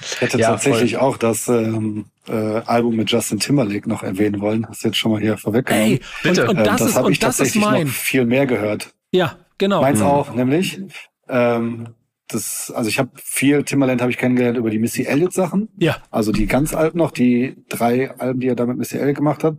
ich 0.00 0.20
hätte 0.20 0.38
ja, 0.38 0.50
tatsächlich 0.50 0.94
voll. 0.94 1.02
auch 1.02 1.16
das 1.18 1.48
ähm, 1.48 2.06
äh, 2.28 2.32
Album 2.32 2.96
mit 2.96 3.10
Justin 3.10 3.40
Timberlake 3.40 3.88
noch 3.88 4.02
erwähnen 4.02 4.40
wollen. 4.40 4.66
Hast 4.68 4.82
du 4.82 4.88
jetzt 4.88 4.96
schon 4.96 5.12
mal 5.12 5.20
hier 5.20 5.36
vorweggenommen. 5.36 5.86
Hey, 5.86 6.00
bitte. 6.22 6.48
Und, 6.48 6.58
und 6.58 6.66
das, 6.66 6.80
ähm, 6.80 6.86
das 6.86 6.96
habe 6.96 7.12
ich 7.12 7.18
tatsächlich 7.18 7.62
noch 7.62 7.86
viel 7.88 8.24
mehr 8.24 8.46
gehört. 8.46 8.94
Ja, 9.12 9.36
genau. 9.58 9.82
Meins 9.82 10.00
mhm. 10.00 10.06
auch, 10.06 10.34
nämlich. 10.34 10.80
Ähm, 11.28 11.94
das, 12.28 12.72
also 12.74 12.88
ich 12.88 12.98
habe 12.98 13.10
viel 13.16 13.64
Timberland 13.64 14.00
habe 14.00 14.10
ich 14.10 14.16
kennengelernt 14.16 14.56
über 14.56 14.70
die 14.70 14.78
Missy 14.78 15.04
Elliott 15.04 15.34
Sachen. 15.34 15.68
Ja. 15.76 15.98
Also 16.10 16.32
die 16.32 16.46
ganz 16.46 16.74
alten 16.74 16.96
noch, 16.98 17.10
die 17.10 17.56
drei 17.68 18.10
Alben, 18.18 18.40
die 18.40 18.48
er 18.48 18.56
da 18.56 18.64
mit 18.64 18.78
Missy 18.78 18.96
Elliott 18.96 19.16
gemacht 19.16 19.44
hat. 19.44 19.56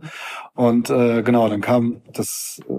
Und 0.54 0.90
äh, 0.90 1.22
genau, 1.22 1.48
dann 1.48 1.60
kam 1.60 2.02
das 2.12 2.60
äh, 2.68 2.72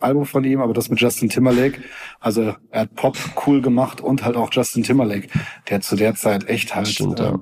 Album 0.00 0.24
von 0.24 0.44
ihm, 0.44 0.60
aber 0.60 0.72
das 0.72 0.88
mit 0.88 0.98
Justin 1.00 1.28
Timberlake. 1.28 1.82
Also 2.20 2.54
er 2.70 2.80
hat 2.80 2.94
Pop 2.94 3.18
cool 3.46 3.60
gemacht 3.60 4.00
und 4.00 4.24
halt 4.24 4.36
auch 4.36 4.48
Justin 4.50 4.82
Timberlake, 4.82 5.28
der 5.68 5.82
zu 5.82 5.96
der 5.96 6.14
Zeit 6.14 6.48
echt 6.48 6.74
halt 6.74 6.88
Stimmt, 6.88 7.20
äh, 7.20 7.32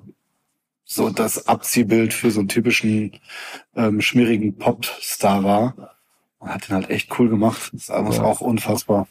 so 0.85 1.09
das 1.09 1.47
Abziehbild 1.47 2.13
für 2.15 2.33
so 2.33 2.41
einen 2.41 2.49
typischen 2.49 3.13
ähm, 3.77 4.01
schmierigen 4.01 4.59
Popstar 4.59 5.45
war. 5.45 5.97
Und 6.41 6.49
hat 6.53 6.69
ihn 6.69 6.75
halt 6.75 6.91
echt 6.91 7.17
cool 7.21 7.29
gemacht. 7.29 7.71
Das 7.73 7.91
Album 7.91 8.11
ist 8.11 8.17
Ja. 8.19 8.25
auch 8.25 8.41
unfassbar. 8.41 9.07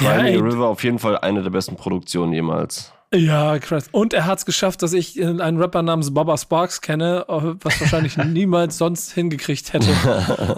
Ja, 0.00 0.14
Cry 0.14 0.22
Me 0.22 0.30
ey. 0.30 0.38
a 0.38 0.42
River 0.42 0.66
auf 0.68 0.82
jeden 0.84 0.98
Fall 0.98 1.18
eine 1.18 1.42
der 1.42 1.50
besten 1.50 1.76
Produktionen 1.76 2.32
jemals. 2.32 2.92
Ja, 3.14 3.58
krass. 3.58 3.88
Und 3.92 4.14
er 4.14 4.24
hat 4.24 4.38
es 4.38 4.46
geschafft, 4.46 4.80
dass 4.82 4.94
ich 4.94 5.22
einen 5.22 5.58
Rapper 5.58 5.82
namens 5.82 6.14
Baba 6.14 6.38
Sparks 6.38 6.80
kenne, 6.80 7.26
äh, 7.28 7.54
was 7.60 7.78
wahrscheinlich 7.82 8.16
niemals 8.24 8.78
sonst 8.78 9.12
hingekriegt 9.12 9.74
hätte. 9.74 9.90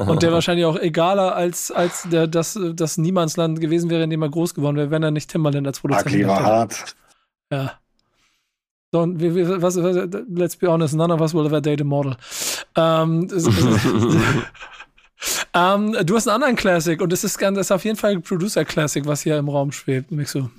Und 0.06 0.22
der 0.22 0.30
wahrscheinlich 0.32 0.64
auch 0.64 0.78
egaler 0.78 1.34
als, 1.34 1.72
als 1.72 2.04
der, 2.08 2.28
das, 2.28 2.56
das 2.74 2.96
Niemandsland 2.96 3.60
gewesen 3.60 3.90
wäre, 3.90 4.04
in 4.04 4.10
dem 4.10 4.22
er 4.22 4.28
groß 4.28 4.54
geworden 4.54 4.76
wäre, 4.76 4.92
wenn 4.92 5.02
er 5.02 5.10
nicht 5.10 5.30
Timberland 5.30 5.66
als 5.66 5.80
Produzent 5.80 6.06
Ugly 6.06 6.28
war 6.28 6.36
hätte. 6.36 6.46
hart. 6.46 6.96
Ja. 7.50 7.72
So, 8.92 9.00
und 9.00 9.18
wir, 9.18 9.34
wir, 9.34 9.60
was, 9.60 9.76
was, 9.82 10.08
let's 10.28 10.56
be 10.56 10.68
honest, 10.70 10.94
none 10.94 11.12
of 11.12 11.20
us 11.20 11.34
will 11.34 11.46
ever 11.46 11.60
date 11.60 11.80
a 11.80 11.84
model. 11.84 12.14
Ähm, 12.76 13.28
ähm, 15.54 15.96
du 16.04 16.16
hast 16.16 16.28
einen 16.28 16.34
anderen 16.34 16.56
Classic 16.56 17.00
und 17.00 17.12
es 17.12 17.24
ist, 17.24 17.38
ganz, 17.38 17.56
das 17.56 17.68
ist 17.68 17.72
auf 17.72 17.84
jeden 17.84 17.96
Fall 17.96 18.12
ein 18.12 18.22
Producer-Classic, 18.22 19.06
was 19.06 19.22
hier 19.22 19.38
im 19.38 19.48
Raum 19.48 19.72
schwebt, 19.72 20.10
Mixo. 20.10 20.50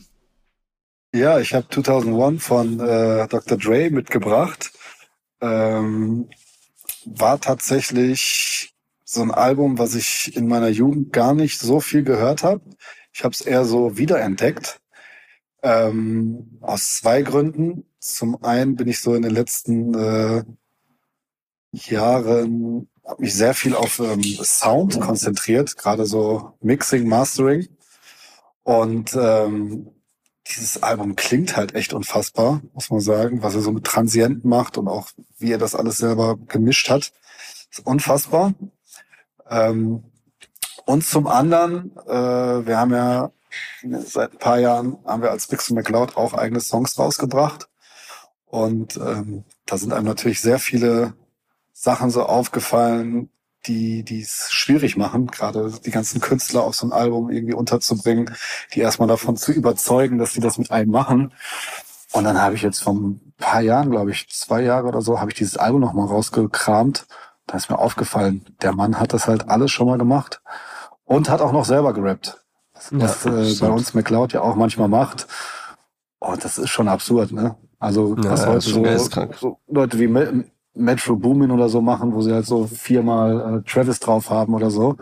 Ja, 1.14 1.40
ich 1.40 1.54
habe 1.54 1.68
2001 1.70 2.44
von 2.44 2.80
äh, 2.80 3.28
Dr. 3.28 3.58
Dre 3.58 3.90
mitgebracht. 3.90 4.72
Ähm, 5.42 6.30
war 7.06 7.40
tatsächlich 7.40 8.74
so 9.04 9.22
ein 9.22 9.32
Album, 9.32 9.78
was 9.78 9.96
ich 9.96 10.36
in 10.36 10.48
meiner 10.48 10.70
Jugend 10.70 11.14
gar 11.14 11.34
nicht 11.34 11.60
so 11.60 11.80
viel 11.80 12.04
gehört 12.04 12.44
habe. 12.44 12.62
Ich 13.14 13.24
habe 13.24 13.34
es 13.34 13.42
eher 13.42 13.64
so 13.64 13.98
wiederentdeckt. 13.98 14.82
Ähm, 15.64 16.58
aus 16.62 16.98
zwei 16.98 17.22
Gründen. 17.22 17.86
Zum 18.00 18.44
einen 18.44 18.76
bin 18.76 18.88
ich 18.88 19.00
so 19.00 19.16
in 19.16 19.22
den 19.22 19.32
letzten 19.32 19.94
äh, 19.94 20.44
Jahren, 21.72 22.90
habe 23.06 23.22
mich 23.22 23.34
sehr 23.34 23.54
viel 23.54 23.76
auf 23.76 24.00
ähm, 24.00 24.24
Sound 24.24 25.00
konzentriert, 25.00 25.78
gerade 25.78 26.06
so 26.06 26.54
Mixing, 26.62 27.08
Mastering. 27.08 27.68
Und 28.64 29.16
ähm, 29.16 29.92
dieses 30.48 30.82
Album 30.84 31.16
klingt 31.16 31.56
halt 31.58 31.76
echt 31.76 31.94
unfassbar, 31.94 32.62
muss 32.74 32.90
man 32.90 33.00
sagen, 33.00 33.42
was 33.44 33.56
er 33.56 33.62
so 33.62 33.72
mit 33.72 33.84
Transienten 33.84 34.50
macht 34.50 34.78
und 34.78 34.88
auch 34.88 35.10
wie 35.38 35.52
er 35.52 35.58
das 35.58 35.76
alles 35.76 35.98
selber 35.98 36.38
gemischt 36.48 36.90
hat, 36.90 37.12
ist 37.72 37.86
unfassbar. 37.86 38.54
Ähm, 39.50 40.04
und 40.86 41.06
zum 41.06 41.28
anderen, 41.28 41.96
äh, 42.08 42.66
wir 42.66 42.78
haben 42.78 42.94
ja 42.94 43.32
seit 44.04 44.34
ein 44.34 44.38
paar 44.38 44.60
Jahren 44.60 44.98
haben 45.06 45.22
wir 45.22 45.32
als 45.32 45.50
Mix 45.50 45.70
McCloud 45.70 46.18
auch 46.18 46.34
eigene 46.34 46.60
Songs 46.60 46.98
rausgebracht 47.00 47.70
und 48.46 48.98
ähm, 48.98 49.46
da 49.66 49.78
sind 49.78 49.94
einem 49.94 50.06
natürlich 50.06 50.42
sehr 50.42 50.60
viele 50.60 51.14
Sachen 51.78 52.10
so 52.10 52.24
aufgefallen, 52.24 53.30
die 53.68 54.04
die 54.04 54.22
es 54.22 54.48
schwierig 54.50 54.96
machen, 54.96 55.28
gerade 55.28 55.72
die 55.86 55.92
ganzen 55.92 56.22
Künstler 56.22 56.64
auf 56.64 56.76
so 56.76 56.88
ein 56.88 56.94
Album 56.94 57.30
irgendwie 57.30 57.54
unterzubringen, 57.54 58.34
die 58.74 58.80
erstmal 58.80 59.10
davon 59.10 59.36
zu 59.36 59.52
überzeugen, 59.52 60.18
dass 60.18 60.34
sie 60.34 60.40
das 60.40 60.58
mit 60.58 60.72
einem 60.72 60.92
machen. 60.92 61.34
Und 62.14 62.24
dann 62.24 62.42
habe 62.42 62.56
ich 62.56 62.62
jetzt 62.62 62.82
vor 62.82 62.94
ein 62.94 63.34
paar 63.38 63.60
Jahren, 63.60 63.92
glaube 63.92 64.12
ich, 64.12 64.30
zwei 64.30 64.62
Jahre 64.62 64.88
oder 64.88 65.02
so, 65.02 65.20
habe 65.20 65.32
ich 65.32 65.38
dieses 65.38 65.58
Album 65.58 65.82
nochmal 65.82 66.08
rausgekramt. 66.08 67.08
Da 67.46 67.58
ist 67.58 67.70
mir 67.70 67.78
aufgefallen, 67.78 68.46
der 68.62 68.74
Mann 68.74 68.98
hat 68.98 69.12
das 69.12 69.28
halt 69.28 69.50
alles 69.50 69.72
schon 69.72 69.88
mal 69.88 69.98
gemacht 69.98 70.42
und 71.04 71.30
hat 71.30 71.42
auch 71.42 71.52
noch 71.52 71.66
selber 71.66 71.94
gerappt. 71.94 72.42
Was 72.74 72.92
Ja, 73.26 73.32
äh, 73.32 73.54
bei 73.60 73.70
uns 73.70 73.94
McCloud 73.94 74.32
ja 74.32 74.42
auch 74.42 74.56
manchmal 74.56 74.88
macht. 74.88 75.28
Und 76.20 76.46
das 76.46 76.58
ist 76.58 76.70
schon 76.70 76.88
absurd, 76.88 77.34
ne? 77.34 77.56
Also 77.80 78.16
Ja, 78.16 78.32
was 78.32 78.42
ja, 78.42 78.48
heute 78.48 78.70
schon 78.70 79.00
so, 79.00 79.28
so 79.38 79.60
Leute 79.68 80.00
wie 80.00 80.08
Metro 80.76 81.16
Boomin 81.16 81.52
oder 81.52 81.70
so 81.70 81.82
machen, 81.82 82.14
wo 82.14 82.22
sie 82.22 82.34
halt 82.34 82.46
so 82.46 82.68
viermal 82.68 83.60
äh, 83.60 83.70
Travis 83.70 84.00
drauf 84.00 84.30
haben 84.30 84.54
oder 84.54 84.70
so. 84.70 84.98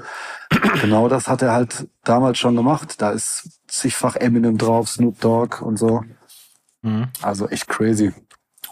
genau 0.82 1.10
das 1.10 1.28
hat 1.28 1.42
er 1.42 1.52
halt 1.52 1.88
damals 2.04 2.38
schon 2.38 2.56
gemacht. 2.56 3.02
Da 3.02 3.12
ist 3.12 3.60
zigfach 3.68 4.16
Eminem 4.16 4.58
drauf, 4.58 4.88
Snoop 4.90 5.20
Dogg 5.20 5.62
und 5.62 5.78
so. 5.78 6.04
Mhm. 6.84 7.08
Also 7.22 7.48
echt 7.50 7.68
crazy. 7.68 8.14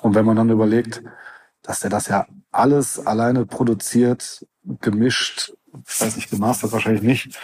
Und 0.02 0.16
wenn 0.16 0.26
man 0.26 0.36
dann 0.36 0.50
überlegt, 0.50 1.04
dass 1.64 1.80
der 1.80 1.90
das 1.90 2.08
ja 2.08 2.28
alles 2.52 3.06
alleine 3.06 3.46
produziert, 3.46 4.46
gemischt, 4.80 5.54
ich 5.88 6.02
weiß 6.02 6.16
nicht, 6.16 6.30
gemastert 6.30 6.72
wahrscheinlich 6.72 7.04
nicht. 7.04 7.40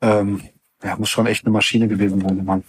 Ähm, 0.00 0.42
ja, 0.82 0.96
muss 0.96 1.08
schon 1.08 1.26
echt 1.26 1.44
eine 1.44 1.52
Maschine 1.52 1.88
gewesen 1.88 2.20
sein, 2.20 2.36
der 2.36 2.44
Mann. 2.44 2.64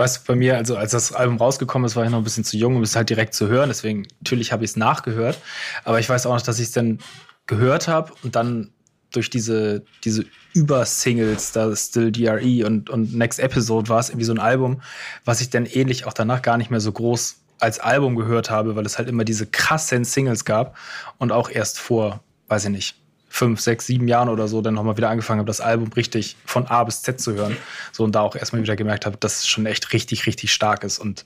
Weißt 0.00 0.16
du, 0.16 0.20
bei 0.28 0.34
mir, 0.34 0.56
also 0.56 0.78
als 0.78 0.92
das 0.92 1.12
Album 1.12 1.36
rausgekommen 1.36 1.84
ist, 1.84 1.94
war 1.94 2.04
ich 2.04 2.10
noch 2.10 2.16
ein 2.16 2.24
bisschen 2.24 2.42
zu 2.42 2.56
jung, 2.56 2.74
um 2.74 2.82
es 2.82 2.96
halt 2.96 3.10
direkt 3.10 3.34
zu 3.34 3.48
hören. 3.48 3.68
Deswegen, 3.68 4.06
natürlich 4.20 4.50
habe 4.50 4.64
ich 4.64 4.70
es 4.70 4.76
nachgehört. 4.78 5.38
Aber 5.84 6.00
ich 6.00 6.08
weiß 6.08 6.24
auch 6.24 6.32
noch, 6.32 6.40
dass 6.40 6.58
ich 6.58 6.68
es 6.68 6.72
dann 6.72 7.00
gehört 7.46 7.86
habe 7.86 8.14
und 8.22 8.34
dann 8.34 8.72
durch 9.10 9.28
diese, 9.28 9.84
diese 10.02 10.24
Übersingles, 10.54 11.52
da 11.52 11.76
Still 11.76 12.12
DRE 12.12 12.64
und, 12.64 12.88
und 12.88 13.14
Next 13.14 13.40
Episode 13.40 13.90
war 13.90 13.98
es 13.98 14.08
irgendwie 14.08 14.24
so 14.24 14.32
ein 14.32 14.38
Album, 14.38 14.80
was 15.26 15.42
ich 15.42 15.50
dann 15.50 15.66
ähnlich 15.66 16.06
auch 16.06 16.14
danach 16.14 16.40
gar 16.40 16.56
nicht 16.56 16.70
mehr 16.70 16.80
so 16.80 16.92
groß 16.92 17.36
als 17.58 17.78
Album 17.78 18.16
gehört 18.16 18.48
habe, 18.48 18.76
weil 18.76 18.86
es 18.86 18.96
halt 18.96 19.06
immer 19.06 19.24
diese 19.24 19.44
krassen 19.44 20.04
Singles 20.04 20.46
gab 20.46 20.78
und 21.18 21.30
auch 21.30 21.50
erst 21.50 21.78
vor, 21.78 22.24
weiß 22.48 22.64
ich 22.64 22.70
nicht, 22.70 22.96
fünf, 23.30 23.60
sechs, 23.60 23.86
sieben 23.86 24.08
Jahren 24.08 24.28
oder 24.28 24.48
so 24.48 24.60
dann 24.60 24.74
nochmal 24.74 24.96
wieder 24.96 25.08
angefangen 25.08 25.38
habe, 25.38 25.46
das 25.46 25.60
Album 25.60 25.90
richtig 25.92 26.36
von 26.44 26.66
A 26.66 26.84
bis 26.84 27.00
Z 27.00 27.20
zu 27.20 27.32
hören. 27.32 27.56
So 27.92 28.04
und 28.04 28.14
da 28.14 28.20
auch 28.20 28.34
erstmal 28.34 28.62
wieder 28.62 28.76
gemerkt 28.76 29.06
habe, 29.06 29.16
dass 29.16 29.38
es 29.38 29.46
schon 29.48 29.64
echt 29.64 29.92
richtig, 29.92 30.26
richtig 30.26 30.52
stark 30.52 30.84
ist 30.84 30.98
und 30.98 31.24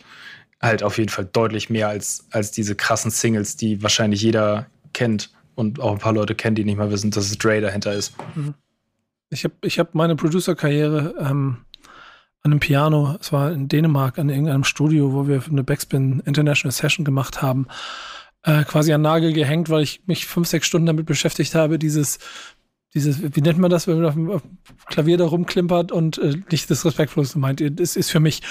halt 0.61 0.83
auf 0.83 0.99
jeden 0.99 1.09
Fall 1.09 1.25
deutlich 1.25 1.71
mehr 1.71 1.89
als, 1.89 2.27
als 2.31 2.51
diese 2.51 2.77
krassen 2.77 3.11
Singles, 3.11 3.57
die 3.57 3.83
wahrscheinlich 3.83 4.21
jeder 4.21 4.67
kennt 4.93 5.31
und 5.55 5.81
auch 5.81 5.93
ein 5.93 5.99
paar 5.99 6.13
Leute 6.13 6.35
kennen, 6.35 6.55
die 6.55 6.65
nicht 6.65 6.77
mal 6.77 6.91
wissen, 6.91 7.11
dass 7.11 7.25
es 7.25 7.39
Dre 7.39 7.61
dahinter 7.61 7.93
ist. 7.95 8.15
Ich 9.31 9.45
habe 9.45 9.55
ich 9.63 9.79
hab 9.79 9.95
meine 9.95 10.15
Producer-Karriere 10.15 11.15
ähm, 11.19 11.65
an 12.43 12.53
einem 12.53 12.61
Piano, 12.61 13.17
es 13.19 13.33
war 13.33 13.51
in 13.51 13.69
Dänemark, 13.69 14.19
an 14.19 14.29
irgendeinem 14.29 14.65
Studio, 14.65 15.13
wo 15.15 15.27
wir 15.27 15.43
eine 15.49 15.65
Backspin 15.65 16.21
International 16.27 16.73
Session 16.73 17.05
gemacht 17.05 17.41
haben, 17.41 17.67
äh, 18.45 18.65
quasi 18.65 18.93
an 18.93 19.03
Nagel 19.03 19.33
gehängt, 19.33 19.71
weil 19.71 19.83
ich 19.83 20.03
mich 20.07 20.27
fünf, 20.27 20.49
sechs 20.49 20.67
Stunden 20.67 20.87
damit 20.87 21.07
beschäftigt 21.07 21.55
habe, 21.55 21.79
dieses, 21.79 22.19
dieses, 22.95 23.35
wie 23.35 23.41
nennt 23.41 23.59
man 23.59 23.71
das, 23.71 23.87
wenn 23.89 23.97
man 23.97 24.07
auf 24.07 24.15
dem, 24.15 24.31
auf 24.31 24.43
dem 24.43 24.59
Klavier 24.87 25.17
da 25.17 25.25
rumklimpert 25.25 25.91
und 25.91 26.19
äh, 26.19 26.37
nicht 26.51 26.71
das 26.71 26.85
respektlos 26.85 27.35
meint, 27.35 27.63
das 27.81 27.97
ist 27.97 28.11
für 28.11 28.21
mich. 28.21 28.43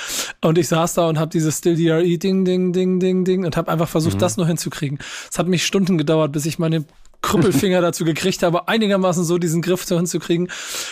Und 0.41 0.57
ich 0.57 0.67
saß 0.67 0.95
da 0.95 1.07
und 1.07 1.17
habe 1.19 1.29
dieses 1.29 1.59
Still 1.59 1.75
DRE 1.75 2.17
Ding, 2.17 2.43
Ding, 2.43 2.73
Ding, 2.73 2.99
Ding, 2.99 3.23
Ding 3.23 3.45
und 3.45 3.55
habe 3.55 3.71
einfach 3.71 3.87
versucht, 3.87 4.21
das 4.21 4.35
nur 4.35 4.47
hinzukriegen. 4.47 4.99
Es 5.31 5.39
hat 5.39 5.47
mich 5.47 5.65
Stunden 5.65 5.97
gedauert, 5.97 6.31
bis 6.31 6.45
ich 6.45 6.59
meine 6.59 6.85
Krüppelfinger 7.21 7.81
dazu 7.81 8.03
gekriegt 8.03 8.43
habe, 8.43 8.67
einigermaßen 8.67 9.23
so 9.23 9.37
diesen 9.37 9.61
Griff 9.61 9.85
so 9.85 9.95
hinzukriegen. 9.95 10.49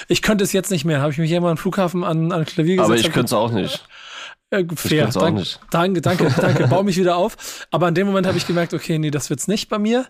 Ich 0.07 0.21
könnte 0.21 0.43
es 0.43 0.53
jetzt 0.53 0.71
nicht 0.71 0.85
mehr. 0.85 1.01
Habe 1.01 1.11
ich 1.11 1.17
mich 1.17 1.31
irgendwann 1.31 1.51
am 1.51 1.57
Flughafen 1.57 2.03
an, 2.03 2.31
an 2.31 2.45
Klavier 2.45 2.77
gesetzt. 2.77 2.89
Aber 2.89 2.99
ich 2.99 3.11
könnte 3.11 3.25
es 3.25 3.33
auch 3.33 3.51
nicht. 3.51 3.83
Äh, 4.51 4.65
fair. 4.75 5.07
auch 5.07 5.13
Dank, 5.13 5.37
nicht. 5.37 5.59
Danke, 5.69 6.01
danke, 6.01 6.33
danke. 6.41 6.67
Bau 6.67 6.83
mich 6.83 6.97
wieder 6.97 7.15
auf. 7.15 7.65
Aber 7.71 7.87
in 7.87 7.95
dem 7.95 8.07
Moment 8.07 8.27
habe 8.27 8.37
ich 8.37 8.45
gemerkt, 8.45 8.73
okay, 8.73 8.99
nee, 8.99 9.11
das 9.11 9.29
wird's 9.29 9.47
nicht 9.47 9.69
bei 9.69 9.79
mir. 9.79 10.05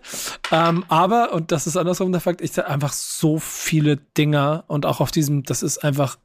Ähm, 0.50 0.84
aber, 0.88 1.32
und 1.32 1.52
das 1.52 1.66
ist 1.66 1.76
andersrum 1.76 2.12
der 2.12 2.20
Fakt, 2.20 2.40
ich 2.40 2.52
sag 2.52 2.68
einfach 2.68 2.92
so 2.92 3.38
viele 3.38 3.96
Dinger 3.96 4.64
und 4.66 4.84
auch 4.84 5.00
auf 5.00 5.10
diesem, 5.10 5.44
das 5.44 5.62
ist 5.62 5.78
einfach 5.84 6.18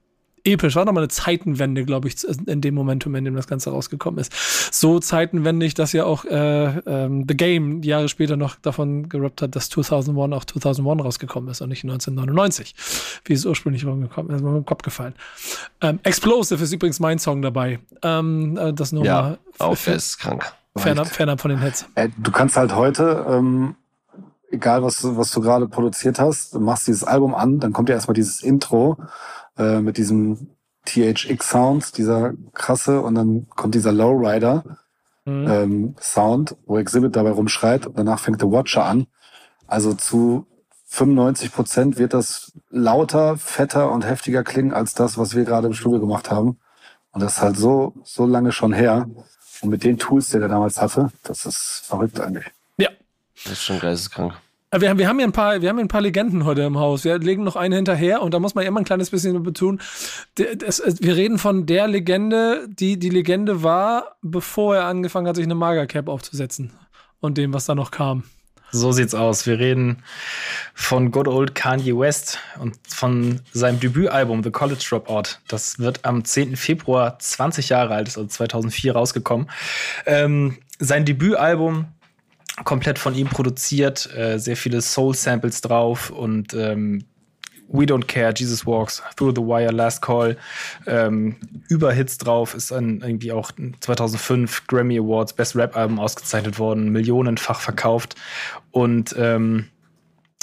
episch. 0.48 0.76
War 0.76 0.86
nochmal 0.86 1.04
eine 1.04 1.10
Zeitenwende, 1.10 1.86
glaube 1.86 2.08
ich, 2.08 2.16
in 2.48 2.62
dem 2.62 2.74
Momentum, 2.76 3.14
in 3.16 3.26
dem 3.26 3.36
das 3.36 3.48
Ganze 3.48 3.70
rausgekommen 3.70 4.20
ist. 4.20 4.32
So 4.74 5.00
zeitenwendig, 5.00 5.74
dass 5.74 5.92
ja 5.94 6.06
auch 6.06 6.26
äh, 6.26 6.80
ähm, 6.80 7.26
The 7.28 7.36
Game 7.38 7.84
Jahre 7.84 8.10
später 8.10 8.38
noch 8.38 8.56
davon 8.56 9.10
gerappt 9.10 9.42
hat, 9.42 9.56
dass 9.56 9.70
2001 9.70 10.34
auch 10.34 10.46
2001 10.46 11.04
rausgekommen 11.04 11.50
ist 11.52 11.62
und 11.62 11.70
nicht 11.70 11.84
1999, 11.84 12.76
wie 13.26 13.34
es 13.34 13.46
ursprünglich 13.46 13.86
rumgekommen 13.86 14.30
ist. 14.32 14.36
Das 14.36 14.42
ist 14.42 14.52
mir 14.52 14.58
im 14.58 14.66
Kopf 14.66 14.82
gefallen. 14.82 15.14
Ähm, 15.82 16.00
Explosive 16.04 16.64
ist 16.64 16.72
übrigens 16.74 17.00
mein 17.00 17.20
Song 17.20 17.42
dabei. 17.42 17.80
Ähm, 18.04 18.58
äh, 18.58 18.74
das 18.74 18.92
nur 18.92 19.06
Ja, 19.06 19.22
mal 19.22 19.38
auch 19.60 19.76
fer- 19.76 19.92
geisteskrank. 19.94 20.52
fernab, 20.78 21.08
fernab 21.08 21.42
von 21.42 21.50
den 21.50 21.62
Hits. 21.62 21.86
Äh, 21.96 22.10
du 22.18 22.32
kannst 22.32 22.56
halt 22.58 22.74
heute, 22.76 23.26
ähm, 23.30 23.76
egal 24.52 24.84
was, 24.84 25.02
du- 25.02 25.18
was 25.18 25.32
du 25.32 25.42
gerade 25.42 25.68
produziert 25.68 26.20
hast, 26.20 26.54
du 26.54 26.60
machst 26.60 26.88
dieses 26.88 27.04
Album 27.04 27.36
an, 27.36 27.60
dann 27.60 27.74
kommt 27.74 27.90
ja 27.90 27.96
erstmal 27.96 28.14
dieses 28.16 28.42
Intro 28.42 28.98
äh, 29.58 29.80
mit 29.82 29.98
diesem 29.98 30.50
THX-Sound, 30.86 31.98
dieser 31.98 32.34
krasse, 32.54 33.02
und 33.02 33.16
dann 33.16 33.48
kommt 33.56 33.76
dieser 33.76 33.92
Lowrider 33.92 34.64
Mhm. 35.28 35.48
ähm, 35.50 35.96
Sound, 36.00 36.56
wo 36.66 36.78
Exhibit 36.78 37.18
dabei 37.18 37.32
rumschreit 37.32 37.86
und 37.86 37.98
danach 37.98 38.20
fängt 38.20 38.40
The 38.40 38.48
Watcher 38.48 38.86
an. 38.86 39.08
Also 39.68 39.94
zu 39.94 40.48
95 40.86 41.52
Prozent 41.52 41.98
wird 41.98 42.14
das 42.14 42.54
lauter, 42.70 43.38
fetter 43.38 43.92
und 43.92 44.06
heftiger 44.06 44.46
klingen 44.46 44.72
als 44.74 44.94
das, 44.94 45.18
was 45.18 45.36
wir 45.36 45.44
gerade 45.44 45.68
im 45.68 45.74
Studio 45.74 46.00
gemacht 46.00 46.32
haben. 46.32 46.60
Und 47.12 47.22
das 47.22 47.34
ist 47.34 47.42
halt 47.42 47.58
so, 47.58 47.94
so 48.06 48.26
lange 48.26 48.54
schon 48.54 48.72
her. 48.72 49.10
Und 49.62 49.70
mit 49.70 49.84
den 49.84 49.98
Tools, 49.98 50.30
die 50.30 50.38
er 50.38 50.48
damals 50.48 50.80
hatte, 50.80 51.12
das 51.24 51.46
ist 51.46 51.84
verrückt 51.86 52.22
eigentlich. 52.22 52.46
Ja. 52.78 52.90
Das 53.44 53.52
ist 53.54 53.64
schon 53.64 53.80
geisteskrank. 53.80 54.34
Äh, 54.78 54.82
wir, 54.82 54.90
haben- 54.90 54.98
wir 55.00 55.08
haben 55.08 55.18
hier 55.18 55.28
ein 55.28 55.32
paar, 55.32 55.62
wir 55.62 55.70
haben 55.70 55.80
ein 55.80 55.88
paar 55.88 56.02
Legenden 56.02 56.46
heute 56.46 56.62
im 56.64 56.78
Haus. 56.78 57.04
Wir 57.04 57.18
legen 57.20 57.44
noch 57.44 57.56
eine 57.56 57.76
hinterher 57.76 58.22
und 58.22 58.34
da 58.34 58.40
muss 58.40 58.56
man 58.56 58.66
immer 58.66 58.80
ein 58.80 58.86
kleines 58.86 59.10
bisschen 59.10 59.42
betonen. 59.44 59.80
es- 60.38 60.82
wir 61.02 61.16
reden 61.16 61.38
von 61.38 61.66
der 61.66 61.88
Legende, 61.88 62.68
die 62.70 62.98
die 63.00 63.10
Legende 63.10 63.64
war, 63.64 64.18
bevor 64.22 64.76
er 64.76 64.86
angefangen 64.86 65.28
hat, 65.28 65.36
sich 65.36 65.46
eine 65.46 65.56
Magercap 65.56 66.08
aufzusetzen 66.08 66.72
und 67.20 67.38
dem, 67.38 67.54
was 67.54 67.66
da 67.66 67.76
noch 67.76 67.92
kam. 67.92 68.24
So 68.70 68.92
sieht's 68.92 69.16
aus. 69.16 69.46
Wir 69.48 69.60
reden 69.60 70.04
von 70.74 71.12
Good 71.12 71.30
Old 71.30 71.56
Kanye 71.56 71.98
West 71.98 72.40
und 72.60 72.76
von 72.90 73.40
seinem 73.54 73.80
Debütalbum 73.80 74.44
The 74.44 74.52
College 74.52 74.86
Dropout. 74.90 75.40
Das 75.48 75.80
wird 75.80 76.04
am 76.04 76.26
10. 76.26 76.58
Februar 76.58 77.18
20 77.18 77.70
Jahre 77.70 77.94
alt, 77.94 78.10
ist 78.10 78.18
also 78.18 78.28
2004 78.28 78.92
rausgekommen. 78.94 79.50
Ähm, 80.06 80.58
sein 80.80 81.06
Debütalbum 81.06 81.86
komplett 82.64 83.00
von 83.00 83.14
ihm 83.16 83.28
produziert, 83.28 84.10
äh, 84.16 84.38
sehr 84.38 84.58
viele 84.58 84.82
Soul-Samples 84.82 85.62
drauf 85.62 86.10
und 86.10 86.54
ähm, 86.54 87.04
We 87.70 87.84
Don't 87.84 88.08
Care, 88.08 88.34
Jesus 88.36 88.66
Walks, 88.66 89.04
Through 89.18 89.34
the 89.36 89.42
Wire, 89.42 89.72
Last 89.72 90.02
Call, 90.02 90.38
ähm, 90.86 91.36
Überhits 91.68 92.18
drauf, 92.18 92.54
ist 92.54 92.72
dann 92.72 93.02
irgendwie 93.02 93.32
auch 93.32 93.52
2005 93.82 94.68
Grammy 94.68 94.98
Awards 94.98 95.34
Best 95.34 95.56
Rap 95.56 95.76
Album 95.76 96.00
ausgezeichnet 96.00 96.60
worden, 96.60 96.92
millionenfach 96.92 97.60
verkauft 97.60 98.16
und 98.72 99.14
ähm, 99.18 99.68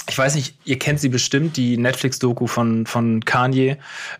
ich 0.07 0.17
weiß 0.17 0.35
nicht, 0.35 0.55
ihr 0.65 0.77
kennt 0.77 0.99
sie 0.99 1.09
bestimmt, 1.09 1.57
die 1.57 1.77
Netflix-Doku 1.77 2.45
von, 2.45 2.85
von 2.85 3.25
Kanye. 3.25 3.77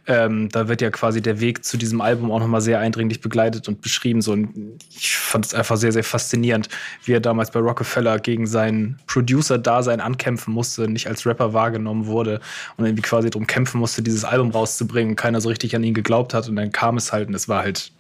Ähm, 0.07 0.49
da 0.49 0.67
wird 0.67 0.81
ja 0.81 0.89
quasi 0.89 1.21
der 1.21 1.39
Weg 1.39 1.63
zu 1.63 1.77
diesem 1.77 2.01
Album 2.01 2.31
auch 2.31 2.39
nochmal 2.39 2.61
sehr 2.61 2.79
eindringlich 2.79 3.21
begleitet 3.21 3.67
und 3.67 3.81
beschrieben. 3.81 4.21
So, 4.21 4.31
und 4.31 4.79
ich 4.89 5.15
fand 5.15 5.45
es 5.45 5.53
einfach 5.53 5.77
sehr, 5.77 5.91
sehr 5.91 6.03
faszinierend, 6.03 6.69
wie 7.03 7.13
er 7.13 7.19
damals 7.19 7.51
bei 7.51 7.59
Rockefeller 7.59 8.17
gegen 8.17 8.47
seinen 8.47 8.99
Producer-Dasein 9.05 10.01
ankämpfen 10.01 10.53
musste, 10.53 10.87
nicht 10.87 11.07
als 11.07 11.25
Rapper 11.25 11.53
wahrgenommen 11.53 12.07
wurde 12.07 12.39
und 12.77 12.85
irgendwie 12.85 13.03
quasi 13.03 13.29
darum 13.29 13.45
kämpfen 13.45 13.79
musste, 13.79 14.01
dieses 14.01 14.25
Album 14.25 14.49
rauszubringen 14.49 15.11
und 15.11 15.15
keiner 15.17 15.39
so 15.39 15.49
richtig 15.49 15.75
an 15.75 15.83
ihn 15.83 15.93
geglaubt 15.93 16.33
hat. 16.33 16.49
Und 16.49 16.55
dann 16.55 16.71
kam 16.71 16.97
es 16.97 17.13
halt 17.13 17.27
und 17.27 17.35
es 17.35 17.47
war 17.47 17.61
halt 17.61 17.91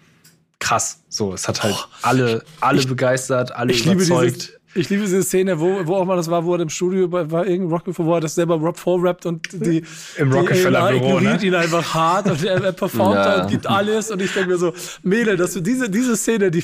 krass. 0.59 1.03
So, 1.09 1.33
es 1.33 1.47
hat 1.47 1.61
halt 1.61 1.87
alle, 2.01 2.43
alle 2.61 2.83
begeistert, 2.83 3.51
alle 3.51 3.73
Ich 3.73 3.85
überzeugt. 3.85 4.59
Ich 4.75 4.89
liebe 4.89 5.01
diese 5.03 5.23
Szene, 5.23 5.59
wo, 5.59 5.87
wo 5.87 5.95
auch 5.95 6.05
mal 6.05 6.15
das 6.17 6.29
war, 6.29 6.43
wo 6.45 6.53
er 6.53 6.59
im 6.61 6.69
Studio 6.69 7.07
bei, 7.07 7.29
war 7.31 7.45
irgendein 7.47 7.71
Rockbefore, 7.73 8.07
wo 8.07 8.13
er 8.15 8.21
das 8.21 8.35
selber 8.35 8.55
Rob 8.55 8.77
vorrappt 8.77 9.25
und 9.25 9.51
die, 9.53 9.83
Im 10.17 10.29
die 10.29 10.37
Rockefeller-Büro, 10.37 11.17
ignoriert 11.17 11.41
ne? 11.41 11.47
ihn 11.47 11.55
einfach 11.55 11.93
hart 11.93 12.27
und 12.29 12.43
er, 12.43 12.63
er 12.63 12.71
performt 12.73 13.15
Ja. 13.15 13.37
da 13.37 13.43
und 13.43 13.49
gibt 13.51 13.67
alles 13.67 14.11
und 14.11 14.21
ich 14.21 14.33
denke 14.33 14.49
mir 14.49 14.57
so, 14.57 14.73
Mädel, 15.01 15.37
dass 15.37 15.53
du 15.53 15.61
diese, 15.61 15.89
diese 15.89 16.15
Szene, 16.17 16.51
die 16.51 16.63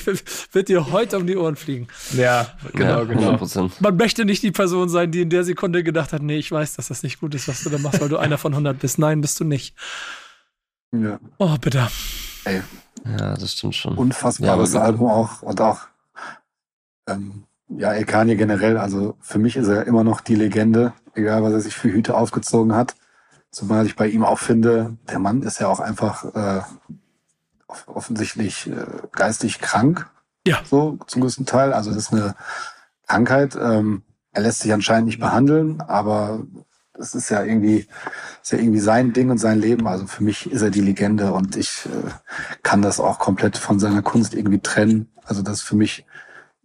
wird 0.52 0.68
dir 0.68 0.92
heute 0.92 1.16
um 1.16 1.26
die 1.26 1.36
Ohren 1.36 1.56
fliegen. 1.56 1.88
Ja, 2.16 2.46
genau, 2.72 2.98
ja, 2.98 3.04
genau. 3.04 3.30
100%. 3.36 3.70
Man 3.80 3.96
möchte 3.96 4.24
nicht 4.24 4.42
die 4.42 4.52
Person 4.52 4.88
sein, 4.88 5.10
die 5.10 5.22
in 5.22 5.30
der 5.30 5.44
Sekunde 5.44 5.82
gedacht 5.82 6.12
hat, 6.12 6.22
nee, 6.22 6.36
ich 6.36 6.52
weiß, 6.52 6.74
dass 6.76 6.88
das 6.88 7.02
nicht 7.02 7.18
gut 7.20 7.34
ist, 7.34 7.48
was 7.48 7.62
du 7.64 7.70
da 7.70 7.78
machst, 7.78 8.00
weil 8.00 8.08
du 8.08 8.18
einer 8.18 8.38
von 8.38 8.52
100 8.52 8.78
bist. 8.78 8.98
Nein, 8.98 9.20
bist 9.22 9.40
du 9.40 9.44
nicht. 9.44 9.74
Ja. 10.94 11.18
Oh, 11.38 11.56
bitte. 11.60 11.88
Ey, 12.44 12.60
Ja, 13.06 13.34
das 13.36 13.52
stimmt 13.52 13.74
schon. 13.74 13.96
unfassbares 13.96 14.74
Ja, 14.74 14.82
Album 14.82 15.08
auch. 15.08 15.40
Und 15.42 15.60
auch, 15.60 15.80
ähm, 17.08 17.44
ja, 17.76 17.92
El 17.92 18.04
Kanye 18.04 18.36
generell. 18.36 18.78
Also 18.78 19.16
für 19.20 19.38
mich 19.38 19.56
ist 19.56 19.68
er 19.68 19.86
immer 19.86 20.04
noch 20.04 20.20
die 20.20 20.34
Legende, 20.34 20.92
egal 21.14 21.42
was 21.42 21.52
er 21.52 21.60
sich 21.60 21.74
für 21.74 21.92
Hüte 21.92 22.14
aufgezogen 22.16 22.74
hat. 22.74 22.94
Zumal 23.50 23.86
ich 23.86 23.96
bei 23.96 24.08
ihm 24.08 24.24
auch 24.24 24.38
finde, 24.38 24.96
der 25.10 25.18
Mann 25.18 25.42
ist 25.42 25.60
ja 25.60 25.68
auch 25.68 25.80
einfach 25.80 26.24
äh, 26.34 26.62
off- 27.66 27.86
offensichtlich 27.86 28.70
äh, 28.70 28.86
geistig 29.12 29.60
krank. 29.60 30.08
Ja. 30.46 30.60
So 30.64 30.98
zum 31.06 31.22
größten 31.22 31.46
Teil. 31.46 31.72
Also 31.72 31.90
das 31.90 32.04
ist 32.04 32.12
eine 32.12 32.34
Krankheit. 33.06 33.56
Ähm, 33.60 34.02
er 34.32 34.42
lässt 34.42 34.60
sich 34.60 34.72
anscheinend 34.72 35.06
nicht 35.06 35.20
behandeln, 35.20 35.82
aber 35.82 36.40
das 36.94 37.14
ist 37.14 37.28
ja 37.28 37.42
irgendwie, 37.42 37.86
ist 38.42 38.52
ja 38.52 38.58
irgendwie 38.58 38.80
sein 38.80 39.12
Ding 39.12 39.30
und 39.30 39.38
sein 39.38 39.58
Leben. 39.60 39.86
Also 39.86 40.06
für 40.06 40.24
mich 40.24 40.50
ist 40.50 40.62
er 40.62 40.70
die 40.70 40.80
Legende 40.80 41.32
und 41.32 41.56
ich 41.56 41.86
äh, 41.86 42.10
kann 42.62 42.80
das 42.80 43.00
auch 43.00 43.18
komplett 43.18 43.58
von 43.58 43.78
seiner 43.78 44.02
Kunst 44.02 44.34
irgendwie 44.34 44.60
trennen. 44.60 45.10
Also 45.24 45.42
das 45.42 45.58
ist 45.58 45.62
für 45.62 45.76
mich 45.76 46.06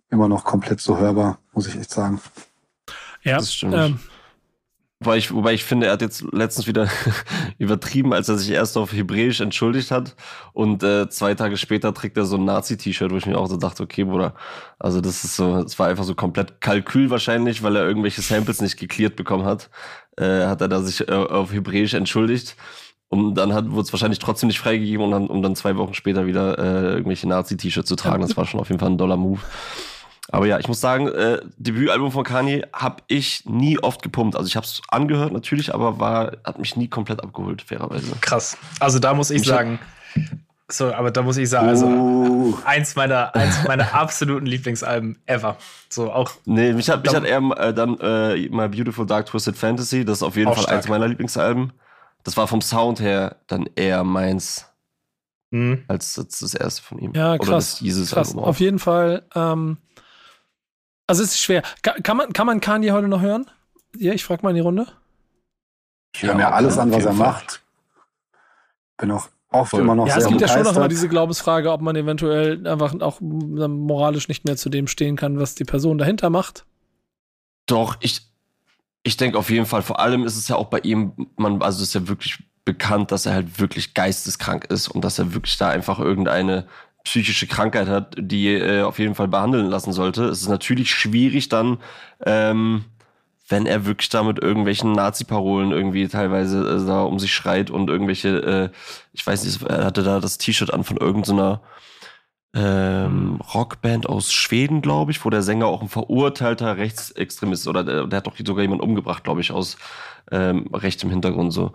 immer 0.10 0.28
noch 0.28 0.43
komplett 0.43 0.80
so 0.82 0.97
hörbar, 0.97 1.39
muss 1.53 1.68
ich 1.68 1.76
echt 1.76 1.89
sagen. 1.91 2.22
Ja, 3.24 3.38
Das 3.38 3.53
stimmt. 3.53 3.74
ähm, 3.76 3.99
Wobei 4.99 5.18
ich, 5.18 5.32
wobei 5.32 5.53
ich 5.53 5.64
finde, 5.64 5.86
er 5.86 5.93
hat 5.93 6.01
jetzt 6.01 6.24
letztens 6.32 6.66
wieder 6.66 6.89
übertrieben, 7.60 8.14
als 8.14 8.30
er 8.30 8.38
sich 8.39 8.49
erst 8.49 8.78
auf 8.78 8.93
Hebräisch 8.93 9.41
entschuldigt 9.41 9.91
hat 9.91 10.16
und 10.53 10.82
äh, 10.82 11.08
zwei 11.10 11.36
Tage 11.36 11.55
später 11.58 11.93
trägt 11.93 12.18
er 12.18 12.26
so 12.26 12.36
ein 12.38 12.45
Nazi-T-Shirt, 12.45 13.12
wo 13.12 13.18
ich 13.18 13.28
mir 13.28 13.38
auch 13.38 13.45
so 13.45 13.58
dachte, 13.58 13.84
okay, 13.84 14.05
Bruder, 14.05 14.34
also 14.80 14.99
das 14.99 15.24
ist 15.24 15.36
so, 15.36 15.58
es 15.58 15.78
war 15.78 15.88
einfach 15.88 16.03
so 16.03 16.16
komplett 16.16 16.62
Kalkül 16.62 17.12
wahrscheinlich, 17.12 17.62
weil 17.62 17.76
er 17.76 17.86
irgendwelche 17.86 18.24
Samples 18.24 18.60
nicht 18.60 18.78
geklärt 18.78 19.16
bekommen 19.16 19.45
hat, 19.45 19.70
äh, 20.18 20.47
hat 20.47 20.62
er 20.62 20.68
da 20.68 20.82
sich 20.82 21.08
äh, 21.08 21.12
auf 21.14 21.53
Hebräisch 21.53 21.93
entschuldigt. 21.93 22.55
Und 23.10 23.36
dann 23.36 23.53
hat, 23.53 23.70
wurde 23.70 23.84
es 23.84 23.93
wahrscheinlich 23.93 24.20
trotzdem 24.20 24.47
nicht 24.47 24.60
freigegeben, 24.60 25.05
und 25.05 25.12
dann, 25.12 25.28
um 25.28 25.41
dann 25.43 25.55
zwei 25.55 25.78
Wochen 25.78 25.93
später 25.93 26.26
wieder 26.26 26.58
äh, 26.58 26.93
irgendwelche 26.93 27.28
Nazi-T-Shirts 27.30 27.88
zu 27.88 27.95
tragen. 27.95 28.22
Das 28.22 28.36
war 28.36 28.45
schon 28.45 28.60
auf 28.60 28.68
jeden 28.68 28.80
Fall 28.80 28.89
ein 28.89 28.97
doller 28.97 29.16
Move. 29.16 29.39
Aber 30.30 30.45
ja, 30.45 30.59
ich 30.59 30.67
muss 30.67 30.82
sagen, 30.82 31.07
äh, 31.07 31.39
Debütalbum 31.57 32.11
von 32.11 32.23
Kanye 32.23 32.65
habe 32.73 32.97
ich 33.07 33.45
nie 33.45 33.80
oft 33.80 34.01
gepumpt. 34.01 34.36
Also 34.36 34.47
ich 34.47 34.55
habe 34.55 34.65
es 34.65 34.82
angehört 34.89 35.32
natürlich, 35.32 35.73
aber 35.73 35.99
war 35.99 36.34
hat 36.43 36.59
mich 36.59 36.75
nie 36.75 36.89
komplett 36.89 37.23
abgeholt, 37.23 37.61
fairerweise. 37.61 38.13
Krass. 38.19 38.57
Also 38.80 38.99
da 38.99 39.13
muss 39.13 39.30
ich 39.30 39.39
Mich 39.39 39.47
sagen, 39.47 39.80
so, 40.69 40.93
aber 40.93 41.11
da 41.11 41.21
muss 41.21 41.38
ich 41.38 41.49
sagen, 41.49 41.69
also 41.69 41.88
Uh, 41.88 42.57
eins 42.65 42.95
meiner, 42.95 43.34
eins 43.36 43.63
meiner 43.65 43.93
absoluten 43.95 44.45
Lieblingsalben 44.45 45.17
ever. 45.25 45.57
So 45.89 46.11
auch 46.11 46.32
Nee, 46.43 46.73
mich 46.73 46.89
hat, 46.89 47.03
mich 47.03 47.15
hat 47.15 47.23
eher 47.23 47.41
äh, 47.57 47.73
dann 47.73 47.97
äh, 47.99 48.49
My 48.49 48.67
Beautiful 48.67 49.05
Dark 49.05 49.28
Twisted 49.28 49.55
Fantasy, 49.55 50.03
das 50.03 50.17
ist 50.17 50.23
auf 50.23 50.36
jeden 50.36 50.53
Fall 50.53 50.63
stark. 50.63 50.75
eins 50.75 50.89
meiner 50.89 51.07
Lieblingsalben. 51.07 51.71
Das 52.23 52.36
war 52.36 52.47
vom 52.47 52.59
Sound 52.59 52.99
her 52.99 53.38
dann 53.47 53.69
eher 53.75 54.03
meins 54.03 54.65
hm, 55.51 55.86
als 55.88 56.15
das, 56.15 56.39
das 56.39 56.53
erste 56.53 56.82
von 56.82 56.99
ihm. 56.99 57.13
Ja, 57.13 57.36
Oder 57.36 57.45
krass. 57.45 57.82
krass. 58.09 58.36
Auf 58.36 58.59
jeden 58.59 58.80
Fall. 58.80 59.23
Ähm, 59.34 59.78
also 61.08 61.24
es 61.24 61.30
ist 61.32 61.39
schwer. 61.41 61.64
Ka 61.82 61.93
kann, 62.03 62.18
man, 62.18 62.34
kann 62.34 62.45
man 62.45 62.60
Kanye 62.60 62.91
heute 62.91 63.08
noch 63.08 63.22
hören? 63.22 63.49
Ja, 63.97 64.14
ich 64.14 64.24
frage 64.24 64.43
mal 64.43 64.49
in 64.49 64.55
die 64.55 64.62
Runde. 64.62 64.86
ich 66.14 66.24
höre 66.24 66.32
Ja, 66.32 66.36
mir 66.36 66.53
alles 66.53 66.78
an, 66.78 66.91
was 66.91 67.05
er 67.05 67.14
Fall. 67.14 67.28
macht. 67.28 67.62
Bin 68.97 69.12
auch 69.12 69.28
oft 69.51 69.72
Voll. 69.72 69.82
immer 69.82 69.95
noch 69.95 70.08
Ja, 70.08 70.14
sehr 70.16 70.24
es 70.24 70.28
gibt 70.30 70.41
ja 70.41 70.47
schon 70.47 70.58
noch 70.58 70.64
begeistert. 70.64 70.84
mal 70.84 70.88
diese 70.89 71.10
Glaubensfrage, 71.10 71.72
ob 71.72 71.82
man 71.82 71.95
eventuell 71.95 72.68
einfach 72.68 72.99
auch 73.01 73.20
moralisch 73.22 74.28
nicht 74.28 74.45
mehr 74.45 74.58
zu 74.58 74.70
dem 74.70 74.88
stehen 74.88 75.16
kann, 75.16 75.39
was 75.39 75.55
die 75.55 75.64
Person 75.66 75.97
dahinter 75.97 76.30
macht. 76.30 76.66
Doch, 77.68 77.97
ich, 77.99 78.22
ich 79.03 79.18
denke 79.18 79.38
auf 79.38 79.49
jeden 79.49 79.66
Fall, 79.66 79.82
vor 79.82 79.99
allem 79.99 80.24
ist 80.26 80.36
es 80.38 80.47
ja 80.47 80.55
auch 80.55 80.68
bei 80.68 80.80
ihm, 80.80 81.14
man, 81.38 81.62
also 81.62 81.82
es 81.82 81.89
ist 81.89 81.93
ja 81.95 82.08
wirklich 82.08 82.43
bekannt, 82.66 83.12
dass 83.12 83.26
er 83.26 83.34
halt 83.34 83.60
wirklich 83.60 83.93
geisteskrank 83.93 84.66
ist 84.66 84.88
und 84.89 85.01
dass 85.05 85.20
er 85.20 85.34
wirklich 85.34 85.58
da 85.58 85.70
einfach 85.70 85.99
irgendeine 85.99 86.68
psychische 87.08 87.47
Krankheit 87.47 87.88
hat, 87.88 88.16
die 88.20 88.49
äh, 88.49 88.82
auf 88.82 88.99
jeden 88.99 89.16
Fall 89.16 89.30
behandeln 89.30 89.68
lassen 89.68 89.93
sollte. 89.93 90.26
Es 90.26 90.41
ist 90.41 90.49
natürlich 90.49 90.91
schwierig 90.91 91.47
dann, 91.47 91.78
ähm, 92.26 92.84
wenn 93.47 93.66
er 93.66 93.86
wirklich 93.86 94.10
da 94.10 94.24
mit 94.24 94.39
irgendwelchen 94.39 94.91
Nazi-Parolen 94.91 95.72
irgendwie 95.72 96.10
teilweise 96.10 96.60
äh, 96.60 96.86
da 96.86 97.03
um 97.03 97.18
sich 97.18 97.34
schreit 97.34 97.70
und 97.70 97.89
irgendwelche, 97.89 98.39
äh, 98.39 98.70
ich 99.13 99.25
weiß 99.25 99.46
nicht, 99.46 99.62
er 99.63 99.86
hatte 99.86 100.04
da 100.04 100.20
das 100.20 100.38
T-Shirt 100.38 100.74
an 100.74 100.84
von 100.84 100.97
irgendeiner 100.97 101.62
ähm, 102.54 103.39
Rockband 103.54 104.09
aus 104.09 104.34
Schweden, 104.34 104.82
glaube 104.82 105.12
ich, 105.12 105.24
wo 105.24 105.29
der 105.29 105.43
Sänger 105.43 105.67
auch 105.67 105.82
ein 105.82 105.89
verurteilter 105.89 106.75
Rechtsextremist 106.75 107.63
ist. 107.63 107.67
oder 107.70 107.86
der, 107.86 108.08
der 108.08 108.17
hat 108.17 108.28
doch 108.28 108.36
sogar 108.38 108.63
jemanden 108.63 108.84
umgebracht, 108.84 109.24
glaube 109.24 109.39
ich, 109.39 109.51
aus 109.54 109.78
ähm, 110.29 110.67
rechtem 110.74 111.09
Hintergrund 111.09 111.54
so. 111.54 111.71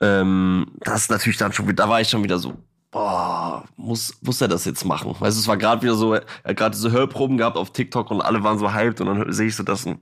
Ähm, 0.00 0.72
das 0.80 1.02
ist 1.02 1.10
natürlich 1.10 1.38
dann 1.38 1.52
schon 1.52 1.66
wieder, 1.66 1.84
da 1.84 1.88
war 1.88 2.00
ich 2.00 2.08
schon 2.08 2.24
wieder 2.24 2.38
so, 2.38 2.54
boah, 2.90 3.64
muss, 3.76 4.14
muss 4.20 4.40
er 4.40 4.48
das 4.48 4.64
jetzt 4.64 4.84
machen? 4.84 5.14
Weißt 5.18 5.36
du, 5.36 5.40
es 5.40 5.48
war 5.48 5.56
gerade 5.56 5.82
wieder 5.82 5.94
so, 5.94 6.14
er 6.14 6.24
hat 6.44 6.56
gerade 6.56 6.74
diese 6.74 6.90
Hörproben 6.90 7.36
gehabt 7.36 7.56
auf 7.56 7.72
TikTok 7.72 8.10
und 8.10 8.20
alle 8.20 8.42
waren 8.42 8.58
so 8.58 8.72
hyped 8.72 9.00
und 9.00 9.06
dann 9.06 9.32
sehe 9.32 9.48
ich 9.48 9.56
so 9.56 9.62
das 9.62 9.86
und 9.86 10.00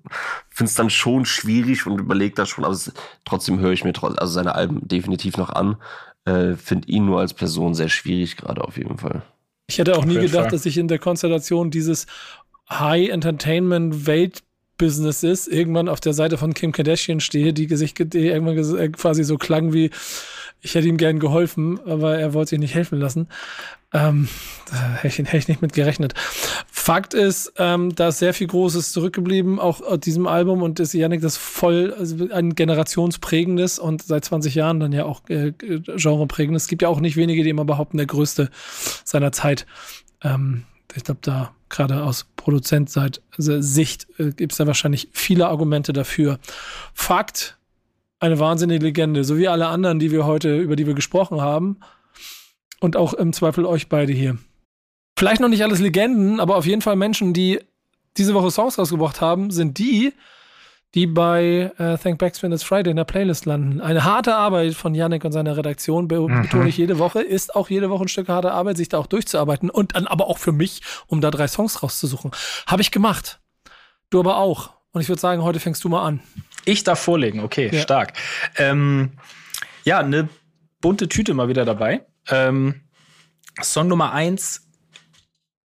finde 0.48 0.70
es 0.70 0.74
dann 0.74 0.90
schon 0.90 1.24
schwierig 1.24 1.86
und 1.86 2.00
überlege 2.00 2.34
das 2.34 2.48
schon, 2.48 2.64
aber 2.64 2.74
es, 2.74 2.92
trotzdem 3.24 3.58
höre 3.58 3.72
ich 3.72 3.84
mir 3.84 3.92
trotzdem, 3.92 4.18
also 4.18 4.32
seine 4.32 4.54
Alben 4.54 4.86
definitiv 4.86 5.36
noch 5.36 5.50
an. 5.50 5.76
Äh, 6.24 6.56
finde 6.56 6.88
ihn 6.88 7.06
nur 7.06 7.20
als 7.20 7.34
Person 7.34 7.74
sehr 7.74 7.88
schwierig 7.88 8.36
gerade 8.36 8.62
auf 8.62 8.76
jeden 8.76 8.98
Fall. 8.98 9.22
Ich 9.66 9.78
hätte 9.78 9.96
auch 9.96 10.04
nie 10.04 10.14
gedacht, 10.14 10.44
Fall. 10.44 10.50
dass 10.50 10.66
ich 10.66 10.78
in 10.78 10.88
der 10.88 10.98
Konstellation 10.98 11.70
dieses 11.70 12.06
High 12.70 13.10
Entertainment 13.10 14.06
Welt 14.06 14.42
Businesses 14.78 15.46
irgendwann 15.46 15.88
auf 15.88 16.00
der 16.00 16.14
Seite 16.14 16.38
von 16.38 16.54
Kim 16.54 16.72
Kardashian 16.72 17.20
stehe, 17.20 17.52
die 17.52 17.74
sich 17.76 17.94
die 17.94 18.28
irgendwann 18.28 18.78
äh, 18.78 18.88
quasi 18.88 19.24
so 19.24 19.36
klang 19.36 19.72
wie 19.72 19.90
Ich 20.60 20.74
hätte 20.74 20.88
ihm 20.88 20.96
gern 20.96 21.18
geholfen, 21.18 21.78
aber 21.86 22.18
er 22.18 22.34
wollte 22.34 22.50
sich 22.50 22.58
nicht 22.58 22.74
helfen 22.74 22.98
lassen. 22.98 23.28
Ähm, 23.92 24.28
da 24.70 24.76
hätte 24.96 25.08
ich, 25.08 25.18
hätte 25.18 25.36
ich 25.36 25.48
nicht 25.48 25.62
mit 25.62 25.72
gerechnet. 25.72 26.14
Fakt 26.70 27.14
ist, 27.14 27.52
ähm, 27.56 27.94
da 27.94 28.08
ist 28.08 28.18
sehr 28.18 28.34
viel 28.34 28.46
Großes 28.46 28.92
zurückgeblieben, 28.92 29.58
auch 29.58 29.80
aus 29.80 30.00
diesem 30.00 30.26
Album 30.26 30.62
und 30.62 30.78
ist 30.80 30.92
Yannick 30.92 31.22
das 31.22 31.36
voll 31.36 31.94
also 31.98 32.28
ein 32.30 32.54
generationsprägendes 32.54 33.78
und 33.78 34.02
seit 34.02 34.24
20 34.24 34.54
Jahren 34.54 34.80
dann 34.80 34.92
ja 34.92 35.04
auch 35.04 35.22
äh, 35.28 35.52
genreprägendes. 35.52 36.64
Es 36.64 36.68
gibt 36.68 36.82
ja 36.82 36.88
auch 36.88 37.00
nicht 37.00 37.16
wenige, 37.16 37.42
die 37.44 37.50
immer 37.50 37.64
behaupten, 37.64 37.96
der 37.96 38.06
größte 38.06 38.50
seiner 39.04 39.32
Zeit. 39.32 39.64
Ähm, 40.22 40.64
ich 40.94 41.04
glaube, 41.04 41.20
da 41.22 41.52
gerade 41.68 42.02
aus 42.02 42.26
Produzentsicht 42.36 43.20
äh, 44.18 44.30
gibt 44.32 44.52
es 44.52 44.58
da 44.58 44.66
wahrscheinlich 44.66 45.08
viele 45.12 45.48
Argumente 45.48 45.92
dafür. 45.92 46.38
Fakt, 46.94 47.57
eine 48.20 48.38
wahnsinnige 48.38 48.84
Legende, 48.84 49.24
so 49.24 49.38
wie 49.38 49.48
alle 49.48 49.68
anderen, 49.68 49.98
die 49.98 50.10
wir 50.10 50.26
heute, 50.26 50.58
über 50.58 50.76
die 50.76 50.86
wir 50.86 50.94
gesprochen 50.94 51.40
haben. 51.40 51.78
Und 52.80 52.96
auch 52.96 53.12
im 53.14 53.32
Zweifel 53.32 53.66
euch 53.66 53.88
beide 53.88 54.12
hier. 54.12 54.38
Vielleicht 55.18 55.40
noch 55.40 55.48
nicht 55.48 55.64
alles 55.64 55.80
Legenden, 55.80 56.38
aber 56.38 56.56
auf 56.56 56.66
jeden 56.66 56.82
Fall 56.82 56.94
Menschen, 56.94 57.32
die 57.32 57.58
diese 58.16 58.34
Woche 58.34 58.50
Songs 58.50 58.78
rausgebracht 58.78 59.20
haben, 59.20 59.50
sind 59.50 59.78
die, 59.78 60.12
die 60.94 61.06
bei 61.06 61.72
äh, 61.76 61.98
Thank 61.98 62.18
Backspin 62.18 62.52
It's 62.52 62.62
Friday 62.62 62.90
in 62.90 62.96
der 62.96 63.04
Playlist 63.04 63.44
landen. 63.44 63.80
Eine 63.80 64.04
harte 64.04 64.36
Arbeit 64.36 64.74
von 64.74 64.94
Yannick 64.94 65.24
und 65.24 65.32
seiner 65.32 65.56
Redaktion, 65.56 66.08
be 66.08 66.20
mhm. 66.20 66.42
betone 66.42 66.68
ich 66.68 66.76
jede 66.76 66.98
Woche, 66.98 67.20
ist 67.20 67.54
auch 67.54 67.68
jede 67.68 67.90
Woche 67.90 68.04
ein 68.04 68.08
Stück 68.08 68.28
harte 68.28 68.52
Arbeit, 68.52 68.76
sich 68.76 68.88
da 68.88 68.98
auch 68.98 69.06
durchzuarbeiten 69.06 69.70
und 69.70 69.94
dann 69.94 70.06
aber 70.06 70.28
auch 70.28 70.38
für 70.38 70.52
mich, 70.52 70.82
um 71.06 71.20
da 71.20 71.30
drei 71.30 71.48
Songs 71.48 71.82
rauszusuchen. 71.82 72.30
Habe 72.66 72.82
ich 72.82 72.90
gemacht. 72.90 73.40
Du 74.10 74.20
aber 74.20 74.38
auch. 74.38 74.77
Und 74.98 75.02
ich 75.02 75.08
würde 75.08 75.20
sagen, 75.20 75.42
heute 75.42 75.60
fängst 75.60 75.84
du 75.84 75.88
mal 75.88 76.04
an. 76.04 76.18
Ich 76.64 76.82
darf 76.82 76.98
vorlegen, 76.98 77.38
okay, 77.40 77.70
ja. 77.72 77.80
stark. 77.80 78.14
Ähm, 78.56 79.12
ja, 79.84 80.00
eine 80.00 80.28
bunte 80.80 81.08
Tüte 81.08 81.34
mal 81.34 81.48
wieder 81.48 81.64
dabei. 81.64 82.04
Ähm, 82.28 82.80
Song 83.62 83.86
Nummer 83.86 84.12
eins 84.12 84.66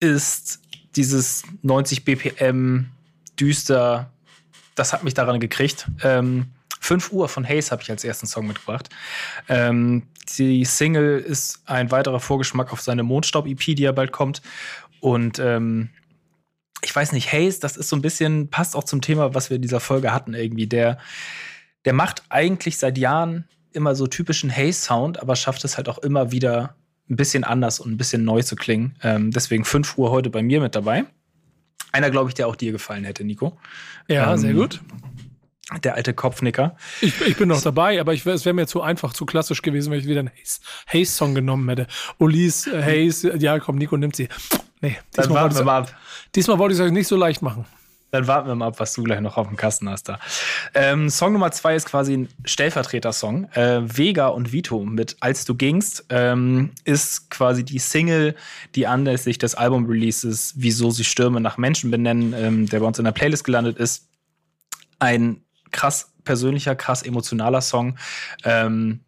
ist 0.01 0.59
dieses 0.95 1.43
90 1.61 2.03
BPM 2.03 2.89
düster 3.39 4.13
das 4.75 4.93
hat 4.93 5.03
mich 5.03 5.13
daran 5.13 5.39
gekriegt. 5.39 5.87
Ähm, 6.03 6.47
5 6.79 7.11
Uhr 7.11 7.29
von 7.29 7.47
Hayes 7.47 7.71
habe 7.71 7.81
ich 7.81 7.89
als 7.89 8.03
ersten 8.03 8.27
Song 8.27 8.47
mitgebracht. 8.47 8.89
Ähm, 9.47 10.03
die 10.37 10.65
Single 10.65 11.19
ist 11.19 11.61
ein 11.65 11.91
weiterer 11.91 12.19
Vorgeschmack 12.19 12.73
auf 12.73 12.81
seine 12.81 13.03
Mondstaub-EP, 13.03 13.75
die 13.75 13.83
ja 13.83 13.91
bald 13.91 14.11
kommt. 14.11 14.41
Und 14.99 15.39
ähm, 15.39 15.89
ich 16.83 16.95
weiß 16.95 17.11
nicht, 17.11 17.31
Hayes, 17.31 17.59
das 17.59 17.77
ist 17.77 17.89
so 17.89 17.95
ein 17.95 18.01
bisschen, 18.01 18.49
passt 18.49 18.75
auch 18.75 18.83
zum 18.83 19.01
Thema, 19.01 19.33
was 19.33 19.49
wir 19.49 19.55
in 19.55 19.61
dieser 19.61 19.79
Folge 19.79 20.13
hatten 20.13 20.33
irgendwie. 20.33 20.67
Der, 20.67 20.97
der 21.85 21.93
macht 21.93 22.23
eigentlich 22.29 22.77
seit 22.77 22.97
Jahren 22.97 23.45
immer 23.71 23.95
so 23.95 24.07
typischen 24.07 24.55
Hayes-Sound, 24.55 25.21
aber 25.21 25.35
schafft 25.35 25.63
es 25.65 25.77
halt 25.77 25.89
auch 25.89 25.97
immer 25.99 26.31
wieder 26.31 26.75
ein 27.09 27.15
bisschen 27.15 27.43
anders 27.43 27.79
und 27.79 27.91
ein 27.91 27.97
bisschen 27.97 28.23
neu 28.23 28.41
zu 28.41 28.55
klingen. 28.55 28.95
Ähm, 29.01 29.31
deswegen 29.31 29.65
5 29.65 29.97
Uhr 29.97 30.11
heute 30.11 30.29
bei 30.29 30.41
mir 30.41 30.61
mit 30.61 30.75
dabei. 30.75 31.05
Einer, 31.91 32.09
glaube 32.09 32.29
ich, 32.29 32.33
der 32.33 32.47
auch 32.47 32.55
dir 32.55 32.71
gefallen 32.71 33.03
hätte, 33.03 33.23
Nico. 33.23 33.57
Ja, 34.07 34.31
ähm, 34.33 34.39
sehr 34.39 34.53
gut. 34.53 34.81
Der 35.81 35.95
alte 35.95 36.13
Kopfnicker. 36.13 36.75
Ich, 36.99 37.21
ich 37.21 37.37
bin 37.37 37.47
noch 37.47 37.61
dabei, 37.61 37.99
aber 38.01 38.13
ich, 38.13 38.25
es 38.25 38.43
wäre 38.43 38.53
mir 38.53 38.67
zu 38.67 38.81
einfach, 38.81 39.13
zu 39.13 39.25
klassisch 39.25 39.61
gewesen, 39.61 39.91
wenn 39.91 39.99
ich 39.99 40.07
wieder 40.07 40.19
einen 40.19 40.31
Haze-Song 40.87 41.35
genommen 41.35 41.69
hätte. 41.69 41.87
Ulis, 42.19 42.67
äh, 42.67 43.07
Haze, 43.07 43.37
ja 43.37 43.57
komm, 43.59 43.77
Nico 43.77 43.95
nimmt 43.95 44.15
sie. 44.15 44.27
Nee, 44.81 44.97
diesmal 45.15 45.43
wollte, 45.43 45.89
ich, 45.89 46.31
diesmal 46.35 46.59
wollte 46.59 46.73
ich 46.73 46.79
es 46.79 46.85
euch 46.85 46.91
nicht 46.91 47.07
so 47.07 47.15
leicht 47.15 47.41
machen. 47.41 47.65
Dann 48.13 48.27
warten 48.27 48.47
wir 48.47 48.53
mal 48.53 48.67
ab, 48.67 48.79
was 48.79 48.93
du 48.93 49.01
gleich 49.01 49.21
noch 49.21 49.37
auf 49.37 49.47
dem 49.47 49.57
Kasten 49.57 49.89
hast 49.89 50.07
da. 50.07 50.19
Ähm, 50.75 51.09
Song 51.09 51.33
Nummer 51.33 51.51
zwei 51.51 51.75
ist 51.75 51.87
quasi 51.87 52.13
ein 52.13 52.29
Stellvertreter-Song. 52.45 53.45
Äh, 53.53 53.81
Vega 53.85 54.27
und 54.27 54.51
Vito 54.51 54.83
mit 54.83 55.17
Als 55.19 55.45
du 55.45 55.55
gingst 55.55 56.05
ähm, 56.09 56.71
ist 56.83 57.31
quasi 57.31 57.63
die 57.63 57.79
Single, 57.79 58.35
die 58.75 58.85
anlässlich 58.85 59.39
des 59.39 59.55
Album-Releases 59.55 60.53
Wieso 60.57 60.91
sie 60.91 61.05
Stürme 61.05 61.41
nach 61.41 61.57
Menschen 61.57 61.89
benennen, 61.89 62.33
ähm, 62.37 62.69
der 62.69 62.81
bei 62.81 62.85
uns 62.85 62.99
in 62.99 63.05
der 63.05 63.13
Playlist 63.13 63.45
gelandet 63.45 63.77
ist. 63.77 64.09
Ein 64.99 65.42
krass 65.73 66.13
persönlicher, 66.23 66.75
krass 66.75 67.01
emotionaler 67.01 67.61
Song. 67.61 67.97
Ähm, 68.45 69.01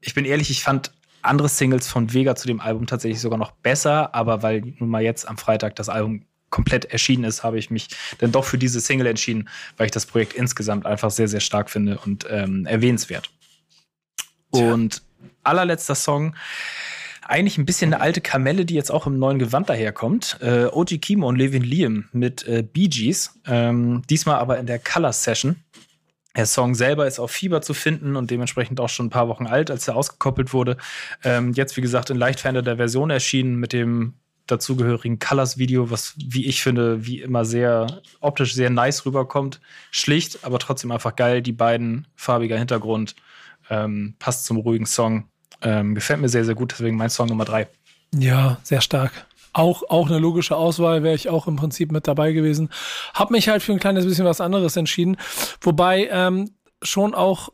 ich 0.00 0.12
bin 0.14 0.26
ehrlich, 0.26 0.50
ich 0.50 0.62
fand 0.62 0.92
andere 1.22 1.48
Singles 1.48 1.88
von 1.88 2.12
Vega 2.12 2.36
zu 2.36 2.46
dem 2.46 2.60
Album 2.60 2.86
tatsächlich 2.86 3.20
sogar 3.20 3.38
noch 3.38 3.52
besser, 3.52 4.14
aber 4.14 4.42
weil 4.42 4.60
nun 4.78 4.90
mal 4.90 5.02
jetzt 5.02 5.26
am 5.26 5.38
Freitag 5.38 5.76
das 5.76 5.88
Album 5.88 6.24
komplett 6.50 6.86
erschienen 6.86 7.24
ist, 7.24 7.42
habe 7.42 7.58
ich 7.58 7.70
mich 7.70 7.88
dann 8.18 8.32
doch 8.32 8.44
für 8.44 8.58
diese 8.58 8.80
Single 8.80 9.06
entschieden, 9.06 9.48
weil 9.76 9.86
ich 9.86 9.92
das 9.92 10.06
Projekt 10.06 10.32
insgesamt 10.34 10.86
einfach 10.86 11.10
sehr, 11.10 11.28
sehr 11.28 11.40
stark 11.40 11.70
finde 11.70 11.98
und 11.98 12.26
ähm, 12.30 12.64
erwähnenswert. 12.66 13.30
Und 14.50 15.02
allerletzter 15.42 15.94
Song, 15.94 16.34
eigentlich 17.28 17.58
ein 17.58 17.66
bisschen 17.66 17.92
eine 17.92 18.02
alte 18.02 18.20
Kamelle, 18.20 18.64
die 18.64 18.74
jetzt 18.74 18.90
auch 18.90 19.06
im 19.06 19.18
neuen 19.18 19.38
Gewand 19.38 19.68
daherkommt. 19.68 20.38
Äh, 20.40 20.64
OG 20.66 21.00
Kimo 21.00 21.28
und 21.28 21.36
Levin 21.36 21.62
Liam 21.62 22.08
mit 22.12 22.46
äh, 22.46 22.62
Bee 22.62 22.88
Gees. 22.88 23.38
Ähm, 23.46 24.02
diesmal 24.08 24.36
aber 24.36 24.58
in 24.58 24.66
der 24.66 24.78
Color 24.78 25.12
Session. 25.12 25.56
Der 26.36 26.46
Song 26.46 26.74
selber 26.74 27.06
ist 27.06 27.18
auf 27.18 27.30
Fieber 27.30 27.62
zu 27.62 27.74
finden 27.74 28.14
und 28.16 28.30
dementsprechend 28.30 28.80
auch 28.80 28.88
schon 28.88 29.06
ein 29.06 29.10
paar 29.10 29.28
Wochen 29.28 29.46
alt, 29.46 29.70
als 29.70 29.88
er 29.88 29.96
ausgekoppelt 29.96 30.52
wurde. 30.52 30.76
Ähm, 31.24 31.52
jetzt, 31.52 31.76
wie 31.76 31.80
gesagt, 31.80 32.10
in 32.10 32.16
leicht 32.16 32.40
veränderter 32.40 32.76
Version 32.76 33.10
erschienen 33.10 33.56
mit 33.56 33.72
dem 33.72 34.14
dazugehörigen 34.46 35.18
Colors-Video, 35.18 35.90
was, 35.90 36.14
wie 36.16 36.46
ich 36.46 36.62
finde, 36.62 37.04
wie 37.06 37.20
immer 37.20 37.44
sehr 37.44 38.00
optisch 38.20 38.54
sehr 38.54 38.70
nice 38.70 39.04
rüberkommt. 39.04 39.60
Schlicht, 39.90 40.44
aber 40.44 40.58
trotzdem 40.58 40.90
einfach 40.90 41.16
geil. 41.16 41.42
Die 41.42 41.52
beiden, 41.52 42.06
farbiger 42.14 42.56
Hintergrund, 42.56 43.14
ähm, 43.68 44.14
passt 44.18 44.46
zum 44.46 44.58
ruhigen 44.58 44.86
Song. 44.86 45.28
Ähm, 45.62 45.94
gefällt 45.94 46.20
mir 46.20 46.28
sehr, 46.28 46.44
sehr 46.44 46.54
gut, 46.54 46.72
deswegen 46.72 46.96
mein 46.96 47.10
Song 47.10 47.28
Nummer 47.28 47.44
drei. 47.44 47.68
Ja, 48.14 48.58
sehr 48.62 48.80
stark. 48.80 49.12
Auch, 49.52 49.82
auch 49.88 50.06
eine 50.06 50.18
logische 50.18 50.56
Auswahl 50.56 51.02
wäre 51.02 51.14
ich 51.14 51.28
auch 51.28 51.46
im 51.46 51.56
Prinzip 51.56 51.90
mit 51.90 52.06
dabei 52.06 52.32
gewesen. 52.32 52.70
Hab 53.14 53.30
mich 53.30 53.48
halt 53.48 53.62
für 53.62 53.72
ein 53.72 53.80
kleines 53.80 54.04
bisschen 54.04 54.24
was 54.24 54.40
anderes 54.40 54.76
entschieden. 54.76 55.16
Wobei 55.60 56.08
ähm, 56.12 56.50
schon 56.82 57.14
auch 57.14 57.50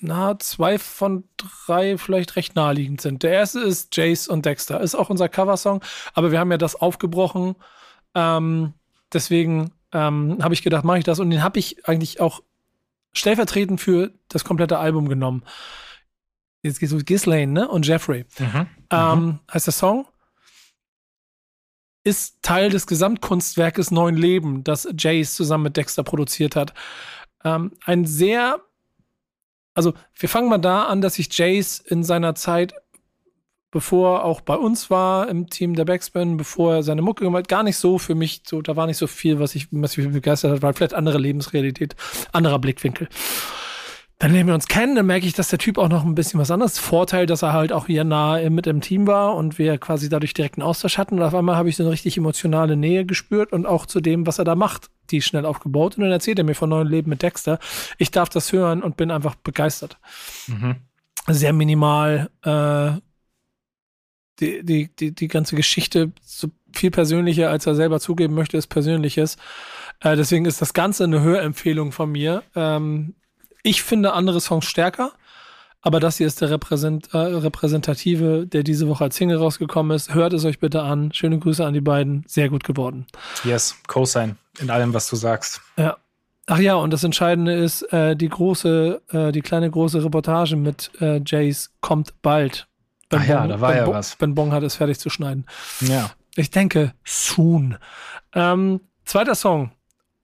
na, 0.00 0.38
zwei 0.38 0.78
von 0.78 1.24
drei 1.36 1.98
vielleicht 1.98 2.36
recht 2.36 2.54
naheliegend 2.54 3.00
sind. 3.00 3.24
Der 3.24 3.32
erste 3.32 3.60
ist 3.60 3.96
Jace 3.96 4.28
und 4.28 4.46
Dexter. 4.46 4.80
Ist 4.80 4.94
auch 4.94 5.10
unser 5.10 5.28
Coversong, 5.28 5.82
aber 6.14 6.30
wir 6.30 6.38
haben 6.38 6.52
ja 6.52 6.58
das 6.58 6.76
aufgebrochen. 6.76 7.56
Ähm, 8.14 8.74
deswegen 9.12 9.72
ähm, 9.92 10.38
habe 10.40 10.54
ich 10.54 10.62
gedacht, 10.62 10.84
mache 10.84 10.98
ich 10.98 11.04
das. 11.04 11.18
Und 11.18 11.30
den 11.30 11.42
habe 11.42 11.58
ich 11.58 11.88
eigentlich 11.88 12.20
auch 12.20 12.42
stellvertretend 13.12 13.80
für 13.80 14.12
das 14.28 14.44
komplette 14.44 14.78
Album 14.78 15.08
genommen. 15.08 15.42
Jetzt 16.62 16.80
geht's 16.80 16.92
um 16.92 17.04
Ghislaine, 17.04 17.52
ne? 17.52 17.68
Und 17.68 17.86
Jeffrey. 17.86 18.24
Mhm. 18.38 18.66
Ähm, 18.90 19.24
mhm. 19.24 19.38
heißt 19.52 19.66
der 19.66 19.72
Song. 19.72 20.06
Ist 22.04 22.42
Teil 22.42 22.70
des 22.70 22.86
Gesamtkunstwerkes 22.86 23.90
Neuen 23.90 24.16
Leben, 24.16 24.64
das 24.64 24.88
Jace 24.96 25.34
zusammen 25.34 25.64
mit 25.64 25.76
Dexter 25.76 26.02
produziert 26.02 26.56
hat. 26.56 26.72
Ähm, 27.44 27.72
ein 27.84 28.06
sehr 28.06 28.60
also 29.78 29.94
wir 30.18 30.28
fangen 30.28 30.48
mal 30.48 30.58
da 30.58 30.86
an, 30.86 31.00
dass 31.00 31.14
sich 31.14 31.28
Jace 31.38 31.78
in 31.78 32.02
seiner 32.02 32.34
Zeit, 32.34 32.74
bevor 33.70 34.18
er 34.18 34.24
auch 34.24 34.40
bei 34.40 34.56
uns 34.56 34.90
war 34.90 35.28
im 35.28 35.48
Team 35.50 35.76
der 35.76 35.84
Backspin, 35.84 36.36
bevor 36.36 36.74
er 36.74 36.82
seine 36.82 37.00
Mucke 37.00 37.22
gemacht 37.22 37.42
hat, 37.44 37.48
gar 37.48 37.62
nicht 37.62 37.76
so 37.76 37.96
für 37.96 38.16
mich, 38.16 38.42
so, 38.44 38.60
da 38.60 38.74
war 38.74 38.88
nicht 38.88 38.96
so 38.96 39.06
viel, 39.06 39.38
was 39.38 39.54
ich, 39.54 39.68
was 39.70 39.96
mich 39.96 40.10
begeistert 40.10 40.50
hat, 40.50 40.62
war 40.62 40.74
vielleicht 40.74 40.94
andere 40.94 41.18
Lebensrealität, 41.18 41.94
anderer 42.32 42.58
Blickwinkel. 42.58 43.08
Dann 44.20 44.32
lernen 44.32 44.48
wir 44.48 44.54
uns 44.54 44.66
kennen, 44.66 44.96
dann 44.96 45.06
merke 45.06 45.26
ich, 45.26 45.32
dass 45.32 45.48
der 45.48 45.60
Typ 45.60 45.78
auch 45.78 45.88
noch 45.88 46.04
ein 46.04 46.16
bisschen 46.16 46.40
was 46.40 46.50
anderes. 46.50 46.80
Vorteil, 46.80 47.26
dass 47.26 47.42
er 47.42 47.52
halt 47.52 47.72
auch 47.72 47.86
hier 47.86 48.02
nah 48.02 48.50
mit 48.50 48.66
im 48.66 48.80
Team 48.80 49.06
war 49.06 49.36
und 49.36 49.58
wir 49.58 49.78
quasi 49.78 50.08
dadurch 50.08 50.34
direkt 50.34 50.56
einen 50.56 50.66
Austausch 50.66 50.98
hatten. 50.98 51.14
Und 51.14 51.22
auf 51.22 51.34
einmal 51.36 51.54
habe 51.54 51.68
ich 51.68 51.76
so 51.76 51.84
eine 51.84 51.92
richtig 51.92 52.16
emotionale 52.16 52.76
Nähe 52.76 53.04
gespürt 53.04 53.52
und 53.52 53.64
auch 53.64 53.86
zu 53.86 54.00
dem, 54.00 54.26
was 54.26 54.40
er 54.40 54.44
da 54.44 54.56
macht, 54.56 54.90
die 55.10 55.22
schnell 55.22 55.46
aufgebaut. 55.46 55.96
Und 55.96 56.02
dann 56.02 56.10
erzählt 56.10 56.38
er 56.38 56.44
mir 56.44 56.56
von 56.56 56.68
neuen 56.68 56.88
Leben 56.88 57.10
mit 57.10 57.22
Dexter. 57.22 57.60
Ich 57.96 58.10
darf 58.10 58.28
das 58.28 58.52
hören 58.52 58.82
und 58.82 58.96
bin 58.96 59.12
einfach 59.12 59.36
begeistert. 59.36 59.98
Mhm. 60.48 60.76
Sehr 61.28 61.52
minimal. 61.52 62.28
Äh, 62.42 63.00
die, 64.40 64.64
die, 64.64 64.88
die, 64.96 65.14
die 65.14 65.28
ganze 65.28 65.54
Geschichte 65.54 66.10
so 66.24 66.48
viel 66.72 66.90
persönlicher, 66.90 67.50
als 67.50 67.66
er 67.66 67.76
selber 67.76 68.00
zugeben 68.00 68.34
möchte, 68.34 68.56
ist 68.56 68.66
Persönliches. 68.66 69.36
Äh, 70.00 70.16
deswegen 70.16 70.44
ist 70.44 70.60
das 70.60 70.74
Ganze 70.74 71.04
eine 71.04 71.20
Hörempfehlung 71.20 71.92
von 71.92 72.10
mir. 72.10 72.42
Ähm, 72.56 73.14
ich 73.62 73.82
finde 73.82 74.12
andere 74.12 74.40
Songs 74.40 74.66
stärker, 74.66 75.12
aber 75.80 76.00
das 76.00 76.18
hier 76.18 76.26
ist 76.26 76.40
der 76.40 76.50
Repräsent, 76.50 77.14
äh, 77.14 77.18
Repräsentative, 77.18 78.46
der 78.46 78.62
diese 78.62 78.88
Woche 78.88 79.04
als 79.04 79.16
Single 79.16 79.38
rausgekommen 79.38 79.94
ist. 79.94 80.12
Hört 80.12 80.32
es 80.32 80.44
euch 80.44 80.58
bitte 80.58 80.82
an. 80.82 81.12
Schöne 81.12 81.38
Grüße 81.38 81.64
an 81.64 81.74
die 81.74 81.80
beiden. 81.80 82.24
Sehr 82.26 82.48
gut 82.48 82.64
geworden. 82.64 83.06
Yes, 83.44 83.76
Co-Sign 83.86 84.36
in 84.58 84.70
allem, 84.70 84.92
was 84.92 85.08
du 85.08 85.16
sagst. 85.16 85.60
Ja. 85.76 85.96
Ach 86.50 86.58
ja, 86.58 86.76
und 86.76 86.92
das 86.92 87.04
Entscheidende 87.04 87.52
ist, 87.52 87.82
äh, 87.92 88.16
die 88.16 88.28
große, 88.28 89.02
äh, 89.12 89.32
die 89.32 89.42
kleine 89.42 89.70
große 89.70 90.02
Reportage 90.02 90.56
mit 90.56 90.90
äh, 90.98 91.20
Jace 91.24 91.70
kommt 91.82 92.22
bald. 92.22 92.66
Ben 93.10 93.20
Ach 93.20 93.26
ja, 93.26 93.46
da 93.46 93.60
war 93.60 93.70
ben 93.70 93.78
ja 93.78 93.84
Bon, 93.84 93.94
was. 93.94 94.16
Ben 94.16 94.34
Bong 94.34 94.52
hat 94.52 94.62
es 94.62 94.76
fertig 94.76 94.98
zu 94.98 95.10
schneiden. 95.10 95.44
Ja. 95.80 96.10
Ich 96.36 96.50
denke, 96.50 96.94
soon. 97.04 97.76
Ähm, 98.32 98.80
zweiter 99.04 99.34
Song, 99.34 99.72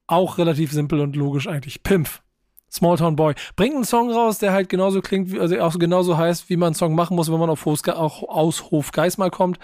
auch 0.07 0.39
relativ 0.39 0.73
simpel 0.73 1.01
und 1.01 1.15
logisch 1.15 1.47
eigentlich. 1.47 1.83
Pimpf. 1.83 2.23
Smalltown 2.75 3.15
Boy. 3.17 3.35
Bringt 3.55 3.77
einen 3.77 3.85
Song 3.85 4.11
raus, 4.11 4.39
der 4.39 4.53
halt 4.53 4.69
genauso 4.69 5.01
klingt, 5.01 5.39
also 5.39 5.59
auch 5.61 5.79
genauso 5.79 6.19
heißt, 6.19 6.51
wie 6.51 6.57
man 6.57 6.69
einen 6.69 6.75
Song 6.75 6.95
machen 6.95 7.17
muss, 7.17 7.31
wenn 7.31 7.39
man 7.39 7.51
auf 7.51 7.65
Hofge 7.65 7.97
auch 7.97 8.23
aus 8.25 8.71
Hofgeist 8.71 9.19
mal 9.19 9.31
kommt. 9.31 9.59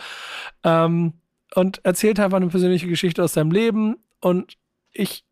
Ähm, 0.62 1.14
und 1.54 1.84
erzählt 1.84 2.20
einfach 2.20 2.36
eine 2.36 2.46
persönliche 2.46 2.86
Geschichte 2.86 3.22
aus 3.22 3.32
seinem 3.32 3.50
Leben. 3.50 3.96
Und 4.20 4.56
ich, 4.92 5.24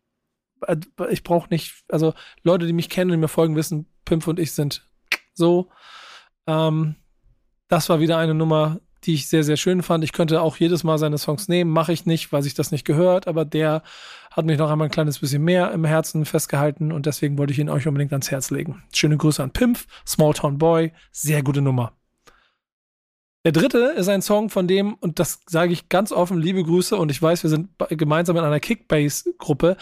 äh, 0.67 0.75
ich 1.09 1.23
brauche 1.23 1.49
nicht, 1.49 1.83
also 1.87 2.13
Leute, 2.43 2.67
die 2.67 2.73
mich 2.73 2.89
kennen 2.89 3.11
und 3.11 3.19
mir 3.21 3.29
folgen, 3.29 3.55
wissen, 3.55 3.87
Pimp 4.03 4.27
und 4.27 4.39
ich 4.39 4.51
sind 4.51 4.85
so. 5.33 5.69
Ähm, 6.47 6.95
das 7.69 7.87
war 7.87 8.01
wieder 8.01 8.17
eine 8.17 8.33
Nummer, 8.33 8.81
die 9.05 9.13
ich 9.13 9.29
sehr, 9.29 9.45
sehr 9.45 9.57
schön 9.57 9.83
fand. 9.83 10.03
Ich 10.03 10.11
könnte 10.11 10.41
auch 10.41 10.57
jedes 10.57 10.83
Mal 10.83 10.97
seine 10.97 11.17
Songs 11.17 11.47
nehmen, 11.47 11.71
mache 11.71 11.93
ich 11.93 12.05
nicht, 12.05 12.33
weil 12.33 12.43
sich 12.43 12.55
das 12.55 12.71
nicht 12.71 12.83
gehört, 12.83 13.27
aber 13.27 13.45
der 13.45 13.83
hat 14.31 14.45
mich 14.45 14.57
noch 14.57 14.69
einmal 14.69 14.87
ein 14.87 14.91
kleines 14.91 15.19
bisschen 15.19 15.43
mehr 15.43 15.71
im 15.71 15.85
Herzen 15.85 16.25
festgehalten 16.25 16.91
und 16.91 17.05
deswegen 17.05 17.37
wollte 17.37 17.53
ich 17.53 17.59
ihn 17.59 17.69
euch 17.69 17.87
unbedingt 17.87 18.13
ans 18.13 18.31
Herz 18.31 18.51
legen. 18.51 18.83
Schöne 18.93 19.17
Grüße 19.17 19.41
an 19.41 19.51
Pimp, 19.51 19.79
Smalltown 20.05 20.57
Boy, 20.57 20.93
sehr 21.11 21.43
gute 21.43 21.61
Nummer. 21.61 21.93
Der 23.45 23.53
dritte 23.53 23.93
ist 23.95 24.09
ein 24.09 24.21
Song 24.21 24.49
von 24.49 24.67
dem, 24.67 24.95
und 24.95 25.17
das 25.17 25.39
sage 25.47 25.71
ich 25.71 25.87
ganz 25.87 26.11
offen, 26.11 26.39
liebe 26.39 26.61
Grüße, 26.61 26.97
und 26.97 27.09
ich 27.09 27.21
weiß, 27.21 27.41
wir 27.43 27.49
sind 27.49 27.69
gemeinsam 27.89 28.35
in 28.35 28.43
einer 28.43 28.59
Kickbase-Gruppe. 28.59 29.77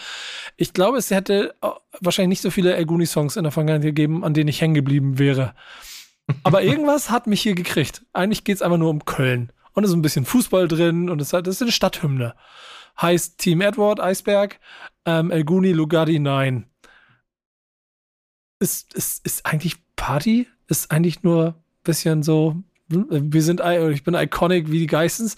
Ich 0.56 0.72
glaube, 0.72 0.96
es 0.96 1.10
hätte 1.10 1.56
wahrscheinlich 2.00 2.38
nicht 2.38 2.42
so 2.42 2.50
viele 2.50 2.76
Elguni-Songs 2.76 3.36
in 3.36 3.42
der 3.42 3.50
Vergangenheit 3.50 3.82
gegeben, 3.82 4.24
an 4.24 4.32
denen 4.32 4.48
ich 4.48 4.60
hängen 4.60 4.74
geblieben 4.74 5.18
wäre. 5.18 5.54
Aber 6.44 6.62
irgendwas 6.62 7.10
hat 7.10 7.26
mich 7.26 7.42
hier 7.42 7.56
gekriegt. 7.56 8.06
Eigentlich 8.12 8.44
geht 8.44 8.56
es 8.56 8.62
einfach 8.62 8.78
nur 8.78 8.90
um 8.90 9.04
Köln. 9.04 9.52
Und 9.72 9.82
es 9.82 9.90
ist 9.90 9.96
ein 9.96 10.02
bisschen 10.02 10.24
Fußball 10.24 10.68
drin 10.68 11.10
und 11.10 11.20
es 11.20 11.32
ist 11.32 11.62
eine 11.62 11.72
Stadthymne. 11.72 12.34
Heißt 13.00 13.38
Team 13.38 13.60
Edward, 13.60 14.00
Eisberg, 14.00 14.58
ähm, 15.04 15.30
Elguni, 15.30 15.72
Lugardi, 15.72 16.18
nein. 16.18 16.66
Ist, 18.60 18.92
ist, 18.94 19.24
ist 19.24 19.46
eigentlich 19.46 19.76
Party? 19.96 20.48
Ist 20.66 20.90
eigentlich 20.90 21.22
nur 21.22 21.48
ein 21.48 21.54
bisschen 21.84 22.22
so, 22.22 22.56
hm, 22.90 23.32
wir 23.32 23.42
sind, 23.42 23.60
ich 23.92 24.02
bin 24.02 24.14
iconic 24.14 24.70
wie 24.70 24.80
die 24.80 24.86
Geistens. 24.86 25.36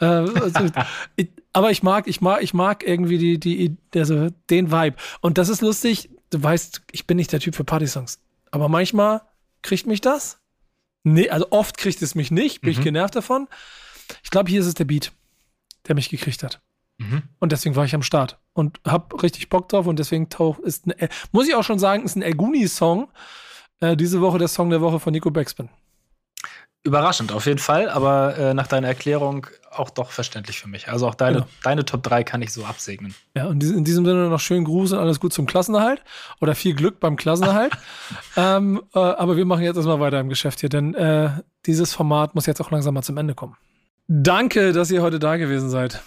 Äh, 0.00 0.04
also, 0.04 0.66
aber 1.52 1.70
ich 1.70 1.82
mag, 1.82 2.06
ich 2.06 2.20
mag, 2.20 2.42
ich 2.42 2.54
mag 2.54 2.86
irgendwie 2.86 3.18
die, 3.18 3.38
die, 3.38 3.76
also 3.98 4.28
den 4.50 4.70
Vibe. 4.70 4.96
Und 5.20 5.38
das 5.38 5.48
ist 5.48 5.62
lustig. 5.62 6.10
Du 6.30 6.42
weißt, 6.42 6.82
ich 6.92 7.06
bin 7.06 7.16
nicht 7.16 7.32
der 7.32 7.40
Typ 7.40 7.54
für 7.54 7.64
Party-Songs. 7.64 8.20
Aber 8.50 8.68
manchmal 8.68 9.22
kriegt 9.62 9.86
mich 9.86 10.00
das. 10.00 10.40
Nee, 11.04 11.30
also 11.30 11.46
oft 11.50 11.78
kriegt 11.78 12.02
es 12.02 12.14
mich 12.14 12.30
nicht, 12.30 12.60
bin 12.60 12.72
mhm. 12.72 12.78
ich 12.78 12.84
genervt 12.84 13.16
davon. 13.16 13.48
Ich 14.22 14.30
glaube, 14.30 14.50
hier 14.50 14.60
ist 14.60 14.66
es 14.66 14.74
der 14.74 14.84
Beat, 14.84 15.12
der 15.86 15.94
mich 15.94 16.10
gekriegt 16.10 16.42
hat. 16.42 16.60
Mhm. 16.98 17.22
Und 17.38 17.52
deswegen 17.52 17.76
war 17.76 17.84
ich 17.84 17.94
am 17.94 18.02
Start 18.02 18.38
und 18.52 18.80
hab 18.84 19.22
richtig 19.22 19.48
Bock 19.48 19.68
drauf 19.68 19.86
und 19.86 19.98
deswegen 19.98 20.28
tauch 20.28 20.58
ist 20.58 20.84
eine, 20.84 21.08
muss 21.32 21.48
ich 21.48 21.54
auch 21.54 21.62
schon 21.62 21.78
sagen, 21.78 22.04
ist 22.04 22.16
ein 22.16 22.22
Elguni-Song. 22.22 23.08
Äh, 23.80 23.96
diese 23.96 24.20
Woche 24.20 24.38
der 24.38 24.48
Song 24.48 24.70
der 24.70 24.80
Woche 24.80 24.98
von 24.98 25.12
Nico 25.12 25.30
Backspin. 25.30 25.68
Überraschend, 26.84 27.32
auf 27.32 27.46
jeden 27.46 27.58
Fall, 27.58 27.88
aber 27.88 28.36
äh, 28.36 28.54
nach 28.54 28.66
deiner 28.66 28.88
Erklärung 28.88 29.46
auch 29.70 29.90
doch 29.90 30.10
verständlich 30.10 30.58
für 30.60 30.68
mich. 30.68 30.88
Also 30.88 31.06
auch 31.06 31.14
deine, 31.14 31.38
genau. 31.38 31.48
deine 31.62 31.84
Top 31.84 32.02
3 32.02 32.24
kann 32.24 32.40
ich 32.40 32.52
so 32.52 32.64
absegnen. 32.64 33.14
Ja, 33.36 33.46
und 33.46 33.62
in 33.62 33.84
diesem 33.84 34.04
Sinne 34.04 34.28
noch 34.28 34.40
schönen 34.40 34.64
Gruß 34.64 34.92
und 34.92 34.98
alles 34.98 35.20
gut 35.20 35.32
zum 35.32 35.46
Klassenerhalt 35.46 36.02
oder 36.40 36.54
viel 36.54 36.74
Glück 36.74 37.00
beim 37.00 37.16
Klassenerhalt. 37.16 37.72
ähm, 38.36 38.82
äh, 38.94 38.98
aber 38.98 39.36
wir 39.36 39.44
machen 39.44 39.62
jetzt 39.62 39.76
erstmal 39.76 40.00
weiter 40.00 40.20
im 40.20 40.28
Geschäft 40.28 40.60
hier, 40.60 40.68
denn 40.68 40.94
äh, 40.94 41.30
dieses 41.66 41.92
Format 41.92 42.34
muss 42.34 42.46
jetzt 42.46 42.60
auch 42.60 42.70
langsam 42.70 42.94
mal 42.94 43.02
zum 43.02 43.16
Ende 43.18 43.34
kommen. 43.34 43.56
Danke, 44.06 44.72
dass 44.72 44.90
ihr 44.90 45.02
heute 45.02 45.18
da 45.18 45.36
gewesen 45.36 45.68
seid. 45.70 46.02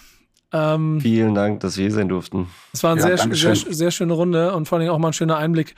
Ähm, 0.54 1.00
Vielen 1.00 1.34
Dank, 1.34 1.60
dass 1.60 1.78
wir 1.78 1.86
hier 1.86 1.94
sein 1.94 2.08
durften. 2.08 2.48
Es 2.72 2.82
war 2.82 2.92
eine 2.92 3.00
ja, 3.00 3.16
sehr, 3.16 3.34
sehr, 3.34 3.72
sehr, 3.72 3.90
schöne 3.90 4.12
Runde 4.12 4.54
und 4.54 4.66
vor 4.68 4.78
allem 4.78 4.90
auch 4.90 4.98
mal 4.98 5.08
ein 5.08 5.12
schöner 5.14 5.38
Einblick 5.38 5.74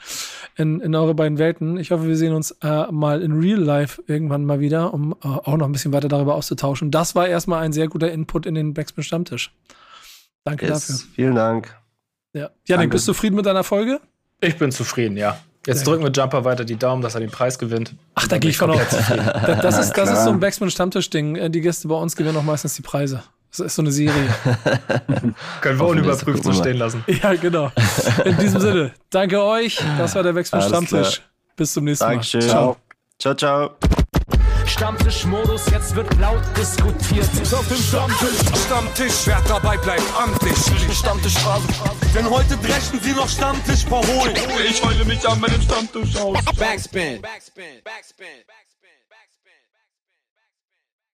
in, 0.57 0.81
in 0.81 0.93
eure 0.95 1.13
beiden 1.13 1.37
Welten. 1.37 1.77
Ich 1.77 1.91
hoffe, 1.91 2.07
wir 2.07 2.17
sehen 2.17 2.33
uns 2.33 2.51
äh, 2.61 2.91
mal 2.91 3.21
in 3.21 3.39
Real 3.39 3.59
Life 3.59 4.03
irgendwann 4.07 4.43
mal 4.43 4.59
wieder, 4.59 4.93
um 4.93 5.13
äh, 5.23 5.27
auch 5.27 5.55
noch 5.55 5.65
ein 5.65 5.71
bisschen 5.71 5.93
weiter 5.93 6.09
darüber 6.09 6.35
auszutauschen. 6.35 6.91
Das 6.91 7.15
war 7.15 7.27
erstmal 7.27 7.63
ein 7.63 7.71
sehr 7.71 7.87
guter 7.87 8.11
Input 8.11 8.45
in 8.45 8.55
den 8.55 8.73
Backspin 8.73 9.03
Stammtisch. 9.03 9.53
Danke 10.43 10.67
yes, 10.67 10.87
dafür. 10.87 11.05
Vielen 11.15 11.35
Dank. 11.35 11.75
Ja. 12.33 12.49
Janik, 12.65 12.91
bist 12.91 13.07
du 13.07 13.13
zufrieden 13.13 13.37
mit 13.37 13.45
deiner 13.45 13.63
Folge? 13.63 14.01
Ich 14.41 14.57
bin 14.57 14.71
zufrieden, 14.71 15.15
ja. 15.15 15.39
Jetzt 15.65 15.87
drücken 15.87 16.03
wir 16.03 16.11
Jumper 16.11 16.45
weiter 16.45 16.63
die 16.63 16.75
Daumen, 16.75 17.01
dass 17.01 17.15
er 17.15 17.21
den 17.21 17.31
Preis 17.31 17.57
gewinnt. 17.57 17.95
Ach, 18.13 18.27
da 18.27 18.37
gehe 18.37 18.51
ich 18.51 18.57
von 18.57 18.69
aus. 18.69 18.81
Das, 19.61 19.79
ist, 19.79 19.93
das 19.93 20.11
ist 20.11 20.23
so 20.25 20.29
ein 20.29 20.39
Backspin-Stammtisch-Ding. 20.39 21.37
Äh, 21.37 21.49
die 21.49 21.61
Gäste 21.61 21.87
bei 21.87 21.95
uns 21.95 22.15
gewinnen 22.15 22.37
auch 22.37 22.43
meistens 22.43 22.75
die 22.75 22.81
Preise. 22.81 23.23
Das 23.57 23.67
ist 23.67 23.75
so 23.75 23.83
eine 23.83 23.91
Serie. 23.91 24.11
Können 25.61 25.79
wir 25.79 25.87
unüberprüft 25.87 26.43
so 26.43 26.51
stehen 26.51 26.77
lassen. 26.77 27.03
Ja, 27.23 27.33
genau. 27.35 27.71
In 28.25 28.37
diesem 28.37 28.59
Sinne, 28.59 28.91
danke 29.09 29.41
euch. 29.41 29.81
Das 29.97 30.13
war 30.15 30.23
der 30.23 30.35
Wechsel 30.35 30.61
Stammtisch. 30.61 31.15
Klar. 31.15 31.29
Bis 31.55 31.71
zum 31.71 31.85
nächsten 31.85 32.05
Dankeschön. 32.05 32.41
Mal. 32.41 32.49
Ciao. 32.49 32.77
Ciao, 33.17 33.33
ciao. 33.35 33.69
Stammtischmodus, 34.65 35.69
jetzt 35.71 35.95
wird 35.95 36.13
laut 36.19 36.41
diskutiert. 36.57 37.29
Auf 37.53 37.67
dem 37.69 37.77
Stammtisch, 37.77 38.65
Stammtisch, 38.65 39.13
wer 39.25 39.41
dabei 39.47 39.77
bleibt, 39.77 40.03
amtlich. 40.21 40.57
Stammtisch 40.93 41.35
Phase. 41.35 41.67
Denn 42.13 42.29
heute 42.29 42.57
brechen 42.57 42.99
sie 43.01 43.13
noch 43.13 43.29
Stammtisch 43.29 43.85
verholen. 43.85 44.35
Ich 44.67 44.83
heule 44.83 45.05
mich 45.05 45.25
an 45.27 45.39
meinem 45.39 45.61
Stammtisch 45.61 46.17
aus. 46.17 46.43
Backspin. 46.57 47.21
Backspin. 47.21 47.21
Backspin. 47.21 48.25
Backspin. 48.47 48.74